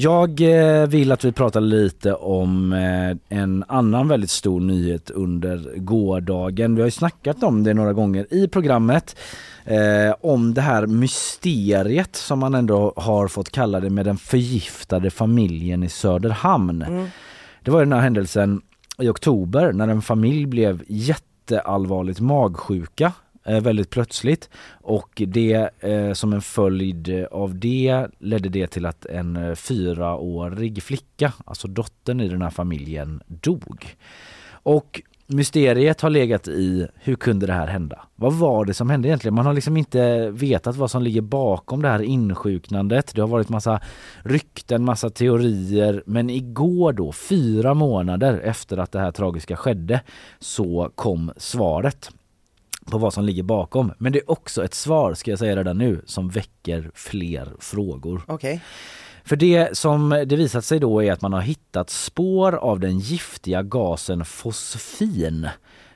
Jag 0.00 0.40
eh, 0.40 0.86
vill 0.86 1.12
att 1.12 1.24
vi 1.24 1.32
pratar 1.32 1.60
lite 1.60 2.14
om 2.14 2.72
eh, 2.72 3.38
en 3.38 3.64
annan 3.68 4.08
väldigt 4.08 4.30
stor 4.30 4.60
nyhet 4.60 5.10
under 5.10 5.76
gårdagen. 5.76 6.74
Vi 6.74 6.80
har 6.80 6.86
ju 6.86 6.90
snackat 6.90 7.42
om 7.42 7.64
det 7.64 7.74
några 7.74 7.92
gånger 7.92 8.34
i 8.34 8.48
programmet. 8.48 9.16
Eh, 9.64 10.14
om 10.20 10.54
det 10.54 10.60
här 10.60 10.86
mysteriet 10.86 12.16
som 12.16 12.38
man 12.38 12.54
ändå 12.54 12.92
har 12.96 13.28
fått 13.28 13.50
kalla 13.50 13.80
det 13.80 13.90
med 13.90 14.04
den 14.06 14.16
förgiftade 14.16 15.10
familjen 15.10 15.82
i 15.82 15.88
Söderhamn. 15.88 17.10
Det 17.62 17.70
var 17.70 17.80
den 17.80 17.92
här 17.92 18.00
händelsen 18.00 18.60
i 18.98 19.08
oktober 19.08 19.72
när 19.72 19.88
en 19.88 20.02
familj 20.02 20.46
blev 20.46 20.82
jätteallvarligt 20.88 22.20
magsjuka 22.20 23.12
Eh, 23.48 23.60
väldigt 23.60 23.90
plötsligt 23.90 24.50
och 24.72 25.22
det 25.26 25.70
eh, 25.80 26.12
som 26.12 26.32
en 26.32 26.42
följd 26.42 27.26
av 27.30 27.58
det 27.58 28.06
ledde 28.18 28.48
det 28.48 28.66
till 28.66 28.86
att 28.86 29.06
en 29.06 29.36
eh, 29.36 29.54
fyraårig 29.54 30.82
flicka, 30.82 31.32
alltså 31.44 31.68
dottern 31.68 32.20
i 32.20 32.28
den 32.28 32.42
här 32.42 32.50
familjen, 32.50 33.22
dog. 33.26 33.96
Och 34.50 35.02
mysteriet 35.26 36.00
har 36.00 36.10
legat 36.10 36.48
i 36.48 36.86
hur 36.94 37.14
kunde 37.14 37.46
det 37.46 37.52
här 37.52 37.66
hända? 37.66 38.00
Vad 38.16 38.32
var 38.32 38.64
det 38.64 38.74
som 38.74 38.90
hände 38.90 39.08
egentligen? 39.08 39.34
Man 39.34 39.46
har 39.46 39.54
liksom 39.54 39.76
inte 39.76 40.30
vetat 40.30 40.76
vad 40.76 40.90
som 40.90 41.02
ligger 41.02 41.20
bakom 41.20 41.82
det 41.82 41.88
här 41.88 42.02
insjuknandet. 42.02 43.14
Det 43.14 43.20
har 43.20 43.28
varit 43.28 43.48
massa 43.48 43.80
rykten, 44.22 44.84
massa 44.84 45.10
teorier. 45.10 46.02
Men 46.06 46.30
igår 46.30 46.92
då, 46.92 47.12
fyra 47.12 47.74
månader 47.74 48.40
efter 48.40 48.76
att 48.76 48.92
det 48.92 49.00
här 49.00 49.12
tragiska 49.12 49.56
skedde, 49.56 50.00
så 50.38 50.90
kom 50.94 51.32
svaret 51.36 52.10
på 52.90 52.98
vad 52.98 53.14
som 53.14 53.24
ligger 53.24 53.42
bakom. 53.42 53.92
Men 53.98 54.12
det 54.12 54.18
är 54.18 54.30
också 54.30 54.64
ett 54.64 54.74
svar, 54.74 55.14
ska 55.14 55.30
jag 55.30 55.38
säga 55.38 55.56
redan 55.56 55.78
nu, 55.78 56.02
som 56.06 56.28
väcker 56.28 56.90
fler 56.94 57.52
frågor. 57.58 58.22
Okej. 58.26 58.60
För 59.24 59.36
det 59.36 59.78
som 59.78 60.08
det 60.26 60.36
visat 60.36 60.64
sig 60.64 60.78
då 60.78 61.02
är 61.02 61.12
att 61.12 61.22
man 61.22 61.32
har 61.32 61.40
hittat 61.40 61.90
spår 61.90 62.54
av 62.54 62.80
den 62.80 62.98
giftiga 62.98 63.62
gasen 63.62 64.24
fosfin 64.24 65.48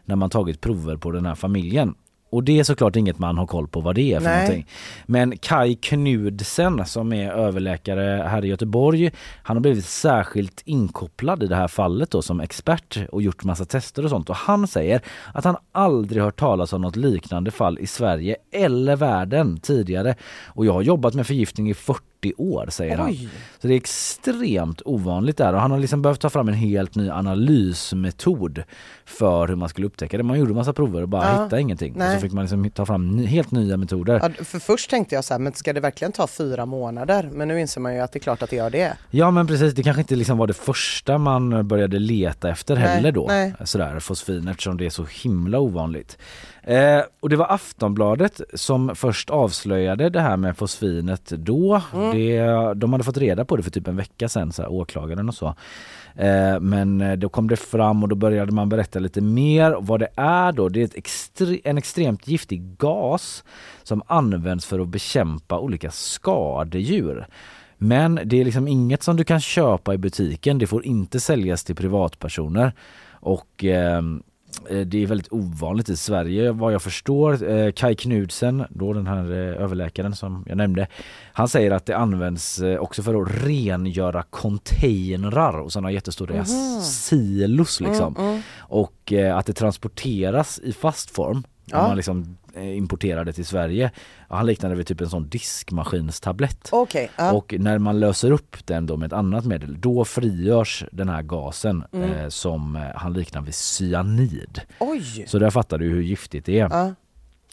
när 0.04 0.16
man 0.16 0.30
tagit 0.30 0.60
prover 0.60 0.96
på 0.96 1.10
den 1.10 1.26
här 1.26 1.34
familjen. 1.34 1.94
Och 2.32 2.44
det 2.44 2.58
är 2.58 2.64
såklart 2.64 2.96
inget 2.96 3.18
man 3.18 3.38
har 3.38 3.46
koll 3.46 3.68
på 3.68 3.80
vad 3.80 3.94
det 3.94 4.12
är 4.12 4.20
för 4.20 4.24
Nej. 4.24 4.40
någonting. 4.40 4.66
Men 5.06 5.38
Kai 5.38 5.74
Knudsen 5.74 6.86
som 6.86 7.12
är 7.12 7.30
överläkare 7.30 8.28
här 8.28 8.44
i 8.44 8.48
Göteborg, 8.48 9.10
han 9.42 9.56
har 9.56 9.60
blivit 9.60 9.84
särskilt 9.84 10.62
inkopplad 10.64 11.42
i 11.42 11.46
det 11.46 11.56
här 11.56 11.68
fallet 11.68 12.10
då 12.10 12.22
som 12.22 12.40
expert 12.40 12.98
och 13.12 13.22
gjort 13.22 13.44
massa 13.44 13.64
tester 13.64 14.04
och 14.04 14.10
sånt. 14.10 14.30
Och 14.30 14.36
han 14.36 14.66
säger 14.66 15.00
att 15.34 15.44
han 15.44 15.56
aldrig 15.72 16.22
hört 16.22 16.40
talas 16.40 16.72
om 16.72 16.80
något 16.80 16.96
liknande 16.96 17.50
fall 17.50 17.78
i 17.78 17.86
Sverige 17.86 18.36
eller 18.52 18.96
världen 18.96 19.58
tidigare. 19.60 20.14
Och 20.46 20.66
jag 20.66 20.72
har 20.72 20.82
jobbat 20.82 21.14
med 21.14 21.26
förgiftning 21.26 21.70
i 21.70 21.74
40 21.74 22.11
år 22.36 22.66
säger 22.70 22.96
han. 22.96 23.08
Oj. 23.10 23.28
Så 23.60 23.68
det 23.68 23.74
är 23.74 23.76
extremt 23.76 24.82
ovanligt 24.84 25.36
där 25.36 25.52
och 25.52 25.60
han 25.60 25.70
har 25.70 25.78
liksom 25.78 26.02
behövt 26.02 26.20
ta 26.20 26.30
fram 26.30 26.48
en 26.48 26.54
helt 26.54 26.94
ny 26.94 27.10
analysmetod 27.10 28.62
för 29.04 29.48
hur 29.48 29.56
man 29.56 29.68
skulle 29.68 29.86
upptäcka 29.86 30.16
det. 30.16 30.22
Man 30.22 30.38
gjorde 30.38 30.54
massa 30.54 30.72
prover 30.72 31.02
och 31.02 31.08
bara 31.08 31.24
Ja. 31.24 31.44
hittade 31.44 31.62
ingenting. 31.62 31.96
Och 31.96 32.12
så 32.14 32.18
fick 32.20 32.32
man 32.32 32.44
liksom 32.44 32.70
ta 32.70 32.86
fram 32.86 33.18
helt 33.18 33.50
nya 33.50 33.76
metoder. 33.76 34.20
Ja, 34.38 34.44
för 34.44 34.58
först 34.58 34.90
tänkte 34.90 35.14
jag 35.14 35.24
så 35.24 35.34
här, 35.34 35.38
men 35.38 35.52
ska 35.52 35.72
det 35.72 35.80
verkligen 35.80 36.12
ta 36.12 36.26
fyra 36.26 36.66
månader? 36.66 37.28
Men 37.32 37.48
nu 37.48 37.60
inser 37.60 37.80
man 37.80 37.94
ju 37.94 38.00
att 38.00 38.12
det 38.12 38.18
är 38.18 38.20
klart 38.20 38.42
att 38.42 38.50
det 38.50 38.56
gör 38.56 38.70
det. 38.70 38.92
Ja 39.10 39.30
men 39.30 39.46
precis, 39.46 39.74
det 39.74 39.82
kanske 39.82 40.00
inte 40.02 40.16
liksom 40.16 40.38
var 40.38 40.46
det 40.46 40.54
första 40.54 41.18
man 41.18 41.68
började 41.68 41.98
leta 41.98 42.48
efter 42.50 42.74
Nej, 42.74 42.84
heller 42.84 43.12
då. 43.12 43.24
nej. 43.28 43.54
Sådär, 43.64 44.00
fosfin 44.00 44.48
eftersom 44.48 44.76
det 44.76 44.86
är 44.86 44.90
så 44.90 45.06
himla 45.22 45.58
ovanligt. 45.58 46.18
Eh, 46.62 47.02
och 47.20 47.28
det 47.28 47.36
var 47.36 47.52
Aftonbladet 47.52 48.40
som 48.54 48.94
först 48.94 49.30
avslöjade 49.30 50.10
det 50.10 50.20
här 50.20 50.36
med 50.36 50.56
fosfinet 50.56 51.28
då. 51.30 51.82
Mm. 51.94 52.10
Det, 52.10 52.74
de 52.74 52.92
hade 52.92 53.04
fått 53.04 53.16
reda 53.16 53.44
på 53.44 53.56
det 53.56 53.62
för 53.62 53.70
typ 53.70 53.88
en 53.88 53.96
vecka 53.96 54.28
sedan, 54.28 54.52
så 54.52 54.62
här, 54.62 54.72
åklagaren 54.72 55.28
och 55.28 55.34
så. 55.34 55.54
Eh, 56.16 56.60
men 56.60 57.00
eh, 57.00 57.12
då 57.12 57.28
kom 57.28 57.48
det 57.48 57.56
fram 57.56 58.02
och 58.02 58.08
då 58.08 58.16
började 58.16 58.52
man 58.52 58.68
berätta 58.68 58.98
lite 58.98 59.20
mer. 59.20 59.76
Vad 59.80 60.00
det 60.00 60.08
är 60.16 60.52
då, 60.52 60.68
det 60.68 60.80
är 60.80 60.84
ett 60.84 60.94
extre- 60.94 61.60
en 61.64 61.78
extremt 61.78 62.28
giftig 62.28 62.76
gas 62.78 63.44
som 63.82 64.02
används 64.06 64.66
för 64.66 64.80
att 64.80 64.88
bekämpa 64.88 65.58
olika 65.58 65.90
skadedjur. 65.90 67.26
Men 67.78 68.20
det 68.24 68.40
är 68.40 68.44
liksom 68.44 68.68
inget 68.68 69.02
som 69.02 69.16
du 69.16 69.24
kan 69.24 69.40
köpa 69.40 69.94
i 69.94 69.98
butiken. 69.98 70.58
Det 70.58 70.66
får 70.66 70.84
inte 70.84 71.20
säljas 71.20 71.64
till 71.64 71.76
privatpersoner. 71.76 72.72
Och 73.10 73.64
eh, 73.64 74.02
det 74.86 75.02
är 75.02 75.06
väldigt 75.06 75.32
ovanligt 75.32 75.88
i 75.88 75.96
Sverige 75.96 76.52
vad 76.52 76.72
jag 76.72 76.82
förstår. 76.82 77.50
Eh, 77.50 77.72
Kai 77.72 77.94
Knudsen, 77.94 78.64
då 78.70 78.92
den 78.92 79.06
här 79.06 79.32
eh, 79.32 79.62
överläkaren 79.62 80.16
som 80.16 80.44
jag 80.48 80.56
nämnde, 80.56 80.86
han 81.32 81.48
säger 81.48 81.70
att 81.70 81.86
det 81.86 81.96
används 81.96 82.58
eh, 82.58 82.78
också 82.78 83.02
för 83.02 83.22
att 83.22 83.44
rengöra 83.44 84.22
containrar 84.22 85.58
och 85.58 85.72
sådana 85.72 85.90
jättestora 85.90 86.34
Mhm. 86.34 86.80
silos 86.82 87.80
liksom. 87.80 88.16
Mm, 88.16 88.28
mm. 88.30 88.42
Och 88.58 89.12
eh, 89.12 89.36
att 89.36 89.46
det 89.46 89.52
transporteras 89.52 90.58
i 90.64 90.72
fast 90.72 91.10
form. 91.10 91.42
Ja. 91.64 91.88
Man 91.88 91.96
liksom 91.96 92.36
eh, 92.54 92.76
importerar 92.76 93.24
det 93.24 93.32
till 93.32 93.46
Sverige. 93.46 93.90
Han 94.28 94.46
liknade 94.46 94.74
vid 94.74 94.86
typ 94.86 95.00
en 95.00 95.08
sån 95.10 95.28
diskmaskinstablett. 95.28 96.68
Okej, 96.72 97.10
ja. 97.16 97.32
Och 97.32 97.54
när 97.58 97.78
man 97.78 98.00
löser 98.00 98.30
upp 98.30 98.56
den 98.66 98.86
då 98.86 98.96
med 98.96 99.06
ett 99.06 99.12
annat 99.12 99.44
medel, 99.44 99.76
då 99.80 100.04
frigörs 100.04 100.84
den 100.92 101.08
här 101.08 101.22
gasen 101.22 101.84
Mm. 101.92 102.12
eh, 102.12 102.28
som 102.28 102.76
eh, 102.76 102.82
han 102.94 103.12
liknar 103.12 103.40
vid 103.42 103.54
cyanid. 103.54 104.60
Oj! 104.80 105.24
Så 105.28 105.38
där 105.38 105.50
fattar 105.50 105.78
du 105.78 105.88
hur 105.88 106.02
giftigt 106.02 106.46
det 106.46 106.58
är. 106.60 106.68
Ja. 106.70 106.94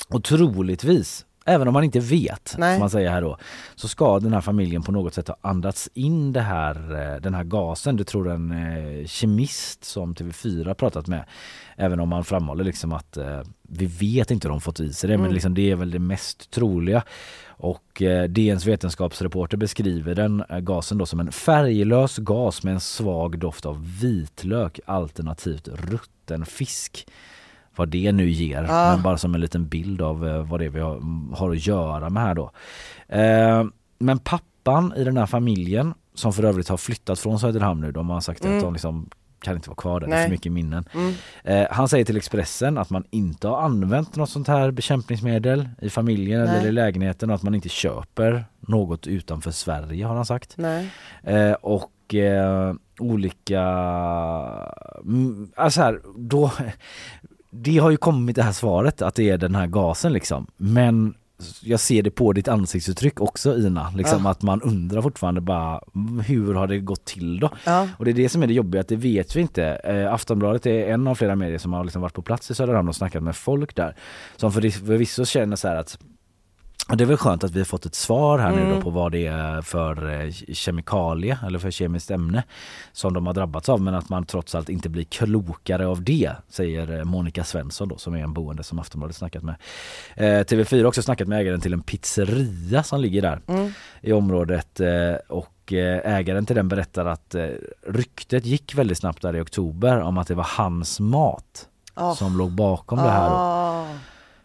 Och 0.10 0.24
troligtvis, 0.24 1.26
även 1.50 1.68
om 1.68 1.74
man 1.74 1.84
inte 1.84 2.00
vet, 2.00 2.56
Nej. 2.58 2.74
som 2.76 2.80
man 2.80 2.89
säger 2.89 3.10
här 3.10 3.22
då, 3.22 3.38
så 3.76 3.88
ska 3.88 4.20
den 4.20 4.34
här 4.34 4.41
familjen 4.41 4.82
på 4.84 4.91
något 4.91 5.14
sätt 5.14 5.28
ha 5.28 5.36
andats 5.41 5.89
in 5.93 6.34
det 6.34 6.41
här, 6.41 6.76
eh, 6.76 7.22
den 7.22 7.34
här 7.34 7.43
gasen. 7.43 7.97
Det 7.97 8.04
tror 8.04 8.30
en 8.30 8.52
eh, 8.52 9.06
kemist 9.08 9.84
som 9.84 10.16
TV4 10.16 10.74
pratat 10.74 11.08
med. 11.08 11.26
Även 11.76 12.00
om 12.00 12.10
man 12.10 12.24
framhåller 12.24 12.64
liksom 12.64 12.93
att 12.93 13.18
eh, 13.18 13.41
vi 13.62 13.86
vet 13.86 14.32
inte 14.32 14.47
hur 14.47 14.52
de 14.52 14.62
fått 14.62 14.80
i 14.80 14.93
sig 14.93 15.08
det, 15.08 15.18
men 15.18 15.26
Mm. 15.26 15.34
liksom 15.34 15.54
det 15.54 15.72
är 15.72 15.76
väl 15.76 15.91
det 15.91 16.00
mest 16.00 16.52
troliga. 16.52 17.04
Och 17.47 18.02
eh, 18.02 18.24
DNs 18.24 18.66
vetenskapsreporter 18.66 19.58
beskriver 19.58 20.16
den 20.16 20.43
eh, 20.50 20.60
gasen 20.60 20.97
då 20.97 21.06
som 21.06 21.20
en 21.20 21.32
färglös 21.32 22.18
gas 22.18 22.64
med 22.64 22.74
en 22.74 22.80
svag 22.80 23.39
doft 23.39 23.66
av 23.66 24.00
vitlök 24.02 24.80
alternativt 24.86 25.68
rutten 25.68 26.45
fisk 26.45 27.08
vad 27.76 27.89
det 27.89 28.11
nu 28.11 28.30
ger. 28.30 28.63
Ja. 28.63 28.91
Men 28.93 29.01
bara 29.03 29.17
som 29.17 29.36
en 29.36 29.41
liten 29.41 29.67
bild 29.67 30.01
av 30.01 30.28
eh, 30.28 30.43
vad 30.43 30.59
det 30.59 30.65
är 30.65 30.70
vi 30.70 30.80
har, 30.80 31.01
har 31.36 31.51
att 31.51 31.67
göra 31.67 32.09
med 32.09 32.24
här 32.24 32.36
då. 32.36 32.51
Eh, 33.07 33.63
men 33.99 34.20
pappan 34.20 34.93
i 34.97 35.03
den 35.03 35.17
här 35.17 35.26
familjen 35.26 35.93
som 36.13 36.34
för 36.34 36.43
övrigt 36.43 36.70
har 36.70 36.78
flyttat 36.78 37.20
från 37.20 37.39
Söderhamn 37.39 37.82
nu, 37.82 37.91
de 37.91 38.09
har 38.09 38.22
sagt 38.22 38.45
Mm. 38.45 38.57
att 38.57 38.63
de 38.63 38.74
liksom 38.74 39.09
kan 39.41 39.55
inte 39.55 39.70
vara 39.70 39.76
kvar 39.76 39.99
där, 39.99 40.07
det 40.07 40.13
är 40.13 40.17
Nej. 40.17 40.26
för 40.26 40.32
mycket 40.32 40.51
minnen. 40.51 40.86
Mm. 40.93 41.13
Eh, 41.43 41.67
han 41.72 41.89
säger 41.89 42.05
till 42.05 42.17
Expressen 42.17 42.78
att 42.78 42.89
man 42.89 43.03
inte 43.09 43.47
har 43.47 43.61
använt 43.61 44.15
något 44.15 44.30
sånt 44.30 44.47
här 44.47 44.72
bekämpningsmedel 44.72 45.70
i 45.82 45.89
familjen 45.89 46.45
Nej. 46.45 46.57
eller 46.57 46.70
i 46.70 46.72
lägenheten 46.72 47.30
och 47.30 47.36
att 47.36 47.43
man 47.43 47.55
inte 47.55 47.70
köper 47.70 48.45
något 48.59 49.07
utanför 49.07 49.51
Sverige 49.51 50.05
har 50.05 50.15
han 50.15 50.26
sagt. 50.26 50.53
Nej. 50.57 50.89
Eh, 51.24 51.51
och 51.51 52.15
eh, 52.15 52.74
olika, 52.99 53.61
mm, 55.03 55.51
alltså 55.55 55.82
här, 55.82 56.01
då, 56.17 56.51
det 57.52 57.78
har 57.78 57.89
ju 57.91 57.97
kommit 57.97 58.36
det 58.36 58.43
här 58.43 58.52
svaret 58.52 59.02
att 59.02 59.16
det 59.16 59.30
är 59.30 59.38
den 59.38 59.56
här 59.56 59.68
gasen 59.68 60.14
liksom. 60.14 60.47
Men 60.58 61.14
jag 61.62 61.80
ser 61.80 62.04
det 62.04 62.12
på 62.12 62.34
ditt 62.34 62.47
ansiktsuttryck 62.47 63.22
också 63.22 63.58
Ina, 63.58 63.89
liksom 63.95 64.26
Ja. 64.26 64.32
att 64.32 64.41
man 64.41 64.62
undrar 64.62 65.02
fortfarande 65.02 65.41
bara 65.41 65.82
"Mm, 65.95 66.20
hur 66.20 66.54
har 66.54 66.68
det 66.68 66.80
gått 66.80 67.06
till 67.06 67.39
då? 67.39 67.50
Ja. 67.66 67.88
Och 67.97 68.06
det 68.06 68.12
är 68.12 68.16
det 68.16 68.30
som 68.30 68.43
är 68.43 68.47
det 68.47 68.54
jobbiga, 68.54 68.82
att 68.82 68.88
det 68.88 68.95
vet 68.95 69.36
vi 69.36 69.41
inte. 69.41 69.66
Eh, 69.66 70.14
Aftonbladet 70.14 70.66
är 70.66 70.88
en 70.93 71.08
av 71.08 71.16
flera 71.16 71.36
medier 71.36 71.58
som 71.58 71.74
har 71.74 71.84
liksom 71.84 72.02
varit 72.02 72.14
på 72.14 72.22
plats 72.22 72.52
i 72.52 72.56
Söderhamn 72.56 72.89
och 72.89 72.95
snackat 72.95 73.24
med 73.24 73.36
folk 73.36 73.76
där. 73.76 73.95
Som 74.36 74.52
för- 74.52 74.70
förvisso 74.70 75.26
känner 75.26 75.56
så 75.56 75.68
här 75.68 75.76
att 75.76 76.00
och 76.89 76.97
det 76.97 77.03
är 77.03 77.05
väl 77.05 77.17
skönt 77.17 77.43
att 77.43 77.51
vi 77.51 77.59
har 77.59 77.65
fått 77.65 77.85
ett 77.85 77.95
svar 77.95 78.39
här 78.39 78.51
nu 78.51 78.61
Mm. 78.61 78.75
då 78.75 78.81
på 78.81 78.89
vad 78.89 79.11
det 79.11 79.25
är 79.27 79.61
för 79.61 80.21
eh, 80.25 80.31
kemikalie 80.53 81.39
eller 81.45 81.59
för 81.59 81.71
kemiskt 81.71 82.11
ämne 82.11 82.43
som 82.91 83.13
de 83.13 83.27
har 83.27 83.33
drabbats 83.33 83.69
av 83.69 83.81
men 83.81 83.95
att 83.95 84.09
man 84.09 84.25
trots 84.25 84.55
allt 84.55 84.69
inte 84.69 84.89
blir 84.89 85.03
klokare 85.03 85.87
av 85.87 86.01
det 86.03 86.31
säger 86.49 86.97
eh, 86.97 87.03
Monica 87.03 87.43
Svensson 87.43 87.87
då 87.87 87.97
som 87.97 88.13
är 88.15 88.19
en 88.23 88.33
boende 88.33 88.63
som 88.63 88.79
Aftonbladet 88.79 89.15
snackat 89.15 89.43
med. 89.43 89.55
Eh, 90.15 90.23
TV4 90.23 90.77
har 90.77 90.85
också 90.85 91.01
snackat 91.01 91.27
med 91.27 91.39
ägaren 91.39 91.61
till 91.61 91.73
en 91.73 91.81
pizzeria 91.81 92.83
som 92.83 93.01
ligger 93.01 93.21
där 93.21 93.41
Mm. 93.47 93.71
i 94.01 94.11
området 94.13 94.79
eh, 94.79 94.87
och 95.29 95.73
eh, 95.73 96.15
ägaren 96.15 96.45
till 96.45 96.55
den 96.55 96.67
berättar 96.67 97.05
att 97.05 97.35
eh, 97.35 97.47
ryktet 97.87 98.45
gick 98.45 98.75
väldigt 98.75 98.97
snabbt 98.97 99.21
där 99.21 99.35
i 99.35 99.41
oktober 99.41 99.99
om 100.01 100.17
att 100.17 100.27
det 100.27 100.35
var 100.35 100.47
hans 100.57 100.99
mat 100.99 101.65
Ah. 101.93 102.15
som 102.15 102.37
låg 102.37 102.51
bakom 102.51 102.97
det 102.97 103.09
här. 103.09 103.29
Då. 103.29 103.85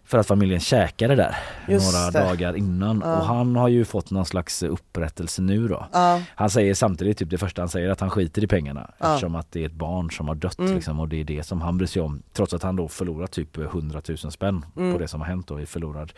För 0.06 0.18
att 0.18 0.26
familjen 0.26 0.60
käkade 0.60 1.14
där 1.14 1.36
Just 1.68 1.92
några 1.92 2.10
det. 2.10 2.18
dagar 2.28 2.56
innan 2.56 3.02
Ja. 3.04 3.16
och 3.18 3.24
han 3.26 3.56
har 3.56 3.68
ju 3.68 3.84
fått 3.84 4.10
någon 4.10 4.26
slags 4.26 4.62
upprättelse 4.62 5.42
nu 5.42 5.68
då. 5.68 5.86
Ja. 5.92 6.20
Han 6.34 6.50
säger 6.50 6.74
samtidigt, 6.74 7.18
typ 7.18 7.30
det 7.30 7.38
första 7.38 7.62
han 7.62 7.68
säger, 7.68 7.88
att 7.90 8.00
han 8.00 8.10
skiter 8.10 8.44
i 8.44 8.46
pengarna 8.46 8.90
Ja. 8.98 9.06
eftersom 9.14 9.34
att 9.34 9.52
det 9.52 9.62
är 9.62 9.66
ett 9.66 9.72
barn 9.72 10.10
som 10.10 10.28
har 10.28 10.34
dött 10.34 10.58
Mm. 10.58 10.74
liksom, 10.74 11.00
och 11.00 11.08
det 11.08 11.20
är 11.20 11.24
det 11.24 11.42
som 11.46 11.60
han 11.60 11.78
bryr 11.78 11.86
sig 11.88 12.02
om. 12.02 12.22
Trots 12.32 12.54
att 12.54 12.62
han 12.62 12.76
då 12.76 12.88
förlorat 12.88 13.32
typ 13.32 13.56
100 13.58 14.00
000 14.08 14.18
spänn 14.18 14.66
Mm. 14.76 14.92
på 14.92 14.98
det 14.98 15.08
som 15.08 15.20
har 15.20 15.28
hänt 15.28 15.46
då 15.46 15.60
i 15.60 15.66
förlorad 15.66 16.12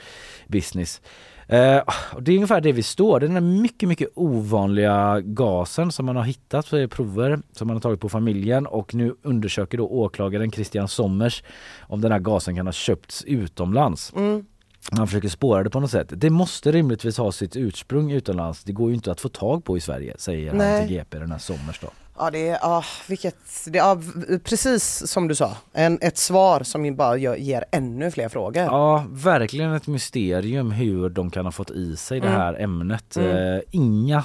business. 0.48 1.00
Eh, 1.48 1.82
och 2.14 2.22
det 2.22 2.32
är 2.32 2.34
ungefär 2.34 2.60
det 2.60 2.72
vi 2.72 2.82
står. 2.82 3.20
Det 3.20 3.26
är 3.26 3.28
den 3.28 3.44
här 3.44 3.60
mycket, 3.60 3.88
mycket 3.88 4.08
ovanliga 4.14 5.20
gasen 5.20 5.92
som 5.92 6.06
man 6.06 6.16
har 6.16 6.24
hittat 6.24 6.66
för 6.66 6.86
prover 6.86 7.38
som 7.52 7.66
man 7.66 7.76
har 7.76 7.80
tagit 7.80 8.00
på 8.00 8.08
familjen 8.08 8.66
och 8.66 8.94
nu 8.94 9.14
undersöker 9.22 9.78
då 9.78 9.88
åklagaren 9.88 10.50
Christian 10.50 10.88
Sommers 10.88 11.42
om 11.80 12.00
den 12.00 12.12
här 12.12 12.18
gasen 12.18 12.56
kan 12.56 12.66
ha 12.66 12.72
köpts 12.72 13.24
utomlands. 13.24 14.12
Mm. 14.16 14.44
Man 14.92 15.06
försöker 15.06 15.28
spåra 15.28 15.62
det 15.62 15.70
på 15.70 15.80
något 15.80 15.90
sätt. 15.90 16.08
Det 16.10 16.30
måste 16.30 16.72
rimligtvis 16.72 17.18
ha 17.18 17.32
sitt 17.32 17.56
ursprung 17.56 18.12
utomlands. 18.12 18.64
Det 18.64 18.72
går 18.72 18.88
ju 18.88 18.94
inte 18.94 19.10
att 19.12 19.20
få 19.20 19.28
tag 19.28 19.64
på 19.64 19.76
i 19.76 19.80
Sverige 19.80 20.14
säger 20.18 20.52
Nej. 20.52 20.78
han 20.78 20.86
till 20.88 20.96
GP, 20.96 21.18
den 21.18 21.32
här 21.32 21.38
Sommers 21.38 21.80
då. 21.80 21.88
Ja, 22.18 22.30
det 22.30 22.48
är, 22.48 22.58
ja, 22.62 22.84
vilket, 23.08 23.36
det 23.66 23.78
är 23.78 24.38
precis 24.38 25.06
som 25.06 25.28
du 25.28 25.34
sa, 25.34 25.56
en, 25.72 25.98
ett 26.02 26.18
svar 26.18 26.62
som 26.62 26.96
bara 26.96 27.16
ger 27.16 27.64
ännu 27.72 28.10
fler 28.10 28.28
frågor. 28.28 28.62
Ja, 28.62 29.04
verkligen 29.10 29.72
ett 29.72 29.86
mysterium 29.86 30.70
hur 30.70 31.08
de 31.08 31.30
kan 31.30 31.44
ha 31.44 31.52
fått 31.52 31.70
i 31.70 31.96
sig 31.96 32.20
det 32.20 32.26
Mm. 32.26 32.40
här 32.40 32.54
ämnet. 32.60 33.16
Mm. 33.16 33.54
Eh, 33.54 33.60
inga 33.70 34.24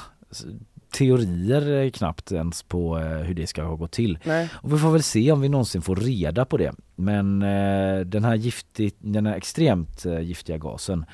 teorier 0.92 1.84
eh, 1.84 1.92
knappt 1.92 2.32
ens 2.32 2.64
på 2.64 3.00
eh, 3.00 3.06
hur 3.06 3.34
det 3.34 3.48
ska 3.48 3.64
ha 3.64 3.76
gått 3.76 3.92
till. 3.92 4.20
Nej. 4.24 4.50
Och 4.54 4.74
vi 4.74 4.78
får 4.78 4.92
väl 4.92 5.04
se 5.04 5.32
om 5.32 5.42
vi 5.42 5.50
någonsin 5.50 5.82
får 5.82 5.96
reda 5.96 6.46
på 6.46 6.58
det. 6.58 6.72
Men 6.96 7.42
eh, 7.42 8.00
den, 8.00 8.24
här 8.24 8.36
giftig, 8.36 8.94
den 9.00 9.26
här 9.26 9.36
extremt 9.36 10.06
giftiga 10.22 10.58
gasen 10.58 11.06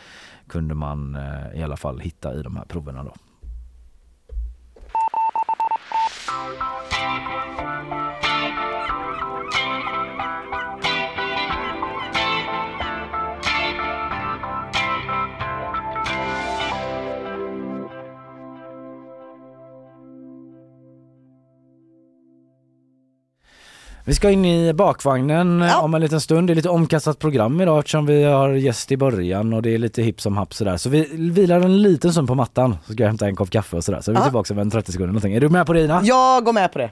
kunde 0.47 0.75
man 0.75 1.17
i 1.55 1.63
alla 1.63 1.77
fall 1.77 1.99
hitta 1.99 2.39
i 2.39 2.41
de 2.41 2.55
här 2.55 2.65
proverna 2.65 3.03
då. 3.03 3.13
Vi 24.07 24.13
ska 24.13 24.29
in 24.31 24.45
i 24.45 24.73
bakvagnen 24.73 25.61
eh, 25.61 25.67
Ja. 25.67 25.81
om 25.81 25.93
en 25.93 26.01
liten 26.01 26.21
stund. 26.21 26.47
Det 26.49 26.53
är 26.53 26.55
lite 26.55 26.69
omkastat 26.69 27.19
program 27.19 27.61
idag 27.61 27.79
eftersom 27.79 28.05
vi 28.05 28.23
har 28.23 28.49
gäst 28.49 28.91
i 28.91 28.97
början 28.97 29.53
och 29.53 29.61
det 29.61 29.73
är 29.73 29.77
lite 29.77 30.01
hipp 30.01 30.21
som 30.21 30.37
happ 30.37 30.53
sådär. 30.53 30.77
Så 30.77 30.89
vi 30.89 31.07
vilar 31.31 31.61
en 31.61 31.81
liten 31.81 32.11
stund 32.11 32.27
på 32.27 32.35
mattan 32.35 32.77
så 32.85 32.93
ska 32.93 33.03
jag 33.03 33.07
hämta 33.07 33.27
en 33.27 33.35
kopp 33.35 33.49
kaffe 33.49 33.75
och 33.77 33.83
sådär. 33.83 34.01
Så 34.01 34.11
är 34.11 34.15
vi 34.15 34.19
Ja. 34.19 34.23
tillbaka 34.23 34.53
om 34.53 34.59
en 34.59 34.71
30 34.71 34.91
sekunder 34.91 35.07
någonting. 35.13 35.33
Är 35.33 35.41
du 35.41 35.49
med 35.49 35.65
på 35.65 35.73
det 35.73 35.81
Ina? 35.85 36.01
Jag 36.03 36.43
går 36.45 36.53
med 36.53 36.71
på 36.73 36.79
det. 36.79 36.89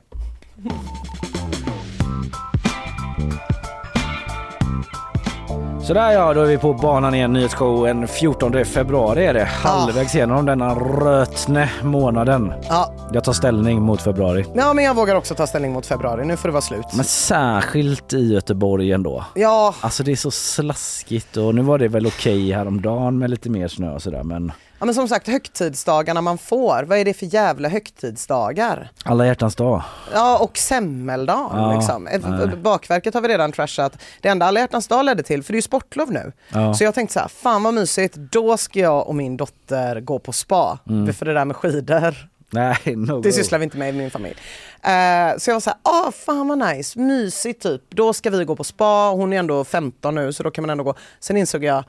Sådär 5.86 6.12
ja, 6.12 6.34
då 6.34 6.42
är 6.42 6.46
vi 6.46 6.58
på 6.58 6.74
banan 6.74 7.16
igen. 7.16 7.34
Nyhetsshow 7.34 7.86
den 7.86 8.08
14 8.08 8.66
februari 8.66 9.26
är 9.26 9.34
det. 9.34 9.46
Halvvägs 9.46 10.16
igenom 10.16 10.46
denna 10.46 10.76
rötne 10.76 11.70
månaden. 11.84 12.54
Ja. 12.70 12.94
Jag 13.14 13.24
tar 13.24 13.34
ställning 13.34 13.82
mot 13.82 14.02
februari. 14.02 14.46
ja, 14.56 14.74
men 14.74 14.84
jag 14.86 14.94
vågar 14.96 15.16
också 15.16 15.36
ta 15.36 15.48
ställning 15.48 15.74
mot 15.74 15.86
februari. 15.86 16.26
Nu 16.26 16.38
får 16.38 16.50
det 16.50 16.54
vara 16.54 16.62
slut. 16.62 16.86
Men 16.94 17.06
särskilt 17.06 18.14
i 18.14 18.34
Göteborg 18.34 18.92
ändå. 18.92 19.26
Ja, 19.36 19.76
Alltså 19.82 20.04
det 20.04 20.12
är 20.12 20.16
så 20.16 20.32
slaskigt 20.32 21.38
och 21.38 21.56
nu 21.56 21.62
var 21.62 21.78
det 21.78 21.88
väl 21.88 22.08
okej 22.08 22.52
häromdagen 22.52 23.18
med 23.18 23.30
lite 23.30 23.50
mer 23.50 23.68
snö 23.68 23.94
och 23.94 24.02
sådär 24.02 24.24
men 24.24 24.52
ja, 24.80 24.86
men 24.86 24.96
som 24.96 25.08
sagt 25.08 25.28
högtidsdagarna 25.28 26.22
man 26.22 26.38
får, 26.38 26.84
vad 26.84 26.98
är 26.98 27.06
det 27.06 27.14
för 27.14 27.34
jävla 27.34 27.70
högtidsdagar? 27.70 28.92
alla 29.06 29.26
hjärtans 29.26 29.56
dag. 29.56 29.82
Ja, 30.14 30.38
och 30.38 30.58
semmeldagen 30.58 31.62
Ja, 31.62 31.76
liksom. 31.76 32.04
Nej. 32.04 32.56
Bakverket 32.58 33.14
har 33.14 33.22
vi 33.22 33.28
redan 33.28 33.52
trashat. 33.52 33.98
Det 34.22 34.30
enda 34.30 34.46
alla 34.46 34.60
hjärtans 34.60 34.88
dag 34.88 35.06
ledde 35.06 35.24
till, 35.24 35.44
för 35.44 35.54
det 35.54 35.56
är 35.56 35.58
ju 35.58 35.62
sportlov 35.62 36.12
nu. 36.12 36.32
Ja. 36.50 36.74
Så 36.74 36.84
jag 36.84 36.94
tänkte 36.94 37.14
så 37.14 37.20
här, 37.20 37.28
fan 37.28 37.64
vad 37.64 37.74
mysigt, 37.74 38.16
då 38.16 38.58
ska 38.58 38.80
jag 38.80 39.08
och 39.08 39.16
min 39.16 39.38
dotter 39.38 40.00
gå 40.02 40.20
på 40.20 40.32
spa. 40.32 40.80
Mm. 40.90 41.14
För 41.14 41.26
det 41.26 41.34
där 41.34 41.46
med 41.46 41.56
skidor, 41.56 42.16
Nej, 42.50 42.78
no 42.86 43.22
det 43.22 43.32
sysslar 43.32 43.60
vi 43.60 43.64
inte 43.64 43.78
med 43.78 43.90
i 43.90 43.98
min 43.98 44.12
familj. 44.12 44.36
Eh, 44.82 45.38
så 45.38 45.50
jag 45.50 45.56
var 45.56 45.60
så 45.60 45.70
här, 45.70 45.80
ah 45.84 46.12
fan 46.12 46.48
vad 46.48 46.58
nice, 46.58 47.00
mysigt 47.00 47.64
typ. 47.64 47.82
Då 47.90 48.14
ska 48.14 48.30
vi 48.30 48.46
gå 48.46 48.56
på 48.56 48.64
spa, 48.64 49.10
hon 49.10 49.34
är 49.34 49.40
ändå 49.40 49.64
15 49.64 50.16
nu 50.16 50.34
så 50.34 50.44
då 50.44 50.52
kan 50.52 50.62
man 50.62 50.70
ändå 50.70 50.84
gå. 50.84 50.96
Sen 51.20 51.38
insåg 51.38 51.64
jag, 51.64 51.84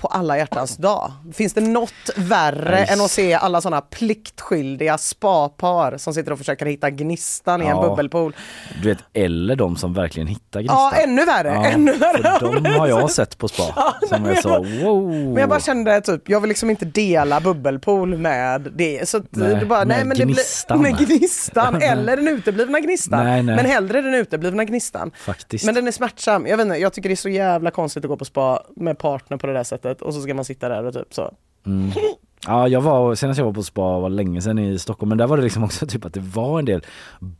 på 0.00 0.08
alla 0.08 0.36
hjärtans 0.38 0.76
dag? 0.76 1.12
Finns 1.32 1.54
det 1.54 1.60
något 1.60 1.92
värre 2.16 2.70
Nej. 2.70 2.88
än 2.92 3.00
att 3.00 3.10
se 3.10 3.34
alla 3.34 3.60
sådana 3.60 3.80
pliktskyldiga 3.80 4.98
spapar 4.98 5.96
som 5.98 6.14
sitter 6.14 6.32
och 6.32 6.38
försöker 6.38 6.66
hitta 6.66 6.90
gnistan 6.90 7.62
i 7.62 7.64
en 7.64 7.70
Ja. 7.70 7.88
bubbelpool? 7.88 8.36
Du 8.82 8.88
vet, 8.88 8.98
eller 9.12 9.56
de 9.56 9.76
som 9.76 9.94
verkligen 9.94 10.26
hittar 10.26 10.60
gnistan. 10.60 10.78
Ja, 10.94 11.02
ännu 11.02 11.24
värre! 11.24 11.48
Ja, 11.48 11.64
ännu 11.66 11.92
värre. 11.92 12.38
för 12.38 12.60
de 12.60 12.70
har 12.74 12.88
jag 12.88 13.10
sett 13.10 13.38
på 13.38 13.48
spa. 13.48 13.94
som 14.08 14.24
är 14.26 14.34
så 14.34 14.48
wow. 14.62 15.10
Men 15.12 15.36
jag 15.36 15.48
bara 15.48 15.60
kände 15.60 16.00
typ, 16.00 16.28
jag 16.28 16.40
vill 16.40 16.48
liksom 16.48 16.70
inte 16.70 16.84
dela 16.84 17.40
bubbelpool 17.40 18.16
med 18.18 18.60
det. 18.74 19.08
Så 19.08 19.22
Nej, 19.30 19.64
bara, 19.64 19.84
nej, 19.84 20.04
men 20.04 20.08
det 20.18 20.26
blir- 20.26 20.34
gnistan. 20.34 20.82
med 20.82 20.98
gnistan. 20.98 21.82
eller 21.82 22.16
den 22.16 22.28
uteblivna 22.28 22.80
gnistan. 22.80 23.24
Nej, 23.24 23.42
nej. 23.42 23.56
Men 23.56 23.66
hellre 23.66 24.02
den 24.02 24.14
uteblivna 24.14 24.64
gnistan. 24.64 25.10
Faktiskt. 25.18 25.64
Men 25.64 25.74
den 25.74 25.86
är 25.88 25.92
smärtsam. 25.92 26.46
Jag 26.46 26.56
vet 26.56 26.66
inte, 26.66 26.78
jag 26.78 26.92
tycker 26.92 27.08
det 27.08 27.14
är 27.14 27.16
så 27.16 27.28
jävla 27.28 27.70
konstigt 27.70 28.04
att 28.04 28.08
gå 28.08 28.16
på 28.16 28.24
spa 28.24 28.62
med 28.76 28.98
partner 28.98 29.36
på 29.36 29.46
det 29.46 29.52
där 29.52 29.64
sättet 29.64 29.89
och 29.92 30.14
så 30.14 30.22
ska 30.22 30.34
man 30.34 30.44
sitta 30.44 30.68
där 30.68 30.84
och 30.84 30.94
typ 30.94 31.14
så. 31.14 31.34
Mm. 31.66 31.90
Ja, 32.46 32.68
jag 32.68 32.80
var, 32.80 33.14
senast 33.14 33.38
jag 33.38 33.44
var 33.44 33.52
på 33.52 33.62
spa 33.62 33.98
var 33.98 34.08
länge 34.08 34.42
sedan 34.42 34.58
i 34.58 34.78
Stockholm 34.78 35.08
men 35.08 35.18
där 35.18 35.26
var 35.26 35.36
det 35.36 35.42
liksom 35.42 35.64
också 35.64 35.86
typ 35.88 36.04
att 36.04 36.14
det 36.14 36.20
var 36.20 36.58
en 36.58 36.64
del 36.64 36.84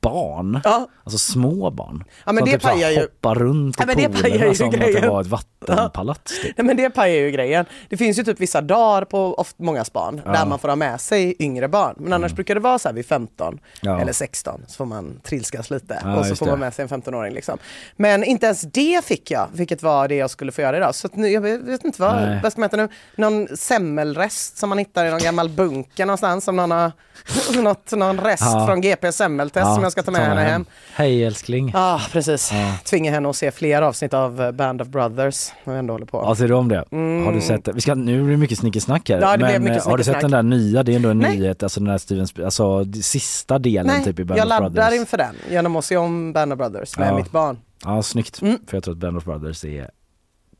barn, 0.00 0.60
Ja. 0.64 0.88
alltså 1.04 1.18
små 1.18 1.70
barn. 1.70 2.04
Ja, 2.26 2.32
men 2.32 2.38
som 2.38 2.46
det 2.46 2.52
typ 2.52 2.62
pajar 2.62 2.90
ju- 2.90 3.00
hoppar 3.00 3.34
runt 3.34 3.80
i 3.80 3.84
Ja, 3.86 4.46
ju 4.46 4.54
som 4.54 4.68
att 4.68 4.74
grejen. 4.74 5.02
det 5.02 5.08
var 5.08 5.20
ett 5.20 5.26
vattenpalats. 5.26 6.42
Typ. 6.42 6.54
Nej 6.58 6.66
men 6.66 6.76
det 6.76 6.90
pajar 6.90 7.14
ju 7.16 7.30
grejen. 7.30 7.64
Det 7.88 7.96
finns 7.96 8.18
ju 8.18 8.22
typ 8.24 8.40
vissa 8.40 8.60
dagar 8.60 9.04
på 9.04 9.34
ofta, 9.34 9.62
många 9.64 9.84
span 9.84 10.20
Ja. 10.24 10.32
där 10.32 10.46
man 10.46 10.58
får 10.58 10.68
ha 10.68 10.76
med 10.76 11.00
sig 11.00 11.34
yngre 11.38 11.68
barn. 11.68 11.94
Men 11.98 12.12
annars 12.12 12.32
brukar 12.32 12.54
det 12.54 12.60
vara 12.60 12.78
så 12.78 12.88
här 12.88 12.94
vid 12.94 13.06
15 13.06 13.58
Ja. 13.82 14.00
eller 14.00 14.12
16 14.12 14.60
så 14.66 14.76
får 14.76 14.84
man 14.84 15.20
trilskas 15.22 15.70
lite 15.70 16.00
Ja, 16.04 16.18
och 16.18 16.26
så 16.26 16.36
får 16.36 16.46
man 16.46 16.58
med 16.60 16.74
sig 16.74 16.82
en 16.82 16.88
15-åring 16.88 17.34
liksom. 17.34 17.58
Men 17.96 18.24
inte 18.24 18.46
ens 18.46 18.62
det 18.62 19.04
fick 19.04 19.30
jag, 19.30 19.48
vilket 19.52 19.82
var 19.82 20.08
det 20.08 20.14
jag 20.14 20.30
skulle 20.30 20.52
få 20.52 20.60
göra 20.60 20.76
idag. 20.76 20.94
Så 20.94 21.06
att 21.06 21.16
nu, 21.16 21.28
jag 21.28 21.40
vet 21.40 21.84
inte 21.84 22.02
vad, 22.02 22.42
vad 22.42 22.52
ska 22.52 22.60
man 22.60 22.66
äta 22.66 22.76
nu? 22.76 22.88
Någon 23.16 23.56
semmelrest 23.56 24.58
som 24.58 24.68
man 24.68 24.78
hittar 24.90 25.06
i 25.06 25.10
någon 25.10 25.18
gammal 25.20 25.48
bunker 25.48 26.06
någonstans 26.06 26.44
som 26.44 26.56
någon 26.56 26.70
har, 26.70 26.92
något, 27.62 27.92
någon 27.92 28.20
rest 28.20 28.42
Ja. 28.46 28.66
från 28.66 28.80
GPs 28.80 29.16
semmeltest 29.16 29.66
Ja, 29.66 29.74
som 29.74 29.82
jag 29.82 29.92
ska 29.92 30.02
ta 30.02 30.10
med 30.10 30.20
henne 30.20 30.40
hem. 30.40 30.64
Hej 30.94 31.24
älskling. 31.24 31.70
Ja, 31.74 31.94
ah, 31.94 32.00
precis. 32.12 32.50
Ja. 32.52 32.74
Tvinga 32.84 33.10
henne 33.10 33.28
att 33.30 33.36
se 33.36 33.50
fler 33.50 33.82
avsnitt 33.82 34.14
av 34.14 34.42
eh, 34.42 34.52
Band 34.52 34.82
of 34.82 34.88
Brothers 34.88 35.52
när 35.64 35.72
vi 35.72 35.78
ändå 35.78 35.94
håller 35.94 36.06
på. 36.06 36.18
Ja, 36.26 36.34
ser 36.34 36.48
du 36.48 36.54
om 36.54 36.68
det? 36.68 36.84
Har 37.24 37.32
du 37.32 37.40
sett? 37.40 37.68
Vi 37.74 37.80
ska, 37.80 37.94
nu 37.94 38.22
blir 38.22 38.30
det 38.30 38.36
mycket 38.36 38.58
snickesnack 38.58 39.08
här. 39.08 39.20
Ja, 39.20 39.36
det 39.36 39.38
men 39.38 39.64
mycket 39.64 39.84
eh, 39.86 39.90
har 39.90 39.98
du 39.98 40.04
sett 40.04 40.20
den 40.20 40.30
där 40.30 40.42
nya? 40.42 40.82
Det 40.82 40.92
är 40.92 40.96
ändå 40.96 41.08
en 41.08 41.18
Nej. 41.18 41.38
nyhet, 41.38 41.62
alltså 41.62 41.80
den 41.80 41.88
där 41.88 41.98
Steven 41.98 42.26
alltså 42.44 42.84
sista 43.02 43.58
delen 43.58 43.86
Nej, 43.86 44.04
typ 44.04 44.18
i 44.18 44.24
Band 44.24 44.38
jag 44.40 44.44
of 44.44 44.48
laddar 44.48 44.70
Brothers. 44.70 44.94
inför 44.94 45.16
den 45.18 45.34
genom 45.50 45.76
att 45.76 45.84
se 45.84 45.96
om 45.96 46.32
Band 46.32 46.52
of 46.52 46.58
Brothers 46.58 46.98
med 46.98 47.14
mitt 47.14 47.30
barn. 47.30 47.58
Ja, 47.84 48.02
snyggt. 48.02 48.42
Mm. 48.42 48.58
För 48.66 48.76
jag 48.76 48.84
tror 48.84 48.94
att 48.94 48.98
Band 49.00 49.16
of 49.16 49.24
Brothers 49.24 49.64
är 49.64 49.90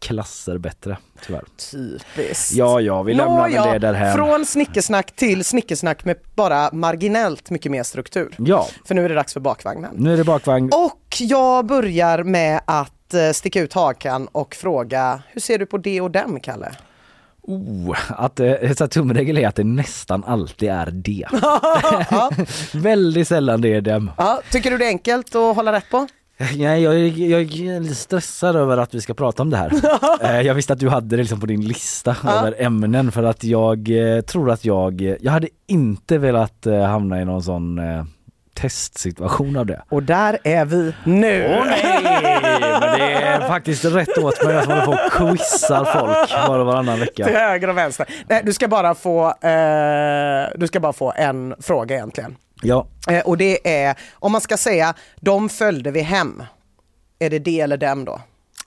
klasser 0.01 0.59
bättre, 0.59 0.97
tyvärr. 1.27 1.45
Typiskt. 1.71 2.53
Ja, 2.53 2.81
ja, 2.81 3.03
vi 3.03 3.15
lämnar 3.15 3.43
väl 3.49 3.57
Nåja, 3.61 3.73
det 3.73 3.79
där 3.79 3.95
här. 3.95 4.15
Från 4.15 4.47
snickesnack 4.47 5.17
till 5.17 5.45
snickesnack 5.45 6.05
med 6.05 6.17
bara 6.35 6.71
marginellt 6.73 7.51
mycket 7.51 7.73
mer 7.73 7.83
struktur. 7.83 8.35
Ja, 8.39 8.67
För 8.85 8.95
nu 8.95 9.05
är 9.05 9.09
det 9.09 9.15
dags 9.15 9.33
för 9.33 9.41
bakvagnen. 9.41 9.95
nu 9.97 10.13
är 10.13 10.17
det 10.17 10.25
bakvagn. 10.25 10.71
Och 10.73 11.17
jag 11.19 11.67
börjar 11.67 12.23
med 12.23 12.61
att 12.65 13.15
eh, 13.15 13.31
sticka 13.31 13.61
ut 13.61 13.73
hakan 13.73 14.29
och 14.33 14.55
fråga, 14.55 15.23
hur 15.29 15.41
ser 15.41 15.59
du 15.59 15.67
på 15.67 15.79
det 15.79 16.01
och 16.01 16.11
dem, 16.11 16.41
Kalle? 16.41 16.73
Oh, 17.43 17.97
att 18.09 18.41
eh, 18.41 18.73
så 18.77 18.89
tumregel 18.89 19.39
är 19.39 19.49
att 19.49 19.57
det 19.57 19.65
nästan 19.65 20.25
alltid 20.25 20.69
är 20.69 20.91
det. 20.91 21.27
Väldigt 22.79 23.29
sällan 23.29 23.61
det 23.61 23.75
är 23.75 23.81
dem. 23.81 24.11
Ja, 24.17 24.43
tycker 24.51 24.71
du 24.71 24.79
det 24.79 24.85
är 24.85 24.89
enkelt 24.89 25.35
att 25.35 25.57
hålla 25.57 25.73
rätt 25.73 25.91
på? 25.91 26.09
Nej, 26.59 26.83
jag, 26.83 26.95
är- 26.95 27.31
jag 27.31 27.41
är 27.41 27.81
lite 27.81 27.95
stressad 27.95 28.57
över 28.57 28.77
att 28.77 28.95
vi 28.95 29.01
ska 29.01 29.15
prata 29.15 29.43
om 29.43 29.51
det 29.51 29.57
här. 29.57 29.73
Eh, 30.25 30.41
jag 30.41 30.55
visste 30.55 30.73
att 30.73 30.79
du 30.79 30.89
hade 30.89 31.17
det 31.17 31.23
liksom 31.23 31.41
på 31.41 31.47
din 31.47 31.65
lista 31.69 32.17
över 32.29 32.55
ämnen 32.63 33.13
för 33.13 33.23
att 33.23 33.45
jag 33.45 33.89
eh, 34.17 34.21
tror 34.21 34.51
att 34.51 34.65
jag, 34.65 35.17
jag 35.21 35.33
hade 35.33 35.49
inte 35.67 36.19
velat 36.19 36.67
eh, 36.67 36.83
hamna 36.83 37.21
i 37.21 37.25
någon 37.25 37.43
sån 37.43 37.79
eh, 37.79 38.05
testsituation 38.55 39.57
av 39.57 39.67
det. 39.67 39.83
Och 39.89 40.03
där 40.03 40.39
är 40.45 40.65
vi 40.65 40.95
nu. 41.05 41.57
Åh 41.59 41.67
nej! 41.67 42.01
Men 42.81 42.99
det 42.99 43.13
är 43.13 43.49
faktiskt 43.49 43.85
rätt 43.85 44.19
åt 44.19 44.45
mig. 44.45 44.55
Jag 44.55 44.65
som 44.65 44.73
håller 44.73 44.87
på 44.87 44.93
och 44.93 45.13
quizar 45.13 45.85
folk 45.85 46.49
var 46.49 46.59
och 46.59 46.67
varannan 46.67 46.95
Till 46.95 47.01
vecka. 47.25 47.25
höger 47.49 47.69
och 47.69 47.77
vänster. 47.77 48.07
Nej, 48.29 48.43
du 48.45 48.53
ska 48.53 48.69
bara 48.69 48.95
få, 48.95 49.27
eh, 49.29 50.49
du 50.57 50.67
ska 50.67 50.81
bara 50.81 50.93
få 50.93 51.13
en 51.17 51.55
fråga 51.61 51.97
egentligen. 51.97 52.37
Ja, 52.63 52.87
Eh, 53.09 53.21
och 53.21 53.37
det 53.37 53.83
är, 53.85 53.97
om 54.13 54.33
man 54.33 54.41
ska 54.41 54.57
säga, 54.57 54.95
de 55.21 55.49
följde 55.49 55.91
vi 55.91 56.01
hem. 56.01 56.43
Är 57.19 57.31
det 57.31 57.39
det 57.39 57.61
eller 57.61 57.77
dem 57.77 58.05
då? 58.05 58.21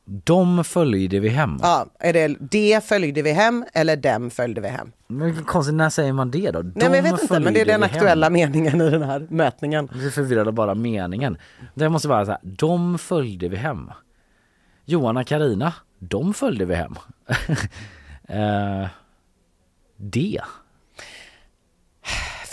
de 0.06 0.64
följde 0.64 1.20
vi 1.20 1.30
hem. 1.30 1.60
Ja, 1.62 1.86
är 2.00 2.14
det 2.14 2.36
det 2.40 2.84
följde 2.84 3.22
vi 3.22 3.32
hem 3.32 3.66
eller 3.74 3.96
dem 3.96 4.30
följde 4.30 4.62
vi 4.62 4.68
hem? 4.68 4.92
Men 5.08 5.44
konstigt, 5.46 5.76
när 5.76 5.90
säger 5.90 6.14
man 6.14 6.32
det 6.32 6.52
då? 6.52 6.62
De 6.62 6.72
Nej 6.76 6.90
men 6.90 7.06
jag 7.06 7.12
vet 7.12 7.22
inte, 7.22 7.40
men 7.40 7.54
det 7.54 7.62
är 7.62 7.66
den 7.66 7.82
vi 7.82 7.88
hem. 7.88 7.96
aktuella 7.96 8.30
meningen 8.30 8.82
i 8.82 8.90
den 8.90 9.04
här 9.04 9.28
mätningen. 9.30 9.88
Jag 9.92 10.00
blir 10.00 10.10
förvirrad 10.10 10.48
av 10.48 10.54
bara 10.54 10.76
meningen. 10.76 11.38
Det 11.74 11.90
måste 11.90 12.08
vara 12.08 12.26
så 12.26 12.32
här, 12.32 12.40
de 12.44 12.98
följde 12.98 13.50
vi 13.50 13.58
hem. 13.58 13.92
Johanna 14.86 15.20
och 15.20 15.28
Carina, 15.28 15.74
de 16.00 16.34
följde 16.34 16.66
vi 16.66 16.76
hem. 16.76 16.96
eh, 18.28 18.88
det. 19.98 20.42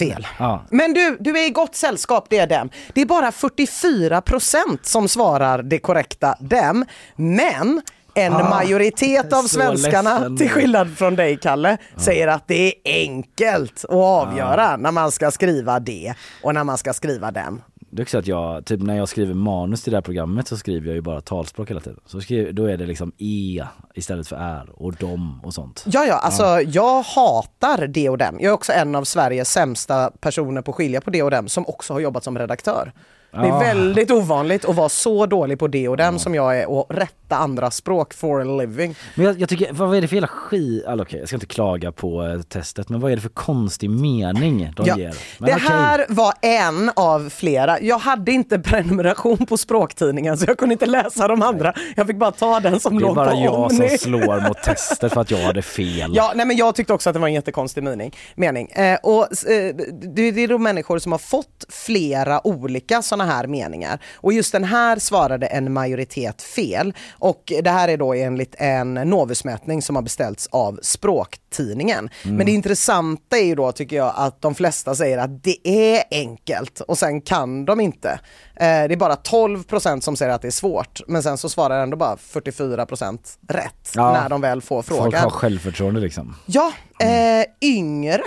Fel. 0.00 0.26
Ja. 0.38 0.64
Men 0.70 0.92
du, 0.92 1.16
du 1.20 1.38
är 1.38 1.46
i 1.46 1.50
gott 1.50 1.74
sällskap, 1.74 2.26
det 2.30 2.38
är 2.38 2.46
dem. 2.46 2.70
Det 2.94 3.00
är 3.00 3.06
bara 3.06 3.32
44 3.32 4.20
procent 4.20 4.86
som 4.86 5.08
svarar 5.08 5.62
det 5.62 5.78
korrekta 5.78 6.34
dem. 6.40 6.84
Men 7.16 7.80
en 8.14 8.32
majoritet 8.32 9.32
av 9.32 9.42
svenskarna, 9.42 10.18
ledsen. 10.18 10.36
till 10.36 10.50
skillnad 10.50 10.98
från 10.98 11.16
dig 11.16 11.36
Kalle, 11.36 11.78
säger 11.96 12.28
att 12.28 12.48
det 12.48 12.66
är 12.66 12.72
enkelt 12.84 13.84
att 13.84 13.90
avgöra 13.90 14.76
när 14.76 14.92
man 14.92 15.12
ska 15.12 15.30
skriva 15.30 15.80
det 15.80 16.14
och 16.42 16.54
när 16.54 16.64
man 16.64 16.78
ska 16.78 16.92
skriva 16.92 17.30
dem. 17.30 17.62
Det 17.92 18.02
är 18.02 18.04
också 18.04 18.18
att 18.18 18.26
jag, 18.26 18.64
typ 18.64 18.82
när 18.82 18.96
jag 18.96 19.08
skriver 19.08 19.34
manus 19.34 19.82
till 19.82 19.90
det 19.90 19.96
här 19.96 20.02
programmet 20.02 20.48
så 20.48 20.56
skriver 20.56 20.86
jag 20.86 20.94
ju 20.94 21.00
bara 21.00 21.20
talspråk 21.20 21.70
hela 21.70 21.80
tiden. 21.80 22.00
Så 22.06 22.20
skriver, 22.20 22.52
då 22.52 22.64
är 22.64 22.76
det 22.76 22.86
liksom 22.86 23.12
e 23.18 23.64
istället 23.94 24.28
för 24.28 24.36
är 24.36 24.82
och 24.82 24.94
dom 24.94 25.40
och 25.44 25.54
sånt. 25.54 25.84
Ja, 25.86 26.04
ja, 26.04 26.14
alltså 26.14 26.60
jag 26.60 27.02
hatar 27.02 27.86
det 27.86 28.08
och 28.08 28.18
dem. 28.18 28.36
Jag 28.40 28.50
är 28.50 28.54
också 28.54 28.72
en 28.72 28.94
av 28.94 29.04
Sveriges 29.04 29.52
sämsta 29.52 30.10
personer 30.20 30.62
på 30.62 30.70
att 30.70 30.76
skilja 30.76 31.00
på 31.00 31.10
det 31.10 31.22
och 31.22 31.30
dem 31.30 31.48
som 31.48 31.66
också 31.66 31.92
har 31.92 32.00
jobbat 32.00 32.24
som 32.24 32.38
redaktör. 32.38 32.92
Det 33.32 33.38
är 33.38 33.46
Ja. 33.46 33.58
väldigt 33.58 34.10
ovanligt 34.10 34.64
att 34.64 34.76
vara 34.76 34.88
så 34.88 35.26
dålig 35.26 35.58
på 35.58 35.68
det 35.68 35.88
och 35.88 35.96
dem 35.96 36.18
som 36.18 36.34
jag 36.34 36.58
är 36.60 36.70
och 36.70 36.86
rätta 36.90 37.36
andra 37.36 37.70
språk 37.70 38.14
for 38.14 38.40
a 38.40 38.44
living. 38.44 38.94
Men 39.14 39.26
jag, 39.26 39.40
jag 39.40 39.48
tycker, 39.48 39.72
vad 39.72 39.94
är 39.96 40.00
det 40.00 40.08
för 40.08 40.16
jävla 40.16 40.28
skit, 40.28 40.86
alltså, 40.86 41.02
okej 41.02 41.18
jag 41.18 41.28
ska 41.28 41.36
inte 41.36 41.46
klaga 41.46 41.92
på 41.92 42.22
eh, 42.26 42.40
testet 42.42 42.88
men 42.88 43.00
vad 43.00 43.12
är 43.12 43.16
det 43.16 43.22
för 43.22 43.28
konstig 43.28 43.90
mening 43.90 44.72
de 44.76 44.86
Ja. 44.86 44.98
ger? 44.98 45.14
Men 45.38 45.46
Det 45.50 45.54
okej. 45.56 45.68
här 45.68 46.06
var 46.08 46.32
en 46.42 46.90
av 46.96 47.28
flera. 47.30 47.80
Jag 47.80 47.98
hade 47.98 48.32
inte 48.32 48.58
prenumeration 48.58 49.46
på 49.46 49.56
språktidningen 49.56 50.38
så 50.38 50.44
jag 50.48 50.58
kunde 50.58 50.72
inte 50.72 50.86
läsa 50.86 51.28
de 51.28 51.42
andra. 51.42 51.74
Jag 51.96 52.06
fick 52.06 52.16
bara 52.16 52.30
ta 52.32 52.60
den 52.60 52.80
som 52.80 52.98
Det 52.98 53.02
är 53.02 53.06
låg 53.06 53.16
bara 53.16 53.30
på 53.30 53.36
jag 53.36 53.70
som 53.72 53.80
Omni. 53.84 53.98
slår 53.98 54.48
mot 54.48 54.58
testet 54.64 55.12
för 55.12 55.20
att 55.20 55.30
jag 55.30 55.38
hade 55.38 55.62
fel. 55.62 56.10
Ja, 56.14 56.32
nej 56.34 56.46
men 56.46 56.56
jag 56.56 56.74
tyckte 56.74 56.92
också 56.92 57.10
att 57.10 57.14
det 57.14 57.20
var 57.20 57.28
en 57.28 57.34
jättekonstig 57.34 57.82
mening. 57.84 58.16
mening. 58.34 58.68
Eh, 58.70 58.98
och, 59.02 59.22
eh, 59.50 59.74
det, 60.14 60.30
det 60.30 60.40
är 60.44 60.48
då 60.48 60.58
människor 60.58 60.98
som 60.98 61.12
har 61.12 61.18
fått 61.18 61.64
flera 61.68 62.46
olika 62.46 63.02
sådana 63.02 63.19
här 63.24 63.46
meningar. 63.46 63.98
Och 64.14 64.32
just 64.32 64.52
den 64.52 64.64
här 64.64 64.98
svarade 64.98 65.46
en 65.46 65.72
majoritet 65.72 66.42
fel. 66.42 66.94
Och 67.18 67.52
det 67.62 67.70
här 67.70 67.88
är 67.88 67.96
då 67.96 68.14
enligt 68.14 68.54
en 68.58 68.94
Novusmätning 68.94 69.82
som 69.82 69.96
har 69.96 70.02
beställts 70.02 70.46
av 70.52 70.78
Språktidningen. 70.82 72.10
Men 72.24 72.46
det 72.46 72.52
intressanta 72.52 73.38
är 73.38 73.44
ju 73.44 73.54
då 73.54 73.72
tycker 73.72 73.96
jag 73.96 74.12
att 74.16 74.42
de 74.42 74.54
flesta 74.54 74.94
säger 74.94 75.18
att 75.18 75.42
det 75.44 75.68
är 75.68 76.02
enkelt 76.10 76.80
och 76.80 76.98
sen 76.98 77.20
kan 77.20 77.64
de 77.64 77.80
inte. 77.80 78.08
Eh, 78.56 78.66
det 78.88 78.94
är 78.94 78.96
bara 78.96 79.16
12 79.16 79.62
procent 79.62 80.04
som 80.04 80.16
säger 80.16 80.32
att 80.32 80.42
det 80.42 80.48
är 80.48 80.52
svårt. 80.52 81.00
Men 81.08 81.22
sen 81.22 81.38
så 81.38 81.48
svarar 81.48 81.82
ändå 81.82 81.96
bara 81.96 82.16
44 82.16 82.86
procent 82.86 83.38
rätt 83.48 83.92
Ja. 83.94 84.12
när 84.12 84.28
de 84.28 84.40
väl 84.40 84.62
får 84.62 84.82
frågan. 84.82 85.02
Folk 85.02 85.16
har 85.16 85.30
självförtroende 85.30 86.00
liksom. 86.00 86.36
Ja, 86.46 86.72
eh, 87.00 87.44
yngre 87.60 88.22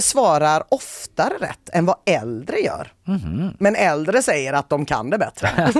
svarar 0.00 0.62
oftare 0.68 1.34
rätt 1.40 1.68
än 1.72 1.86
vad 1.86 1.96
äldre 2.06 2.58
gör. 2.58 2.92
Men 3.58 3.76
äldre 3.76 4.22
säger 4.22 4.52
att 4.52 4.68
de 4.68 4.84
kan 4.86 5.10
det 5.10 5.18
bättre. 5.18 5.50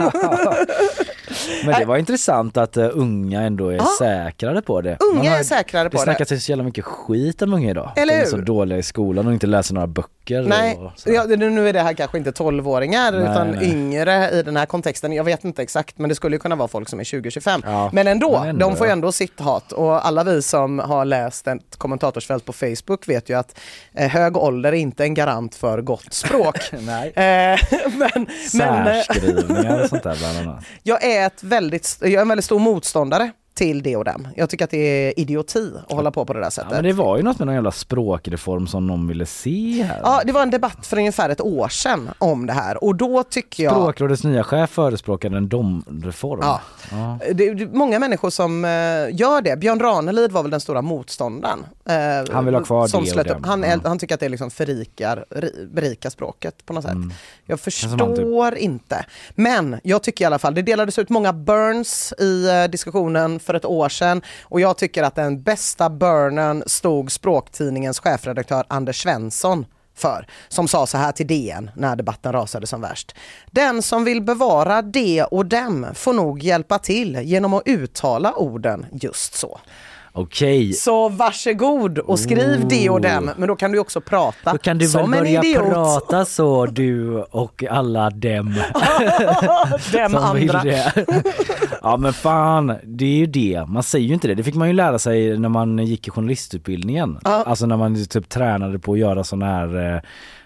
Men 1.65 1.79
det 1.81 1.85
var 1.85 1.97
intressant 1.97 2.57
att 2.57 2.77
uh, 2.77 2.89
unga 2.93 3.41
ändå 3.43 3.69
är 3.69 3.77
Ja. 3.77 3.87
säkrare 3.99 4.63
på 4.63 4.81
det. 4.81 4.97
Unga 5.15 5.31
har- 5.31 5.39
är 5.39 5.43
säkrare 5.43 5.91
på 5.91 5.97
det 5.97 6.01
det. 6.01 6.05
snackas 6.05 6.33
ju 6.33 6.39
så 6.41 6.53
jävla 6.53 6.65
mycket 6.65 6.85
skit 6.85 7.43
om 7.43 7.55
unga 7.55 7.71
idag. 7.71 7.93
Eller 7.97 8.15
De 8.17 8.21
är 8.23 8.27
så 8.27 8.37
hur? 8.37 8.45
dåliga 8.45 8.79
i 8.79 8.83
skolan 8.83 9.27
och 9.27 9.33
inte 9.33 9.47
läser 9.47 9.75
några 9.75 9.87
böcker. 9.87 10.14
Nej, 10.31 10.77
och 10.77 10.93
ja, 11.05 11.25
nu 11.25 11.69
är 11.69 11.73
det 11.73 11.81
här 11.81 11.93
kanske 11.93 12.19
inte 12.19 12.31
12-åringar 12.31 13.13
Nej, 13.13 13.23
utan 13.23 13.51
nej. 13.51 13.71
yngre 13.71 14.31
i 14.31 14.43
den 14.43 14.57
här 14.57 14.67
kontexten. 14.67 15.13
Jag 15.13 15.25
vet 15.25 15.45
inte 15.45 15.63
exakt 15.63 15.99
men 15.99 16.09
det 16.09 16.15
skulle 16.15 16.37
ju 16.37 16.41
kunna 16.41 16.57
vara 16.57 16.69
folk 16.69 16.89
som 16.89 17.01
är 17.01 17.05
20-25. 17.05 17.63
Ja, 17.65 17.91
Men, 17.93 18.07
ändå, 18.07 18.39
men 18.41 18.49
ändå, 18.49 18.67
de 18.69 18.77
får 18.77 18.87
ju 18.87 18.93
ändå 18.93 19.13
sitt 19.13 19.41
hat 19.41 19.73
och 19.73 20.07
alla 20.07 20.25
vi 20.25 20.43
som 20.43 20.79
har 20.79 21.05
läst 21.05 21.47
ett 21.47 21.77
kommentatorsfält 21.79 22.45
på 22.45 22.53
Facebook 22.53 23.09
vet 23.09 23.29
ju 23.29 23.39
att 23.39 23.59
eh, 23.95 24.09
hög 24.09 24.37
ålder 24.37 24.73
är 24.73 24.77
inte 24.77 25.05
en 25.05 25.15
garant 25.15 25.55
för 25.55 25.83
gott 25.83 26.13
språk. 26.13 26.59
Nej. 26.73 27.09
Eh, 27.09 27.59
men, 27.99 28.27
men, 28.55 28.87
eh, 28.87 29.03
Särskrivningar 29.03 29.83
och 29.83 29.89
sånt 29.89 30.03
där 30.03 30.17
bland 30.19 30.39
annat. 30.39 30.65
Jag 30.83 31.05
är, 31.05 31.27
ett 31.27 31.43
väldigt, 31.43 31.99
jag 32.01 32.13
är 32.13 32.21
en 32.21 32.29
väldigt 32.29 32.45
stor 32.45 32.59
motståndare 32.59 33.31
till 33.55 33.83
det 33.83 33.97
och 33.97 34.05
dem. 34.05 34.29
Jag 34.37 34.51
tycker 34.51 34.65
att 34.65 34.71
det 34.71 34.77
är 35.09 35.21
idioti 35.21 35.71
att 35.87 35.93
hålla 35.93 36.11
på 36.11 36.25
på 36.25 36.33
det 36.33 36.39
där 36.39 36.47
Ja, 36.47 36.51
sättet. 36.51 36.71
men 36.73 36.85
det 36.85 36.93
var 36.93 37.17
ju 37.17 37.23
något 37.23 37.39
med 37.39 37.47
någon 37.47 37.55
jävla 37.55 37.73
språkreform 37.73 38.67
som 38.67 38.87
någon 38.87 39.09
ville 39.09 39.27
se 39.27 39.83
här. 39.83 40.01
Ja, 40.03 40.23
det 40.25 40.33
var 40.33 40.43
en 40.43 40.51
debatt 40.51 40.87
för 40.87 40.97
ungefär 40.99 41.31
ett 41.31 41.41
år 41.41 41.69
sedan 41.69 42.11
om 42.19 42.47
det 42.47 42.53
här 42.53 42.85
och 42.85 42.95
då 42.95 43.23
tycker 43.23 43.65
jag... 43.65 43.73
Språkrådets 43.73 44.25
nya 44.25 44.45
chef 44.45 44.71
förespråkade 44.71 45.37
en 45.37 45.49
domreform. 45.49 46.41
Ja. 46.43 46.61
Ja. 46.91 47.19
Det 47.35 47.49
är 47.49 47.69
många 47.77 47.99
människor 47.99 48.31
som 48.31 48.65
eh, 48.65 48.71
gör 49.21 49.41
det. 49.43 49.57
Björn 49.59 49.81
Ranelid 49.81 50.33
var 50.33 50.43
väl 50.43 50.51
den 50.51 50.61
stora 50.61 50.83
motståndaren. 50.83 51.67
eh, 51.85 51.95
Han 52.35 52.45
vill 52.45 52.55
ha 52.55 52.65
kvar 52.65 52.87
som 52.87 53.05
det 53.05 53.19
och 53.19 53.25
det. 53.25 53.41
Han, 53.45 53.63
Ja. 53.63 53.77
han 53.85 53.99
tycker 53.99 54.15
att 54.15 54.21
det 54.21 54.29
liksom 54.29 54.51
förrikar, 54.51 55.25
ri- 55.31 55.69
berikar 55.75 56.11
språket 56.11 56.67
på 56.67 56.73
något 56.73 56.83
sätt. 56.85 56.93
Mm. 56.93 57.13
Jag 57.47 57.59
typ- 57.59 57.65
förstår 57.65 58.55
inte. 58.55 59.05
Men 59.35 59.81
jag 59.83 60.03
tycker 60.03 60.25
i 60.25 60.27
alla 60.27 60.39
fall, 60.39 60.55
det 60.55 60.63
delades 60.63 60.99
ut 60.99 61.09
många 61.11 61.33
burns 61.33 62.13
i 62.19 62.49
eh, 62.49 62.65
diskussionen 62.71 63.41
för 63.45 63.55
ett 63.55 63.65
år 63.65 63.89
sedan 63.89 64.23
och 64.43 64.61
jag 64.61 64.79
tycker 64.79 65.03
att 65.03 65.15
den 65.15 65.43
bästa 65.43 65.91
burnen 65.91 66.63
stod 66.67 67.13
språktidningens 67.13 68.01
chefredaktör 68.01 68.65
Anders 68.69 69.03
Svensson 69.03 69.67
för, 69.97 70.27
som 70.49 70.69
sa 70.69 70.87
så 70.87 70.99
här 70.99 71.13
till 71.13 71.27
DN 71.27 71.71
när 71.77 71.97
debatten 71.97 72.33
rasade 72.33 72.67
som 72.67 72.81
värst. 72.81 73.15
Den 73.51 73.83
som 73.83 74.05
vill 74.05 74.23
bevara 74.23 74.83
det 74.83 75.25
och 75.25 75.47
dem 75.47 75.87
får 75.95 76.13
nog 76.13 76.43
hjälpa 76.43 76.79
till 76.79 77.21
genom 77.23 77.55
att 77.55 77.63
uttala 77.67 78.35
orden 78.35 78.87
just 78.93 79.35
så. 79.35 79.61
Okej. 80.17 80.73
Så 80.73 81.09
varsågod 81.09 81.99
och 81.99 82.19
skriv 82.19 82.69
det 82.69 82.91
och 82.91 83.01
dem, 83.01 83.31
men 83.37 83.49
då 83.49 83.57
kan 83.57 83.73
du 83.73 83.79
också 83.79 84.01
prata 84.01 84.53
Då 84.53 84.59
kan 84.59 84.79
du 84.79 84.87
väl 84.87 85.11
börja 85.11 85.43
prata 85.43 86.25
så 86.25 86.67
du 86.73 87.23
och 87.23 87.65
alla 87.71 88.11
dem 88.11 88.55
dem 89.93 90.15
andra. 90.15 90.63
Ja 91.83 91.97
men 91.97 92.13
fan, 92.13 92.75
det 92.85 93.05
är 93.05 93.17
ju 93.17 93.27
det. 93.27 93.65
Man 93.69 93.83
säger 93.83 94.07
ju 94.07 94.15
inte 94.15 94.29
det. 94.29 94.35
Det 94.35 94.43
fick 94.43 94.55
man 94.55 94.69
ju 94.69 94.75
lära 94.75 94.99
sig 94.99 95.39
när 95.39 95.49
man 95.49 95.79
gick 95.79 96.09
i 96.09 96.11
journalistutbildningen. 96.11 97.19
Ja. 97.25 97.45
Alltså 97.47 97.67
när 97.67 97.77
man 97.77 98.07
typ 98.07 98.29
tränade 98.29 98.79
på 98.79 98.93
att 98.93 98.99
göra 98.99 99.25
sån 99.25 99.43
här 99.43 99.95
eh, 99.95 100.01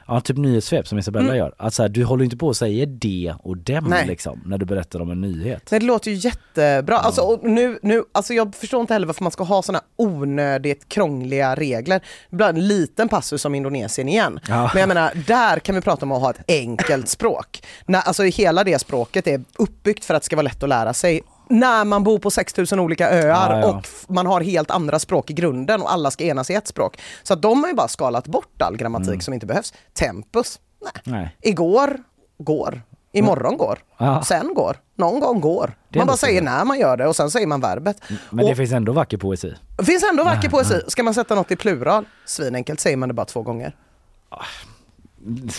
Ja 0.08 0.20
typ 0.20 0.36
nyhetssvep 0.36 0.88
som 0.88 0.98
Isabella 0.98 1.24
Mm. 1.24 1.36
gör. 1.36 1.54
Att 1.58 1.74
så 1.74 1.82
här, 1.82 1.88
du 1.88 2.04
håller 2.04 2.24
inte 2.24 2.36
på 2.36 2.50
att 2.50 2.56
säga 2.56 2.86
det 2.86 3.34
och 3.38 3.56
dem 3.56 3.84
Nej. 3.88 4.06
liksom 4.06 4.42
när 4.46 4.58
du 4.58 4.66
berättar 4.66 5.00
om 5.00 5.10
en 5.10 5.20
nyhet. 5.20 5.68
Nej, 5.70 5.80
det 5.80 5.86
låter 5.86 6.10
ju 6.10 6.16
jättebra. 6.16 6.98
Alltså, 6.98 7.20
och 7.20 7.44
nu, 7.44 7.78
nu, 7.82 8.02
alltså 8.12 8.34
jag 8.34 8.54
förstår 8.54 8.80
inte 8.80 8.92
heller 8.92 9.06
varför 9.06 9.22
man 9.22 9.32
ska 9.32 9.44
ha 9.44 9.62
såna 9.62 9.80
onödigt 9.96 10.88
krångliga 10.88 11.54
regler. 11.54 12.00
Ibland 12.32 12.58
en 12.58 12.68
liten 12.68 13.08
passus 13.08 13.42
som 13.42 13.54
Indonesien 13.54 14.08
igen. 14.08 14.40
Ja. 14.48 14.70
Men 14.74 14.80
jag 14.80 14.88
menar, 14.88 15.12
där 15.26 15.58
kan 15.58 15.74
vi 15.74 15.80
prata 15.80 16.06
om 16.06 16.12
att 16.12 16.20
ha 16.20 16.30
ett 16.30 16.44
enkelt 16.48 17.08
språk. 17.08 17.62
När, 17.86 18.00
alltså 18.00 18.22
hela 18.22 18.64
det 18.64 18.78
språket 18.78 19.26
är 19.26 19.40
uppbyggt 19.58 20.04
för 20.04 20.14
att 20.14 20.22
det 20.22 20.26
ska 20.26 20.36
vara 20.36 20.44
lätt 20.44 20.62
att 20.62 20.68
lära 20.68 20.94
sig. 20.94 21.22
När 21.50 21.84
man 21.84 22.04
bor 22.04 22.18
på 22.18 22.30
6000 22.30 22.78
olika 22.80 23.10
öar 23.10 23.54
Ja, 23.54 23.60
ja. 23.60 23.66
och 23.66 23.88
man 24.14 24.26
har 24.26 24.40
helt 24.40 24.70
andra 24.70 24.98
språk 24.98 25.30
i 25.30 25.32
grunden 25.32 25.82
och 25.82 25.92
alla 25.92 26.10
ska 26.10 26.24
enas 26.24 26.50
i 26.50 26.54
ett 26.54 26.66
språk. 26.68 26.98
Så 27.22 27.34
de 27.34 27.60
har 27.62 27.68
ju 27.68 27.74
bara 27.74 27.88
skalat 27.88 28.26
bort 28.26 28.62
all 28.62 28.76
grammatik 28.76 29.08
Mm. 29.08 29.20
som 29.20 29.34
inte 29.34 29.46
behövs. 29.46 29.74
Tempus, 29.94 30.60
nej. 30.82 31.02
Nej. 31.04 31.36
Igår, 31.42 31.98
går. 32.38 32.82
Imorgon 33.12 33.56
går. 33.56 33.78
Ja. 33.98 34.22
Sen 34.24 34.54
går. 34.54 34.76
Någon 34.96 35.20
gång 35.20 35.40
går. 35.40 35.74
Man 35.96 36.06
bara 36.06 36.16
säger 36.16 36.42
när 36.42 36.64
man 36.64 36.78
gör 36.78 36.96
det 36.96 37.06
och 37.06 37.16
sen 37.16 37.30
säger 37.30 37.46
man 37.46 37.60
verbet. 37.60 38.02
Men 38.30 38.44
och 38.44 38.50
det 38.50 38.56
finns 38.56 38.72
ändå 38.72 38.92
vacker 38.92 39.16
poesi. 39.16 39.54
det 39.78 39.84
finns 39.84 40.04
ändå 40.10 40.24
vacker 40.24 40.48
poesi. 40.48 40.80
Ska 40.88 41.02
man 41.02 41.14
sätta 41.14 41.34
något 41.34 41.50
i 41.50 41.56
plural? 41.56 42.04
Svinenkelt 42.24 42.80
säger 42.80 42.96
man 42.96 43.08
det 43.08 43.14
bara 43.14 43.26
två 43.26 43.42
gånger. 43.42 43.72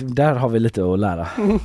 Där 0.01 0.33
har 0.35 0.49
vi 0.49 0.59
lite 0.59 0.93
att 0.93 0.99
lära. 0.99 1.27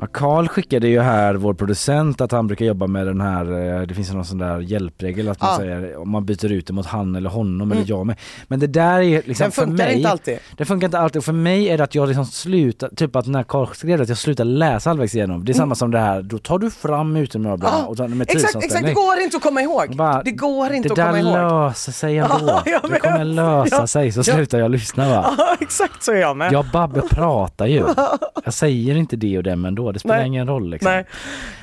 Ja, 0.00 0.06
Karl 0.12 0.48
skickade 0.48 0.88
ju 0.88 1.00
här, 1.00 1.34
vår 1.34 1.54
producent, 1.54 2.20
att 2.20 2.32
han 2.32 2.46
brukar 2.46 2.64
jobba 2.64 2.86
med 2.86 3.06
den 3.06 3.20
här, 3.20 3.76
eh, 3.80 3.86
det 3.86 3.94
finns 3.94 4.12
någon 4.12 4.24
sån 4.24 4.38
där 4.38 4.60
hjälpregel 4.60 5.28
att 5.28 5.40
man 5.42 5.50
Ja. 5.50 5.56
säger 5.56 5.96
om 6.00 6.10
man 6.10 6.24
byter 6.26 6.52
ut 6.52 6.66
det 6.66 6.72
mot 6.72 6.86
han 6.86 7.16
eller 7.16 7.30
honom 7.30 7.72
eller 7.72 7.84
jag 7.86 8.06
med. 8.06 8.16
Men 8.48 8.60
det 8.60 8.66
där 8.66 9.00
är 9.00 9.22
liksom 9.26 9.44
Den 9.44 9.52
för 9.52 9.62
funkar 9.62 9.84
mig, 9.84 9.96
inte 9.96 10.08
alltid. 10.10 10.38
det 10.56 10.64
funkar 10.64 10.84
inte 10.86 10.98
alltid 10.98 11.16
och 11.18 11.24
för 11.24 11.32
mig 11.32 11.68
är 11.68 11.78
det 11.78 11.84
att 11.84 11.94
jag 11.94 12.08
liksom 12.08 12.24
slutar, 12.26 12.88
typ 12.96 13.16
att 13.16 13.26
när 13.26 13.42
Karl 13.42 13.66
skrev 13.74 13.96
det, 13.98 14.02
att 14.02 14.08
jag 14.08 14.18
slutar 14.18 14.44
läsa 14.44 14.90
halvvägs 14.90 15.14
igenom. 15.14 15.44
Det 15.44 15.52
är 15.52 15.54
samma 15.54 15.74
som 15.74 15.90
det 15.90 15.98
här, 15.98 16.22
då 16.22 16.38
tar 16.38 16.58
du 16.58 16.70
fram 16.70 17.16
utmöblerna 17.16 17.74
Ja, 17.78 17.84
och 17.86 17.96
tar 17.96 18.08
med 18.08 18.30
exakt, 18.30 18.64
exakt, 18.64 18.84
det 18.86 18.92
går 18.92 19.18
inte 19.18 19.36
att 19.36 19.42
komma 19.42 19.62
ihåg. 19.62 19.96
Bara, 19.96 20.22
det 20.22 20.30
går 20.32 20.72
inte 20.72 20.88
det 20.88 20.92
att 20.92 20.98
komma 20.98 21.12
där 21.32 21.40
ihåg. 21.40 21.66
löser 21.66 21.92
sig 21.92 22.18
ändå. 22.18 22.60
Ja, 22.66 22.80
det 22.90 23.00
kommer 23.00 23.24
lösa 23.24 23.76
Ja, 23.76 23.86
sig 23.86 24.12
så 24.12 24.22
slutar 24.22 24.58
jag 24.58 24.70
lyssna 24.70 25.08
va. 25.08 25.34
Ja, 25.38 25.56
exakt 25.60 26.02
så 26.02 26.12
är 26.12 26.16
jag 26.16 26.36
med. 26.36 26.52
Jag 26.52 26.64
Babbe 26.72 27.00
pratar 27.10 27.66
ju. 27.66 27.84
Jag 28.44 28.54
säger 28.54 28.94
inte 28.96 29.16
det 29.16 29.36
och 29.38 29.44
dem 29.44 29.64
ändå, 29.90 29.92
det 29.92 29.98
spelar 29.98 30.16
Nej. 30.16 30.26
ingen 30.26 30.46
roll 30.46 30.70
liksom. 30.70 30.92
Nej. 30.92 31.04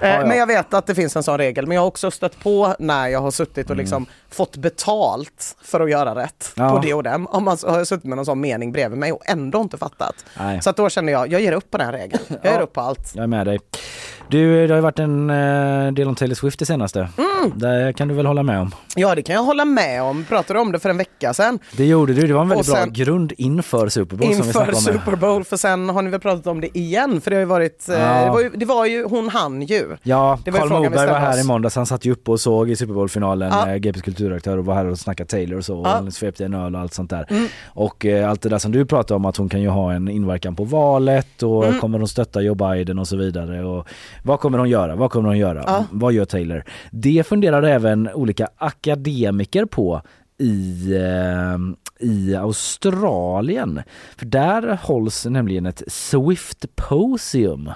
Eh, 0.02 0.10
Ja, 0.10 0.20
ja. 0.20 0.26
Men 0.26 0.38
jag 0.38 0.48
vet 0.48 0.74
att 0.74 0.86
det 0.88 0.96
finns 0.96 1.16
en 1.16 1.24
sån 1.24 1.38
regel. 1.38 1.68
Men 1.68 1.76
jag 1.76 1.82
har 1.82 1.88
också 1.88 2.12
stött 2.12 2.40
på 2.40 2.76
när 2.80 3.08
jag 3.08 3.20
har 3.22 3.32
suttit 3.32 3.66
och 3.66 3.72
Mm. 3.72 3.78
liksom 3.84 4.06
fått 4.30 4.58
betalt 4.58 5.56
för 5.64 5.80
att 5.80 5.90
göra 5.90 6.16
rätt 6.16 6.52
Ja. 6.56 6.70
på 6.72 6.80
det 6.80 6.94
och 6.94 7.04
dem. 7.04 7.28
Om 7.28 7.44
man 7.44 7.58
har 7.68 7.86
suttit 7.86 8.04
med 8.06 8.16
någon 8.16 8.26
sån 8.26 8.42
mening 8.42 8.72
bredvid 8.72 9.00
mig 9.00 9.12
och 9.12 9.22
ändå 9.30 9.62
inte 9.62 9.78
fattat. 9.78 10.16
Nej. 10.40 10.62
Så 10.62 10.70
att 10.70 10.78
då 10.78 10.90
känner 10.90 11.12
jag, 11.14 11.32
jag 11.32 11.42
ger 11.42 11.52
upp 11.52 11.72
på 11.72 11.78
den 11.78 11.86
här 11.88 11.94
regeln. 11.94 12.24
Jag 12.44 12.54
ger 12.54 12.62
upp 12.62 12.74
på 12.74 12.82
allt. 12.82 13.12
Jag 13.16 13.24
är 13.24 13.28
med 13.28 13.48
dig. 13.48 13.60
Du, 14.30 14.68
det 14.68 14.74
har 14.74 14.78
ju 14.78 14.82
varit 14.82 15.00
en 15.00 15.30
eh, 15.30 15.92
del 15.94 16.08
om 16.08 16.16
Taylor 16.16 16.36
Swift 16.36 16.60
det 16.60 16.66
senaste. 16.66 17.00
Mm. 17.00 17.52
Det 17.60 17.94
kan 17.98 18.08
du 18.08 18.14
väl 18.14 18.26
hålla 18.26 18.44
med 18.44 18.60
om? 18.60 18.72
Ja, 18.96 19.16
det 19.16 19.22
kan 19.22 19.36
jag 19.36 19.44
hålla 19.44 19.66
med 19.66 20.04
om. 20.04 20.26
Pratade 20.30 20.60
om 20.60 20.72
det 20.72 20.80
för 20.80 20.90
en 20.90 20.98
vecka 20.98 21.34
sedan. 21.34 21.60
Det 21.78 21.86
gjorde 21.86 22.14
du, 22.14 22.28
det 22.28 22.34
var 22.34 22.42
en 22.42 22.50
väldigt 22.50 22.68
Och 22.70 22.78
sen- 22.78 22.90
bra 22.94 23.04
grund 23.06 23.34
inför 23.38 23.90
Super 23.90 24.16
Bowl 24.16 24.28
som 24.34 24.42
vi 24.42 24.48
Inför 24.48 24.68
om. 24.70 24.76
Super 24.76 25.16
Bowl, 25.16 25.44
för 25.44 25.58
sen 25.58 25.90
har 25.90 26.02
ni 26.02 26.10
väl 26.10 26.20
pratat 26.20 26.48
om 26.48 26.62
det 26.62 26.78
igen? 26.78 27.22
För 27.22 27.32
det 27.32 27.36
har 27.38 27.40
ju 27.42 27.46
varit, 27.46 27.90
eh, 27.90 28.00
Ja. 28.00 28.24
det, 28.26 28.30
var 28.32 28.40
ju, 28.42 28.50
det 28.50 28.66
var 28.66 28.86
ju, 28.86 29.04
hon 29.06 29.30
hann 29.30 29.62
ju. 29.62 29.98
Ja, 30.04 30.40
Det 30.46 30.52
var 30.52 30.60
ju 30.60 30.68
Carl 30.70 30.84
Moberg 30.84 31.08
var 31.08 31.20
här 31.20 31.40
i 31.42 31.44
måndags, 31.44 31.76
han 31.76 31.86
satt 31.86 32.06
ju 32.06 32.12
uppe 32.12 32.32
och 32.32 32.40
såg 32.40 32.70
i 32.70 32.76
Super 32.76 32.94
Bowl-finalen, 32.94 33.50
Ja. 33.52 33.70
ja. 33.72 33.78
GPs 33.78 34.02
kulturredaktör 34.02 34.58
och 34.58 34.66
var 34.66 34.76
här 34.76 34.86
och 34.86 35.00
snackade 35.00 35.30
Taylor 35.30 35.58
och 35.58 35.66
så, 35.66 35.78
och 35.80 35.88
Ja. 35.88 35.92
han 35.92 36.12
svepte 36.12 36.46
en 36.46 36.54
öl 36.54 36.76
och 36.76 36.82
allt 36.82 36.94
sånt 36.94 37.10
där. 37.10 37.26
Mm. 37.30 37.48
Och 37.68 38.06
eh, 38.06 38.30
allt 38.30 38.42
det 38.42 38.50
där 38.50 38.58
som 38.58 38.72
du 38.72 38.86
pratade 38.86 39.16
om 39.16 39.26
att 39.26 39.38
hon 39.38 39.50
kan 39.50 39.62
ju 39.62 39.70
ha 39.70 39.94
en 39.94 40.08
inverkan 40.10 40.56
på 40.56 40.64
valet 40.64 41.44
och 41.44 41.66
Mm. 41.68 41.80
kommer 41.80 42.00
hon 42.00 42.08
stötta 42.08 42.42
Joe 42.42 42.56
Biden 42.56 43.00
och 43.00 43.08
så 43.08 43.18
vidare. 43.18 43.66
Och 43.66 43.88
vad 44.28 44.40
kommer 44.40 44.58
hon 44.58 44.70
göra? 44.70 44.96
Vad 44.96 45.12
kommer 45.12 45.28
hon 45.30 45.38
göra? 45.38 45.64
Ja. 45.68 45.86
Vad 45.92 46.14
gör 46.14 46.26
Taylor? 46.26 46.64
Det 46.92 47.28
funderar 47.28 47.64
även 47.64 48.10
olika 48.14 48.48
akademiker 48.58 49.66
på 49.66 50.02
i, 50.40 50.94
eh, 50.96 52.08
i 52.08 52.36
Australien. 52.36 53.82
För 54.18 54.26
där 54.26 54.80
hålls 54.84 55.26
nämligen 55.26 55.66
ett 55.66 55.84
Swift-posium. 55.88 57.72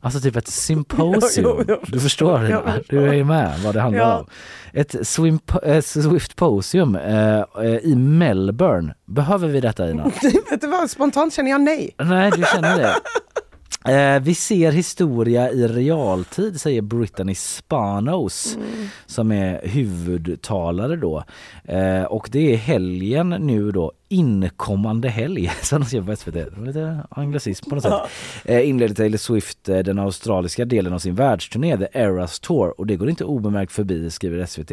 Alltså 0.00 0.20
typ 0.20 0.36
ett 0.36 0.48
symposium. 0.48 1.20
Jo, 1.44 1.56
jo, 1.58 1.64
jo. 1.68 1.76
Du 1.86 2.00
förstår 2.00 2.38
det? 2.38 2.82
Du 2.88 3.18
är 3.20 3.24
med 3.24 3.60
vad 3.64 3.74
det 3.74 3.80
handlar 3.80 4.00
Ja. 4.02 4.18
om. 4.18 4.26
Ett 4.72 4.94
swimp- 4.94 5.58
eh, 5.64 5.80
Swift-posium 5.80 6.96
eh, 6.96 7.64
eh, 7.64 7.76
i 7.76 7.94
Melbourne. 7.96 8.94
Behöver 9.06 9.48
vi 9.48 9.60
detta 9.60 9.90
Ina? 9.90 10.04
Vet 10.50 10.60
du 10.60 10.66
vad, 10.66 10.90
spontant 10.90 11.34
känner 11.34 11.50
jag 11.50 11.60
nej. 11.60 11.94
Nej, 11.98 12.30
du 12.36 12.42
känner 12.54 12.78
det. 12.78 12.94
Eh, 13.84 14.20
vi 14.20 14.34
ser 14.34 14.72
historia 14.72 15.50
i 15.50 15.68
realtid 15.68 16.60
säger 16.60 16.82
Brittany 16.82 17.34
Spanos 17.34 18.58
som 19.06 19.32
är 19.32 19.60
huvudtalare 19.68 20.96
då. 20.96 21.24
Eh, 21.64 22.02
och 22.02 22.28
det 22.32 22.52
är 22.52 22.56
helgen 22.56 23.28
nu 23.28 23.70
då, 23.70 23.92
inkommande 24.12 25.08
helg 25.08 25.52
som 25.62 25.80
de 25.80 25.86
skriver 25.86 26.06
på 26.06 26.16
SVT. 26.16 26.34
Det 26.34 26.52
var 26.56 26.66
Lite 26.66 27.06
anglicism 27.10 27.68
på 27.68 27.74
något 27.74 27.84
sätt. 27.84 27.92
Eh, 28.44 28.68
inleder 28.68 28.94
Taylor 28.94 29.18
Swift 29.18 29.68
eh, 29.68 29.78
den 29.78 29.98
australiska 29.98 30.64
delen 30.64 30.92
av 30.92 30.98
sin 30.98 31.14
världsturné 31.14 31.76
The 31.76 31.86
Eras 31.92 32.40
Tour 32.40 32.80
och 32.80 32.86
det 32.86 32.96
går 32.96 33.10
inte 33.10 33.24
obemärkt 33.24 33.72
förbi 33.72 34.10
skriver 34.10 34.46
SVT. 34.46 34.72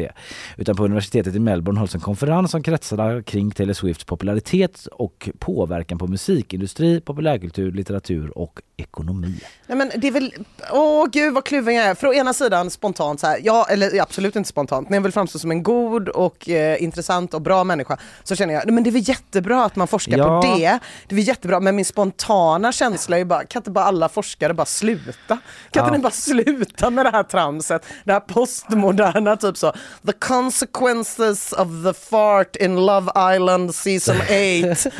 Utan 0.56 0.76
på 0.76 0.84
universitetet 0.84 1.34
i 1.34 1.38
Melbourne 1.38 1.80
hålls 1.80 1.94
en 1.94 2.00
konferens 2.00 2.50
som 2.50 2.62
kretsar 2.62 3.22
kring 3.22 3.50
Taylor 3.50 3.72
Swifts 3.72 4.04
popularitet 4.04 4.86
och 4.86 5.30
påverkan 5.38 5.98
på 5.98 6.06
musikindustri, 6.06 7.00
populärkultur, 7.00 7.72
litteratur 7.72 8.38
och 8.38 8.60
ekonomi. 8.76 9.40
Nej 9.66 9.78
men 9.78 9.90
det 9.96 10.06
är 10.06 10.12
väl, 10.12 10.34
åh 10.72 11.06
gud 11.12 11.34
vad 11.34 11.44
kluven 11.44 11.74
jag 11.74 11.86
är. 11.86 11.94
För 11.94 12.06
å 12.06 12.14
ena 12.14 12.32
sidan 12.32 12.70
spontant 12.70 13.20
så 13.20 13.26
här, 13.26 13.40
ja 13.42 13.66
eller 13.70 14.00
absolut 14.00 14.36
inte 14.36 14.48
spontant, 14.48 14.88
när 14.88 14.96
jag 14.96 15.02
vill 15.02 15.12
framstå 15.12 15.38
som 15.38 15.50
en 15.50 15.62
god 15.62 16.08
och 16.08 16.48
eh, 16.48 16.82
intressant 16.82 17.34
och 17.34 17.42
bra 17.42 17.64
människa 17.64 17.98
så 18.24 18.36
känner 18.36 18.54
jag, 18.54 18.66
nej, 18.66 18.74
men 18.74 18.84
det 18.84 18.90
är 18.90 18.92
väl 18.92 19.02
jättebra 19.30 19.64
att 19.64 19.76
man 19.76 19.88
forskar 19.88 20.18
Ja. 20.18 20.40
på 20.42 20.56
det. 20.56 20.78
Det 21.08 21.14
är 21.14 21.18
jättebra, 21.20 21.60
men 21.60 21.76
min 21.76 21.84
spontana 21.84 22.72
känsla 22.72 23.18
är 23.18 23.24
bara, 23.24 23.44
kan 23.44 23.60
inte 23.60 23.70
bara 23.70 23.84
alla 23.84 24.08
forskare 24.08 24.54
bara 24.54 24.66
sluta? 24.66 25.12
Kan 25.26 25.38
Ja. 25.72 25.80
inte 25.84 25.96
ni 25.96 25.98
bara 26.02 26.10
sluta 26.10 26.90
med 26.90 27.06
det 27.06 27.10
här 27.10 27.22
tramset? 27.22 27.84
Det 28.04 28.12
här 28.12 28.20
postmoderna 28.20 29.36
typ 29.36 29.56
så, 29.56 29.72
the 30.06 30.12
consequences 30.12 31.52
of 31.52 31.68
the 31.84 31.92
fart 32.10 32.56
in 32.56 32.86
Love 32.86 33.34
Island 33.36 33.74
season 33.74 34.16
8, 34.16 34.34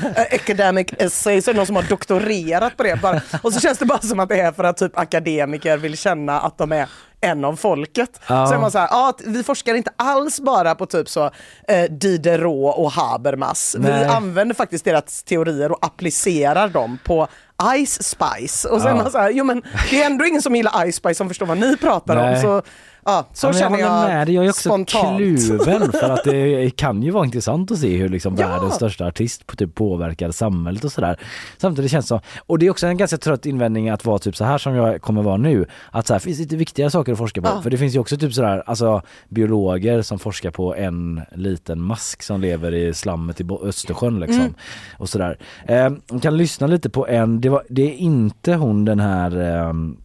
uh, 0.08 0.20
academic 0.34 0.86
essay, 0.98 1.42
så 1.42 1.50
är 1.50 1.54
det 1.54 1.58
någon 1.58 1.66
som 1.66 1.76
har 1.76 1.82
doktorerat 1.82 2.76
på 2.76 2.82
det 2.82 3.00
bara. 3.02 3.20
Och 3.42 3.52
så 3.52 3.60
känns 3.60 3.78
det 3.78 3.84
bara 3.84 3.98
som 4.00 4.20
att 4.20 4.28
det 4.28 4.40
är 4.40 4.52
för 4.52 4.64
att 4.64 4.76
typ 4.76 4.98
akademiker 4.98 5.76
vill 5.76 5.96
känna 5.96 6.40
att 6.40 6.58
de 6.58 6.72
är 6.72 6.88
en 7.20 7.44
av 7.44 7.56
folket. 7.56 8.20
Ja. 8.28 8.46
Så 8.46 8.54
är 8.54 8.58
man 8.58 8.70
så 8.70 8.78
här, 8.78 8.88
ja, 8.90 9.12
vi 9.26 9.42
forskar 9.42 9.74
inte 9.74 9.90
alls 9.96 10.40
bara 10.40 10.74
på 10.74 10.86
typ 10.86 11.08
så 11.08 11.30
eh, 11.68 11.82
Diderot 11.90 12.78
och 12.78 12.92
Habermas. 12.92 13.76
Nej. 13.78 13.98
Vi 13.98 14.04
använder 14.04 14.54
faktiskt 14.54 14.84
deras 14.84 15.22
teorier 15.22 15.72
och 15.72 15.78
applicerar 15.86 16.68
dem 16.68 16.98
på 17.04 17.28
Ice 17.86 18.02
Spice. 18.02 18.68
Och 18.68 18.80
är 18.80 18.88
Ja. 18.88 18.94
man 18.94 19.10
så 19.10 19.18
här, 19.18 19.30
jo 19.30 19.44
men 19.44 19.62
det 19.90 20.02
är 20.02 20.06
ändå 20.06 20.26
ingen 20.26 20.42
som 20.42 20.56
gillar 20.56 20.90
Ice 20.92 20.96
Spice 20.96 21.14
som 21.14 21.28
förstår 21.28 21.46
vad 21.46 21.58
ni 21.58 21.76
pratar 21.76 22.16
om. 22.16 22.22
Nej. 22.30 22.42
Så, 22.42 22.62
ja, 23.10 23.26
så 23.32 23.46
Ja, 23.46 23.52
känner 23.52 23.78
jag, 23.78 23.90
håller 23.90 24.08
med 24.14 24.26
dig. 24.28 24.34
Jag 24.34 24.44
är 24.44 24.48
också 24.48 24.68
spontant. 24.68 25.16
kluven 25.16 25.92
för 25.92 26.10
att 26.10 26.24
det 26.24 26.70
kan 26.76 27.02
ju 27.02 27.10
vara 27.10 27.24
intressant 27.24 27.70
att 27.70 27.78
se 27.78 27.96
hur 27.96 28.08
liksom 28.08 28.36
Ja. 28.38 28.48
världens 28.48 28.74
största 28.74 29.06
artist 29.06 29.46
på 29.46 29.56
typ 29.56 29.74
påverkar 29.74 30.30
samhället 30.30 30.84
och 30.84 30.92
sådär. 30.92 31.16
Samtidigt 31.58 31.90
känns 31.90 32.04
det 32.04 32.08
som, 32.08 32.20
och 32.46 32.58
det 32.58 32.66
är 32.66 32.70
också 32.70 32.86
en 32.86 32.96
ganska 32.96 33.16
trött 33.18 33.46
invändning 33.46 33.88
att 33.90 34.04
vara 34.04 34.18
typ 34.18 34.36
så 34.36 34.44
här 34.44 34.58
som 34.58 34.74
jag 34.74 35.02
kommer 35.02 35.22
vara 35.22 35.36
nu. 35.36 35.66
Att 35.90 36.06
så 36.06 36.12
här 36.14 36.18
finns 36.20 36.38
lite 36.38 36.56
viktigare 36.56 36.90
saker 36.90 37.12
att 37.12 37.18
forska 37.18 37.42
på. 37.42 37.48
Ja. 37.48 37.62
För 37.62 37.70
det 37.70 37.78
finns 37.78 37.94
ju 37.94 37.98
också 37.98 38.16
typ 38.16 38.34
sådär, 38.34 38.62
alltså 38.66 39.02
biologer 39.28 40.02
som 40.02 40.18
forskar 40.18 40.50
på 40.50 40.74
en 40.76 41.20
liten 41.34 41.80
mask 41.80 42.22
som 42.22 42.40
lever 42.40 42.74
i 42.74 42.94
slammet 42.94 43.40
i 43.40 43.44
Östersjön 43.62 44.20
liksom. 44.20 44.40
Mm. 44.40 44.54
Och 44.98 45.08
sådär. 45.08 45.38
Eh, 45.66 45.90
man 46.10 46.20
kan 46.20 46.36
lyssna 46.36 46.66
lite 46.66 46.90
på 46.90 47.06
en, 47.08 47.40
det, 47.40 47.48
var, 47.48 47.62
det 47.68 47.82
är 47.82 47.96
inte 47.96 48.54
hon 48.54 48.84
den 48.84 49.00
här 49.00 49.36
ehm, 49.36 49.96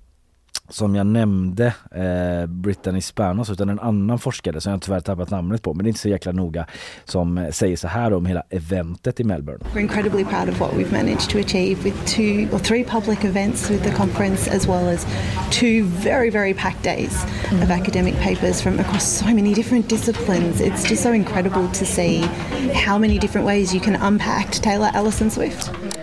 som 0.70 0.95
jag 0.95 1.07
nämnde, 1.07 1.74
eh, 1.91 2.47
Brittany 2.47 3.01
Spanos, 3.01 3.49
utan 3.49 3.70
en 3.70 3.80
annan 3.80 4.20
forskare 4.20 4.61
som 4.61 4.72
jag 4.72 4.82
tyvärr 4.82 4.99
tappat 4.99 5.30
namnet 5.30 5.61
på, 5.61 5.74
men 5.74 5.84
det 5.84 5.88
är 5.88 5.89
inte 5.89 5.99
så 5.99 6.09
jäkla 6.09 6.32
noga, 6.32 6.66
som 7.05 7.38
eh, 7.38 7.51
säger 7.51 7.78
så 7.78 7.88
här 7.88 8.13
om 8.13 8.26
hela 8.26 8.43
eventet 8.49 9.20
i 9.20 9.24
Melbourne. 9.24 9.59
We're 9.74 9.80
incredibly 9.80 10.26
proud 10.26 10.49
of 10.49 10.59
what 10.59 10.74
we've 10.74 10.91
managed 10.91 11.30
to 11.30 11.39
achieve 11.39 11.84
with 11.84 12.05
two 12.05 12.55
or 12.55 12.59
three 12.59 12.84
public 12.84 13.26
events 13.26 13.70
with 13.70 13.84
the 13.84 13.91
conference, 13.91 14.55
as 14.55 14.68
well 14.68 14.88
as 14.88 15.07
two 15.51 15.84
very, 15.84 16.30
very 16.30 16.53
packed 16.53 16.84
days 16.84 17.26
of 17.63 17.72
academic 17.72 18.16
papers 18.16 18.61
from 18.61 18.80
across 18.80 19.20
so 19.20 19.26
many 19.26 19.53
different 19.53 19.89
disciplines. 19.89 20.61
It's 20.61 20.89
just 20.89 21.03
so 21.03 21.13
incredible 21.13 21.68
to 21.68 21.86
see 21.86 22.22
how 22.74 22.97
many 22.97 23.20
different 23.20 23.47
ways 23.47 23.74
you 23.74 23.82
can 23.82 23.95
unpack 23.95 24.51
Taylor 24.51 24.89
Allison 24.93 25.30
Swift. 25.30 25.94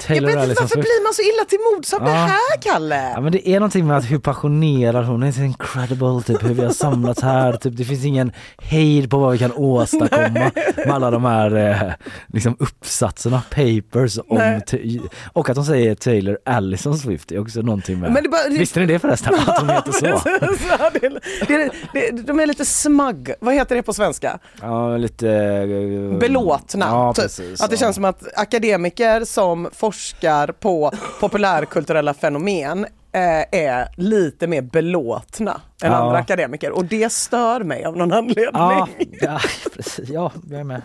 Jag 0.00 0.06
Taylor 0.16 0.26
vet 0.40 0.48
inte 0.48 0.62
varför 0.62 0.74
blir 0.76 1.04
man 1.04 1.14
så 1.14 1.22
illa 1.22 1.44
till 1.48 1.58
mods 1.74 1.92
av 1.94 2.00
det 2.04 2.10
Ja. 2.10 2.16
här 2.16 2.56
Kalle? 2.60 3.10
Ja 3.14 3.20
men 3.20 3.32
det 3.32 3.48
är 3.48 3.54
någonting 3.60 3.86
med 3.86 3.96
att 3.96 4.10
hur 4.10 4.18
passionerad 4.18 5.04
hon 5.04 5.22
är, 5.22 5.32
så 5.32 5.40
incredible, 5.40 6.22
typ 6.26 6.42
hur 6.44 6.54
vi 6.54 6.64
har 6.64 6.72
samlats 6.72 7.22
här, 7.22 7.52
typ 7.52 7.76
det 7.76 7.84
finns 7.84 8.04
ingen 8.04 8.32
hejd 8.58 9.10
på 9.10 9.18
vad 9.18 9.32
vi 9.32 9.38
kan 9.38 9.52
åstadkomma 9.52 10.50
med 10.76 10.90
alla 10.90 11.10
de 11.10 11.24
här 11.24 11.56
eh, 11.56 11.92
liksom 12.26 12.56
uppsatserna, 12.58 13.42
papers 13.50 14.18
om, 14.28 14.36
Nej. 14.38 15.00
och 15.32 15.48
att 15.48 15.54
de 15.56 15.64
säger 15.64 15.94
Taylor 15.94 16.38
Allison 16.44 16.98
Swift 16.98 17.32
är 17.32 17.38
också 17.40 17.60
någonting 17.62 18.00
med, 18.00 18.12
Men 18.12 18.22
det 18.22 18.28
bara- 18.28 18.48
det- 18.48 18.58
visste 18.58 18.80
ni 18.80 18.86
det 18.86 18.98
förresten? 18.98 19.34
Att 19.46 19.58
hon 19.60 19.68
heter 19.70 19.92
så? 19.92 20.20
Det, 21.00 21.08
det, 21.48 21.70
det, 21.92 22.10
de 22.22 22.40
är 22.40 22.46
lite 22.46 22.64
smug, 22.64 23.32
vad 23.40 23.54
heter 23.54 23.76
det 23.76 23.82
på 23.82 23.92
svenska? 23.92 24.38
Ja 24.60 24.96
lite 24.96 25.28
eh, 25.30 26.18
Belåtna. 26.18 26.86
Ja, 26.86 27.12
typ. 27.14 27.22
precis, 27.24 27.60
att 27.62 27.70
det 27.70 27.74
ja. 27.76 27.80
känns 27.80 27.94
som 27.96 28.04
att 28.04 28.22
akademiker 28.36 29.24
som 29.24 29.68
forskar 29.90 30.52
på 30.52 30.90
populärkulturella 31.20 32.14
fenomen 32.14 32.84
eh, 33.12 33.60
är 33.60 33.88
lite 33.96 34.46
mer 34.46 34.62
belåtna 34.62 35.60
än 35.82 35.92
Ja. 35.92 35.96
andra 35.96 36.18
akademiker 36.18 36.70
och 36.70 36.84
det 36.84 37.12
stör 37.12 37.60
mig 37.60 37.84
av 37.84 37.96
någon 37.96 38.12
anledning. 38.12 38.50
Ja, 38.52 38.88
ja 39.20 39.40
precis, 39.76 40.08
ja 40.08 40.32
jag 40.50 40.60
är 40.60 40.64
med. 40.64 40.82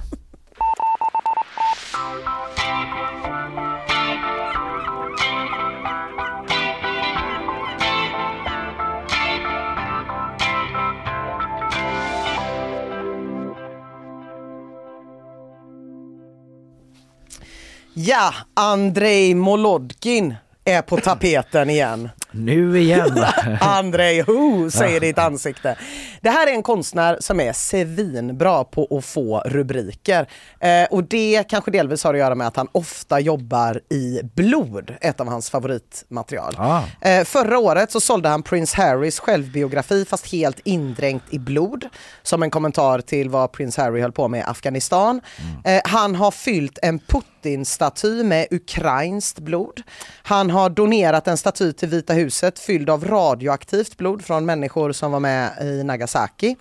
Ja, 17.97 18.33
Andrei 18.53 19.35
Molodkin 19.35 20.35
är 20.65 20.81
på 20.81 20.97
tapeten 20.97 21.69
igen. 21.69 22.09
Nu 22.31 22.79
igen. 22.79 23.25
Andrei 23.61 24.21
Who 24.21 24.71
säger 24.71 24.99
ditt 24.99 25.17
ansikte. 25.17 25.77
Det 26.21 26.29
här 26.29 26.47
är 26.47 26.51
en 26.51 26.63
konstnär 26.63 27.17
som 27.19 27.39
är 27.39 27.53
svinbra 27.53 28.63
på 28.63 28.97
att 28.97 29.05
få 29.05 29.39
rubriker. 29.45 30.29
Eh, 30.59 30.83
och 30.91 31.03
det 31.03 31.43
kanske 31.49 31.71
delvis 31.71 32.03
har 32.03 32.13
att 32.13 32.19
göra 32.19 32.35
med 32.35 32.47
att 32.47 32.55
han 32.55 32.67
ofta 32.71 33.19
jobbar 33.19 33.81
i 33.89 34.21
blod, 34.23 34.95
ett 35.01 35.19
av 35.19 35.27
hans 35.27 35.49
favoritmaterial. 35.49 36.55
Ah. 36.57 36.81
Eh, 37.01 37.23
förra 37.23 37.59
året 37.59 37.91
så 37.91 37.99
sålde 37.99 38.29
han 38.29 38.43
Prince 38.43 38.81
Harrys 38.81 39.19
självbiografi 39.19 40.05
fast 40.05 40.31
helt 40.31 40.59
indränkt 40.63 41.25
i 41.29 41.39
blod. 41.39 41.85
Som 42.23 42.43
en 42.43 42.49
kommentar 42.49 43.01
till 43.01 43.29
vad 43.29 43.51
Prince 43.51 43.81
Harry 43.81 44.01
höll 44.01 44.11
på 44.11 44.27
med 44.27 44.39
i 44.39 44.43
Afghanistan. 44.43 45.21
Eh, 45.65 45.81
han 45.83 46.15
har 46.15 46.31
fyllt 46.31 46.79
en 46.81 46.99
Putin-staty 47.45 48.23
med 48.23 48.47
ukrainskt 48.51 49.39
blod. 49.39 49.81
Han 50.23 50.49
har 50.49 50.69
donerat 50.69 51.27
en 51.27 51.37
staty 51.37 51.73
till 51.73 51.89
Vita 51.89 52.13
huset 52.13 52.59
fylld 52.59 52.89
av 52.89 53.05
radioaktivt 53.05 53.97
blod 53.97 54.25
från 54.25 54.45
människor 54.45 54.91
som 54.91 55.11
var 55.11 55.19
med 55.19 55.51
i 55.61 55.83
Nagasaki. 55.83 56.55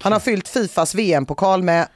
Han 0.00 0.12
har 0.12 0.20
fyllt 0.20 0.48
Fifas 0.48 0.94
VM-pokal 0.94 1.62
med 1.62 1.88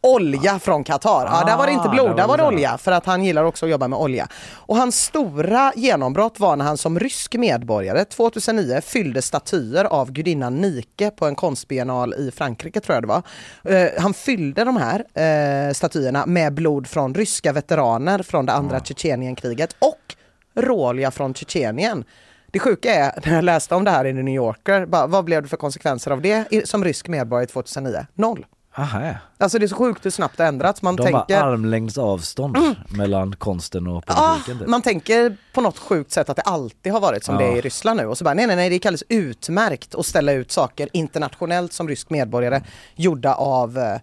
olja 0.00 0.58
från 0.58 0.84
Qatar. 0.84 1.26
Ja, 1.26 1.44
där 1.46 1.56
var 1.56 1.66
det 1.66 1.72
inte 1.72 1.88
Ah, 1.88 1.92
blod, 1.92 2.06
där 2.06 2.14
där 2.14 2.26
var 2.26 2.36
det 2.36 2.44
olja 2.44 2.78
för 2.78 2.92
att 2.92 3.06
han 3.06 3.24
gillar 3.24 3.44
också 3.44 3.66
att 3.66 3.70
jobba 3.70 3.88
med 3.88 3.98
olja. 3.98 4.28
Och 4.54 4.76
hans 4.76 5.04
stora 5.04 5.72
genombrott 5.76 6.40
var 6.40 6.56
när 6.56 6.64
han 6.64 6.76
som 6.76 6.98
rysk 6.98 7.34
medborgare 7.34 8.04
2009 8.04 8.80
fyllde 8.80 9.22
statyer 9.22 9.84
av 9.84 10.12
gudinnan 10.12 10.60
Nike 10.60 11.10
på 11.10 11.26
en 11.26 11.34
konstbiennal 11.34 12.14
i 12.14 12.30
Frankrike 12.30 12.80
tror 12.80 12.96
jag 12.96 13.02
det 13.02 13.08
var. 13.08 13.22
Eh, 13.64 13.90
han 13.98 14.14
fyllde 14.14 14.64
de 14.64 14.76
här 14.76 15.04
eh, 15.68 15.72
statyerna 15.72 16.26
med 16.26 16.54
blod 16.54 16.86
från 16.86 17.14
ryska 17.14 17.52
veteraner 17.52 18.22
från 18.22 18.46
det 18.46 18.52
andra 18.52 18.80
Tjetjenienkriget 18.80 19.76
och 19.78 20.16
råolja 20.54 21.10
från 21.10 21.34
Tjetjenien. 21.34 22.04
Det 22.52 22.58
sjuka 22.58 22.94
är, 22.94 23.20
när 23.26 23.34
jag 23.34 23.44
läste 23.44 23.74
om 23.74 23.84
det 23.84 23.90
här 23.90 24.04
i 24.04 24.12
The 24.12 24.22
New 24.22 24.34
Yorker, 24.34 24.86
bara, 24.86 25.06
vad 25.06 25.24
blev 25.24 25.42
det 25.42 25.48
för 25.48 25.56
konsekvenser 25.56 26.10
av 26.10 26.22
det 26.22 26.68
som 26.68 26.84
rysk 26.84 27.08
medborgare 27.08 27.46
2009? 27.46 28.06
Noll. 28.14 28.46
Aha. 28.78 29.14
Alltså 29.38 29.58
det 29.58 29.64
är 29.64 29.68
så 29.68 29.76
sjukt 29.76 30.06
hur 30.06 30.10
snabbt 30.10 30.36
det 30.36 30.44
ändrats. 30.44 30.82
Man 30.82 30.96
De 30.96 31.02
tänker... 31.02 31.34
Mm. 31.34 31.44
har 31.46 31.52
armlängds 31.52 31.98
avstånd 31.98 32.56
mellan 32.88 33.36
konsten 33.36 33.86
och 33.86 34.04
Ah, 34.06 34.32
politiken. 34.32 34.58
typ. 34.58 34.68
man 34.68 34.82
tänker 34.82 35.36
på 35.52 35.60
något 35.60 35.78
sjukt 35.78 36.12
sätt 36.12 36.28
att 36.30 36.36
det 36.36 36.42
alltid 36.42 36.92
har 36.92 37.00
varit 37.00 37.24
som 37.24 37.34
Ja. 37.34 37.40
det 37.40 37.46
är 37.46 37.56
i 37.56 37.60
Ryssland 37.60 38.00
nu 38.00 38.06
och 38.06 38.18
så 38.18 38.24
bara 38.24 38.34
nej 38.34 38.46
nej 38.46 38.56
nej 38.56 38.68
det 38.68 38.74
är 38.74 38.86
alldeles 38.88 39.04
utmärkt 39.08 39.94
att 39.94 40.06
ställa 40.06 40.32
ut 40.32 40.52
saker 40.52 40.88
internationellt 40.92 41.72
som 41.72 41.88
rysk 41.88 42.10
medborgare 42.10 42.60
gjorda 42.96 43.34
av 43.34 43.78
eh, 43.78 43.94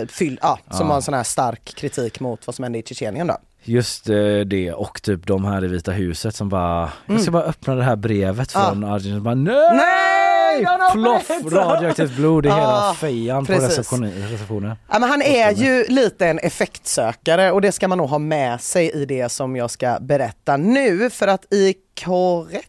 eh, 0.00 0.06
fyll, 0.06 0.38
ah, 0.42 0.56
som 0.70 0.80
Ja. 0.80 0.84
har 0.86 0.96
en 0.96 1.02
sån 1.02 1.14
här 1.14 1.22
stark 1.22 1.64
kritik 1.76 2.20
mot 2.20 2.46
vad 2.46 2.54
som 2.54 2.62
hände 2.62 2.78
i 2.78 2.82
Tjetjenien 2.82 3.26
då. 3.26 3.36
Just 3.66 4.08
eh, 4.08 4.16
det 4.46 4.72
och 4.72 5.02
typ 5.02 5.26
de 5.26 5.44
här 5.44 5.64
i 5.64 5.68
Vita 5.68 5.90
huset 5.92 6.34
som 6.34 6.48
bara, 6.48 6.80
jag 7.06 7.20
ska 7.20 7.30
Mm. 7.30 7.32
bara 7.32 7.42
öppna 7.44 7.74
det 7.74 7.84
här 7.84 7.96
brevet 7.96 8.50
Ja. 8.54 8.68
från 8.68 8.84
Argentina. 8.84 9.20
Bara, 9.20 9.34
Nej! 9.34 10.23
Nej! 10.62 10.92
Floff, 10.92 11.52
radioaktivt 11.52 12.16
blod 12.16 12.46
i 12.46 12.48
hela 12.48 12.94
fejan 12.94 13.46
på 13.46 13.52
receptionen. 13.52 14.76
Ja, 14.90 14.98
men 14.98 15.10
han 15.10 15.22
är 15.22 15.50
ju 15.50 15.84
lite 15.88 16.26
en 16.26 16.38
effektsökare 16.38 17.52
och 17.52 17.60
det 17.60 17.72
ska 17.72 17.88
man 17.88 17.98
nog 17.98 18.08
ha 18.08 18.18
med 18.18 18.60
sig 18.60 18.90
i 18.90 19.04
det 19.04 19.28
som 19.28 19.56
jag 19.56 19.70
ska 19.70 19.98
berätta 20.00 20.56
nu 20.56 21.10
för 21.10 21.26
att 21.26 21.52
i 21.54 21.74
Corrette 22.04 22.64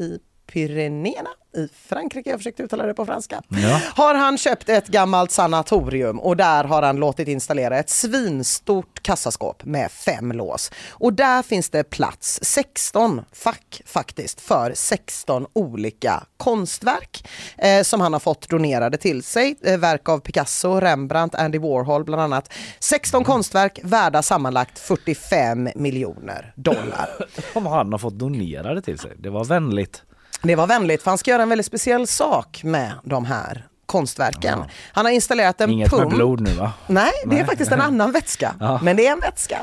i 0.00 0.18
Pyrenéerna 0.52 1.28
i 1.56 1.68
Frankrike, 1.88 2.30
jag 2.30 2.38
försökte 2.38 2.62
uttala 2.62 2.86
det 2.86 2.94
på 2.94 3.06
franska, 3.06 3.42
Ja. 3.48 3.80
har 3.94 4.14
han 4.14 4.38
köpt 4.38 4.68
ett 4.68 4.86
gammalt 4.88 5.30
sanatorium 5.30 6.20
och 6.20 6.36
där 6.36 6.64
har 6.64 6.82
han 6.82 6.96
låtit 6.96 7.28
installera 7.28 7.78
ett 7.78 7.90
svinstort 7.90 9.02
kassaskåp 9.02 9.64
med 9.64 9.90
fem 9.90 10.32
lås. 10.32 10.70
Och 10.90 11.12
där 11.12 11.42
finns 11.42 11.70
det 11.70 11.84
plats, 11.90 12.38
16 12.42 13.22
fack 13.32 13.82
faktiskt, 13.86 14.40
för 14.40 14.72
16 14.74 15.46
olika 15.52 16.22
konstverk 16.36 17.28
eh, 17.58 17.82
som 17.82 18.00
han 18.00 18.12
har 18.12 18.20
fått 18.20 18.48
donerade 18.48 18.96
till 18.96 19.22
sig. 19.22 19.56
Eh, 19.62 19.78
verk 19.78 20.08
av 20.08 20.18
Picasso, 20.18 20.80
Rembrandt, 20.80 21.34
Andy 21.34 21.58
Warhol 21.58 22.04
bland 22.04 22.22
annat. 22.22 22.52
16 22.80 23.24
konstverk 23.24 23.80
värda 23.82 24.22
sammanlagt 24.22 24.78
45 24.78 25.68
miljoner 25.74 26.52
dollar. 26.56 27.08
Om 27.54 27.66
han 27.66 27.92
har 27.92 27.98
fått 27.98 28.18
donerade 28.18 28.82
till 28.82 28.98
sig. 28.98 29.12
Det 29.18 29.30
var 29.30 29.44
vänligt. 29.44 30.02
Det 30.42 30.54
var 30.56 30.66
vänligt 30.66 31.02
för 31.02 31.10
han 31.10 31.18
ska 31.18 31.30
göra 31.30 31.42
en 31.42 31.48
väldigt 31.48 31.66
speciell 31.66 32.06
sak 32.06 32.60
med 32.64 32.92
de 33.04 33.24
här 33.24 33.66
konstverken. 33.86 34.58
Han 34.92 35.04
har 35.04 35.12
installerat 35.12 35.60
en 35.60 35.70
Inget 35.70 35.90
pump. 35.90 36.02
med 36.02 36.12
blod 36.16 36.40
nu 36.40 36.50
va? 36.52 36.72
Nej, 36.86 37.12
det 37.26 37.34
är 37.34 37.38
Nej. 37.38 37.46
faktiskt 37.46 37.72
en 37.72 37.80
annan 37.80 38.12
vätska. 38.12 38.54
Ja. 38.60 38.80
Men 38.82 38.96
det 38.96 39.06
är 39.06 39.12
en 39.12 39.20
vätska. 39.20 39.58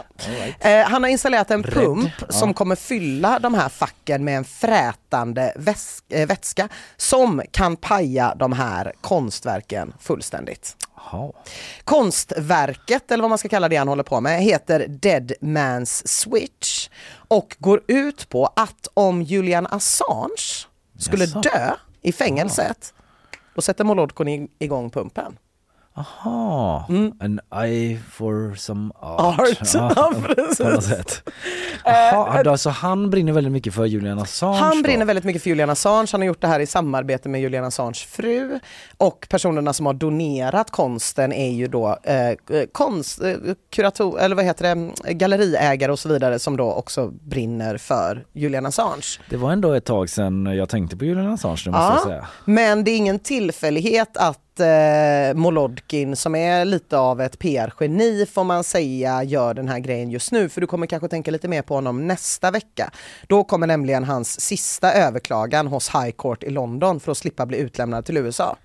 Eh, 0.60 0.88
han 0.88 1.04
har 1.04 1.10
installerat 1.10 1.52
en 1.52 1.64
pump 1.64 2.12
Ja. 2.22 2.26
som 2.30 2.54
kommer 2.54 2.76
fylla 2.76 3.40
de 3.40 3.54
här 3.54 3.70
facken 3.70 4.24
med 4.24 4.38
en 4.38 4.44
frätande 4.46 5.54
väs- 5.56 6.04
eh, 6.10 6.28
vätska 6.28 6.70
som 6.98 7.42
kan 7.52 7.76
paja 7.76 8.36
de 8.40 8.54
här 8.54 8.94
konstverken 9.02 9.94
fullständigt. 10.00 10.76
Jaha. 11.12 11.32
Konstverket, 11.84 13.12
eller 13.12 13.22
vad 13.22 13.30
man 13.30 13.38
ska 13.38 13.50
kalla 13.50 13.70
det 13.70 13.76
han 13.76 13.88
håller 13.88 14.04
på 14.04 14.22
med, 14.22 14.42
heter 14.44 14.86
Dead 14.88 15.32
Man's 15.42 16.08
Switch 16.08 16.90
och 17.28 17.56
går 17.60 17.82
ut 17.88 18.30
på 18.30 18.46
att 18.56 18.88
om 18.94 19.22
Julian 19.22 19.68
Assange 19.68 20.66
skulle 21.00 21.26
Jaså? 21.26 21.39
dö 21.39 21.76
i 22.02 22.12
fängelset. 22.12 22.93
Då 23.56 23.62
sätter 23.62 23.84
Molodkon 23.84 24.28
igång 24.60 24.89
pumpen. 24.89 25.38
Aha, 26.00 26.86
Mm. 26.89 27.12
an 27.20 27.39
eye 27.64 28.00
for 28.12 28.56
some 28.56 28.91
art. 29.00 29.39
Art, 29.39 29.74
ja, 29.74 30.14
precis. 30.36 30.86
sätt. 30.89 31.30
Aha, 31.86 32.43
alltså 32.50 32.70
han 32.70 33.10
brinner 33.10 33.32
väldigt 33.34 33.54
mycket 33.54 33.74
för 33.74 33.86
Julian 33.86 34.20
Assange 34.20 34.58
Han 34.58 34.78
då. 34.78 34.84
brinner 34.84 35.06
väldigt 35.06 35.26
mycket 35.26 35.43
för 35.43 35.50
Julian 35.50 35.70
Assange. 35.70 36.08
Han 36.12 36.22
har 36.22 36.26
gjort 36.28 36.41
det 36.41 36.47
här 36.47 36.60
i 36.60 36.66
samarbete 36.66 37.30
med 37.30 37.41
Julian 37.41 37.64
Assanges 37.66 38.00
fru. 38.04 38.60
Och 38.97 39.28
personerna 39.30 39.74
som 39.74 39.86
har 39.86 39.93
donerat 39.93 40.72
konsten 40.72 41.34
är 41.34 41.52
ju 41.52 41.68
då 41.68 41.97
eh, 42.04 42.34
konst, 42.72 43.22
eh, 43.24 43.34
kurator, 43.72 44.20
eller 44.20 44.36
vad 44.36 44.45
heter 44.45 44.76
det, 44.76 45.14
galleriägare 45.14 45.91
och 45.91 46.00
så 46.00 46.10
vidare 46.10 46.39
som 46.39 46.58
då 46.58 46.74
också 46.74 47.08
brinner 47.08 47.78
för 47.78 48.26
Julian 48.34 48.66
Assange. 48.66 49.04
Det 49.30 49.38
var 49.38 49.52
ändå 49.52 49.74
ett 49.74 49.86
tag 49.86 50.10
sedan 50.10 50.45
jag 50.45 50.70
tänkte 50.70 50.97
på 50.97 51.06
Julian 51.06 51.28
Assange 51.34 51.62
nu 51.66 51.72
måste 51.72 51.93
jag 51.93 52.02
säga. 52.04 52.28
Men 52.45 52.84
det 52.84 52.91
är 52.91 52.97
ingen 52.97 53.20
tillfällighet 53.20 54.18
att 54.18 54.39
eh, 54.60 55.34
Molodkin 55.34 56.16
som 56.16 56.36
är 56.36 56.66
lite 56.66 56.97
av 56.97 57.22
ett 57.22 57.39
PR-geni 57.39 58.26
får 58.26 58.43
man 58.43 58.64
säga 58.64 59.24
gör 59.24 59.53
den 59.53 59.68
här 59.68 59.80
grejen 59.80 60.10
just 60.10 60.32
nu. 60.32 60.49
För 60.49 60.62
du 60.62 60.68
kommer 60.68 60.88
kanske 60.88 61.07
tänka 61.07 61.32
lite 61.32 61.47
mer 61.47 61.62
på 61.62 61.76
honom 61.76 62.07
nästa 62.07 62.51
vecka. 62.51 62.91
Då 63.28 63.43
kommer 63.43 63.68
nämligen 63.68 64.03
hans 64.03 64.41
sista 64.41 64.93
överklagan 64.93 65.68
hos 65.68 65.89
High 65.89 66.12
Court 66.12 66.43
i 66.43 66.49
London 66.49 66.99
för 66.99 67.12
att 67.12 67.18
slippa 67.18 67.45
bli 67.45 67.57
utlämnad 67.57 68.05
till 68.05 68.18
USA. 68.18 68.55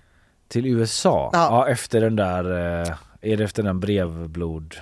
Till 0.47 0.65
USA? 0.65 1.29
Ja. 1.33 1.47
Ja, 1.51 1.69
efter 1.69 2.01
den 2.01 2.15
där, 2.15 2.43
eh, 2.81 2.95
är 3.21 3.37
det 3.37 3.43
efter 3.43 3.63
den 3.63 3.79
brevblod? 3.79 4.75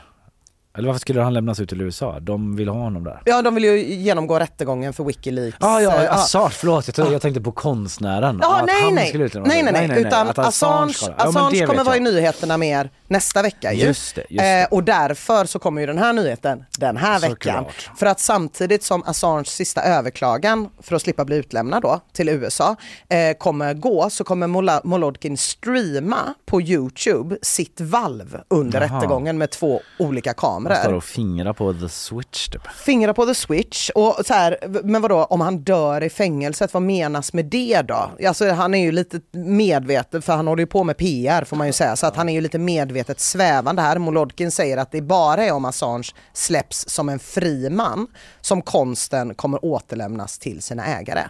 Eller 0.78 0.88
varför 0.88 1.00
skulle 1.00 1.22
han 1.22 1.34
lämnas 1.34 1.60
ut 1.60 1.70
till 1.70 1.82
USA? 1.82 2.20
De 2.20 2.56
vill 2.56 2.70
ha 2.70 2.80
honom 2.80 3.04
där. 3.04 3.22
Ja, 3.26 3.42
de 3.42 3.56
vill 3.56 3.64
ju 3.64 3.78
genomgå 3.94 4.40
rättegången 4.40 4.94
för 4.94 5.04
Wikileaks. 5.04 5.58
Ah, 5.60 5.78
Eh, 5.78 5.84
ja, 5.84 6.04
ja. 6.04 6.10
Assange, 6.12 6.50
förlåt 6.50 6.88
jag, 6.88 6.96
tror- 6.96 7.12
jag 7.12 7.22
tänkte 7.22 7.42
på 7.42 7.52
konstnären. 7.52 8.40
Ja, 8.42 8.60
Att 8.60 8.66
nej, 8.66 8.82
han 8.84 8.96
nej. 8.96 9.08
skulle 9.10 9.24
utlämnas. 9.24 9.48
nej, 9.54 9.64
nej, 9.64 9.88
nej, 9.88 10.02
utan 10.02 10.30
att 10.30 10.38
Assange. 10.40 10.94
Ja, 11.02 11.14
Assange 11.18 11.60
det 11.60 11.66
kommer 11.66 11.84
vara 11.84 11.98
i 11.98 12.00
nyheterna 12.00 12.58
mer 12.58 12.90
nästa 13.08 13.42
vecka 13.42 13.74
ju. 13.74 13.86
Just 13.86 14.16
det, 14.16 14.22
just 14.30 14.40
det. 14.44 14.62
Eh, 14.62 14.68
och 14.72 14.84
därför 14.84 15.46
så 15.46 15.60
kommer 15.60 15.82
ju 15.82 15.88
den 15.88 15.98
här 15.98 16.14
nyheten 16.14 16.66
den 16.80 16.98
här 16.98 17.20
veckan. 17.20 17.64
Såklart. 17.66 17.90
För 18.00 18.06
att 18.06 18.20
samtidigt 18.20 18.84
som 18.84 19.04
Assange 19.06 19.46
sista 19.46 19.84
överklagan 19.84 20.70
för 20.82 20.96
att 20.96 21.02
slippa 21.02 21.26
bli 21.26 21.36
utlämnad 21.36 21.82
då 21.82 22.00
till 22.14 22.30
USA 22.30 22.76
eh, 23.10 23.38
kommer 23.38 23.74
gå 23.74 24.10
så 24.10 24.24
kommer 24.24 24.48
Molodkin 24.88 25.38
streama 25.38 26.34
på 26.46 26.62
Youtube 26.62 27.38
sitt 27.42 27.82
valv 27.82 28.38
under 28.50 28.82
Jaha. 28.82 28.98
rättegången 28.98 29.38
med 29.38 29.50
två 29.50 29.82
olika 30.00 30.34
Han 30.72 30.76
står 30.76 30.84
kameror. 30.84 30.98
och 30.98 31.04
fingrar 31.04 31.54
på 31.54 31.74
the 31.74 31.90
switch 31.90 32.50
typ. 32.50 32.68
Fingrar 32.72 33.14
på 33.14 33.26
the 33.26 33.36
switch 33.36 33.90
och 33.90 34.26
så 34.26 34.34
här, 34.34 34.58
men 34.84 35.02
vadå 35.02 35.24
om 35.24 35.42
han 35.42 35.58
dör 35.58 36.04
i 36.04 36.10
fängelset, 36.10 36.74
vad 36.74 36.84
menas 36.84 37.34
med 37.34 37.46
det 37.46 37.82
då? 37.82 38.12
Alltså 38.28 38.50
han 38.50 38.74
är 38.74 38.82
ju 38.84 38.92
lite 38.92 39.22
medveten 39.32 40.22
för 40.22 40.34
han 40.34 40.48
håller 40.48 40.64
ju 40.64 40.68
på 40.68 40.84
med 40.84 40.98
PR 40.98 41.44
får 41.44 41.56
man 41.56 41.68
ju 41.68 41.74
säga 41.74 41.96
så 41.96 42.08
att 42.08 42.16
han 42.16 42.30
är 42.30 42.34
ju 42.34 42.42
lite 42.42 42.60
medvetet 42.60 43.20
svävande 43.20 43.82
här. 43.82 43.98
Molodkin 43.98 44.52
säger 44.52 44.78
att 44.78 44.92
det 44.92 45.02
bara 45.02 45.44
är 45.44 45.52
om 45.52 45.66
Assange 45.66 46.12
släpps 46.34 46.90
som 46.90 47.10
en 47.10 47.20
fri 47.20 47.70
man 47.70 48.08
som 48.42 48.62
konsten 48.62 49.36
kommer 49.36 49.66
återlämnas 49.66 50.40
till 50.40 50.62
sina 50.62 50.86
ägare. 50.86 51.24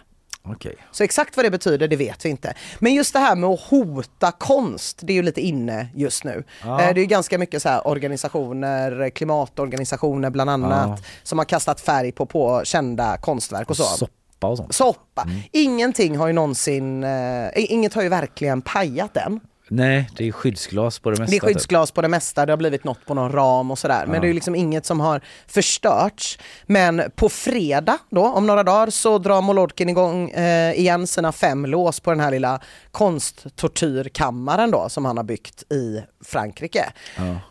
Okej. 0.48 0.76
Så 0.92 1.04
exakt 1.04 1.36
vad 1.36 1.46
det 1.46 1.50
betyder 1.50 1.88
det 1.88 1.96
vet 1.96 2.24
vi 2.24 2.28
inte. 2.28 2.54
Men 2.78 2.94
just 2.94 3.12
det 3.12 3.18
här 3.18 3.36
med 3.36 3.50
att 3.50 3.60
hota 3.60 4.32
konst, 4.32 4.98
det 5.02 5.12
är 5.12 5.14
ju 5.14 5.22
lite 5.22 5.40
inne 5.40 5.88
just 5.94 6.24
nu. 6.24 6.44
Ja. 6.62 6.80
Eh, 6.80 6.94
Det 6.94 7.00
är 7.00 7.02
ju 7.02 7.06
ganska 7.06 7.38
mycket 7.38 7.62
så 7.62 7.78
organisationer, 7.80 9.10
klimatorganisationer 9.10 10.30
bland 10.30 10.50
annat, 10.50 10.98
Ja. 11.00 11.06
som 11.22 11.38
har 11.38 11.44
kastat 11.44 11.80
färg 11.80 12.12
på, 12.12 12.26
på 12.26 12.60
kända 12.64 13.16
konstverk 13.16 13.70
och 13.70 13.76
så. 13.76 13.82
Soppa 13.84 14.46
och 14.46 14.56
sånt. 14.56 14.74
Soppa. 14.74 15.28
Ingenting 15.52 16.16
har 16.16 16.26
ju 16.26 16.32
någonsin, 16.32 17.04
eh, 17.04 17.48
inget 17.54 17.94
har 17.94 18.02
ju 18.02 18.08
verkligen 18.08 18.62
pajat 18.62 19.16
än. 19.16 19.40
Nej, 19.74 20.10
det 20.16 20.28
är 20.28 20.32
skyddsglas 20.32 20.98
på 20.98 21.10
det 21.10 21.18
mesta. 21.18 21.30
Det 21.30 21.36
är 21.36 21.40
typ. 21.40 21.48
skyddsglas 21.48 21.90
på 21.90 22.02
det 22.02 22.08
mesta, 22.08 22.46
det 22.46 22.52
har 22.52 22.56
blivit 22.56 22.84
något 22.84 23.06
på 23.06 23.14
någon 23.14 23.32
ram 23.32 23.70
och 23.70 23.78
sådär. 23.78 24.06
Men 24.06 24.20
det 24.20 24.28
är 24.28 24.34
liksom 24.34 24.54
inget 24.54 24.86
som 24.86 25.00
har 25.00 25.20
förstörts. 25.46 26.38
Men 26.66 27.02
på 27.16 27.28
fredag 27.28 27.98
då, 28.10 28.26
om 28.26 28.46
några 28.46 28.62
dagar, 28.62 28.90
så 28.90 29.18
drar 29.18 29.42
Molodkin 29.42 29.88
igång 29.88 30.30
eh, 30.30 30.72
igen 30.72 31.06
sina 31.06 31.32
fem 31.32 31.66
lås 31.66 32.00
på 32.00 32.10
den 32.10 32.20
här 32.20 32.30
lilla 32.30 32.60
konsttortyrkammaren 32.90 34.70
då 34.70 34.88
som 34.88 35.04
han 35.04 35.16
har 35.16 35.24
byggt 35.24 35.72
i 35.72 36.02
Frankrike. 36.24 36.92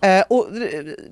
Eh, 0.01 0.23
och 0.29 0.47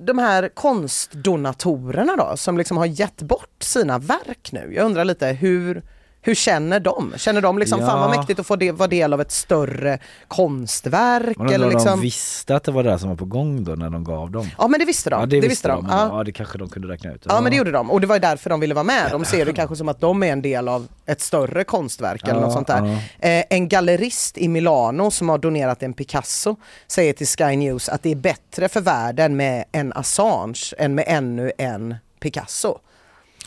de 0.00 0.18
här 0.18 0.48
konstdonatorerna 0.48 2.16
då 2.16 2.36
som 2.36 2.58
liksom 2.58 2.76
har 2.76 2.86
gett 2.86 3.22
bort 3.22 3.62
sina 3.62 3.98
verk 3.98 4.52
nu. 4.52 4.72
Jag 4.74 4.86
undrar 4.86 5.04
lite 5.04 5.26
hur 5.26 5.82
hur 6.24 6.34
känner 6.34 6.80
de? 6.80 7.12
Känner 7.16 7.40
de 7.40 7.58
liksom, 7.58 7.78
fan 7.78 8.00
vad 8.00 8.14
Ja. 8.14 8.18
mäktigt 8.20 8.40
att 8.40 8.46
få 8.46 8.56
det, 8.56 8.72
vara 8.72 8.88
del 8.88 9.12
av 9.12 9.20
ett 9.20 9.32
större 9.32 9.98
konstverk? 10.28 11.36
Undrar 11.38 11.54
Eller 11.54 11.66
om 11.66 11.72
liksom... 11.72 11.90
de 11.90 12.00
visste 12.00 12.56
att 12.56 12.64
det 12.64 12.72
var 12.72 12.82
det 12.82 12.98
som 12.98 13.08
var 13.08 13.16
på 13.16 13.24
gång 13.24 13.64
då 13.64 13.72
när 13.72 13.90
de 13.90 14.04
gav 14.04 14.30
dem. 14.30 14.48
Ja 14.58 14.68
men 14.68 14.80
det 14.80 14.86
visste 14.86 15.10
de. 15.10 15.20
Ja, 15.20 15.26
det, 15.26 15.40
visste 15.40 15.68
de. 15.68 15.84
men 15.86 15.98
Ja. 15.98 16.08
ja, 16.18 16.24
det 16.24 16.32
kanske 16.32 16.58
de 16.58 16.68
kunde 16.68 16.88
räkna 16.88 17.12
ut. 17.12 17.26
Ja 17.28 17.40
men 17.40 17.50
det 17.50 17.56
gjorde 17.56 17.70
de 17.70 17.90
och 17.90 18.00
det 18.00 18.06
var 18.06 18.16
ju 18.16 18.20
därför 18.20 18.50
de 18.50 18.60
ville 18.60 18.74
vara 18.74 18.84
med. 18.84 19.10
De 19.10 19.24
ser 19.24 19.46
det 19.46 19.52
kanske 19.54 19.76
som 19.76 19.88
att 19.88 20.00
de 20.00 20.22
är 20.22 20.32
en 20.32 20.42
del 20.42 20.68
av 20.68 20.88
ett 21.06 21.20
större 21.20 21.64
konstverk 21.64 22.22
eller 22.22 22.34
Ja, 22.34 22.40
något 22.40 22.52
sånt 22.52 22.66
där. 22.66 22.98
Eh, 23.18 23.44
en 23.50 23.68
gallerist 23.68 24.38
i 24.38 24.48
Milano 24.48 25.10
som 25.10 25.28
har 25.28 25.38
donerat 25.38 25.82
en 25.82 25.92
Picasso 25.92 26.56
säger 26.86 27.12
till 27.12 27.26
Sky 27.26 27.56
News 27.56 27.88
att 27.88 28.02
det 28.02 28.10
är 28.10 28.16
bättre 28.16 28.68
för 28.68 28.80
världen 28.80 29.36
med 29.36 29.64
en 29.72 29.92
Assange 29.92 30.74
än 30.78 30.94
med 30.94 31.04
ännu 31.06 31.52
en 31.58 31.94
Picasso. 32.20 32.78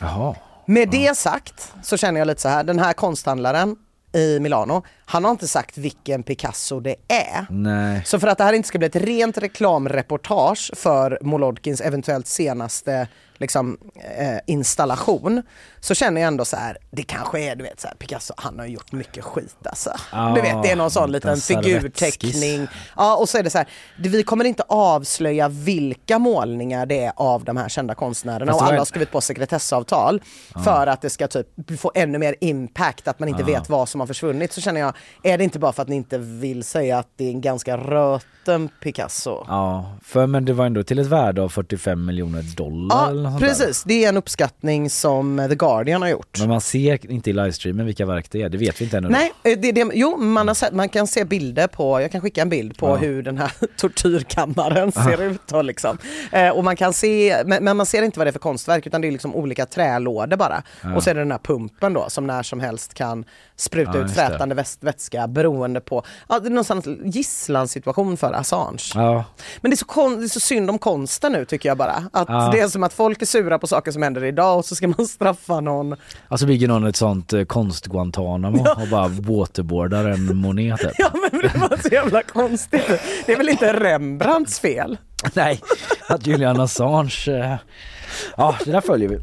Jaha. 0.00 0.34
Med 0.66 0.90
det 0.90 1.16
sagt 1.16 1.74
så 1.82 1.96
känner 1.96 2.20
jag 2.20 2.26
lite 2.26 2.40
så 2.40 2.48
här, 2.48 2.64
den 2.64 2.78
här 2.78 2.92
konsthandlaren 2.92 3.76
i 4.12 4.40
Milano, 4.40 4.82
han 5.04 5.24
har 5.24 5.30
inte 5.30 5.48
sagt 5.48 5.78
vilken 5.78 6.22
Picasso 6.22 6.80
det 6.80 6.96
är. 7.08 7.46
Nej. 7.50 8.02
Så 8.04 8.20
för 8.20 8.28
att 8.28 8.38
det 8.38 8.44
här 8.44 8.52
inte 8.52 8.68
ska 8.68 8.78
bli 8.78 8.86
ett 8.86 8.96
rent 8.96 9.38
reklamreportage 9.38 10.70
för 10.74 11.18
Molodkins 11.22 11.80
eventuellt 11.80 12.26
senaste 12.26 13.08
liksom, 13.38 13.78
eh, 14.18 14.38
installation 14.46 15.42
så 15.80 15.94
känner 15.94 16.20
jag 16.20 16.28
ändå 16.28 16.44
så 16.44 16.56
här, 16.56 16.78
det 16.90 17.02
kanske 17.02 17.40
är 17.40 17.56
du 17.56 17.62
vet 17.62 17.80
så 17.80 17.88
här, 17.88 17.94
Picasso, 17.94 18.34
han 18.36 18.58
har 18.58 18.66
gjort 18.66 18.92
mycket 18.92 19.24
skit 19.24 19.56
alltså. 19.64 19.90
Ja, 20.12 20.32
du 20.34 20.40
vet 20.40 20.62
det 20.62 20.70
är 20.70 20.76
någon 20.76 20.90
sån 20.90 21.04
en 21.04 21.12
liten 21.12 21.36
figurteckning. 21.36 22.68
Ja 22.96 23.16
och 23.16 23.28
så 23.28 23.38
är 23.38 23.42
det 23.42 23.50
så 23.50 23.58
här, 23.58 23.68
vi 23.98 24.22
kommer 24.22 24.44
inte 24.44 24.62
avslöja 24.68 25.48
vilka 25.48 26.18
målningar 26.18 26.86
det 26.86 27.04
är 27.04 27.12
av 27.16 27.44
de 27.44 27.56
här 27.56 27.68
kända 27.68 27.94
konstnärerna 27.94 28.54
och 28.54 28.62
alla 28.62 28.78
har 28.78 28.84
skrivit 28.84 29.10
på 29.10 29.20
sekretessavtal 29.20 30.22
för 30.64 30.86
att 30.86 31.02
det 31.02 31.10
ska 31.10 31.28
typ 31.28 31.80
få 31.80 31.92
ännu 31.94 32.18
mer 32.18 32.34
impact, 32.40 33.08
att 33.08 33.18
man 33.18 33.28
inte 33.28 33.42
vet 33.42 33.68
vad 33.68 33.88
som 33.88 34.00
har 34.00 34.06
försvunnit. 34.06 34.52
Så 34.52 34.60
känner 34.60 34.80
jag, 34.80 34.94
är 35.22 35.38
det 35.38 35.44
inte 35.44 35.58
bara 35.58 35.72
för 35.72 35.82
att 35.82 35.88
ni 35.88 35.96
inte 35.96 36.18
vill 36.18 36.64
säga 36.64 36.98
att 36.98 37.08
det 37.16 37.24
är 37.24 37.30
en 37.30 37.40
ganska 37.40 37.76
röten 37.76 38.68
Picasso? 38.82 39.44
Ja, 39.48 39.92
för 40.02 40.26
men 40.26 40.44
det 40.44 40.52
var 40.52 40.66
ändå 40.66 40.82
till 40.82 40.98
ett 40.98 41.06
värde 41.06 41.42
av 41.42 41.48
45 41.48 42.04
miljoner 42.04 42.42
dollar 42.42 43.25
eller 43.26 43.34
Ja, 43.34 43.38
sånt 43.48 43.58
där. 43.58 43.66
precis. 43.66 43.82
Det 43.84 44.04
är 44.04 44.08
en 44.08 44.16
uppskattning 44.16 44.90
som 44.90 45.46
The 45.50 45.54
Guardian 45.54 46.02
har 46.02 46.08
gjort. 46.08 46.38
Men 46.38 46.48
man 46.48 46.60
ser 46.60 47.10
inte 47.10 47.30
i 47.30 47.32
livestreamen 47.32 47.86
vilka 47.86 48.06
verk 48.06 48.26
det 48.30 48.42
är, 48.42 48.48
det 48.48 48.58
vet 48.58 48.80
vi 48.80 48.84
inte 48.84 48.96
ännu. 48.98 49.08
Nej, 49.08 49.32
eh, 49.42 49.58
det, 49.58 49.72
det, 49.72 49.90
jo 49.94 50.16
man, 50.16 50.48
har 50.48 50.54
sett, 50.54 50.72
man 50.72 50.88
kan 50.88 51.06
se 51.06 51.24
bilder 51.24 51.66
på, 51.66 52.00
jag 52.00 52.12
kan 52.12 52.20
skicka 52.20 52.42
en 52.42 52.48
bild 52.48 52.78
på 52.78 52.88
Ja. 52.88 52.96
hur 52.96 53.22
den 53.22 53.38
här 53.38 53.52
tortyrkammaren 53.76 54.92
ser 54.92 55.22
ut. 55.22 55.40
Då, 55.46 55.62
liksom. 55.62 55.98
eh, 56.32 56.48
och 56.48 56.64
man 56.64 56.76
kan 56.76 56.92
se, 56.92 57.36
men, 57.46 57.64
men 57.64 57.76
man 57.76 57.86
ser 57.86 58.02
inte 58.02 58.18
vad 58.18 58.26
det 58.26 58.30
är 58.30 58.32
för 58.32 58.38
konstverk 58.38 58.86
utan 58.86 59.00
det 59.00 59.08
är 59.08 59.12
liksom 59.12 59.34
olika 59.34 59.66
trälådor 59.66 60.36
bara. 60.36 60.62
Och 60.96 61.02
så 61.02 61.10
är 61.10 61.14
det 61.14 61.20
den 61.20 61.30
här 61.30 61.38
pumpen 61.38 61.92
då 61.92 62.04
som 62.10 62.26
när 62.26 62.42
som 62.42 62.60
helst 62.60 62.94
kan 62.94 63.24
spruta 63.56 63.98
Ja, 63.98 64.04
ut 64.04 64.10
frätande 64.14 64.54
väst, 64.54 64.78
vätska 64.84 65.28
beroende 65.28 65.80
på, 65.80 66.02
ja, 66.28 66.38
det 66.38 66.48
är 66.48 66.50
någonstans 66.50 66.84
gisslansituation 67.04 68.16
för 68.16 68.32
Assange. 68.32 68.82
Ja, 68.94 69.24
Men 69.60 69.70
det 69.70 69.74
är, 69.74 69.76
så 69.76 69.84
kon- 69.84 70.18
det 70.18 70.24
är 70.26 70.28
så 70.28 70.40
synd 70.40 70.70
om 70.70 70.78
konsten 70.78 71.32
nu 71.32 71.44
tycker 71.44 71.68
jag 71.68 71.78
bara. 71.78 72.04
Att 72.12 72.28
Ja. 72.28 72.50
Det 72.52 72.60
är 72.60 72.68
som 72.68 72.82
att 72.82 72.92
folk 72.92 73.15
är 73.22 73.26
sura 73.26 73.58
på 73.58 73.66
saker 73.66 73.92
som 73.92 74.02
händer 74.02 74.24
idag 74.24 74.58
och 74.58 74.64
så 74.64 74.74
ska 74.74 74.88
man 74.88 75.06
straffa 75.08 75.60
någon. 75.60 75.96
alltså 76.28 76.46
bygger 76.46 76.68
någon 76.68 76.86
ett 76.86 76.96
sånt 76.96 77.32
eh, 77.32 77.44
konst-Guantanamo 77.44 78.66
och 78.82 78.88
bara 78.90 79.08
waterboardar 79.08 80.04
en 80.04 80.36
monet 80.36 80.80
typ. 80.80 80.92
Ja 80.98 81.10
men 81.30 81.40
det 81.40 81.58
var 81.58 81.76
så 81.82 81.88
jävla 81.88 82.22
konstigt. 82.22 83.00
Det 83.26 83.32
är 83.32 83.36
väl 83.36 83.48
inte 83.48 83.72
Rembrandts 83.72 84.60
fel? 84.60 84.98
Nej, 85.34 85.60
att 86.08 86.26
Julian 86.26 86.60
Assange, 86.60 87.24
eh, 87.28 87.54
ja 88.36 88.56
det 88.64 88.70
där 88.72 88.80
följer 88.80 89.08
vi. 89.08 89.18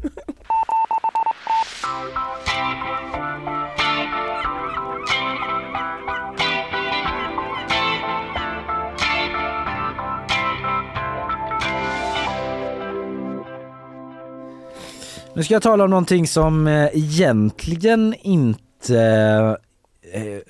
Nu 15.36 15.42
ska 15.42 15.54
jag 15.54 15.62
tala 15.62 15.84
om 15.84 15.90
någonting 15.90 16.26
som 16.26 16.66
eh, 16.66 16.88
egentligen 16.92 18.14
inte 18.22 19.56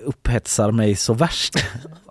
upphetsar 0.00 0.70
mig 0.70 0.96
så 0.96 1.14
värst. 1.14 1.54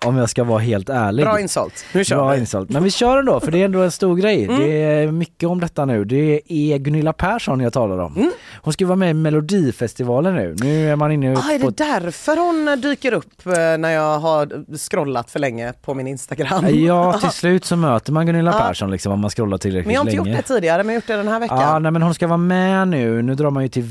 om 0.06 0.18
jag 0.18 0.30
ska 0.30 0.44
vara 0.44 0.60
helt 0.60 0.90
ärlig. 0.90 1.26
Bra 1.26 1.40
insult. 1.40 1.86
Nu 1.94 2.04
kör 2.06 2.16
Bra 2.16 2.32
vi. 2.32 2.40
insult. 2.40 2.70
Men 2.70 2.84
vi 2.84 2.92
kör 2.92 3.18
ändå 3.18 3.40
för 3.40 3.52
det 3.52 3.62
är 3.62 3.66
ändå 3.66 3.80
en 3.82 3.92
stor 3.92 4.16
grej. 4.16 4.44
Mm. 4.46 4.60
Det 4.60 4.82
är 4.84 5.12
mycket 5.12 5.50
om 5.50 5.60
detta 5.60 5.86
nu. 5.86 6.06
Det 6.06 6.42
är 6.48 6.78
Gunilla 6.78 7.14
Persson 7.14 7.60
jag 7.60 7.74
talar 7.74 7.98
om. 7.98 8.16
Mm. 8.18 8.32
Hon 8.62 8.74
ska 8.74 8.86
vara 8.86 8.96
med 8.96 9.10
i 9.10 9.14
Melodifestivalen 9.14 10.36
nu. 10.36 10.56
Nu 10.60 10.90
är 10.90 10.96
man 10.96 11.12
inne 11.12 11.38
Ah, 11.38 11.52
är 11.52 11.60
det 11.60 11.78
därför 11.78 12.38
hon 12.38 12.82
dyker 12.82 13.14
upp 13.14 13.46
eh, 13.46 13.54
när 13.54 13.90
jag 13.90 14.20
har 14.20 14.78
scrollat 14.78 15.32
för 15.32 15.40
länge 15.40 15.74
på 15.82 15.94
min 15.94 16.08
Instagram? 16.08 16.68
Ja, 16.86 17.14
till 17.22 17.30
slut 17.30 17.66
så 17.66 17.76
möter 17.76 18.12
man 18.12 18.26
Gunilla 18.26 18.52
Ja. 18.60 18.68
Persson 18.68 18.92
liksom 18.92 19.14
om 19.14 19.20
man 19.20 19.30
scrollar 19.30 19.58
tillräckligt 19.58 19.86
Men 19.86 19.94
jag 19.94 20.02
har 20.02 20.06
inte 20.10 20.24
länge. 20.24 20.38
gjort 20.38 20.48
det 20.48 20.54
tidigare, 20.54 20.84
men 20.84 20.94
jag 20.94 21.02
har 21.02 21.02
gjort 21.02 21.08
det 21.08 21.16
den 21.18 21.28
här 21.28 21.40
veckan. 21.40 21.60
Ja, 21.62 21.80
nej, 21.80 21.92
men 21.92 22.02
hon 22.02 22.14
ska 22.14 22.28
vara 22.28 22.38
med 22.38 22.88
nu. 22.88 23.22
Nu 23.22 23.36
drar 23.36 23.50
man 23.50 23.64
ju 23.64 23.70
till 23.70 23.84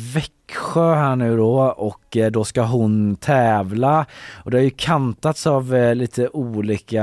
Växjö 0.53 0.95
här 0.95 1.17
nu 1.17 1.37
då 1.37 1.61
och 1.61 2.17
eh, 2.17 2.31
då 2.31 2.45
ska 2.45 2.63
hon 2.63 3.17
tävla. 3.17 4.07
Och 4.45 4.51
det 4.51 4.57
har 4.57 4.63
ju 4.63 4.71
kantats 4.71 5.47
av 5.47 5.75
eh, 5.75 5.95
lite 5.95 6.29
olika 6.29 7.03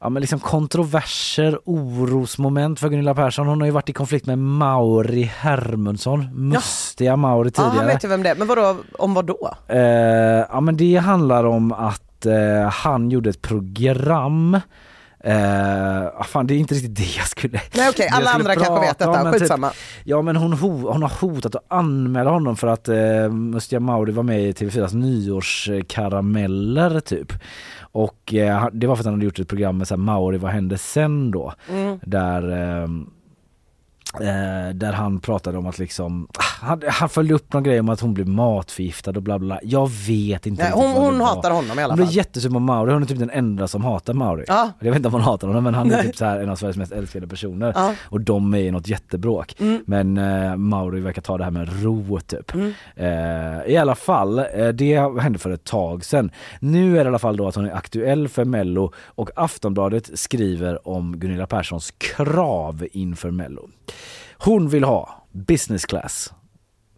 ja, 0.00 0.08
men 0.08 0.20
liksom 0.20 0.40
kontroverser, 0.40 1.58
orosmoment 1.64 2.80
för 2.80 2.88
Gunilla 2.88 3.14
Persson. 3.14 3.46
Hon 3.46 3.60
har 3.60 3.66
ju 3.66 3.72
varit 3.72 3.88
i 3.88 3.92
konflikt 3.92 4.26
med 4.26 4.38
Mauri 4.38 5.22
Hermundsson, 5.22 6.28
mustiga 6.34 7.16
Mauri 7.16 7.50
Ja, 7.56 7.62
tidigare. 7.62 7.76
han 7.78 7.86
vet 7.86 8.04
ju 8.04 8.08
vem 8.08 8.22
det 8.22 8.30
är. 8.30 8.34
Men 8.36 8.46
vadå, 8.46 8.76
om 8.98 9.14
vad 9.14 9.24
då? 9.26 9.50
Eh, 9.68 9.78
ja 10.50 10.60
men 10.60 10.76
det 10.76 10.96
handlar 10.96 11.44
om 11.44 11.72
att 11.72 12.26
eh, 12.26 12.70
han 12.70 13.10
gjorde 13.10 13.30
ett 13.30 13.42
program 13.42 14.60
Eh, 15.24 16.06
ah, 16.06 16.24
fan 16.24 16.46
det 16.46 16.54
är 16.54 16.58
inte 16.58 16.74
riktigt 16.74 16.96
det 16.96 17.16
jag 17.16 17.28
skulle 17.28 17.60
Nej 17.74 17.88
okej, 17.88 18.06
jag 18.10 18.16
alla 18.16 18.30
andra 18.30 18.54
kanske 18.54 18.80
vet 18.80 19.02
om, 19.02 19.12
detta, 19.12 19.24
men 19.24 19.32
typ- 19.32 19.40
skitsamma. 19.40 19.70
Ja 20.04 20.22
men 20.22 20.36
hon, 20.36 20.52
ho 20.52 20.92
hon 20.92 21.02
har 21.02 21.12
hotat 21.20 21.54
att 21.54 21.64
anmäla 21.68 22.30
honom 22.30 22.56
för 22.56 22.66
att 22.66 22.88
eh, 22.88 23.28
Mustiga 23.30 23.80
Mauri 23.80 24.12
var 24.12 24.22
med 24.22 24.42
i 24.42 24.52
TV4s 24.52 24.94
nyårskarameller 24.94 27.00
typ. 27.00 27.32
Och 27.80 28.34
eh, 28.34 28.68
det 28.72 28.86
var 28.86 28.96
för 28.96 29.02
att 29.02 29.06
han 29.06 29.14
hade 29.14 29.24
gjort 29.24 29.38
ett 29.38 29.48
program 29.48 29.78
med 29.78 29.88
så 29.88 29.94
här, 29.94 30.00
Mauri, 30.02 30.38
vad 30.38 30.50
hände 30.50 30.78
sen 30.78 31.30
då? 31.30 31.52
Mm. 31.70 31.98
Där 32.02 32.50
eh, 32.82 32.88
Eh, 34.14 34.74
där 34.74 34.92
han 34.92 35.20
pratade 35.20 35.58
om 35.58 35.66
att 35.66 35.78
liksom, 35.78 36.28
ah, 36.38 36.66
han, 36.66 36.82
han 36.88 37.08
följde 37.08 37.34
upp 37.34 37.52
någon 37.52 37.62
grej 37.62 37.80
om 37.80 37.88
att 37.88 38.00
hon 38.00 38.14
blev 38.14 38.28
matförgiftad 38.28 39.10
och 39.10 39.22
bla 39.22 39.38
bla. 39.38 39.46
bla. 39.46 39.60
Jag 39.62 39.90
vet 40.06 40.46
inte 40.46 40.62
Nej, 40.62 40.72
hon 40.74 40.90
hon 40.90 41.20
hatar 41.20 41.50
honom 41.50 41.78
i 41.78 41.82
alla 41.82 41.92
Hon 41.92 41.96
blir 41.96 42.06
fall. 42.06 42.14
jättesur 42.14 42.50
på 42.50 42.58
Mauri, 42.58 42.92
hon 42.92 43.02
är 43.02 43.06
typ 43.06 43.18
den 43.18 43.30
enda 43.30 43.68
som 43.68 43.84
hatar 43.84 44.14
Mauri. 44.14 44.44
Ja. 44.48 44.70
Jag 44.78 44.86
vet 44.88 44.96
inte 44.96 45.08
om 45.08 45.14
hon 45.14 45.22
hatar 45.22 45.46
honom 45.48 45.64
men 45.64 45.74
han 45.74 45.86
är 45.86 45.96
Nej. 45.96 46.06
typ 46.06 46.16
så 46.16 46.24
här 46.24 46.40
en 46.40 46.48
av 46.50 46.56
Sveriges 46.56 46.76
mest 46.76 46.92
älskade 46.92 47.26
personer. 47.26 47.72
Ja. 47.76 47.94
Och 48.04 48.20
de 48.20 48.54
är 48.54 48.58
i 48.58 48.70
något 48.70 48.88
jättebråk. 48.88 49.54
Mm. 49.60 49.82
Men 49.86 50.18
eh, 50.18 50.56
Mauri 50.56 51.00
verkar 51.00 51.22
ta 51.22 51.38
det 51.38 51.44
här 51.44 51.50
med 51.50 51.82
ro 51.82 52.20
typ. 52.20 52.54
Mm. 52.54 52.72
Eh, 52.96 53.72
I 53.72 53.76
alla 53.76 53.94
fall, 53.94 54.38
eh, 54.38 54.68
det 54.68 55.20
hände 55.20 55.38
för 55.38 55.50
ett 55.50 55.64
tag 55.64 56.04
sedan. 56.04 56.30
Nu 56.60 56.90
är 56.92 57.04
det 57.04 57.04
i 57.04 57.08
alla 57.08 57.18
fall 57.18 57.36
då 57.36 57.48
att 57.48 57.54
hon 57.54 57.66
är 57.66 57.74
aktuell 57.74 58.28
för 58.28 58.44
Mello 58.44 58.92
och 59.04 59.30
Aftonbladet 59.36 60.18
skriver 60.18 60.88
om 60.88 61.16
Gunilla 61.18 61.46
Perssons 61.46 61.94
krav 61.98 62.86
inför 62.92 63.30
Mello. 63.30 63.68
Hon 64.38 64.68
vill 64.68 64.84
ha 64.84 65.24
business 65.32 65.86
class, 65.86 66.32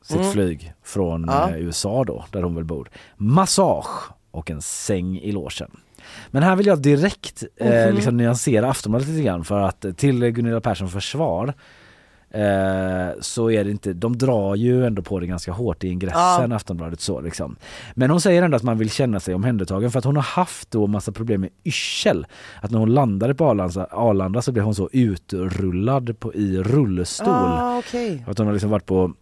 sitt 0.02 0.16
Mm. 0.16 0.32
flyg 0.32 0.72
från 0.84 1.24
Ja. 1.28 1.50
eh, 1.50 1.56
USA 1.60 2.04
då, 2.04 2.24
där 2.30 2.42
hon 2.42 2.54
väl 2.54 2.64
bor. 2.64 2.90
Massage 3.16 4.10
och 4.30 4.50
en 4.50 4.62
säng 4.62 5.18
i 5.18 5.32
logen. 5.32 5.70
Men 6.30 6.42
här 6.42 6.56
vill 6.56 6.66
jag 6.66 6.82
direkt 6.82 7.42
eh, 7.56 7.84
Mhm. 7.86 7.94
liksom 7.94 8.16
nyansera 8.16 8.70
Aftonbladet 8.70 9.08
lite 9.08 9.22
grann 9.22 9.44
för 9.44 9.60
att 9.60 9.84
eh, 9.84 9.92
till 9.92 10.24
Gunilla 10.30 10.60
Perssons 10.60 10.92
försvar 10.92 11.54
så 13.20 13.50
är 13.50 13.64
det 13.64 13.70
inte, 13.70 13.92
de 13.92 14.18
drar 14.18 14.54
ju 14.54 14.86
ändå 14.86 15.02
på 15.02 15.20
det 15.20 15.26
ganska 15.26 15.52
hårt 15.52 15.84
i 15.84 15.88
ingressen 15.88 16.50
Ja. 16.50 16.56
Aftonbladet 16.56 17.00
så 17.00 17.20
liksom. 17.20 17.56
Men 17.94 18.10
hon 18.10 18.20
säger 18.20 18.42
ändå 18.42 18.56
att 18.56 18.62
man 18.62 18.78
vill 18.78 18.90
känna 18.90 19.20
sig 19.20 19.34
omhändertagen 19.34 19.90
för 19.90 19.98
att 19.98 20.04
hon 20.04 20.16
har 20.16 20.22
haft 20.22 20.70
då 20.70 20.86
massa 20.86 21.12
problem 21.12 21.40
med 21.40 21.50
yrsel. 21.64 22.26
Att 22.62 22.70
när 22.70 22.78
hon 22.78 22.94
landade 22.94 23.34
på 23.34 23.44
Arlanda, 23.44 23.86
Arlanda 23.90 24.42
så 24.42 24.52
blev 24.52 24.64
hon 24.64 24.74
så 24.74 24.88
utrullad 24.92 26.20
på, 26.20 26.34
i 26.34 26.62
rullstol. 26.62 27.28
Ah, 27.28 27.78
okej. 27.78 28.24
Att 28.26 28.38
hon 28.38 28.46
har 28.46 28.54
liksom 28.54 28.70
varit 28.70 28.86
på 28.86 29.12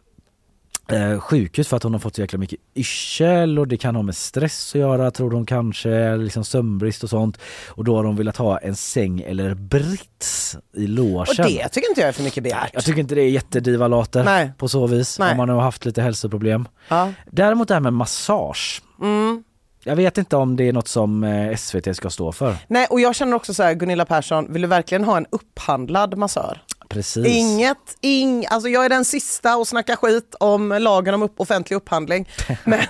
eh, 0.92 1.20
sjukhus 1.20 1.68
för 1.68 1.76
att 1.76 1.82
hon 1.82 1.92
har 1.92 2.00
fått 2.00 2.14
så 2.14 2.20
jäkla 2.20 2.38
mycket 2.38 2.60
yrsel 2.74 3.58
och 3.58 3.68
det 3.68 3.76
kan 3.76 3.96
ha 3.96 4.02
med 4.02 4.16
stress 4.16 4.74
att 4.74 4.80
göra 4.80 5.10
tror 5.10 5.30
hon 5.30 5.46
kanske, 5.46 6.16
liksom 6.16 6.44
sömnbrist 6.44 7.04
och 7.04 7.10
sånt. 7.10 7.38
Och 7.68 7.84
då 7.84 7.96
har 7.96 8.04
hon 8.04 8.16
velat 8.16 8.36
ha 8.36 8.58
en 8.58 8.76
säng 8.76 9.20
eller 9.20 9.54
brits 9.54 10.56
i 10.76 10.86
logen. 10.86 11.20
Och 11.20 11.36
det 11.36 11.68
tycker 11.68 11.88
inte 11.88 12.00
jag 12.00 12.08
är 12.08 12.12
för 12.12 12.22
mycket 12.22 12.42
begärt. 12.42 12.70
Jag 12.72 12.84
tycker 12.84 13.00
inte 13.00 13.14
det 13.14 13.22
är 13.22 13.30
jättedivalater 13.30 14.24
Nej. 14.24 14.52
på 14.58 14.68
så 14.68 14.86
vis 14.86 15.18
Nej. 15.18 15.30
om 15.30 15.36
man 15.36 15.48
har 15.48 15.60
haft 15.60 15.84
lite 15.84 16.02
hälsoproblem. 16.02 16.68
Ja. 16.88 17.12
Däremot 17.26 17.68
det 17.68 17.74
här 17.74 17.80
med 17.80 17.92
massage. 17.92 18.82
Mm. 19.00 19.44
Jag 19.84 19.96
vet 19.96 20.18
inte 20.18 20.36
om 20.36 20.56
det 20.56 20.68
är 20.68 20.72
något 20.72 20.88
som 20.88 21.24
eh, 21.24 21.56
SVT 21.56 21.96
ska 21.96 22.10
stå 22.10 22.32
för. 22.32 22.56
Nej 22.66 22.86
och 22.90 23.00
jag 23.00 23.14
känner 23.14 23.36
också 23.36 23.54
så 23.54 23.62
här, 23.62 23.74
Gunilla 23.74 24.04
Persson, 24.04 24.52
vill 24.52 24.62
du 24.62 24.68
verkligen 24.68 25.04
ha 25.04 25.16
en 25.16 25.26
upphandlad 25.30 26.16
massör? 26.18 26.62
Precis. 26.88 27.26
Inget, 27.26 27.96
ing, 28.00 28.46
alltså 28.50 28.68
jag 28.68 28.84
är 28.84 28.88
den 28.88 29.04
sista 29.04 29.52
att 29.52 29.68
snacka 29.68 29.96
skit 29.96 30.34
om 30.40 30.68
lagen 30.68 31.14
om 31.14 31.22
upp, 31.22 31.40
offentlig 31.40 31.76
upphandling. 31.76 32.28
men, 32.64 32.80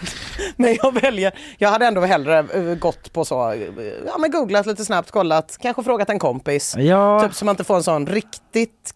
men 0.56 0.76
jag 0.82 0.94
väljer, 0.94 1.38
jag 1.58 1.68
hade 1.68 1.86
ändå 1.86 2.00
hellre 2.00 2.38
eh, 2.38 2.74
gått 2.74 3.12
på 3.12 3.24
så, 3.24 3.52
eh, 3.52 3.60
ja 4.06 4.18
men 4.18 4.30
googlat 4.30 4.66
lite 4.66 4.84
snabbt, 4.84 5.10
kollat, 5.10 5.56
kanske 5.60 5.82
frågat 5.82 6.10
en 6.10 6.18
kompis. 6.18 6.74
Ja. 6.76 7.20
Typ 7.22 7.34
så 7.34 7.44
man 7.44 7.52
inte 7.52 7.64
får 7.64 7.76
en 7.76 7.82
sån 7.82 8.06
riktigt 8.06 8.94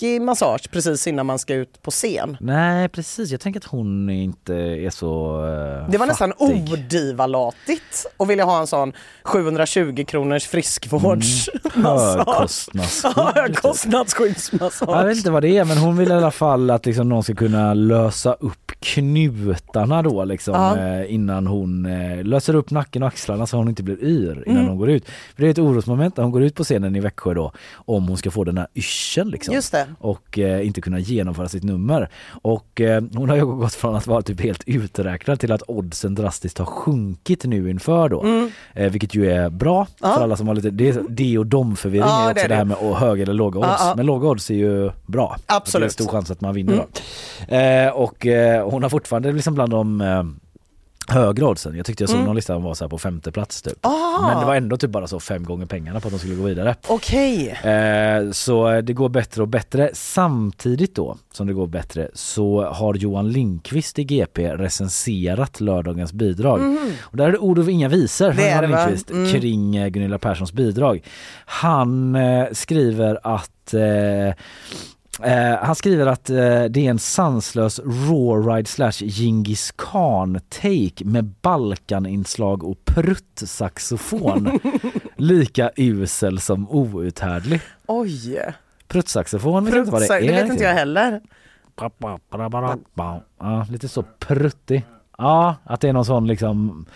kackig 0.00 0.22
massage 0.22 0.70
precis 0.70 1.06
innan 1.06 1.26
man 1.26 1.38
ska 1.38 1.54
ut 1.54 1.82
på 1.82 1.90
scen. 1.90 2.36
Nej 2.40 2.88
precis, 2.88 3.30
jag 3.30 3.40
tänker 3.40 3.60
att 3.60 3.66
hon 3.66 4.10
inte 4.10 4.54
är 4.54 4.90
så 4.90 5.36
eh, 5.46 5.90
Det 5.90 5.98
var 5.98 6.06
nästan 6.06 6.32
fattig. 6.38 6.72
odivalatigt 6.72 8.06
att 8.16 8.28
vilja 8.28 8.44
ha 8.44 8.60
en 8.60 8.66
sån 8.66 8.92
720 9.24 10.04
kronors 10.08 10.46
friskvårdsmassage. 10.46 12.66
Typ. 12.72 12.82
Högkostnadsskyddsmassage. 13.34 14.96
Jag 14.98 15.04
vet 15.06 15.16
inte 15.16 15.30
vad 15.30 15.42
det 15.42 15.56
är 15.58 15.64
men 15.64 15.78
hon 15.78 15.96
vill 15.96 16.08
i 16.08 16.12
alla 16.14 16.30
fall 16.30 16.70
att 16.70 16.86
liksom 16.86 17.08
någon 17.08 17.22
ska 17.22 17.34
kunna 17.34 17.74
lösa 17.74 18.32
upp 18.32 18.56
knutarna 18.80 20.02
då 20.02 20.24
liksom 20.24 20.54
Ja. 20.54 20.76
eh, 20.78 21.14
innan 21.14 21.46
hon 21.46 21.86
eh, 21.86 22.24
löser 22.24 22.54
upp 22.54 22.70
nacken 22.70 23.02
och 23.02 23.08
axlarna 23.08 23.46
så 23.46 23.56
hon 23.56 23.68
inte 23.68 23.82
blir 23.82 24.04
yr 24.04 24.42
innan 24.46 24.56
Mm. 24.60 24.68
hon 24.68 24.78
går 24.78 24.90
ut. 24.90 25.04
För 25.34 25.42
det 25.42 25.46
är 25.46 25.50
ett 25.50 25.58
orosmoment 25.58 26.16
när 26.16 26.24
hon 26.24 26.32
går 26.32 26.42
ut 26.42 26.54
på 26.54 26.64
scenen 26.64 26.96
i 26.96 27.00
Växjö 27.00 27.34
då 27.34 27.52
om 27.74 28.08
hon 28.08 28.16
ska 28.16 28.30
få 28.30 28.44
den 28.44 28.58
här 28.58 28.66
yrseln 28.74 29.30
liksom. 29.30 29.54
Just 29.54 29.72
det. 29.72 29.86
Och 29.98 30.38
eh, 30.38 30.66
inte 30.66 30.80
kunna 30.80 30.98
genomföra 30.98 31.48
sitt 31.48 31.62
nummer. 31.64 32.08
Och 32.42 32.80
eh, 32.80 33.02
hon 33.14 33.28
har 33.28 33.36
ju 33.36 33.46
gått 33.46 33.74
från 33.74 33.96
att 33.96 34.06
vara 34.06 34.22
typ 34.22 34.40
helt 34.40 34.62
uträknad 34.66 35.40
till 35.40 35.52
att 35.52 35.62
oddsen 35.66 36.14
drastiskt 36.14 36.58
har 36.58 36.66
sjunkit 36.66 37.44
nu 37.44 37.70
inför 37.70 38.08
då. 38.08 38.22
Mm. 38.22 38.50
Eh, 38.74 38.90
vilket 38.92 39.14
ju 39.14 39.30
är 39.30 39.50
bra 39.50 39.86
Ja. 40.00 40.14
för 40.14 40.22
alla 40.22 40.36
som 40.36 40.48
har 40.48 40.54
lite, 40.54 40.70
det 40.70 40.88
är 40.88 41.02
det 41.08 41.38
och 41.38 41.46
dom 41.46 41.76
förvirring 41.76 42.04
Ja, 42.08 42.22
är 42.22 42.24
det 42.24 42.30
också 42.32 42.44
är 42.44 42.48
det, 42.48 42.54
här 42.54 42.64
det. 42.64 42.68
med 42.68 42.96
höga 42.96 43.22
eller 43.22 43.34
låga 43.34 43.58
odds. 43.58 43.68
Ja. 43.80 43.92
Men 43.96 44.06
låga 44.06 44.28
odds 44.28 44.50
är 44.50 44.54
ju 44.54 44.90
bra. 45.06 45.36
Absolut. 45.46 45.88
Det 45.88 45.90
är 46.02 46.04
stor 46.04 46.12
chans 46.12 46.30
att 46.30 46.40
man 46.40 46.54
vinner 46.54 46.72
Mm. 46.72 46.84
då. 47.48 47.54
Eh, 47.56 47.88
och 47.92 48.26
eh, 48.26 48.70
hon 48.70 48.82
har 48.82 48.90
fortfarande 48.90 49.32
liksom 49.32 49.54
bland 49.54 49.70
de 49.72 50.00
eh, 50.00 50.24
högre 51.10 51.44
oddsen. 51.44 51.76
Jag 51.76 51.86
tyckte 51.86 52.02
jag 52.02 52.08
såg 52.10 52.16
Mm. 52.16 52.26
någon 52.26 52.36
lista 52.36 52.54
hon 52.54 52.62
var 52.62 52.74
så 52.74 52.84
här 52.84 52.88
på 52.88 52.98
femte 52.98 53.32
plats 53.32 53.62
typ. 53.62 53.78
Ah. 53.86 54.28
Men 54.30 54.40
det 54.40 54.46
var 54.46 54.54
ändå 54.54 54.76
typ 54.76 54.90
bara 54.90 55.06
så 55.06 55.20
fem 55.20 55.44
gånger 55.44 55.66
pengarna 55.66 56.00
på 56.00 56.08
att 56.08 56.12
de 56.12 56.18
skulle 56.18 56.34
gå 56.34 56.42
vidare. 56.42 56.74
Okej. 56.88 57.48
Eh, 57.48 58.30
så 58.30 58.80
det 58.80 58.92
går 58.92 59.08
bättre 59.08 59.42
och 59.42 59.48
bättre. 59.48 59.90
Samtidigt 59.94 60.94
då 60.94 61.16
som 61.32 61.46
det 61.46 61.52
går 61.52 61.66
bättre 61.66 62.08
så 62.14 62.64
har 62.64 62.94
Johan 62.94 63.32
Lindqvist 63.32 63.98
i 63.98 64.04
GP 64.04 64.56
recenserat 64.56 65.60
lördagens 65.60 66.12
bidrag. 66.12 66.60
Mhm. 66.60 66.92
Och 67.02 67.16
där 67.16 67.28
är 67.28 67.32
det 67.32 67.38
ord 67.38 67.58
och 67.58 67.70
inga 67.70 67.88
visor 67.88 68.32
från 68.32 68.44
Johan? 68.44 68.70
Lindqvist 68.70 69.10
Mm. 69.10 69.30
kring 69.32 69.76
eh, 69.76 69.88
Gunilla 69.88 70.18
Perssons 70.18 70.52
bidrag. 70.52 71.02
Han 71.44 72.14
eh, 72.14 72.46
skriver 72.52 73.18
att 73.22 73.74
eh, 73.74 74.34
Eh, 75.22 75.56
han 75.62 75.74
skriver 75.74 76.06
att 76.06 76.30
eh, 76.30 76.36
det 76.64 76.86
är 76.86 76.90
en 76.90 76.98
sanslös 76.98 77.78
rawride 77.78 78.68
slash 78.68 78.92
Genghis 78.92 79.72
Khan 79.76 80.40
take 80.48 81.04
med 81.04 81.24
Balkaninslag 81.24 82.64
och 82.64 82.84
pruttsaxofon. 82.84 84.60
Lika 85.16 85.70
usel 85.76 86.40
som 86.40 86.70
outhärdlig. 86.70 87.60
Oj. 87.86 88.38
Pruttsaxofon 88.88 89.64
vet 89.64 89.74
inte 89.74 89.90
vad 89.90 90.02
det 90.02 90.06
är. 90.16 90.20
det 90.20 90.32
vet 90.32 90.50
inte 90.50 90.64
jag 90.64 90.74
heller. 90.74 91.20
Ja, 93.38 93.66
lite 93.70 93.88
så 93.88 94.04
pruttig. 94.18 94.86
Ja, 95.18 95.56
att 95.64 95.80
det 95.80 95.88
är 95.88 95.92
någon 95.92 96.04
sån 96.04 96.26
liksom 96.26 96.86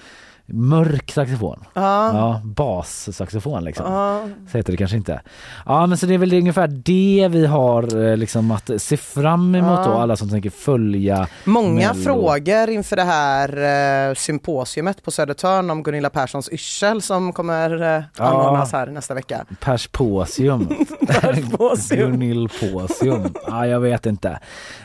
mörk 0.47 1.11
saxofon. 1.11 1.65
Ja. 1.75 2.07
Ja, 2.17 2.41
bassaxofon 2.45 3.65
liksom. 3.65 3.93
Ja. 3.93 4.23
Så 4.53 4.57
heter 4.59 4.73
det 4.73 4.77
kanske 4.77 4.97
inte. 4.97 5.21
Ja 5.67 5.87
men 5.87 5.99
så 5.99 6.07
det 6.07 6.15
är 6.15 6.19
väl 6.19 6.35
ungefär 6.35 6.67
det 6.69 7.29
vi 7.31 7.47
har 7.47 8.05
eh, 8.11 8.17
liksom 8.17 8.51
att 8.51 8.71
se 8.79 8.97
fram 8.97 9.55
emot 9.55 9.81
Ja. 9.85 9.85
då, 9.87 9.93
alla 9.93 10.17
som 10.17 10.29
tänker 10.31 10.51
följa 10.51 11.29
Många 11.45 11.93
Mello. 11.93 12.03
frågor 12.05 12.71
inför 12.71 12.97
det 12.97 13.03
här 13.03 14.09
eh, 14.11 14.15
symposiumet 14.15 15.03
på 15.03 15.11
Södertörn 15.11 15.71
om 15.71 15.83
Gunilla 15.83 16.11
Perssons 16.11 16.49
yrsel 16.53 17.03
som 17.03 17.33
kommer 17.33 17.83
eh, 17.97 18.03
Ja. 18.19 18.25
anordnas 18.25 18.73
här 18.73 18.87
nästa 18.87 19.15
vecka. 19.15 19.45
Persposium. 19.61 20.69
Persposium. 21.21 22.11
Gunillposium. 22.11 23.35
Ja, 23.47 23.67
jag 23.67 23.81
vet 23.81 24.07
inte. 24.07 24.39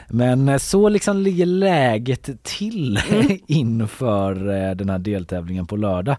Men 0.08 0.50
eh, 0.50 0.58
så 0.58 0.90
liksom 0.90 1.18
ligger 1.18 1.46
läget 1.46 2.44
till 2.44 3.00
Mm. 3.12 3.38
inför 3.48 4.50
eh, 4.70 4.76
den 4.76 4.90
här 4.90 5.00
deltävlingen 5.00 5.49
på 5.68 5.76
lördag. 5.76 6.16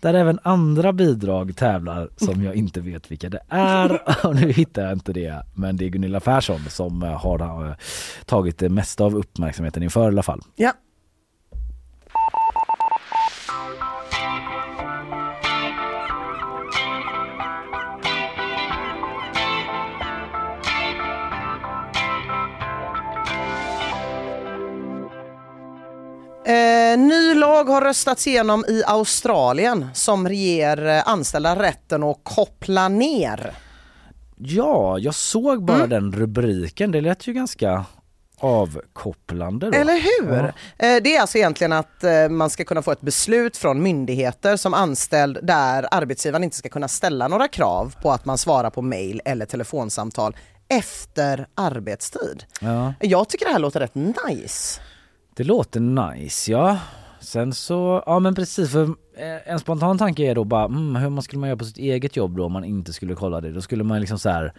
Där 0.00 0.14
även 0.14 0.38
andra 0.42 0.92
bidrag 0.92 1.56
tävlar 1.56 2.08
som 2.16 2.42
jag 2.42 2.54
inte 2.54 2.80
vet 2.80 3.10
vilka 3.10 3.28
det 3.28 3.40
är. 3.48 4.02
Och 4.26 4.36
nu 4.36 4.52
hittar 4.52 4.82
jag 4.82 4.92
inte 4.92 5.12
det. 5.12 5.42
Men 5.54 5.76
det 5.76 5.84
är 5.84 5.88
Gunilla 5.88 6.20
Persson 6.20 6.60
som 6.68 7.02
eh, 7.02 7.08
har 7.08 7.68
eh, 7.68 7.74
tagit 8.24 8.58
det 8.58 8.68
mesta 8.68 9.04
av 9.04 9.16
uppmärksamheten 9.16 9.82
inför 9.82 10.04
i 10.04 10.06
alla 10.06 10.22
fall. 10.22 10.40
Ja. 10.56 10.72
Har 27.68 27.80
röstats 27.80 28.26
igenom 28.26 28.64
i 28.68 28.82
Australien 28.86 29.86
som 29.94 30.26
ger 30.26 30.86
eh, 30.86 31.08
anställda 31.08 31.62
rätten 31.62 32.02
att 32.02 32.20
koppla 32.22 32.88
ner. 32.88 33.54
Ja, 34.38 34.98
jag 34.98 35.14
såg 35.14 35.64
bara 35.64 35.76
Mm. 35.76 35.90
den 35.90 36.12
rubriken. 36.12 36.90
Det 36.92 37.00
lät 37.00 37.26
ju 37.26 37.32
ganska 37.32 37.84
avkopplande. 38.38 39.70
Då. 39.70 39.78
Eller 39.78 39.92
hur? 39.94 40.36
Ja. 40.36 40.46
Eh, 40.86 41.02
Det 41.02 41.16
är 41.16 41.20
alltså 41.20 41.38
egentligen 41.38 41.72
att 41.72 42.04
eh, 42.04 42.28
man 42.28 42.50
ska 42.50 42.64
kunna 42.64 42.82
få 42.82 42.92
ett 42.92 43.00
beslut 43.00 43.56
från 43.56 43.82
myndigheter 43.82 44.56
som 44.56 44.74
anställd 44.74 45.38
där 45.42 45.86
arbetsgivaren 45.90 46.44
inte 46.44 46.56
ska 46.56 46.68
kunna 46.68 46.88
ställa 46.88 47.28
några 47.28 47.48
krav 47.48 47.94
på 48.02 48.12
att 48.12 48.24
man 48.24 48.38
svarar 48.38 48.70
på 48.70 48.82
mejl 48.82 49.20
eller 49.24 49.46
telefonsamtal 49.46 50.36
efter 50.68 51.46
arbetstid. 51.54 52.44
Ja. 52.60 52.94
Jag 53.00 53.28
tycker 53.28 53.46
det 53.46 53.52
här 53.52 53.58
låter 53.58 53.80
rätt 53.80 53.94
nice. 53.94 54.80
Det 55.36 55.44
låter 55.44 55.80
nice 55.80 56.50
ja. 56.52 56.78
Sen 57.26 57.52
så, 57.52 58.02
ja 58.06 58.18
men 58.18 58.34
precis 58.34 58.70
för 58.72 58.82
eh, 59.16 59.52
en 59.52 59.58
spontan 59.58 59.98
tanke 59.98 60.22
är 60.22 60.34
då 60.34 60.44
bara 60.44 60.64
mm, 60.64 60.96
hur 60.96 61.08
man 61.10 61.22
skulle 61.22 61.40
man 61.40 61.48
göra 61.48 61.58
på 61.58 61.64
sitt 61.64 61.78
eget 61.78 62.16
jobb 62.16 62.36
då 62.36 62.44
om 62.44 62.52
man 62.52 62.64
inte 62.64 62.92
skulle 62.92 63.14
kolla 63.14 63.40
det? 63.40 63.52
Då 63.52 63.60
skulle 63.60 63.84
man 63.84 64.00
liksom 64.00 64.18
så 64.18 64.28
här 64.30 64.52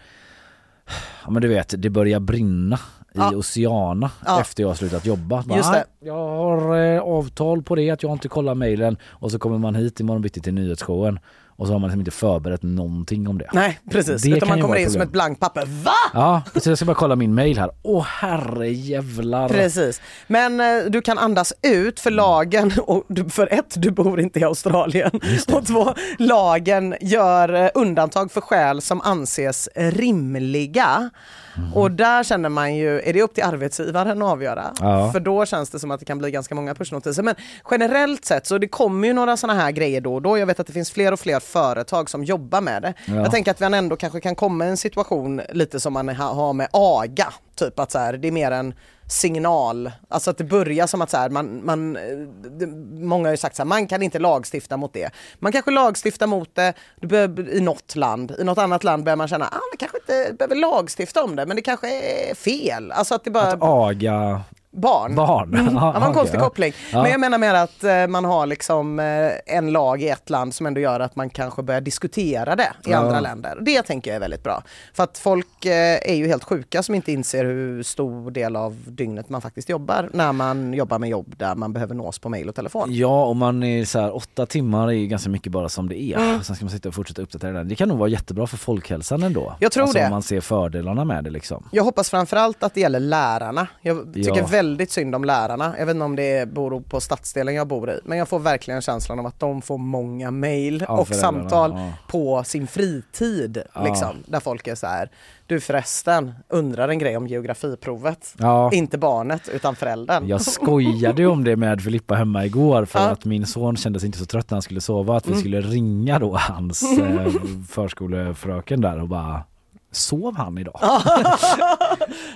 Ja 1.25 1.31
men 1.31 1.41
du 1.41 1.47
vet, 1.47 1.73
det 1.77 1.89
börjar 1.89 2.19
brinna 2.19 2.79
Ja. 3.13 3.31
i 3.33 3.35
Oceana 3.35 4.11
Ja. 4.25 4.41
efter 4.41 4.63
jag 4.63 4.67
har 4.69 4.75
slutat 4.75 5.05
jobba. 5.05 5.43
Bara, 5.47 5.57
Just 5.57 5.71
det. 5.73 5.77
"Nej, 5.77 6.07
Jag 6.07 6.27
har 6.27 6.77
eh, 6.77 7.01
avtal 7.01 7.63
på 7.63 7.75
det 7.75 7.89
att 7.89 8.03
jag 8.03 8.11
inte 8.11 8.27
kollar 8.27 8.55
mejlen 8.55 8.97
och 9.05 9.31
så 9.31 9.39
kommer 9.39 9.57
man 9.57 9.75
hit 9.75 9.99
imorgon 9.99 10.21
bitti 10.21 10.41
till 10.41 10.53
nyhetsshowen 10.53 11.19
och 11.57 11.67
så 11.67 11.73
har 11.73 11.79
man 11.79 11.87
liksom 11.89 11.99
inte 12.01 12.11
förberett 12.11 12.63
någonting 12.63 13.27
om 13.27 13.37
det. 13.37 13.49
Nej 13.53 13.79
precis, 13.91 14.21
Det 14.21 14.29
utan 14.29 14.49
man 14.49 14.61
kommer 14.61 14.75
in 14.75 14.85
ett 14.85 14.91
som 14.91 14.99
problem. 14.99 15.07
ett 15.07 15.13
blankt 15.13 15.39
papper. 15.41 15.65
Va? 15.65 15.91
Ja, 16.13 16.41
så 16.55 16.69
jag 16.69 16.77
ska 16.77 16.85
bara 16.85 16.95
kolla 16.95 17.15
min 17.15 17.35
mail 17.35 17.59
här. 17.59 17.71
Åh 17.81 18.03
herre 18.03 18.69
jävlar. 18.69 19.49
Precis. 19.49 20.01
Men 20.27 20.59
eh, 20.59 20.85
du 20.89 21.01
kan 21.01 21.17
andas 21.17 21.53
ut 21.61 21.99
för 21.99 22.11
lagen, 22.11 22.71
och 22.87 23.03
du, 23.07 23.29
för 23.29 23.53
ett, 23.53 23.73
du 23.75 23.91
bor 23.91 24.19
inte 24.19 24.39
i 24.39 24.43
Australien. 24.43 25.11
Och 25.53 25.65
två, 25.65 25.93
lagen 26.17 26.95
gör 27.01 27.53
eh, 27.53 27.69
undantag 27.73 28.31
för 28.31 28.41
skäl 28.41 28.81
som 28.81 29.01
anses 29.01 29.69
rimliga. 29.75 31.09
Mhm. 31.57 31.73
Och 31.73 31.91
där 31.91 32.23
känner 32.23 32.49
man 32.49 32.75
ju, 32.75 33.01
är 33.01 33.13
det 33.13 33.21
upp 33.21 33.33
till 33.33 33.43
arbetsgivaren 33.43 34.21
att 34.21 34.27
avgöra? 34.31 34.73
Ja. 34.79 35.11
För 35.11 35.19
då 35.19 35.45
känns 35.45 35.69
det 35.69 35.79
som 35.79 35.91
att 35.91 35.99
det 35.99 36.05
kan 36.05 36.17
bli 36.17 36.31
ganska 36.31 36.55
många 36.55 36.75
pushnotiser. 36.75 37.23
Men 37.23 37.35
generellt 37.71 38.25
sett 38.25 38.45
så 38.47 38.57
det 38.57 38.67
kommer 38.67 39.07
ju 39.07 39.13
några 39.13 39.37
sådana 39.37 39.59
här 39.61 39.71
grejer 39.71 40.01
då 40.01 40.13
och 40.15 40.21
då. 40.21 40.37
Jag 40.37 40.45
vet 40.47 40.59
att 40.59 40.67
det 40.67 40.73
finns 40.73 40.91
fler 40.91 41.11
och 41.11 41.19
fler 41.19 41.39
företag 41.39 42.09
som 42.09 42.23
jobbar 42.23 42.61
med 42.61 42.81
det. 42.81 42.93
Ja. 43.05 43.15
Jag 43.15 43.31
tänker 43.31 43.51
att 43.51 43.61
vi 43.61 43.65
ändå 43.65 43.95
kanske 43.95 44.19
kan 44.21 44.35
komma 44.35 44.65
i 44.65 44.69
en 44.69 44.77
situation 44.77 45.41
lite 45.51 45.79
som 45.79 45.93
man 45.93 46.09
ha- 46.09 46.33
har 46.33 46.53
med 46.53 46.67
AGA. 46.71 47.33
Typ 47.55 47.79
att 47.79 47.91
så 47.91 47.99
här, 47.99 48.13
det 48.13 48.27
är 48.27 48.31
mer 48.31 48.51
en 48.51 48.73
signal, 49.07 49.91
alltså 50.07 50.29
att 50.29 50.37
det 50.37 50.43
börjar 50.43 50.87
som 50.87 51.01
att 51.01 51.09
så 51.09 51.17
här, 51.17 51.29
man, 51.29 51.65
man, 51.65 51.95
eh, 51.95 52.67
många 52.99 53.27
har 53.27 53.33
ju 53.33 53.37
sagt 53.37 53.55
så 53.55 53.63
här, 53.63 53.67
man 53.67 53.87
kan 53.87 54.01
inte 54.01 54.19
lagstifta 54.19 54.77
mot 54.77 54.93
det. 54.93 55.09
Man 55.39 55.51
kanske 55.51 55.71
lagstiftar 55.71 56.27
mot 56.27 56.55
det 56.55 56.73
du 57.01 57.07
behöver, 57.07 57.49
i 57.49 57.61
något 57.61 57.95
land, 57.95 58.35
i 58.39 58.43
något 58.43 58.57
annat 58.57 58.83
land 58.83 59.03
börjar 59.03 59.17
man 59.17 59.27
känna, 59.27 59.45
ah, 59.45 59.51
man 59.51 59.77
kanske 59.79 59.97
inte 59.97 60.33
behöver 60.33 60.55
lagstifta 60.55 61.23
om 61.23 61.35
det, 61.35 61.45
men 61.45 61.55
det 61.55 61.61
kanske 61.61 61.87
är 62.29 62.35
fel. 62.35 62.91
Alltså 62.91 63.15
att 63.15 63.23
det 63.23 63.31
bara, 63.31 63.47
Att 63.47 63.63
aga 63.63 64.41
barn. 64.77 65.15
barn. 65.15 65.53
Mm. 65.53 65.75
Ja, 65.75 65.91
det 65.93 65.99
var 65.99 66.07
en 66.07 66.13
konstig 66.13 66.39
koppling. 66.39 66.73
Ja. 66.91 67.01
Men 67.01 67.11
jag 67.11 67.19
menar 67.19 67.37
mer 67.37 67.53
att 67.53 67.83
eh, 67.83 68.07
man 68.07 68.25
har 68.25 68.45
liksom 68.45 68.99
eh, 68.99 69.55
en 69.57 69.71
lag 69.71 70.01
i 70.01 70.09
ett 70.09 70.29
land 70.29 70.53
som 70.53 70.65
ändå 70.65 70.81
gör 70.81 70.99
att 70.99 71.15
man 71.15 71.29
kanske 71.29 71.61
börjar 71.63 71.81
diskutera 71.81 72.55
det 72.55 72.71
i 72.85 72.91
Ja. 72.91 72.97
andra 72.97 73.19
länder. 73.19 73.57
Det 73.61 73.81
tänker 73.81 74.11
jag 74.11 74.15
är 74.15 74.19
väldigt 74.19 74.43
bra. 74.43 74.63
För 74.93 75.03
att 75.03 75.17
folk 75.17 75.65
eh, 75.65 75.71
är 76.11 76.13
ju 76.15 76.27
helt 76.27 76.43
sjuka 76.43 76.83
som 76.83 76.95
inte 76.95 77.11
inser 77.11 77.45
hur 77.45 77.83
stor 77.83 78.31
del 78.31 78.55
av 78.55 78.75
dygnet 78.87 79.29
man 79.29 79.41
faktiskt 79.41 79.69
jobbar 79.69 80.09
när 80.13 80.31
man 80.33 80.73
jobbar 80.73 80.99
med 80.99 81.09
jobb 81.09 81.33
där 81.37 81.55
man 81.55 81.73
behöver 81.73 81.95
nås 81.95 82.19
på 82.19 82.29
mail 82.29 82.49
och 82.49 82.55
telefon. 82.55 82.87
Ja, 82.91 83.25
om 83.25 83.37
man 83.37 83.63
är 83.63 83.85
så 83.85 83.99
här, 83.99 84.15
åtta 84.15 84.45
timmar 84.45 84.87
är 84.87 84.91
ju 84.91 85.07
ganska 85.07 85.29
mycket 85.29 85.51
bara 85.51 85.69
som 85.69 85.89
det 85.89 86.01
är. 86.01 86.17
Mm. 86.17 86.43
Sen 86.43 86.55
ska 86.55 86.65
man 86.65 86.71
sitta 86.71 86.89
och 86.89 86.95
fortsätta 86.95 87.21
uppdatera 87.21 87.51
den. 87.51 87.67
Det 87.67 87.75
kan 87.75 87.89
nog 87.89 87.97
vara 87.97 88.09
jättebra 88.09 88.47
för 88.47 88.57
folkhälsan 88.57 89.23
ändå. 89.23 89.55
Jag 89.59 89.71
tror 89.71 89.83
alltså, 89.83 89.97
det. 89.99 90.05
Om 90.05 90.11
man 90.11 90.23
ser 90.23 90.41
fördelarna 90.41 91.05
med 91.05 91.23
det 91.23 91.29
liksom. 91.29 91.69
Jag 91.71 91.83
hoppas 91.83 92.09
framförallt 92.09 92.63
att 92.63 92.73
det 92.73 92.81
gäller 92.81 92.99
lärarna. 92.99 93.67
Jag 93.81 94.13
tycker 94.13 94.37
Ja. 94.37 94.45
väldigt 94.45 94.66
synd 94.89 95.15
om 95.15 95.23
lärarna. 95.25 95.75
Jag 95.79 95.85
vet 95.85 95.93
inte 95.93 96.05
om 96.05 96.15
det 96.15 96.49
beror 96.49 96.81
på 96.81 96.99
stadsdelen 97.01 97.55
jag 97.55 97.67
bor 97.67 97.89
i. 97.89 97.99
Men 98.05 98.17
jag 98.17 98.27
får 98.27 98.39
verkligen 98.39 98.81
känslan 98.81 99.19
av 99.19 99.25
att 99.25 99.39
de 99.39 99.61
får 99.61 99.77
många 99.77 100.31
mail 100.31 100.85
Ja, 100.87 100.97
och 100.97 101.07
samtal 101.07 101.71
ja. 101.75 101.91
på 102.07 102.43
sin 102.43 102.67
fritid. 102.67 103.61
Ja. 103.73 103.83
Liksom, 103.83 104.15
där 104.25 104.39
folk 104.39 104.67
är 104.67 104.75
så 104.75 104.87
här, 104.87 105.09
du 105.45 105.59
förresten, 105.59 106.33
undrar 106.49 106.89
en 106.89 106.99
grej 106.99 107.17
om 107.17 107.27
geografiprovet. 107.27 108.35
Inte 108.73 108.97
barnet 108.97 109.49
utan 109.53 109.75
föräldern. 109.75 110.27
Jag 110.27 110.41
skojade 110.41 111.27
om 111.27 111.43
det 111.43 111.55
med 111.55 111.81
Filippa 111.81 112.15
hemma 112.15 112.45
igår 112.45 112.85
för 112.85 112.99
att 112.99 113.25
min 113.25 113.45
son 113.45 113.77
kändes 113.77 114.03
inte 114.03 114.17
så 114.17 114.25
trött 114.25 114.49
när 114.49 114.55
han 114.55 114.61
skulle 114.61 114.81
sova 114.81 115.17
att 115.17 115.25
vi 115.27 115.31
Mm. 115.31 115.39
skulle 115.39 115.61
ringa 115.61 116.19
då 116.19 116.35
hans 116.37 116.83
eh, 116.99 117.31
förskolefröken 117.69 118.81
där 118.81 119.01
och 119.01 119.07
bara 119.07 119.43
Sov 119.91 120.37
han 120.37 120.57
idag? 120.57 120.79
ja, 120.81 120.97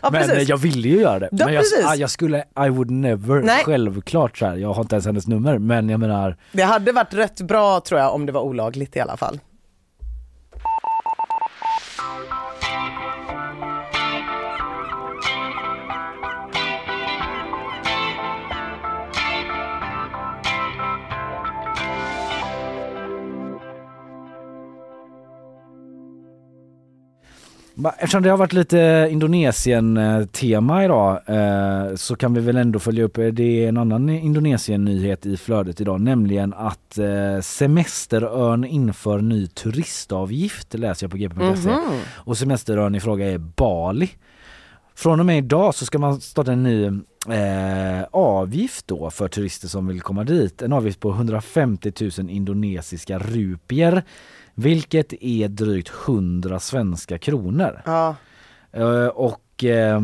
men 0.02 0.12
precis. 0.12 0.50
jag 0.50 0.58
ville 0.58 0.88
ju 0.88 1.00
göra 1.02 1.20
det. 1.20 1.30
Ja, 1.32 1.46
men 1.46 1.54
jag, 1.54 1.62
precis. 1.62 1.86
ah, 1.86 1.96
jag 1.96 2.10
skulle, 2.10 2.40
I 2.66 2.70
would 2.70 2.92
never, 2.92 3.42
Nej. 3.42 3.64
självklart 3.66 4.38
så 4.38 4.46
här. 4.46 4.56
jag 4.56 4.74
har 4.74 4.82
inte 4.82 4.96
ens 4.96 5.06
hennes 5.06 5.28
nummer 5.28 5.58
men 5.58 5.90
jag 5.90 6.00
menar 6.00 6.38
Det 6.52 6.64
hade 6.64 6.92
varit 6.92 7.14
rätt 7.14 7.42
bra 7.42 7.80
tror 7.82 8.00
jag 8.00 8.14
om 8.14 8.26
det 8.26 8.32
var 8.32 8.42
olagligt 8.42 8.96
i 8.96 9.00
alla 9.00 9.18
fall. 9.18 9.40
Eftersom 27.86 28.24
det 28.24 28.30
har 28.30 28.38
varit 28.38 28.54
lite 28.54 29.08
Indonesien-tema 29.12 30.86
idag 30.86 31.20
eh, 31.26 31.96
så 31.96 32.16
kan 32.16 32.34
vi 32.34 32.42
väl 32.42 32.58
ändå 32.58 32.80
följa 32.80 33.04
upp, 33.04 33.16
det 33.16 33.44
är 33.44 33.70
en 33.70 33.78
annan 33.78 34.10
Indonesien-nyhet 34.10 35.26
i 35.26 35.38
flödet 35.38 35.82
idag, 35.82 36.02
nämligen 36.02 36.54
att 36.54 36.98
eh, 36.98 37.42
Semesterön 37.42 38.64
inför 38.64 39.22
ny 39.22 39.48
turistavgift, 39.48 40.74
läser 40.74 41.04
jag 41.04 41.12
på 41.12 41.18
gp.se. 41.18 41.70
Mhm. 41.70 42.00
Och 42.16 42.38
Semesterön 42.38 42.96
i 42.96 43.00
fråga 43.00 43.32
är 43.32 43.38
Bali. 43.38 44.10
Från 44.96 45.20
och 45.20 45.26
med 45.26 45.38
idag 45.38 45.76
så 45.76 45.86
ska 45.86 46.00
man 46.00 46.22
starta 46.22 46.52
en 46.52 46.64
ny 46.64 46.86
eh, 47.30 48.04
avgift 48.12 48.88
då 48.88 49.10
för 49.10 49.28
turister 49.28 49.68
som 49.68 49.88
vill 49.88 50.02
komma 50.02 50.24
dit. 50.24 50.62
En 50.62 50.74
avgift 50.74 51.00
på 51.00 51.12
150 51.12 51.92
000 52.18 52.30
indonesiska 52.30 53.20
rupier 53.20 54.04
vilket 54.56 55.14
är 55.24 55.48
drygt 55.48 55.92
100 56.06 56.60
svenska 56.60 57.18
kronor. 57.18 57.82
Ja. 57.86 58.16
Eh, 58.72 59.08
och 59.08 59.64
eh, 59.64 60.02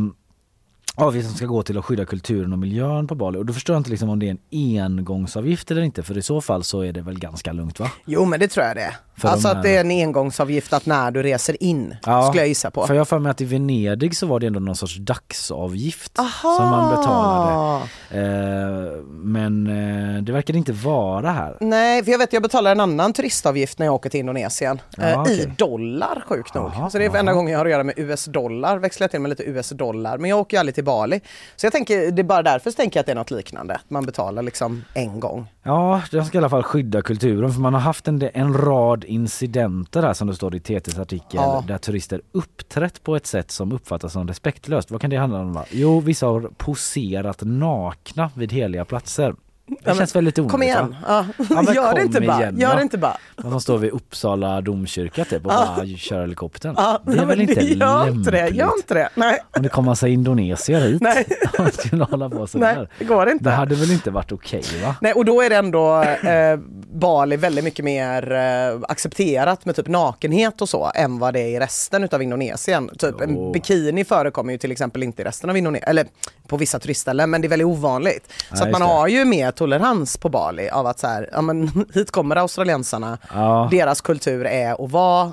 avgiften 0.96 1.34
ska 1.34 1.46
gå 1.46 1.64
till 1.64 1.78
att 1.78 1.86
skydda 1.86 2.06
kulturen 2.06 2.54
och 2.54 2.60
miljön 2.60 3.08
på 3.08 3.16
Bali 3.16 3.38
och 3.38 3.46
då 3.46 3.54
förstår 3.54 3.74
jag 3.74 3.80
inte 3.80 3.90
liksom 3.90 4.10
om 4.10 4.20
det 4.20 4.28
är 4.28 4.38
en 4.60 4.84
engångsavgift 4.84 5.72
eller 5.72 5.82
inte 5.82 6.04
för 6.04 6.18
i 6.18 6.22
så 6.22 6.42
fall 6.42 6.64
så 6.64 6.82
är 6.82 6.94
det 6.94 7.02
väl 7.02 7.20
ganska 7.20 7.54
lugnt 7.54 7.80
va? 7.80 7.92
Jo 8.06 8.26
men 8.26 8.40
det 8.40 8.48
tror 8.48 8.66
jag 8.66 8.76
det 8.76 8.82
är. 8.82 8.96
Alltså 9.22 9.48
de 9.48 9.58
att 9.58 9.64
det 9.64 9.76
är 9.76 9.80
en 9.80 9.92
engångsavgift 9.92 10.74
att 10.74 10.86
när 10.86 11.12
du 11.12 11.24
reser 11.24 11.64
in, 11.64 11.96
skulle 12.02 12.42
jag 12.42 12.48
gissa 12.48 12.72
på. 12.72 12.88
För 12.88 12.94
jag 12.94 13.08
för 13.08 13.20
mig 13.20 13.30
att 13.30 13.42
i 13.42 13.46
Venedig 13.46 14.18
så 14.18 14.28
var 14.28 14.40
det 14.40 14.48
ändå 14.48 14.60
någon 14.60 14.76
sorts 14.76 14.96
dagsavgift 14.96 16.20
Aha. 16.20 16.56
som 16.58 16.70
man 16.70 16.96
betalade. 16.96 17.84
Eh, 18.12 19.04
men 19.08 19.68
eh, 19.68 20.24
det 20.24 20.32
verkar 20.32 20.56
inte 20.56 20.72
vara 20.72 21.32
här. 21.32 21.58
Nej, 21.62 22.04
för 22.04 22.12
jag 22.12 22.20
vet 22.20 22.34
jag 22.34 22.42
betalar 22.42 22.72
en 22.72 22.80
annan 22.80 23.14
turistavgift 23.14 23.80
när 23.80 23.86
jag 23.86 23.96
åker 23.96 24.10
till 24.10 24.20
Indonesien. 24.20 24.82
Ja, 24.98 25.04
eh, 25.04 25.12
I 25.12 25.16
okej. 25.18 25.54
dollar 25.58 26.24
sjukt 26.28 26.54
nog. 26.54 26.66
Aha, 26.66 26.90
så 26.90 26.98
det 26.98 27.06
är 27.06 27.10
aha. 27.10 27.18
enda 27.18 27.34
gången 27.34 27.52
jag 27.52 27.60
har 27.60 27.66
att 27.66 27.72
göra 27.72 27.84
med 27.84 27.94
US-dollar. 27.98 28.78
Växlar 28.78 29.04
jag 29.04 29.12
till 29.12 29.20
med 29.22 29.30
lite 29.30 29.44
US-dollar. 29.44 30.18
Men 30.18 30.30
jag 30.30 30.40
åker 30.40 30.58
ju 30.58 30.60
aldrig 30.60 30.76
till 30.76 30.84
Bali. 30.84 31.22
Så 31.56 31.66
jag 31.66 31.74
tänker, 31.74 32.12
det 32.12 32.22
är 32.22 32.24
bara 32.24 32.44
därför 32.44 32.72
så 32.72 32.76
tänker 32.76 32.98
jag 32.98 33.02
att 33.02 33.06
det 33.06 33.12
är 33.12 33.16
något 33.16 33.32
liknande. 33.32 33.80
Man 33.88 34.06
betalar 34.06 34.44
liksom 34.44 34.84
en 34.94 35.20
gång. 35.20 35.48
Ja, 35.64 36.02
de 36.12 36.26
ska 36.26 36.38
i 36.38 36.40
alla 36.40 36.50
fall 36.50 36.64
skydda 36.64 37.02
kulturen 37.02 37.54
för 37.54 37.62
man 37.62 37.74
har 37.74 37.82
haft 37.82 38.08
en, 38.08 38.30
en 38.34 38.54
rad 38.54 39.06
incidenter 39.08 40.04
här 40.04 40.14
som 40.14 40.28
det 40.28 40.36
står 40.36 40.56
i 40.56 40.60
TTs 40.60 41.00
artikel 41.00 41.28
Ja. 41.34 41.64
där 41.68 41.78
turister 41.78 42.22
uppträtt 42.32 43.04
på 43.04 43.16
ett 43.16 43.26
sätt 43.28 43.52
som 43.52 43.72
uppfattas 43.72 44.14
som 44.14 44.28
respektlöst. 44.28 44.92
Vad 44.92 45.02
kan 45.02 45.10
det 45.10 45.18
handla 45.18 45.40
om? 45.40 45.54
Va? 45.54 45.66
Jo, 45.72 46.00
vissa 46.00 46.26
har 46.28 46.42
poserat 46.58 47.42
nakna 47.44 48.32
vid 48.36 48.52
heliga 48.54 48.86
platser. 48.86 49.36
Det 49.68 49.96
känns 49.96 50.16
väldigt 50.16 50.40
onödigt 50.40 50.52
Kom 50.52 50.64
igen, 50.64 50.96
ja. 51.08 51.26
Ja, 51.50 51.74
gör 51.74 51.96
det 51.96 52.02
inte 52.02 52.22
bara. 52.22 52.52
Gör 52.52 52.76
det 52.76 52.82
inte 52.82 52.98
bara. 52.98 53.18
Och 53.44 53.52
de 53.52 53.62
står 53.62 53.78
vid 53.78 53.92
Uppsala 53.92 54.62
domkyrka 54.62 55.26
typ 55.26 55.46
och 55.46 55.52
Ja. 55.52 55.74
bara 55.78 55.88
kör 55.98 56.22
helikoptern. 56.22 56.74
Ja, 56.78 57.02
det 57.06 57.18
är 57.20 57.26
väl 57.26 57.42
inte 57.42 57.54
gör 57.62 58.08
inte 58.08 58.32
det, 58.32 58.38
lämpligt? 58.38 58.60
gör 58.60 58.72
inte 58.78 58.94
det. 58.94 59.10
Nej, 59.16 59.40
Om 59.58 59.64
det 59.64 59.70
kommer 59.70 59.86
massa 59.92 60.08
indonesier 60.08 60.80
hit 60.82 61.02
Nej. 61.02 61.26
och 61.60 61.74
skulle 61.74 62.04
hålla 62.04 62.30
på 62.30 62.48
nej 62.54 62.88
det 63.00 63.06
går 63.06 63.30
inte. 63.30 63.44
Det 63.44 63.52
hade 63.52 63.76
väl 63.76 63.92
inte 63.92 64.12
varit 64.12 64.32
okej 64.32 64.64
va? 64.84 64.96
Nej, 65.02 65.14
och 65.14 65.26
då 65.26 65.42
är 65.42 65.50
det 65.50 65.56
ändå 65.56 66.02
eh, 66.04 66.58
Bali 66.94 67.38
väldigt 67.38 67.64
mycket 67.64 67.86
mer 67.86 68.32
eh, 68.32 68.80
accepterat 68.90 69.66
med 69.66 69.76
typ 69.76 69.88
nakenhet 69.88 70.62
och 70.62 70.70
så 70.70 70.92
än 70.96 71.20
vad 71.20 71.34
det 71.34 71.40
är 71.40 71.48
i 71.48 71.60
resten 71.60 72.04
utav 72.04 72.22
Indonesien. 72.24 72.90
Typ 72.98 73.22
en 73.22 73.52
bikini 73.52 74.06
förekommer 74.06 74.52
ju 74.52 74.58
till 74.58 74.72
exempel 74.72 75.04
inte 75.04 75.22
i 75.22 75.26
resten 75.26 75.50
av 75.50 75.58
Indonesien, 75.58 75.90
eller 75.90 76.06
på 76.48 76.58
vissa 76.58 76.80
turistställen, 76.80 77.30
men 77.30 77.42
det 77.42 77.48
är 77.48 77.50
väldigt 77.50 77.66
ovanligt. 77.68 78.34
Så 78.50 78.56
att 78.56 78.60
just 78.60 78.72
man 78.80 78.82
har 78.82 79.08
ju 79.08 79.26
mer 79.26 79.52
tolerans 79.58 80.18
på 80.18 80.30
Bali 80.30 80.70
av 80.70 80.88
att 80.88 81.00
så 81.00 81.08
här, 81.08 81.30
ja 81.32 81.42
men 81.42 81.86
hit 81.94 82.12
kommer 82.12 82.36
australiensarna, 82.36 83.18
Ja. 83.34 83.68
deras 83.72 84.02
kultur 84.02 84.46
är 84.46 84.86
att 84.86 84.92
vara 84.92 85.26
eh, 85.26 85.32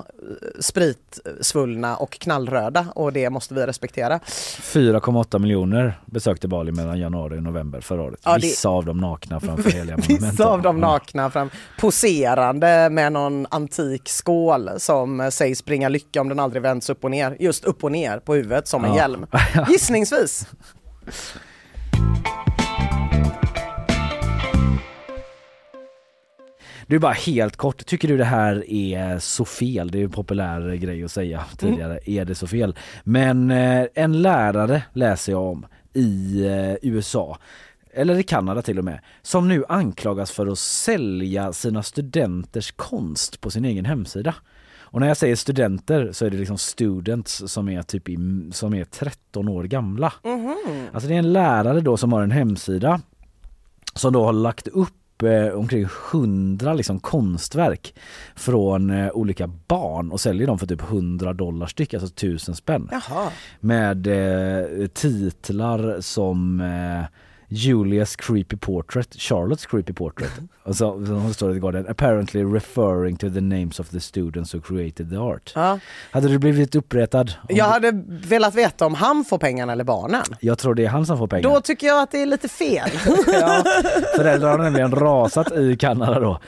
spritsvullna 0.59 1.95
och 1.97 2.11
knallröda 2.19 2.87
och 2.95 3.13
det 3.13 3.29
måste 3.29 3.53
vi 3.53 3.65
respektera. 3.65 4.19
4,8 4.27 5.39
miljoner 5.39 5.99
besökte 6.05 6.47
Bali 6.47 6.71
mellan 6.71 6.99
januari 6.99 7.37
och 7.37 7.43
november 7.43 7.81
förra 7.81 8.01
året. 8.01 8.19
Ja, 8.23 8.33
det- 8.33 8.39
Vissa 8.47 8.69
av 8.69 8.85
dem 8.85 8.97
nakna 8.97 9.39
framför 9.39 9.69
heliga 9.71 9.97
monument. 9.97 10.23
Vissa 10.33 10.45
av 10.45 10.61
dem 10.61 10.79
nakna 10.79 11.29
fram, 11.29 11.49
poserande 11.79 12.89
med 12.91 13.11
någon 13.13 13.47
antik 13.49 14.09
skål 14.09 14.69
som 14.77 15.29
sägs 15.31 15.65
bringa 15.65 15.89
lycka 15.89 16.21
om 16.21 16.29
den 16.29 16.39
aldrig 16.39 16.61
vänds 16.61 16.89
upp 16.89 17.03
och 17.03 17.11
ner. 17.11 17.37
Just 17.39 17.65
upp 17.65 17.83
och 17.83 17.91
ner 17.91 18.19
på 18.19 18.33
huvudet 18.33 18.67
som 18.67 18.85
en 18.85 18.91
Ja. 18.91 18.97
hjälm. 18.97 19.25
Gissningsvis. 19.69 20.47
Du 26.87 26.99
bara 26.99 27.13
helt 27.13 27.55
kort, 27.55 27.85
tycker 27.85 28.07
du 28.07 28.17
det 28.17 28.25
här 28.25 28.71
är 28.71 29.19
så 29.19 29.45
fel? 29.45 29.91
Det 29.91 29.97
är 29.97 29.99
ju 29.99 30.05
en 30.05 30.11
populär 30.11 30.75
grej 30.75 31.03
att 31.03 31.11
säga 31.11 31.45
tidigare. 31.57 31.99
Är 32.05 32.25
det 32.25 32.35
så 32.35 32.47
fel? 32.47 32.75
Men 33.03 33.51
eh, 33.51 33.85
en 33.93 34.21
lärare 34.21 34.83
läser 34.93 35.31
jag 35.31 35.41
om 35.41 35.65
i 35.93 36.41
eh, 36.45 36.89
USA 36.89 37.37
eller 37.93 38.19
i 38.19 38.23
Kanada 38.23 38.61
till 38.61 38.79
och 38.79 38.85
med, 38.85 38.99
som 39.21 39.47
nu 39.47 39.63
anklagas 39.69 40.31
för 40.31 40.47
att 40.47 40.59
sälja 40.59 41.53
sina 41.53 41.83
studenters 41.83 42.71
konst 42.71 43.41
på 43.41 43.51
sin 43.51 43.65
egen 43.65 43.85
hemsida. 43.85 44.35
Och 44.77 44.99
när 44.99 45.07
jag 45.07 45.17
säger 45.17 45.35
studenter 45.35 46.11
så 46.11 46.25
är 46.25 46.29
det 46.29 46.37
liksom 46.37 46.57
students 46.57 47.43
som 47.47 47.69
är 47.69 47.81
typ 47.81 48.09
i, 48.09 48.17
som 48.51 48.73
är 48.73 48.85
13 48.85 49.49
år 49.49 49.63
gamla. 49.63 50.13
Alltså 50.93 51.07
det 51.07 51.15
är 51.15 51.19
en 51.19 51.33
lärare 51.33 51.81
då 51.81 51.97
som 51.97 52.13
har 52.13 52.21
en 52.21 52.31
hemsida 52.31 53.01
som 53.95 54.13
då 54.13 54.25
har 54.25 54.33
lagt 54.33 54.67
upp 54.67 54.93
eh, 55.23 55.47
omkring 55.47 55.87
100 56.11 56.73
liksom 56.73 56.99
konstverk 56.99 57.93
från 58.35 58.89
eh, 58.89 59.11
olika 59.11 59.47
barn 59.47 60.11
och 60.11 60.21
säljer 60.21 60.47
dem 60.47 60.59
för 60.59 60.67
typ 60.67 60.81
100 60.81 61.33
dollar 61.33 61.67
styck, 61.67 61.93
alltså 61.93 62.07
1000 62.07 62.55
spänn. 62.55 62.89
Jaha. 62.91 63.31
Med 63.59 64.07
eh, 64.07 64.87
titlar 64.87 66.01
som 66.01 66.61
eh, 66.61 67.05
Julia's 67.49 68.15
creepy 68.15 68.55
portrait, 68.57 69.09
Charlotte's 69.17 69.65
creepy 69.67 69.93
portrait. 69.93 70.31
och 70.63 70.75
så, 70.75 71.05
så 71.05 71.33
står 71.33 71.49
det 71.49 71.55
i 71.55 71.59
Guardian, 71.59 71.85
apparently 71.89 72.43
referring 72.43 73.17
to 73.17 73.29
the 73.29 73.41
names 73.41 73.79
of 73.79 73.89
the 73.89 73.99
students 73.99 74.53
who 74.55 74.61
created 74.61 75.09
the 75.09 75.17
art. 75.17 75.51
Ja. 75.55 75.79
Hade 76.11 76.27
du 76.27 76.39
blivit 76.39 76.75
uppretad? 76.75 77.33
Jag 77.49 77.65
hade 77.65 77.91
velat 78.07 78.55
veta 78.55 78.85
om 78.85 78.93
han 78.93 79.25
får 79.25 79.37
pengarna 79.37 79.71
eller 79.71 79.83
barnen. 79.83 80.23
jag 80.39 80.57
tror 80.57 80.75
det 80.75 80.85
är 80.85 80.89
han 80.89 81.05
som 81.05 81.17
får 81.17 81.27
pengar. 81.27 81.49
Då 81.49 81.61
tycker 81.61 81.87
jag 81.87 82.01
att 82.01 82.11
det 82.11 82.21
är 82.21 82.25
lite 82.25 82.47
fel. 82.47 82.89
Ja, 83.27 83.63
föräldrarna 84.15 84.51
har 84.51 84.63
nämligen 84.63 84.91
rasat 84.91 85.51
i 85.51 85.77
Kanada 85.77 86.19
då. 86.19 86.39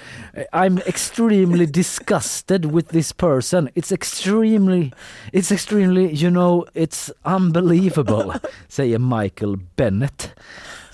I'm 0.52 0.82
extremely 0.86 1.66
disgusted 1.66 2.66
with 2.66 2.90
this 2.90 3.14
person. 3.14 3.70
It's 3.76 3.94
extremely, 3.94 4.92
it's 5.32 5.54
extremely, 5.54 6.14
you 6.14 6.30
know, 6.32 6.66
it's 6.74 7.12
unbelievable, 7.24 8.40
säger 8.68 9.00
Michael 9.22 9.58
Bennett 9.76 10.30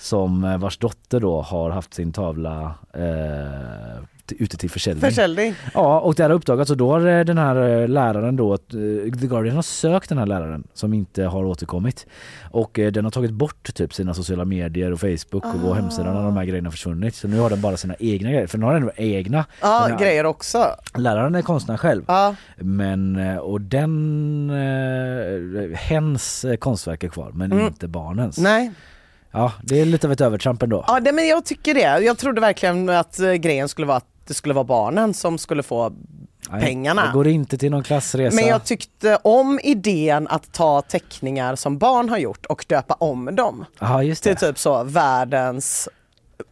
som 0.04 0.44
eh, 0.44 0.58
vars 0.58 0.78
dotter 0.78 1.20
då 1.20 1.40
har 1.42 1.70
haft 1.70 1.94
sin 1.94 2.12
tavla 2.12 2.74
eh, 2.94 4.04
ute 4.38 4.56
till 4.56 4.70
försäljning. 4.70 5.00
Försäljning. 5.10 5.54
Ja, 5.74 6.00
och 6.00 6.14
det 6.14 6.22
här 6.22 6.30
har 6.30 6.36
uppdagats 6.36 6.70
och 6.70 6.76
då 6.76 6.90
har 6.92 7.06
eh, 7.06 7.24
den 7.24 7.38
här 7.38 7.56
eh, 7.82 7.88
läraren 7.88 8.36
då, 8.36 8.56
The 8.56 9.26
Guardian 9.26 9.54
har 9.56 9.62
sökt 9.62 10.08
den 10.08 10.18
här 10.18 10.26
läraren 10.26 10.64
som 10.74 10.94
inte 10.94 11.24
har 11.24 11.44
återkommit. 11.44 12.06
Och 12.50 12.70
den 12.92 13.04
har 13.04 13.10
tagit 13.10 13.30
bort 13.30 13.74
typ 13.74 13.94
sina 13.94 14.14
sociala 14.14 14.44
medier 14.44 14.92
och 14.92 15.00
Facebook 15.00 15.44
och 15.64 15.70
Ah. 15.70 15.74
hemsidan 15.74 16.14
när 16.14 16.22
de 16.22 16.36
här 16.36 16.44
grejerna 16.44 16.70
försvunnit. 16.70 17.14
Så 17.14 17.28
nu 17.28 17.38
har 17.38 17.50
den 17.50 17.60
bara 17.60 17.76
sina 17.76 17.94
egna 17.98 18.30
grejer, 18.30 18.46
för 18.46 18.58
nu 18.58 18.66
har 18.66 18.74
den 18.74 18.90
egna. 18.96 19.44
Ja, 19.60 19.86
här- 19.90 19.98
grejer 19.98 20.26
också. 20.26 20.66
Läraren 20.96 21.34
är 21.34 21.42
konstnär 21.42 21.76
själv. 21.76 22.02
Ja. 22.08 22.34
Men, 22.56 23.16
och 23.38 23.60
den, 23.60 24.50
eh, 24.50 25.76
hens 25.78 26.44
konstverk 26.58 27.04
är 27.04 27.08
kvar 27.08 27.30
men 27.34 27.52
Mm. 27.52 27.66
inte 27.66 27.88
barnens. 27.88 28.38
Nej. 28.38 28.70
Ja, 29.34 29.52
det 29.62 29.80
är 29.80 29.84
lite 29.86 30.06
av 30.06 30.12
ett 30.12 30.20
övertramp 30.20 30.62
ändå. 30.62 30.84
Ja, 30.88 31.00
det, 31.00 31.12
men 31.12 31.26
jag 31.26 31.44
tycker 31.44 31.74
det. 31.74 31.80
Jag 32.04 32.18
trodde 32.18 32.40
verkligen 32.40 32.88
att 32.88 33.20
eh, 33.20 33.32
grejen 33.32 33.68
skulle 33.68 33.86
vara 33.86 33.96
att 33.96 34.06
det 34.26 34.34
skulle 34.34 34.54
vara 34.54 34.64
barnen 34.64 35.14
som 35.14 35.38
skulle 35.38 35.62
få 35.62 35.92
Nej, 36.50 36.62
pengarna. 36.62 37.06
Det 37.06 37.12
går 37.12 37.26
inte 37.26 37.58
till 37.58 37.70
någon 37.70 37.82
klassresa. 37.82 38.36
Men 38.36 38.46
jag 38.46 38.64
tyckte 38.64 39.18
om 39.22 39.60
idén 39.62 40.28
att 40.28 40.52
ta 40.52 40.82
teckningar 40.82 41.56
som 41.56 41.78
barn 41.78 42.08
har 42.08 42.18
gjort 42.18 42.46
och 42.46 42.64
döpa 42.68 42.94
om 42.94 43.34
dem 43.36 43.64
Ja, 43.78 44.02
just 44.02 44.22
till 44.22 44.34
det. 44.34 44.40
typ 44.40 44.58
så 44.58 44.84
världens 44.84 45.88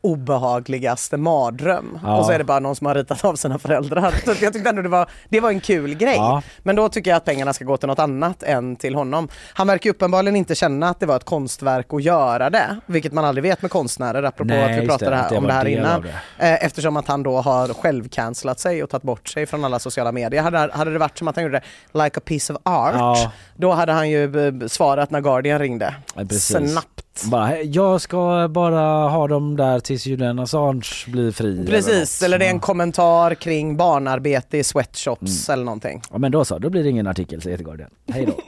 obehagligaste 0.01 1.17
mardröm. 1.17 1.99
Ja. 2.03 2.19
Och 2.19 2.27
så 2.27 2.33
är 2.33 2.39
det 2.39 2.45
bara 2.45 2.59
någon 2.61 2.77
som 2.77 2.87
har 2.87 2.95
ritat 2.95 3.25
av 3.25 3.35
sina 3.35 3.59
föräldrar. 3.59 4.15
Så 4.25 4.45
jag 4.45 4.53
tyckte 4.53 4.69
ändå 4.71 4.83
det 4.83 4.89
var, 4.89 5.07
det 5.29 5.41
var 5.41 5.51
en 5.51 5.61
kul 5.61 5.95
grej. 5.95 6.17
Ja. 6.17 6.43
Men 6.63 6.77
då 6.77 6.89
tycker 6.89 7.11
jag 7.11 7.17
att 7.17 7.25
pengarna 7.25 7.53
ska 7.53 7.65
gå 7.65 7.77
till 7.77 7.89
något 7.89 7.99
annat 7.99 8.43
än 8.43 8.77
till 8.77 8.95
honom. 8.95 9.29
Han 9.55 9.67
verkar 9.67 9.91
uppenbarligen 9.91 10.37
inte 10.37 10.55
känna 10.55 10.89
att 10.89 11.01
det 11.01 11.07
var 11.07 11.17
ett 11.17 11.25
konstverk 11.25 11.87
att 11.91 12.03
göra 12.03 12.51
det, 12.51 12.77
vilket 12.87 13.13
man 13.13 13.25
aldrig 13.25 13.43
vet 13.43 13.63
med 13.63 13.71
konstnärer 13.71 14.23
apropå 14.23 14.49
Nej, 14.49 14.77
att 14.77 14.83
vi 14.83 14.87
pratade 14.89 15.11
det, 15.11 15.17
här, 15.17 15.37
om 15.39 15.47
det 15.47 15.53
här 15.53 15.65
innan. 15.67 16.03
det. 16.03 16.47
Eh, 16.49 16.65
Eftersom 16.65 16.97
att 16.97 17.09
han 17.09 17.23
då 17.23 17.41
har 17.41 17.69
självcancelat 17.75 18.59
sig 18.61 18.83
och 18.83 18.91
tagit 18.91 19.03
bort 19.03 19.29
sig 19.29 19.47
från 19.47 19.65
alla 19.65 19.79
sociala 19.79 20.13
medier. 20.13 20.43
Hade, 20.43 20.59
hade 20.73 20.93
det 20.93 20.99
varit 20.99 21.19
som 21.19 21.29
att 21.29 21.37
han 21.37 21.45
gjorde 21.45 21.63
det 21.93 22.05
like 22.05 22.19
a 22.19 22.23
piece 22.25 22.53
of 22.53 22.59
art, 22.63 22.95
Ja. 22.97 23.33
då 23.57 23.73
hade 23.73 23.93
han 23.93 24.11
ju 24.11 24.47
eh, 24.47 24.67
svarat 24.67 25.11
när 25.11 25.21
Guardian 25.21 25.59
ringde. 25.59 25.95
Ja, 26.15 26.25
precis. 26.25 26.71
Snabbt. 26.73 26.89
Bara, 27.31 27.63
jag 27.63 28.01
ska 28.01 28.49
bara 28.51 29.09
ha 29.09 29.29
dem 29.29 29.57
där 29.57 29.81
tills 29.81 30.07
Julian 30.07 30.39
Assange 30.39 30.83
blir 31.07 31.33
fri. 31.33 31.53
eller 31.61 31.71
Precis, 31.71 32.21
något. 32.21 32.27
eller 32.27 32.39
det 32.39 32.47
är 32.47 32.51
en 32.51 32.61
kommentar 32.61 33.35
kring 33.35 33.77
barnarbete 33.77 34.59
i 34.59 34.65
sweatshops 34.65 35.49
Mm. 35.49 35.55
eller 35.55 35.65
någonting. 35.65 36.03
Ja 36.13 36.19
men 36.19 36.33
då 36.33 36.45
så, 36.45 36.59
då 36.59 36.71
blir 36.71 36.83
det 36.83 36.89
ingen 36.91 37.07
artikel 37.07 37.43
säger 37.43 37.57
The 37.59 37.65
Guardian. 37.65 37.91
Hej 38.13 38.27
då. 38.27 38.33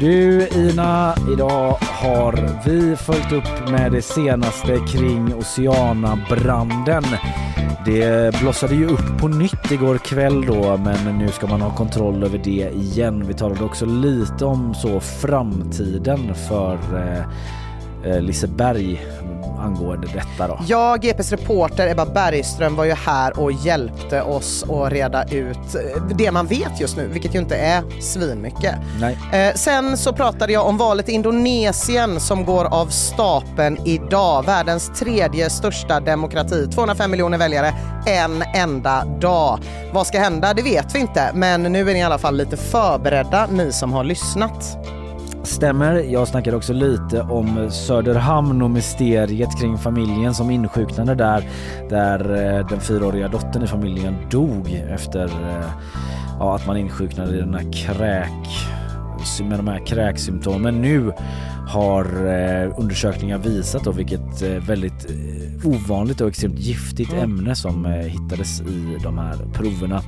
Du 0.00 0.48
Ina, 0.48 1.14
idag 1.32 1.76
har 1.80 2.60
vi 2.66 2.96
följt 2.96 3.32
upp 3.32 3.70
med 3.70 3.92
det 3.92 4.02
senaste 4.02 4.78
kring 4.92 5.34
Oceanabranden. 5.34 7.04
Det 7.86 8.40
blossade 8.40 8.74
ju 8.74 8.86
upp 8.88 9.18
på 9.20 9.28
nytt 9.28 9.70
igår 9.70 9.98
kväll 9.98 10.46
då 10.46 10.76
men 10.76 11.18
nu 11.18 11.28
ska 11.28 11.46
man 11.46 11.60
ha 11.60 11.76
kontroll 11.76 12.24
över 12.24 12.38
det 12.44 12.70
igen. 12.74 13.24
Vi 13.26 13.34
talade 13.34 13.64
också 13.64 13.86
lite 13.86 14.44
om 14.44 14.74
så 14.74 15.00
framtiden 15.00 16.34
för 16.48 16.74
eh, 16.74 17.24
Liseberg 18.20 19.00
angående 19.60 20.06
detta 20.06 20.48
då. 20.48 20.60
Ja, 20.66 20.96
GPs 20.96 21.30
reporter 21.30 21.88
Ebba 21.88 22.06
Bergström 22.06 22.76
var 22.76 22.84
ju 22.84 22.92
här 22.92 23.40
och 23.40 23.52
hjälpte 23.52 24.22
oss 24.22 24.64
att 24.70 24.92
reda 24.92 25.24
ut 25.24 25.74
eh, 25.74 26.02
det 26.18 26.30
man 26.30 26.46
vet 26.46 26.80
just 26.80 26.96
nu, 26.96 27.06
vilket 27.06 27.34
ju 27.34 27.38
inte 27.38 27.56
är 27.56 28.00
svinmycket. 28.00 28.74
Nej. 29.00 29.18
Eh, 29.32 29.54
sen 29.54 29.96
så 29.96 30.12
pratade 30.12 30.52
jag 30.52 30.66
om 30.66 30.78
valet 30.78 31.08
i 31.08 31.12
Indonesien 31.12 32.20
som 32.20 32.44
går 32.44 32.64
av 32.64 32.86
stapeln 32.86 33.78
idag. 33.84 34.46
Världens 34.46 34.90
tredje 34.98 35.50
största 35.50 36.00
demokrati, 36.00 36.66
205 36.74 37.10
miljoner 37.10 37.38
väljare, 37.38 37.74
en 38.06 38.44
enda 38.54 39.04
dag. 39.04 39.58
Vad 39.92 40.06
ska 40.06 40.18
hända? 40.18 40.54
Det 40.54 40.62
vet 40.62 40.94
vi 40.94 40.98
inte, 40.98 41.30
men 41.34 41.62
nu 41.62 41.80
är 41.80 41.94
ni 41.94 41.98
i 41.98 42.02
alla 42.02 42.18
fall 42.18 42.36
lite 42.36 42.56
förberedda, 42.56 43.46
ni 43.46 43.72
som 43.72 43.92
har 43.92 44.04
lyssnat. 44.04 44.78
Stämmer. 45.42 45.94
Jag 45.94 46.28
snackade 46.28 46.56
också 46.56 46.72
lite 46.72 47.20
om 47.20 47.70
Söderhamn 47.70 48.62
och 48.62 48.70
mysteriet 48.70 49.60
kring 49.60 49.78
familjen 49.78 50.34
som 50.34 50.50
insjuknade 50.50 51.14
där. 51.14 51.48
Där 51.88 52.20
eh, 52.20 52.66
den 52.66 52.80
fyraåriga 52.80 53.28
dottern 53.28 53.62
i 53.62 53.66
familjen 53.66 54.16
dog 54.30 54.84
efter 54.88 55.24
eh, 55.24 55.70
ja, 56.38 56.56
att 56.56 56.66
man 56.66 56.76
insjuknade 56.76 57.36
i 57.36 57.40
den 57.40 57.54
här 57.54 57.72
kräk 57.72 58.48
med 59.42 59.58
de 59.58 59.68
här 59.68 59.86
kräksymptomen. 59.86 60.82
Nu 60.82 61.12
har 61.68 62.04
eh, 62.04 62.78
undersökningar 62.78 63.38
visat 63.38 63.84
då 63.84 63.92
vilket 63.92 64.42
väldigt 64.42 65.06
ovanligt 65.64 66.20
och 66.20 66.28
extremt 66.28 66.58
giftigt 66.58 67.12
ämne 67.12 67.54
som 67.54 67.84
hittades 67.84 68.60
i 68.60 68.98
de 69.02 69.18
här 69.18 69.36
proverna. 69.52 70.02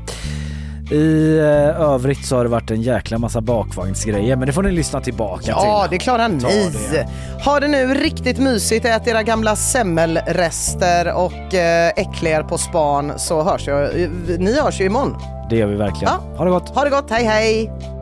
I 0.92 1.38
eh, 1.38 1.80
övrigt 1.80 2.26
så 2.26 2.36
har 2.36 2.44
det 2.44 2.50
varit 2.50 2.70
en 2.70 2.82
jäkla 2.82 3.18
massa 3.18 3.40
bakvagnsgrejer 3.40 4.36
men 4.36 4.46
det 4.46 4.52
får 4.52 4.62
ni 4.62 4.72
lyssna 4.72 5.00
tillbaka 5.00 5.44
ja, 5.46 5.60
till. 5.60 5.68
Ja, 5.68 5.86
det 5.90 5.98
klarar 5.98 6.28
ni. 6.28 6.70
Det. 6.92 7.08
Ha 7.44 7.60
det 7.60 7.68
nu 7.68 7.94
riktigt 7.94 8.38
mysigt, 8.38 8.84
ät 8.84 9.06
era 9.06 9.22
gamla 9.22 9.56
semmelrester 9.56 11.12
och 11.12 11.54
eh, 11.54 11.92
äckla 11.96 12.30
er 12.30 12.42
på 12.42 12.58
span 12.58 13.12
så 13.16 13.42
hörs 13.42 13.66
jag. 13.66 13.90
Ni 14.38 14.60
hörs 14.60 14.80
ju 14.80 14.84
imorgon. 14.84 15.16
Det 15.50 15.56
gör 15.56 15.66
vi 15.66 15.76
verkligen. 15.76 16.14
Ja. 16.14 16.36
Ha 16.38 16.44
det 16.44 16.50
gott. 16.50 16.68
Ha 16.68 16.84
det 16.84 16.90
gott, 16.90 17.10
hej 17.10 17.24
hej. 17.24 18.01